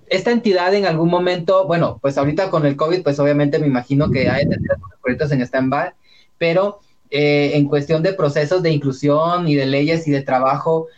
esta 0.09 0.31
entidad 0.31 0.74
en 0.74 0.85
algún 0.85 1.09
momento, 1.09 1.66
bueno, 1.66 1.98
pues 2.01 2.18
ahorita 2.18 2.51
con 2.51 2.66
el 2.66 2.76
COVID, 2.76 3.02
pues 3.02 3.18
obviamente 3.18 3.59
me 3.59 3.66
imagino 3.66 4.10
que 4.10 4.28
hay 4.28 4.44
proyectos 5.02 5.32
en 5.32 5.40
stand-by, 5.40 5.93
pero 6.39 6.81
eh, 7.10 7.52
en 7.55 7.66
cuestión 7.68 8.02
de 8.02 8.12
procesos 8.12 8.62
de 8.62 8.70
inclusión 8.70 9.48
y 9.48 9.55
de 9.55 9.66
leyes 9.66 10.06
y 10.06 10.10
de 10.10 10.22
trabajo, 10.22 10.89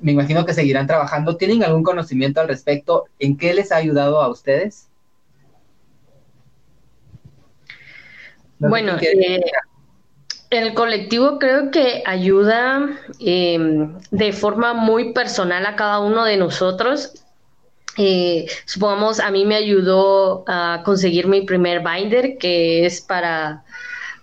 me 0.00 0.12
imagino 0.12 0.44
que 0.44 0.54
seguirán 0.54 0.86
trabajando. 0.86 1.36
¿Tienen 1.36 1.64
algún 1.64 1.82
conocimiento 1.82 2.40
al 2.40 2.48
respecto? 2.48 3.06
¿En 3.18 3.36
qué 3.36 3.54
les 3.54 3.72
ha 3.72 3.76
ayudado 3.76 4.20
a 4.20 4.28
ustedes? 4.28 4.88
bueno, 8.58 8.96
eh, 9.00 9.40
el 10.50 10.74
colectivo 10.74 11.38
creo 11.38 11.70
que 11.70 12.02
ayuda 12.06 12.88
em, 13.18 13.98
de 14.10 14.32
forma 14.32 14.74
muy 14.74 15.12
personal 15.12 15.66
a 15.66 15.76
cada 15.76 16.00
uno 16.00 16.24
de 16.24 16.36
nosotros. 16.36 17.24
Eh, 17.98 18.46
supongamos, 18.66 19.20
a 19.20 19.30
mí 19.30 19.44
me 19.44 19.56
ayudó 19.56 20.44
a 20.46 20.82
conseguir 20.84 21.26
mi 21.26 21.42
primer 21.42 21.80
binder, 21.80 22.36
que 22.38 22.84
es 22.84 23.00
para, 23.00 23.64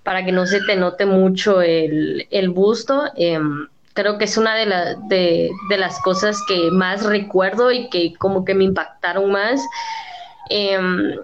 para 0.04 0.24
que 0.26 0.32
no 0.32 0.46
se 0.46 0.62
te 0.62 0.76
note 0.76 1.06
mucho 1.06 1.62
el, 1.62 2.28
el 2.30 2.50
busto. 2.50 3.04
Em, 3.94 4.04
creo 4.04 4.18
que 4.18 4.26
es 4.26 4.38
una 4.38 4.56
de, 4.56 4.66
de, 5.08 5.52
de, 5.70 5.78
las 5.78 6.00
cosas 6.02 6.38
que 6.48 6.72
más 6.72 7.06
recuerdo 7.06 7.72
y 7.72 7.90
que 7.90 8.14
como 8.16 8.44
que 8.46 8.54
me 8.54 8.64
impactaron 8.64 9.32
más. 9.32 9.62
Em, 10.50 11.16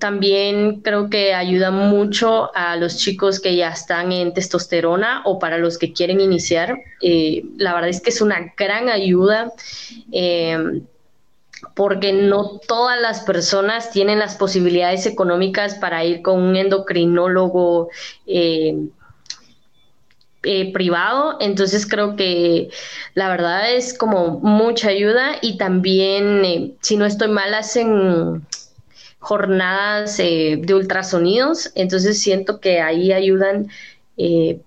también 0.00 0.80
creo 0.80 1.08
que 1.08 1.34
ayuda 1.34 1.70
mucho 1.70 2.50
a 2.56 2.76
los 2.76 2.96
chicos 2.96 3.38
que 3.40 3.54
ya 3.54 3.68
están 3.68 4.10
en 4.10 4.34
testosterona 4.34 5.22
o 5.24 5.38
para 5.38 5.58
los 5.58 5.78
que 5.78 5.92
quieren 5.92 6.20
iniciar. 6.20 6.78
Eh, 7.00 7.44
la 7.56 7.74
verdad 7.74 7.90
es 7.90 8.00
que 8.00 8.10
es 8.10 8.20
una 8.20 8.52
gran 8.56 8.88
ayuda 8.88 9.52
em, 10.10 10.84
porque 11.76 12.12
no 12.12 12.58
todas 12.66 13.00
las 13.00 13.20
personas 13.20 13.90
tienen 13.92 14.18
las 14.18 14.36
posibilidades 14.36 15.06
económicas 15.06 15.76
para 15.76 16.04
ir 16.04 16.22
con 16.22 16.40
un 16.42 16.56
endocrinólogo. 16.56 17.88
Eh, 18.26 18.88
eh, 20.44 20.72
privado, 20.72 21.36
entonces 21.40 21.86
creo 21.86 22.16
que 22.16 22.70
la 23.14 23.28
verdad 23.28 23.72
es 23.72 23.96
como 23.96 24.40
mucha 24.40 24.88
ayuda 24.88 25.36
y 25.42 25.56
también, 25.58 26.44
eh, 26.44 26.74
si 26.80 26.96
no 26.96 27.06
estoy 27.06 27.28
mal, 27.28 27.54
hacen 27.54 28.46
jornadas 29.18 30.18
eh, 30.20 30.58
de 30.60 30.74
ultrasonidos, 30.74 31.72
entonces 31.74 32.20
siento 32.20 32.60
que 32.60 32.80
ahí 32.80 33.12
ayudan 33.12 33.68
eh, 34.16 34.60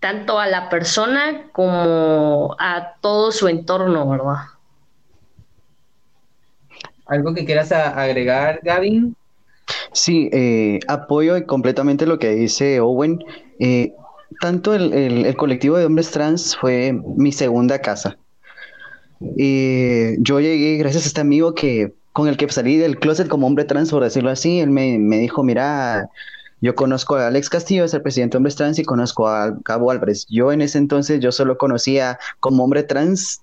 tanto 0.00 0.40
a 0.40 0.46
la 0.46 0.68
persona 0.68 1.48
como 1.52 2.56
a 2.58 2.94
todo 3.00 3.30
su 3.30 3.48
entorno, 3.48 4.08
¿verdad? 4.08 4.52
¿Algo 7.06 7.34
que 7.34 7.44
quieras 7.44 7.70
agregar, 7.70 8.60
Gavin? 8.62 9.14
Sí, 9.92 10.30
eh, 10.32 10.80
apoyo 10.88 11.46
completamente 11.46 12.06
lo 12.06 12.18
que 12.18 12.30
dice 12.30 12.80
Owen. 12.80 13.22
Eh, 13.58 13.94
tanto 14.40 14.74
el, 14.74 15.34
colectivo 15.36 15.76
de 15.76 15.86
hombres 15.86 16.10
trans 16.10 16.56
fue 16.56 16.92
mi 17.16 17.32
segunda 17.32 17.80
casa. 17.80 18.16
yo 19.20 20.40
llegué 20.40 20.76
gracias 20.78 21.04
a 21.04 21.08
este 21.08 21.20
amigo 21.20 21.54
que 21.54 21.92
con 22.12 22.28
el 22.28 22.36
que 22.36 22.48
salí 22.48 22.76
del 22.76 22.98
closet 22.98 23.28
como 23.28 23.46
hombre 23.46 23.64
trans, 23.64 23.90
por 23.90 24.04
decirlo 24.04 24.30
así. 24.30 24.60
Él 24.60 24.70
me, 24.70 24.98
me 24.98 25.18
dijo, 25.18 25.42
mira, 25.42 26.10
yo 26.62 26.76
conozco 26.76 27.16
a 27.16 27.26
Alex 27.26 27.50
Castillo, 27.50 27.84
es 27.84 27.92
el 27.92 28.02
presidente 28.02 28.34
de 28.34 28.36
Hombres 28.38 28.54
Trans, 28.54 28.78
y 28.78 28.84
conozco 28.84 29.28
a 29.28 29.58
Cabo 29.64 29.90
Álvarez. 29.90 30.26
Yo 30.30 30.52
en 30.52 30.62
ese 30.62 30.78
entonces 30.78 31.18
yo 31.20 31.32
solo 31.32 31.58
conocía 31.58 32.20
como 32.38 32.62
hombre 32.62 32.84
trans 32.84 33.42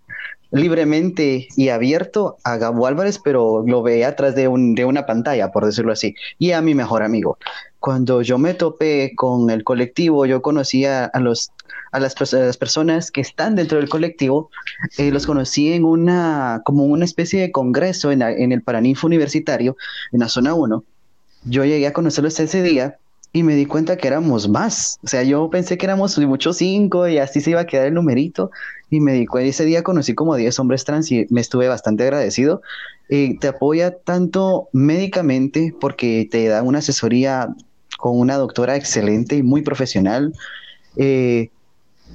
libremente 0.52 1.48
y 1.58 1.70
abierto 1.70 2.38
a 2.46 2.58
Gabo 2.58 2.88
Álvarez, 2.88 3.20
pero 3.22 3.64
lo 3.68 3.84
veía 3.84 4.08
atrás 4.08 4.36
de, 4.36 4.48
un, 4.48 4.74
de 4.74 4.86
una 4.86 5.06
pantalla, 5.06 5.52
por 5.52 5.66
decirlo 5.66 5.92
así, 5.92 6.16
y 6.38 6.54
a 6.54 6.62
mi 6.62 6.74
mejor 6.74 7.04
amigo. 7.04 7.38
Cuando 7.80 8.22
yo 8.22 8.38
me 8.38 8.54
topé 8.54 9.14
con 9.16 9.50
el 9.50 9.64
colectivo, 9.64 10.26
yo 10.26 10.42
conocía 10.42 11.06
a, 11.06 11.20
los, 11.20 11.52
a, 11.92 12.00
las, 12.00 12.14
personas 12.58 13.12
que 13.12 13.22
están 13.22 13.56
dentro 13.56 13.78
del 13.78 13.90
colectivo, 13.90 14.50
eh, 14.98 15.12
los 15.12 15.26
conocí 15.26 15.72
en 15.72 15.86
una, 15.86 16.62
como 16.66 16.86
una 16.86 17.06
especie 17.06 17.40
de 17.40 17.52
congreso 17.52 18.12
en, 18.12 18.22
en 18.22 18.52
el 18.52 18.62
Paraninfo 18.62 19.08
Universitario, 19.08 19.78
en 20.12 20.20
la 20.20 20.28
zona 20.28 20.54
1. 20.54 20.84
Yo 21.46 21.64
llegué 21.64 21.88
a 21.88 21.94
conocerlos 21.94 22.40
ese 22.40 22.62
día 22.62 22.98
y 23.32 23.44
me 23.44 23.56
di 23.56 23.66
cuenta 23.66 23.98
que 23.98 24.08
éramos 24.08 24.50
más. 24.50 25.00
O 25.04 25.08
sea, 25.08 25.24
yo 25.24 25.50
pensé 25.50 25.78
que 25.78 25.86
éramos 25.86 26.18
muchos 26.18 26.58
cinco 26.58 27.08
y 27.08 27.20
así 27.20 27.42
se 27.42 27.52
iba 27.52 27.62
a 27.62 27.66
quedar 27.66 27.88
el 27.88 27.94
numerito. 27.94 28.52
Y 28.90 29.02
me 29.02 29.14
di 29.14 29.26
cuenta, 29.26 29.50
ese 29.50 29.66
día 29.66 29.84
conocí 29.84 30.16
como 30.16 30.36
10 30.36 30.58
hombres 30.60 30.84
trans 30.84 31.12
y 31.12 31.28
me 31.30 31.42
estuve 31.42 31.68
bastante 31.68 32.04
agradecido. 32.04 32.62
Eh, 33.10 33.38
te 33.40 33.48
apoya 33.48 33.96
tanto 34.00 34.70
médicamente 34.74 35.76
porque 35.80 36.28
te 36.30 36.48
da 36.48 36.64
una 36.64 36.80
asesoría 36.80 37.50
con 38.00 38.18
una 38.18 38.38
doctora 38.38 38.76
excelente 38.76 39.36
y 39.36 39.44
muy 39.44 39.62
profesional. 39.62 40.34
Eh, 40.96 41.50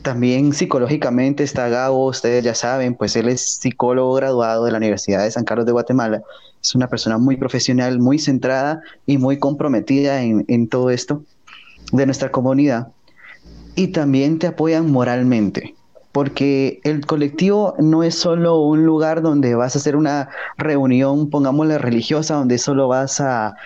también 0.03 0.53
psicológicamente 0.53 1.45
está 1.45 1.69
Gabo, 1.69 2.07
ustedes 2.07 2.43
ya 2.43 2.55
saben, 2.55 2.95
pues 2.95 3.15
él 3.17 3.29
es 3.29 3.59
psicólogo 3.61 4.15
graduado 4.15 4.65
de 4.65 4.73
la 4.73 4.79
Universidad 4.79 5.23
de 5.23 5.31
San 5.31 5.45
Carlos 5.45 5.67
de 5.67 5.73
Guatemala. 5.73 6.23
Es 6.61 6.75
una 6.75 6.89
persona 6.89 7.19
muy 7.19 7.37
profesional, 7.37 8.01
muy 8.01 8.19
centrada 8.19 8.81
y 9.07 9.19
muy 9.19 9.39
comprometida 9.39 10.23
en, 10.23 10.45
en 10.49 10.69
todo 10.69 10.91
esto 10.91 11.23
de 11.93 12.07
nuestra 12.07 12.31
comunidad. 12.31 12.89
Y 13.77 13.89
también 13.89 14.39
te 14.39 14.47
apoyan 14.47 14.91
moralmente, 14.91 15.75
porque 16.13 16.81
el 16.85 17.07
colectivo 17.07 17.75
no 17.79 18.03
es 18.03 18.15
solo 18.15 18.61
un 18.61 18.85
lugar 18.85 19.21
donde 19.21 19.55
vas 19.55 19.77
a 19.77 19.79
hacer 19.79 19.97
una 19.97 20.29
reunión, 20.57 21.29
pongámosle 21.29 21.77
religiosa, 21.79 22.35
donde 22.35 22.59
solo 22.59 22.89
vas 22.89 23.21
a 23.21 23.57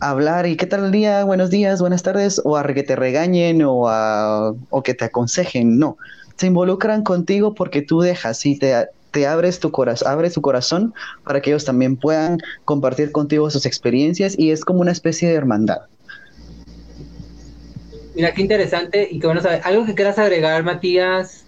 hablar 0.00 0.46
y 0.46 0.56
qué 0.56 0.66
tal 0.66 0.86
el 0.86 0.92
día, 0.92 1.24
buenos 1.24 1.50
días, 1.50 1.80
buenas 1.80 2.02
tardes, 2.02 2.40
o 2.44 2.56
a 2.56 2.64
que 2.64 2.82
te 2.82 2.96
regañen 2.96 3.62
o, 3.62 3.88
a, 3.88 4.52
o 4.70 4.82
que 4.82 4.94
te 4.94 5.04
aconsejen, 5.04 5.78
no. 5.78 5.96
Se 6.36 6.46
involucran 6.46 7.02
contigo 7.02 7.54
porque 7.54 7.82
tú 7.82 8.00
dejas 8.00 8.44
y 8.44 8.58
te, 8.58 8.88
te 9.12 9.26
abres 9.26 9.60
tu 9.60 9.70
corazón, 9.70 10.08
abres 10.08 10.34
tu 10.34 10.42
corazón 10.42 10.92
para 11.24 11.40
que 11.40 11.50
ellos 11.50 11.64
también 11.64 11.96
puedan 11.96 12.38
compartir 12.64 13.12
contigo 13.12 13.50
sus 13.50 13.66
experiencias 13.66 14.38
y 14.38 14.50
es 14.50 14.64
como 14.64 14.80
una 14.80 14.92
especie 14.92 15.28
de 15.28 15.34
hermandad. 15.34 15.82
Mira 18.14 18.32
qué 18.32 18.42
interesante 18.42 19.08
y 19.10 19.18
qué 19.18 19.26
bueno 19.26 19.42
saber. 19.42 19.60
¿Algo 19.64 19.86
que 19.86 19.94
quieras 19.94 20.18
agregar, 20.18 20.62
Matías, 20.62 21.44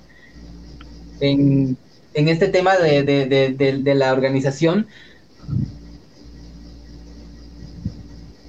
en, 1.21 1.77
en 2.15 2.29
este 2.29 2.49
tema 2.49 2.77
de, 2.77 3.03
de, 3.03 3.79
de 3.79 3.95
la 3.95 4.13
organización? 4.13 4.87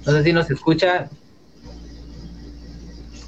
No 0.08 0.14
sé 0.16 0.24
si 0.24 0.32
nos 0.32 0.50
escucha. 0.50 1.10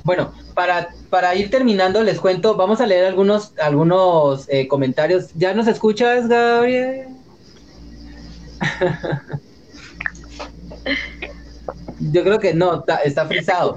Bueno, 0.03 0.33
para, 0.55 0.89
para 1.11 1.35
ir 1.35 1.51
terminando, 1.51 2.03
les 2.03 2.19
cuento, 2.19 2.57
vamos 2.57 2.81
a 2.81 2.87
leer 2.87 3.05
algunos, 3.05 3.53
algunos 3.59 4.49
eh, 4.49 4.67
comentarios. 4.67 5.27
¿Ya 5.35 5.53
nos 5.53 5.67
escuchas, 5.67 6.27
Gabriel? 6.27 7.09
Yo 12.01 12.25
creo 12.25 12.41
que 12.41 12.55
no, 12.55 12.83
está, 13.05 13.27
frisado. 13.27 13.75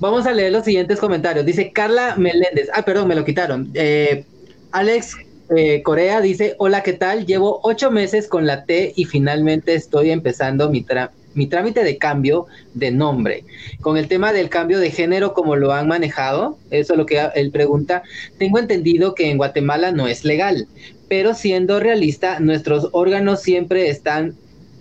Vamos 0.00 0.26
a 0.26 0.32
leer 0.32 0.50
los 0.50 0.64
siguientes 0.64 0.98
comentarios. 0.98 1.46
Dice 1.46 1.70
Carla 1.70 2.16
Meléndez. 2.16 2.68
Ah, 2.74 2.82
perdón, 2.82 3.06
me 3.06 3.14
lo 3.14 3.24
quitaron. 3.24 3.70
Eh, 3.74 4.24
Alex 4.72 5.14
eh, 5.54 5.84
Corea 5.84 6.20
dice, 6.20 6.56
hola, 6.58 6.82
¿qué 6.82 6.94
tal? 6.94 7.26
Llevo 7.26 7.60
ocho 7.62 7.92
meses 7.92 8.26
con 8.26 8.44
la 8.44 8.64
T 8.64 8.92
y 8.96 9.04
finalmente 9.04 9.74
estoy 9.74 10.10
empezando 10.10 10.68
mi, 10.68 10.82
tra 10.82 11.12
mi 11.34 11.46
trámite 11.46 11.84
de 11.84 11.98
cambio 11.98 12.46
de 12.74 12.90
nombre. 12.90 13.44
Con 13.80 13.96
el 13.96 14.08
tema 14.08 14.32
del 14.32 14.48
cambio 14.48 14.78
de 14.78 14.90
género, 14.90 15.34
como 15.34 15.56
lo 15.56 15.72
han 15.72 15.88
manejado, 15.88 16.58
eso 16.70 16.92
es 16.94 16.98
lo 16.98 17.06
que 17.06 17.20
él 17.34 17.50
pregunta, 17.50 18.02
tengo 18.38 18.58
entendido 18.58 19.14
que 19.14 19.30
en 19.30 19.36
Guatemala 19.36 19.92
no 19.92 20.06
es 20.08 20.24
legal, 20.24 20.66
pero 21.08 21.34
siendo 21.34 21.80
realista, 21.80 22.40
nuestros 22.40 22.88
órganos 22.92 23.42
siempre 23.42 23.88
están, 23.88 24.34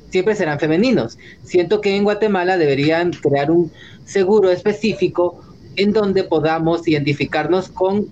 siempre 0.10 0.36
serán 0.36 0.60
femeninos. 0.60 1.18
Siento 1.44 1.82
que 1.82 1.96
en 1.96 2.04
Guatemala 2.04 2.58
deberían 2.58 3.12
crear 3.12 3.52
un 3.52 3.72
seguro 4.06 4.52
específico 4.52 5.42
en 5.76 5.94
donde 5.94 6.24
podamos 6.24 6.88
identificarnos 6.88 7.70
con 7.70 8.08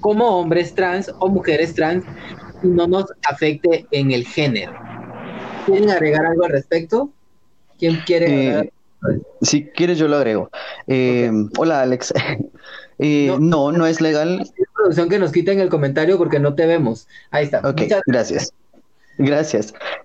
como 0.00 0.38
hombres 0.38 0.74
trans 0.74 1.10
o 1.18 1.28
mujeres 1.28 1.74
trans 1.74 2.04
y 2.62 2.68
no 2.68 2.86
nos 2.86 3.06
afecte 3.28 3.86
en 3.90 4.12
el 4.12 4.24
género. 4.24 4.72
¿Quieren 5.66 5.90
agregar 5.90 6.26
algo 6.26 6.44
al 6.44 6.52
respecto? 6.52 7.10
¿Quién 7.78 8.00
quiere? 8.06 8.60
Eh, 8.60 8.72
si 9.42 9.66
quieres, 9.66 9.98
yo 9.98 10.08
lo 10.08 10.16
agrego. 10.16 10.50
Eh, 10.86 11.30
hola, 11.58 11.82
Alex. 11.82 12.12
Eh, 12.98 13.36
no. 13.38 13.72
no. 13.72 13.86
es 13.86 14.00
legal. 14.00 14.50
Producción 14.74 15.10
que 15.10 15.18
nos 15.18 15.30
quiten 15.30 15.60
el 15.60 15.68
comentario 15.68 16.16
porque 16.16 16.38
no 16.38 16.54
te 16.54 16.64
vemos. 16.64 17.06
Ahí 17.30 17.44
está. 17.44 17.58
Ok, 17.58 17.82
gracias. 17.82 18.02
Gracias. 18.06 18.52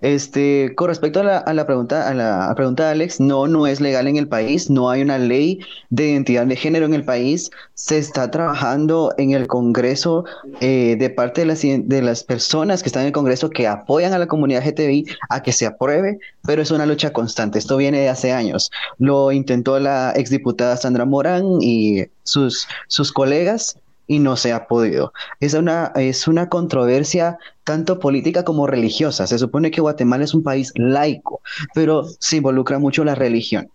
Este, 0.01 0.73
con 0.75 0.87
respecto 0.87 1.19
a 1.19 1.53
la, 1.53 1.65
pregunta, 1.65 2.07
a 2.07 2.13
la 2.13 2.53
pregunta 2.55 2.85
de 2.85 2.91
Alex, 2.91 3.19
no, 3.19 3.47
no 3.47 3.67
es 3.67 3.81
legal 3.81 4.07
en 4.07 4.15
el 4.15 4.27
país, 4.27 4.69
no 4.69 4.89
hay 4.89 5.01
una 5.01 5.17
ley 5.17 5.59
de 5.89 6.11
identidad 6.11 6.45
de 6.45 6.55
género 6.55 6.85
en 6.85 6.93
el 6.93 7.03
país. 7.03 7.51
Se 7.73 7.97
está 7.97 8.31
trabajando 8.31 9.13
en 9.17 9.31
el 9.31 9.47
Congreso 9.47 10.23
eh, 10.61 10.95
de 10.97 11.09
parte 11.09 11.41
de 11.41 11.47
las, 11.47 11.61
de 11.61 12.01
las 12.01 12.23
personas 12.23 12.81
que 12.81 12.89
están 12.89 13.01
en 13.01 13.07
el 13.07 13.13
Congreso 13.13 13.49
que 13.49 13.67
apoyan 13.67 14.13
a 14.13 14.19
la 14.19 14.27
comunidad 14.27 14.63
GTBI 14.65 15.05
a 15.29 15.43
que 15.43 15.51
se 15.51 15.65
apruebe, 15.65 16.19
pero 16.43 16.61
es 16.61 16.71
una 16.71 16.85
lucha 16.85 17.11
constante. 17.11 17.59
Esto 17.59 17.77
viene 17.77 17.99
de 17.99 18.09
hace 18.09 18.31
años. 18.31 18.71
Lo 18.97 19.31
intentó 19.31 19.79
la 19.79 20.13
exdiputada 20.15 20.77
Sandra 20.77 21.05
Morán 21.05 21.61
y 21.61 22.05
sus, 22.23 22.67
sus 22.87 23.11
colegas 23.11 23.75
y 24.11 24.19
no 24.19 24.35
se 24.35 24.51
ha 24.51 24.67
podido. 24.67 25.13
Es 25.39 25.53
una, 25.53 25.93
es 25.95 26.27
una 26.27 26.49
controversia 26.49 27.37
tanto 27.63 27.97
política 27.97 28.43
como 28.43 28.67
religiosa. 28.67 29.25
Se 29.25 29.39
supone 29.39 29.71
que 29.71 29.79
Guatemala 29.79 30.25
es 30.25 30.33
un 30.33 30.43
país 30.43 30.73
laico, 30.75 31.39
pero 31.73 32.03
se 32.19 32.35
involucra 32.35 32.77
mucho 32.77 33.05
la 33.05 33.15
religión. 33.15 33.69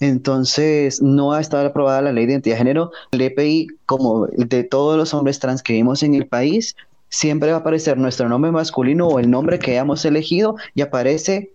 Entonces, 0.00 1.02
no 1.02 1.34
ha 1.34 1.42
estado 1.42 1.66
aprobada 1.66 2.00
la 2.00 2.12
ley 2.12 2.24
de 2.24 2.32
identidad 2.32 2.54
de 2.54 2.58
género. 2.60 2.90
El 3.10 3.20
EPI, 3.20 3.66
como 3.84 4.28
de 4.28 4.64
todos 4.64 4.96
los 4.96 5.12
hombres 5.12 5.38
trans 5.40 5.62
que 5.62 5.74
vivimos 5.74 6.02
en 6.02 6.14
el 6.14 6.26
país, 6.26 6.74
siempre 7.10 7.50
va 7.50 7.58
a 7.58 7.60
aparecer 7.60 7.98
nuestro 7.98 8.30
nombre 8.30 8.50
masculino 8.50 9.08
o 9.08 9.18
el 9.18 9.30
nombre 9.30 9.58
que 9.58 9.72
hayamos 9.72 10.06
elegido 10.06 10.56
y 10.74 10.80
aparece 10.80 11.50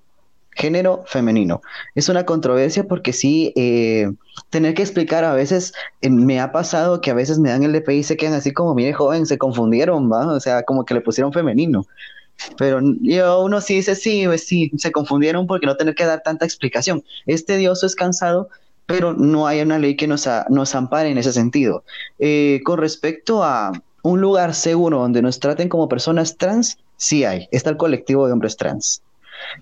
género 0.58 1.04
femenino. 1.06 1.62
Es 1.96 2.10
una 2.10 2.26
controversia 2.26 2.86
porque 2.86 3.14
sí, 3.14 3.54
eh, 3.56 4.12
tener 4.50 4.74
que 4.74 4.82
explicar 4.82 5.24
a 5.24 5.34
veces, 5.34 5.74
me 6.02 6.40
ha 6.40 6.52
pasado 6.52 7.00
que 7.00 7.12
a 7.12 7.14
veces 7.14 7.40
me 7.40 7.50
dan 7.50 7.64
el 7.64 7.74
DPI 7.74 7.98
y 7.98 8.04
se 8.04 8.18
quedan 8.18 8.34
así 8.34 8.52
como, 8.52 8.74
mire 8.74 8.94
joven, 8.94 9.26
se 9.26 9.38
confundieron, 9.38 10.12
¿va? 10.12 10.28
O 10.28 10.40
sea, 10.40 10.64
como 10.64 10.84
que 10.84 10.94
le 10.94 11.02
pusieron 11.02 11.32
femenino. 11.32 11.86
Pero 12.58 12.80
yo, 13.02 13.44
uno 13.44 13.62
sí 13.62 13.76
dice, 13.76 13.96
sí, 13.96 14.24
pues 14.26 14.46
sí, 14.46 14.72
se 14.78 14.92
confundieron 14.92 15.48
porque 15.48 15.66
no 15.66 15.78
tener 15.78 15.96
que 15.96 16.06
dar 16.06 16.22
tanta 16.24 16.46
explicación. 16.46 17.04
Es 17.26 17.46
tedioso, 17.46 17.86
es 17.86 17.96
cansado, 17.96 18.50
pero 18.86 19.14
no 19.14 19.48
hay 19.48 19.62
una 19.62 19.80
ley 19.80 19.96
que 19.96 20.08
nos, 20.08 20.28
nos 20.50 20.76
ampare 20.76 21.10
en 21.10 21.18
ese 21.18 21.34
sentido. 21.34 21.84
Eh, 22.20 22.62
con 22.64 22.80
respecto 22.80 23.44
a 23.44 23.72
un 24.04 24.22
lugar 24.22 24.54
seguro 24.54 25.00
donde 25.00 25.22
nos 25.22 25.40
traten 25.40 25.70
como 25.70 25.90
personas 25.90 26.38
trans, 26.38 26.78
sí 26.96 27.26
hay. 27.26 27.48
Está 27.52 27.72
el 27.72 27.78
colectivo 27.78 28.26
de 28.28 28.34
hombres 28.34 28.58
trans. 28.58 29.02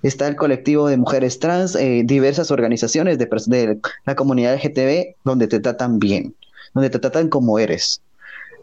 Está 0.04 0.28
el 0.28 0.36
colectivo 0.36 0.88
de 0.88 0.98
mujeres 0.98 1.40
trans, 1.40 1.76
eh, 1.76 2.04
diversas 2.06 2.52
organizaciones 2.52 3.18
de, 3.18 3.80
la 4.06 4.16
comunidad 4.16 4.56
LGTB 4.56 5.16
donde 5.24 5.48
te 5.48 5.60
tratan 5.60 6.00
bien, 6.00 6.36
donde 6.74 6.90
te 6.90 7.00
tratan 7.00 7.30
como 7.30 7.60
eres. 7.60 8.02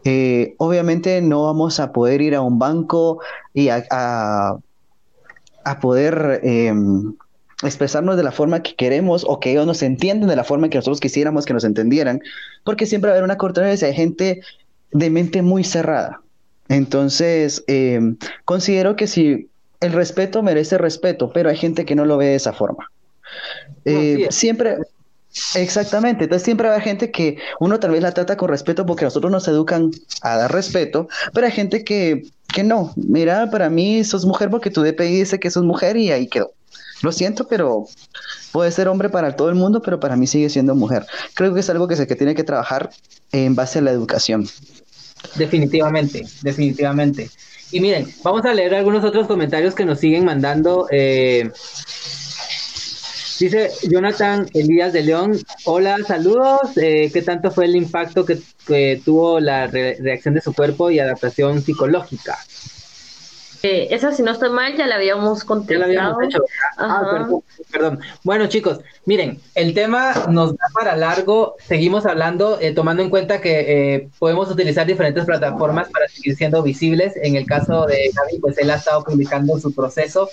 Eh, 0.05 0.55
obviamente 0.57 1.21
no 1.21 1.43
vamos 1.43 1.79
a 1.79 1.93
poder 1.93 2.21
ir 2.21 2.35
a 2.35 2.41
un 2.41 2.59
banco 2.59 3.21
y 3.53 3.69
a, 3.69 3.85
a, 3.89 5.79
poder 5.79 6.41
em, 6.43 7.13
expresarnos 7.63 8.17
de 8.17 8.23
la 8.23 8.33
forma 8.33 8.61
que 8.61 8.75
queremos 8.75 9.23
o 9.25 9.39
que 9.39 9.51
ellos 9.51 9.65
nos 9.65 9.81
entienden 9.81 10.27
de 10.27 10.35
la 10.35 10.43
forma 10.43 10.67
que 10.69 10.77
nosotros 10.77 10.99
quisiéramos 10.99 11.45
que 11.45 11.53
nos 11.53 11.63
entendieran, 11.63 12.19
porque 12.65 12.85
siempre 12.85 13.09
va 13.09 13.13
a 13.13 13.17
haber 13.17 13.23
una 13.23 13.37
controversia, 13.37 13.87
hay 13.87 13.93
gente 13.93 14.41
de 14.91 15.09
mente 15.09 15.41
muy 15.41 15.63
cerrada. 15.63 16.21
Entonces, 16.69 17.63
eh, 17.67 18.15
considero 18.45 18.95
que 18.95 19.07
si 19.07 19.49
el 19.83 19.91
respeto 19.91 20.41
merece 20.41 20.77
respeto, 20.77 21.31
pero 21.33 21.49
hay 21.49 21.57
gente 21.57 21.85
que 21.85 21.95
no 21.95 22.05
lo 22.05 22.17
ve 22.17 22.27
de 22.27 22.35
esa 22.35 22.53
forma. 22.53 22.89
Eh, 23.85 24.27
siempre, 24.29 24.77
exactamente, 25.55 26.23
entonces 26.23 26.45
siempre 26.45 26.69
va 26.69 26.79
gente 26.79 27.11
que 27.11 27.37
uno 27.59 27.79
tal 27.79 27.91
vez 27.91 28.01
la 28.01 28.13
trata 28.13 28.37
con 28.37 28.49
respeto 28.49 28.85
porque 28.85 29.05
nosotros 29.05 29.31
nos 29.31 29.47
educan 29.47 29.91
a 30.21 30.37
dar 30.37 30.53
respeto, 30.53 31.07
pero 31.33 31.47
hay 31.47 31.51
gente 31.51 31.83
que, 31.83 32.23
que 32.53 32.63
no, 32.63 32.93
mira, 32.95 33.49
para 33.51 33.69
mí 33.69 34.03
sos 34.03 34.25
mujer 34.25 34.49
porque 34.49 34.69
tu 34.69 34.81
DPI 34.81 35.19
dice 35.19 35.39
que 35.39 35.51
sos 35.51 35.63
mujer 35.63 35.97
y 35.97 36.11
ahí 36.11 36.27
quedó. 36.27 36.53
Lo 37.01 37.11
siento, 37.11 37.47
pero 37.49 37.85
puede 38.53 38.71
ser 38.71 38.87
hombre 38.87 39.09
para 39.09 39.35
todo 39.35 39.49
el 39.49 39.55
mundo, 39.55 39.81
pero 39.81 39.99
para 39.99 40.15
mí 40.15 40.25
sigue 40.25 40.49
siendo 40.49 40.73
mujer. 40.75 41.05
Creo 41.33 41.53
que 41.53 41.59
es 41.59 41.69
algo 41.69 41.89
que 41.89 41.97
se 41.97 42.07
que 42.07 42.15
tiene 42.15 42.35
que 42.35 42.45
trabajar 42.45 42.91
en 43.33 43.55
base 43.55 43.79
a 43.79 43.81
la 43.81 43.91
educación. 43.91 44.47
Definitivamente, 45.35 46.25
definitivamente. 46.41 47.29
Y 47.73 47.79
miren, 47.79 48.07
vamos 48.23 48.45
a 48.45 48.53
leer 48.53 48.75
algunos 48.75 49.03
otros 49.03 49.25
comentarios 49.25 49.73
que 49.73 49.83
nos 49.83 49.99
siguen 49.99 50.25
mandando. 50.25 50.87
Eh, 50.91 51.49
dice 53.39 53.71
Jonathan 53.89 54.47
Elías 54.53 54.93
de 54.93 55.01
León, 55.01 55.39
hola, 55.65 55.97
saludos. 56.07 56.77
Eh, 56.77 57.09
¿Qué 57.11 57.23
tanto 57.23 57.49
fue 57.49 57.65
el 57.65 57.75
impacto 57.75 58.25
que, 58.25 58.39
tuvo 59.03 59.39
la 59.39 59.65
re- 59.65 59.97
reacción 59.99 60.35
de 60.35 60.41
su 60.41 60.53
cuerpo 60.53 60.91
y 60.91 60.99
adaptación 60.99 61.63
psicológica? 61.63 62.37
Eh, 63.65 63.87
esa, 63.91 64.11
si 64.11 64.21
no 64.23 64.31
estoy 64.31 64.49
mal, 64.49 64.75
ya 64.75 64.87
la 64.87 64.95
habíamos 64.95 65.39
Ya 65.39 65.45
contestado. 65.45 66.17
Ah, 66.77 67.07
perdón, 67.09 67.43
perdón. 67.71 67.99
Bueno, 68.21 68.47
chicos, 68.47 68.81
miren, 69.05 69.39
el 69.55 69.73
tema 69.73 70.13
nos 70.27 70.51
da 70.51 70.65
para 70.73 70.97
largo. 70.97 71.55
Seguimos 71.65 72.05
hablando, 72.05 72.59
eh, 72.59 72.73
tomando 72.73 73.03
en 73.03 73.09
cuenta 73.09 73.39
que 73.39 73.95
eh, 73.95 74.09
podemos 74.19 74.51
utilizar 74.51 74.85
diferentes 74.85 75.23
plataformas 75.23 75.87
para 75.87 76.09
seguir 76.09 76.35
siendo 76.35 76.61
visibles. 76.61 77.13
En 77.15 77.37
el 77.37 77.45
caso 77.45 77.85
de 77.85 78.11
Gaby, 78.13 78.39
pues 78.41 78.57
él 78.57 78.69
ha 78.69 78.75
estado 78.75 79.01
publicando 79.01 79.57
su 79.57 79.73
proceso 79.73 80.29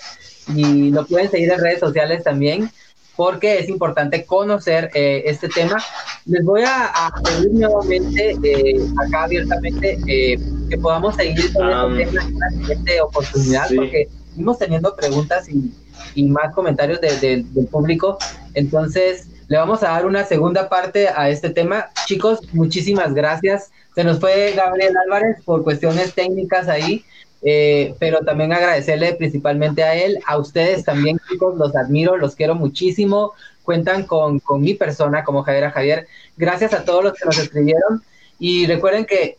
y 0.53 0.89
lo 0.89 1.05
pueden 1.05 1.31
seguir 1.31 1.53
en 1.53 1.61
redes 1.61 1.79
sociales 1.79 2.25
también 2.25 2.69
porque 3.15 3.59
es 3.59 3.69
importante 3.69 4.25
conocer 4.25 4.89
eh, 4.93 5.23
este 5.25 5.49
tema. 5.49 5.77
Les 6.25 6.43
voy 6.43 6.61
a, 6.63 6.85
a 6.87 7.11
pedir 7.23 7.51
nuevamente, 7.53 8.37
eh, 8.43 8.79
acá 9.05 9.23
abiertamente, 9.23 9.99
eh, 10.07 10.39
que 10.69 10.77
podamos 10.77 11.15
seguir 11.15 11.51
con 11.53 11.67
Um, 11.67 11.99
este 11.99 12.11
tema 12.11 12.23
en 12.27 12.35
una 12.35 12.49
siguiente 12.49 13.01
oportunidad, 13.01 13.67
sí. 13.67 13.75
porque 13.75 14.07
seguimos 14.29 14.57
teniendo 14.59 14.95
preguntas 14.95 15.49
y, 15.49 15.71
y 16.15 16.23
más 16.23 16.53
comentarios 16.53 16.99
de- 17.01 17.17
de- 17.19 17.45
del 17.49 17.67
público. 17.67 18.17
Entonces, 18.53 19.27
le 19.47 19.57
vamos 19.57 19.83
a 19.83 19.89
dar 19.89 20.05
una 20.05 20.23
segunda 20.23 20.69
parte 20.69 21.09
a 21.09 21.29
este 21.29 21.49
tema. 21.49 21.89
Chicos, 22.05 22.39
muchísimas 22.53 23.13
gracias. 23.13 23.69
Se 23.95 24.03
nos 24.05 24.19
fue 24.19 24.53
Gabriel 24.55 24.93
Álvarez 25.05 25.37
por 25.43 25.63
cuestiones 25.63 26.13
técnicas 26.13 26.69
ahí, 26.69 27.03
eh, 27.43 27.95
pero 27.99 28.19
también 28.19 28.53
agradecerle 28.53 29.13
principalmente 29.13 29.83
a 29.83 29.95
él, 29.95 30.19
a 30.25 30.37
ustedes 30.37 30.83
también, 30.83 31.19
chicos, 31.29 31.57
los 31.57 31.75
admiro, 31.75 32.17
los 32.17 32.35
quiero 32.35 32.55
muchísimo. 32.55 33.33
Cuentan 33.63 34.05
con, 34.05 34.39
con 34.39 34.61
mi 34.61 34.73
persona 34.73 35.23
como 35.23 35.43
Javier 35.43 35.69
Javier. 35.71 36.07
Gracias 36.37 36.73
a 36.73 36.83
todos 36.83 37.03
los 37.03 37.13
que 37.13 37.25
nos 37.25 37.37
escribieron. 37.37 38.03
Y 38.39 38.65
recuerden 38.65 39.05
que 39.05 39.37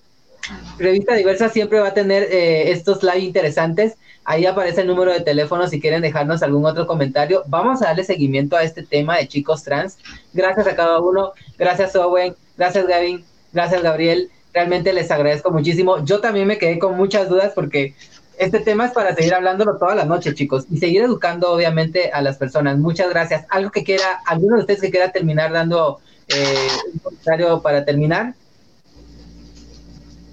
Revista 0.78 1.14
Diversa 1.14 1.48
siempre 1.48 1.80
va 1.80 1.88
a 1.88 1.94
tener 1.94 2.24
eh, 2.24 2.70
estos 2.70 3.02
live 3.02 3.20
interesantes. 3.20 3.94
Ahí 4.24 4.46
aparece 4.46 4.82
el 4.82 4.86
número 4.86 5.12
de 5.12 5.20
teléfono 5.20 5.66
si 5.66 5.80
quieren 5.80 6.02
dejarnos 6.02 6.42
algún 6.42 6.64
otro 6.64 6.86
comentario. 6.86 7.42
Vamos 7.46 7.82
a 7.82 7.86
darle 7.86 8.04
seguimiento 8.04 8.56
a 8.56 8.62
este 8.62 8.82
tema 8.84 9.16
de 9.18 9.28
chicos 9.28 9.64
trans. 9.64 9.98
Gracias 10.32 10.66
a 10.66 10.76
cada 10.76 11.00
uno. 11.00 11.32
Gracias 11.58 11.96
Owen. 11.96 12.34
Gracias 12.56 12.86
Gavin. 12.86 13.24
Gracias 13.52 13.82
Gabriel. 13.82 14.30
Realmente 14.52 14.92
les 14.92 15.10
agradezco 15.10 15.50
muchísimo. 15.50 16.04
Yo 16.04 16.20
también 16.20 16.46
me 16.46 16.58
quedé 16.58 16.78
con 16.78 16.96
muchas 16.96 17.28
dudas 17.28 17.52
porque 17.54 17.94
este 18.38 18.60
tema 18.60 18.86
es 18.86 18.92
para 18.92 19.14
seguir 19.14 19.34
hablándolo 19.34 19.76
toda 19.76 19.94
la 19.94 20.04
noche, 20.04 20.34
chicos, 20.34 20.66
y 20.70 20.78
seguir 20.78 21.02
educando 21.02 21.52
obviamente 21.52 22.10
a 22.12 22.22
las 22.22 22.36
personas. 22.36 22.78
Muchas 22.78 23.08
gracias. 23.10 23.46
Algo 23.48 23.70
que 23.70 23.84
quiera, 23.84 24.20
alguno 24.26 24.56
de 24.56 24.62
ustedes 24.62 24.80
que 24.80 24.90
quiera 24.90 25.12
terminar 25.12 25.52
dando 25.52 26.00
eh, 26.28 26.68
un 26.92 26.98
comentario 26.98 27.62
para 27.62 27.84
terminar. 27.84 28.34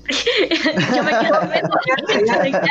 Yo 0.96 1.04
me 1.04 1.12
quedo 1.12 1.40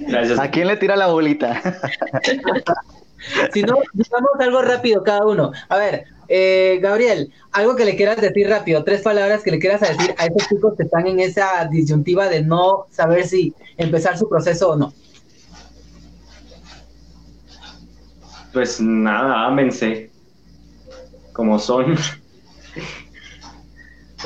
Gracias. 0.00 0.38
¿A 0.38 0.50
quién 0.50 0.66
le 0.68 0.76
tira 0.76 0.96
la 0.96 1.08
bolita? 1.08 1.60
Si 3.52 3.62
no, 3.62 3.78
digamos 3.92 4.30
algo 4.38 4.62
rápido 4.62 5.02
cada 5.02 5.26
uno. 5.26 5.52
A 5.68 5.76
ver, 5.78 6.04
eh, 6.28 6.78
Gabriel, 6.82 7.32
algo 7.52 7.76
que 7.76 7.84
le 7.84 7.96
quieras 7.96 8.20
decir 8.20 8.48
rápido, 8.48 8.84
tres 8.84 9.02
palabras 9.02 9.42
que 9.42 9.50
le 9.50 9.58
quieras 9.58 9.80
decir 9.80 10.14
a 10.18 10.26
esos 10.26 10.48
chicos 10.48 10.74
que 10.76 10.84
están 10.84 11.06
en 11.06 11.20
esa 11.20 11.66
disyuntiva 11.70 12.28
de 12.28 12.42
no 12.42 12.86
saber 12.90 13.26
si 13.26 13.54
empezar 13.76 14.18
su 14.18 14.28
proceso 14.28 14.70
o 14.70 14.76
no. 14.76 14.92
Pues 18.52 18.80
nada, 18.80 19.46
ámense. 19.46 20.10
Como 21.32 21.58
son. 21.58 21.96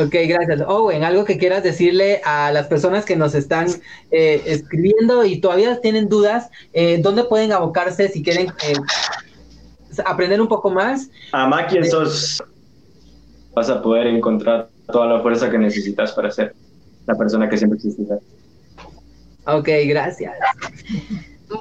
Ok, 0.00 0.14
gracias. 0.26 0.62
Owen, 0.66 1.04
algo 1.04 1.24
que 1.24 1.36
quieras 1.36 1.62
decirle 1.62 2.20
a 2.24 2.50
las 2.52 2.68
personas 2.68 3.04
que 3.04 3.16
nos 3.16 3.34
están 3.34 3.68
eh, 4.10 4.42
escribiendo 4.46 5.24
y 5.24 5.40
todavía 5.40 5.80
tienen 5.80 6.08
dudas, 6.08 6.48
eh, 6.72 6.98
¿dónde 7.02 7.24
pueden 7.24 7.52
abocarse 7.52 8.08
si 8.08 8.22
quieren 8.22 8.48
eh, 8.62 8.74
aprender 10.04 10.40
un 10.40 10.48
poco 10.48 10.70
más? 10.70 11.10
Ama 11.32 11.66
quien 11.66 11.84
sos. 11.84 12.42
Vas 13.54 13.68
a 13.68 13.82
poder 13.82 14.06
encontrar 14.06 14.70
toda 14.90 15.06
la 15.06 15.20
fuerza 15.20 15.50
que 15.50 15.58
necesitas 15.58 16.12
para 16.12 16.30
ser 16.30 16.54
la 17.06 17.14
persona 17.16 17.48
que 17.48 17.58
siempre 17.58 17.76
existirá. 17.76 18.16
Ok, 19.46 19.68
gracias. 19.86 20.32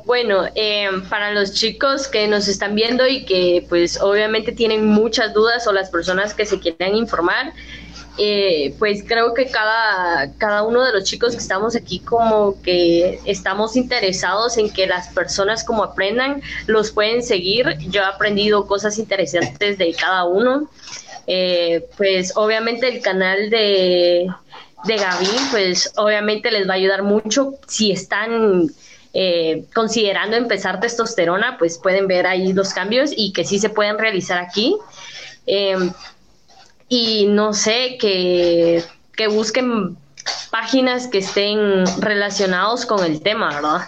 Bueno, 0.05 0.43
eh, 0.53 0.87
para 1.09 1.33
los 1.33 1.53
chicos 1.53 2.07
que 2.07 2.27
nos 2.27 2.47
están 2.47 2.75
viendo 2.75 3.07
y 3.07 3.25
que 3.25 3.65
pues 3.69 3.99
obviamente 3.99 4.51
tienen 4.51 4.85
muchas 4.85 5.33
dudas 5.33 5.65
o 5.65 5.71
las 5.71 5.89
personas 5.89 6.35
que 6.35 6.45
se 6.45 6.59
quieran 6.59 6.95
informar, 6.95 7.53
eh, 8.21 8.75
pues 8.77 9.05
creo 9.07 9.33
que 9.33 9.47
cada, 9.47 10.33
cada 10.37 10.63
uno 10.63 10.83
de 10.83 10.91
los 10.91 11.05
chicos 11.05 11.31
que 11.31 11.37
estamos 11.37 11.73
aquí 11.73 11.99
como 11.99 12.61
que 12.61 13.21
estamos 13.23 13.77
interesados 13.77 14.57
en 14.57 14.69
que 14.69 14.87
las 14.87 15.07
personas 15.07 15.63
como 15.63 15.85
aprendan, 15.85 16.41
los 16.67 16.91
pueden 16.91 17.23
seguir. 17.23 17.77
Yo 17.87 18.01
he 18.01 18.05
aprendido 18.05 18.67
cosas 18.67 18.99
interesantes 18.99 19.77
de 19.77 19.93
cada 19.93 20.25
uno. 20.25 20.69
Eh, 21.27 21.87
pues 21.95 22.33
obviamente 22.35 22.89
el 22.89 23.01
canal 23.01 23.49
de, 23.49 24.27
de 24.83 24.97
Gaby, 24.97 25.27
pues 25.51 25.93
obviamente 25.95 26.51
les 26.51 26.67
va 26.67 26.73
a 26.73 26.77
ayudar 26.77 27.03
mucho 27.03 27.53
si 27.67 27.93
están 27.93 28.69
eh, 29.13 29.63
considerando 29.73 30.35
empezar 30.35 30.81
testosterona, 30.81 31.57
pues 31.57 31.77
pueden 31.77 32.07
ver 32.07 32.27
ahí 32.27 32.51
los 32.51 32.73
cambios 32.73 33.11
y 33.15 33.31
que 33.31 33.45
sí 33.45 33.59
se 33.59 33.69
pueden 33.69 33.97
realizar 33.97 34.39
aquí. 34.39 34.75
Y 36.89 37.27
no 37.27 37.53
sé, 37.53 37.97
que, 37.99 38.83
que 39.15 39.27
busquen 39.27 39.95
páginas 40.51 41.07
que 41.07 41.19
estén 41.19 41.85
relacionados 42.01 42.85
con 42.85 43.03
el 43.05 43.21
tema, 43.21 43.53
¿verdad? 43.53 43.81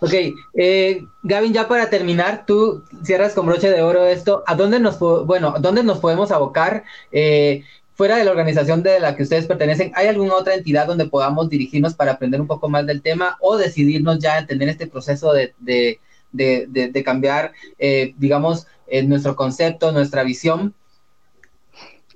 Ok, 0.00 0.12
eh, 0.54 1.00
Gavin, 1.24 1.52
ya 1.52 1.66
para 1.66 1.90
terminar, 1.90 2.44
tú 2.46 2.84
cierras 3.02 3.34
con 3.34 3.46
broche 3.46 3.68
de 3.70 3.82
oro 3.82 4.06
esto. 4.06 4.44
¿A 4.46 4.54
dónde 4.54 4.78
nos, 4.78 4.98
bueno, 5.00 5.56
dónde 5.58 5.82
nos 5.82 5.98
podemos 5.98 6.30
abocar? 6.30 6.84
Eh, 7.10 7.64
fuera 7.94 8.16
de 8.16 8.24
la 8.24 8.30
organización 8.30 8.84
de 8.84 9.00
la 9.00 9.16
que 9.16 9.24
ustedes 9.24 9.46
pertenecen, 9.46 9.90
¿hay 9.96 10.06
alguna 10.06 10.34
otra 10.36 10.54
entidad 10.54 10.86
donde 10.86 11.06
podamos 11.08 11.48
dirigirnos 11.50 11.94
para 11.94 12.12
aprender 12.12 12.40
un 12.40 12.46
poco 12.46 12.68
más 12.68 12.86
del 12.86 13.02
tema 13.02 13.36
o 13.40 13.56
decidirnos 13.56 14.20
ya 14.20 14.36
a 14.36 14.46
tener 14.46 14.68
este 14.68 14.86
proceso 14.86 15.32
de, 15.32 15.52
de, 15.58 15.98
de, 16.30 16.66
de- 16.68 16.88
de 16.92 17.02
cambiar, 17.02 17.52
eh, 17.80 18.14
digamos, 18.18 18.68
eh, 18.90 19.02
nuestro 19.02 19.36
concepto, 19.36 19.92
nuestra 19.92 20.22
visión? 20.22 20.74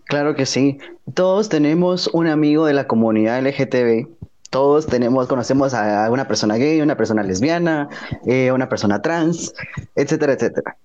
Claro 0.04 0.34
que 0.34 0.46
sí. 0.46 0.78
Todos 1.14 1.48
tenemos 1.48 2.08
un 2.12 2.26
amigo 2.26 2.66
de 2.66 2.74
la 2.74 2.86
comunidad 2.86 3.40
LGTB. 3.40 4.08
Todos 4.50 4.86
tenemos, 4.86 5.28
conocemos 5.28 5.72
a 5.72 6.10
una 6.10 6.28
persona 6.28 6.56
gay, 6.56 6.82
una 6.82 6.96
persona 6.96 7.22
lesbiana, 7.22 7.88
eh, 8.26 8.52
una 8.52 8.68
persona 8.68 9.00
trans, 9.00 9.54
etcétera, 9.94 10.34
etcétera. 10.34 10.76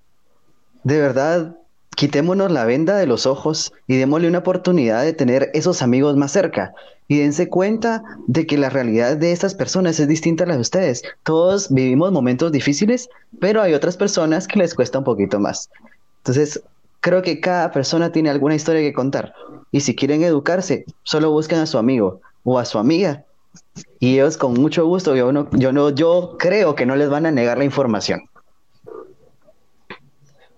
De 0.84 1.02
verdad, 1.02 1.58
quitémonos 1.98 2.52
la 2.52 2.64
venda 2.64 2.96
de 2.96 3.08
los 3.08 3.26
ojos 3.26 3.74
y 3.88 3.98
démosle 3.98 4.28
una 4.28 4.38
oportunidad 4.38 5.02
de 5.02 5.14
tener 5.14 5.50
esos 5.56 5.82
amigos 5.82 6.16
más 6.16 6.32
cerca. 6.32 6.76
Y 7.08 7.18
dense 7.18 7.50
cuenta 7.50 8.04
de 8.28 8.46
que 8.46 8.60
la 8.60 8.70
realidad 8.70 9.18
de 9.18 9.32
estas 9.32 9.56
personas 9.56 10.00
es 10.00 10.08
distinta 10.08 10.44
a 10.44 10.48
la 10.48 10.54
de 10.54 10.62
ustedes. 10.62 11.02
Todos 11.24 11.74
vivimos 11.74 12.12
momentos 12.12 12.52
difíciles, 12.52 13.10
pero 13.40 13.64
hay 13.64 13.74
otras 13.74 13.98
personas 13.98 14.48
que 14.48 14.60
les 14.60 14.76
cuesta 14.76 15.00
un 15.00 15.06
poquito 15.06 15.40
más. 15.40 15.72
Entonces, 16.20 16.62
creo 17.00 17.24
que 17.24 17.40
cada 17.40 17.72
persona 17.72 18.12
tiene 18.12 18.30
alguna 18.30 18.54
historia 18.54 18.82
que 18.82 18.94
contar. 18.94 19.34
Y 19.72 19.80
si 19.80 19.96
quieren 19.96 20.22
educarse, 20.22 20.86
solo 21.02 21.32
busquen 21.32 21.58
a 21.58 21.66
su 21.66 21.80
amigo 21.80 22.22
o 22.44 22.60
a 22.60 22.66
su 22.66 22.78
amiga. 22.78 23.24
Y 24.00 24.14
ellos 24.14 24.38
con 24.38 24.54
mucho 24.54 24.86
gusto, 24.86 25.16
yo 25.16 25.32
no, 25.32 25.50
yo 25.54 25.74
no, 25.74 25.90
yo 25.90 26.36
creo 26.38 26.76
que 26.76 26.86
no 26.86 26.96
les 26.96 27.10
van 27.10 27.26
a 27.26 27.32
negar 27.32 27.58
la 27.58 27.66
información. 27.66 28.30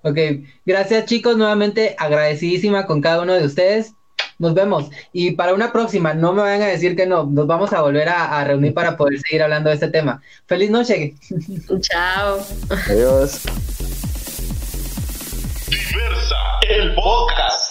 Ok, 0.01 0.17
gracias 0.65 1.05
chicos, 1.05 1.37
nuevamente 1.37 1.95
agradecidísima 1.97 2.85
con 2.85 3.01
cada 3.01 3.21
uno 3.21 3.33
de 3.33 3.45
ustedes. 3.45 3.93
Nos 4.37 4.53
vemos. 4.53 4.89
Y 5.11 5.31
para 5.31 5.53
una 5.53 5.73
próxima, 5.73 6.13
no 6.13 6.31
me 6.31 6.41
vayan 6.41 6.61
a 6.61 6.67
decir 6.67 6.95
que 6.95 7.05
no, 7.05 7.25
nos 7.25 7.45
vamos 7.45 7.73
a 7.73 7.81
volver 7.81 8.07
a, 8.07 8.39
a 8.39 8.43
reunir 8.45 8.73
para 8.73 8.95
poder 8.95 9.19
seguir 9.19 9.43
hablando 9.43 9.69
de 9.69 9.75
este 9.75 9.89
tema. 9.89 10.21
Feliz 10.45 10.69
noche. 10.69 11.15
Chao. 11.81 12.39
Adiós. 12.87 13.43
Diversa, 15.67 16.35
el 16.69 16.95
podcast. 16.95 17.68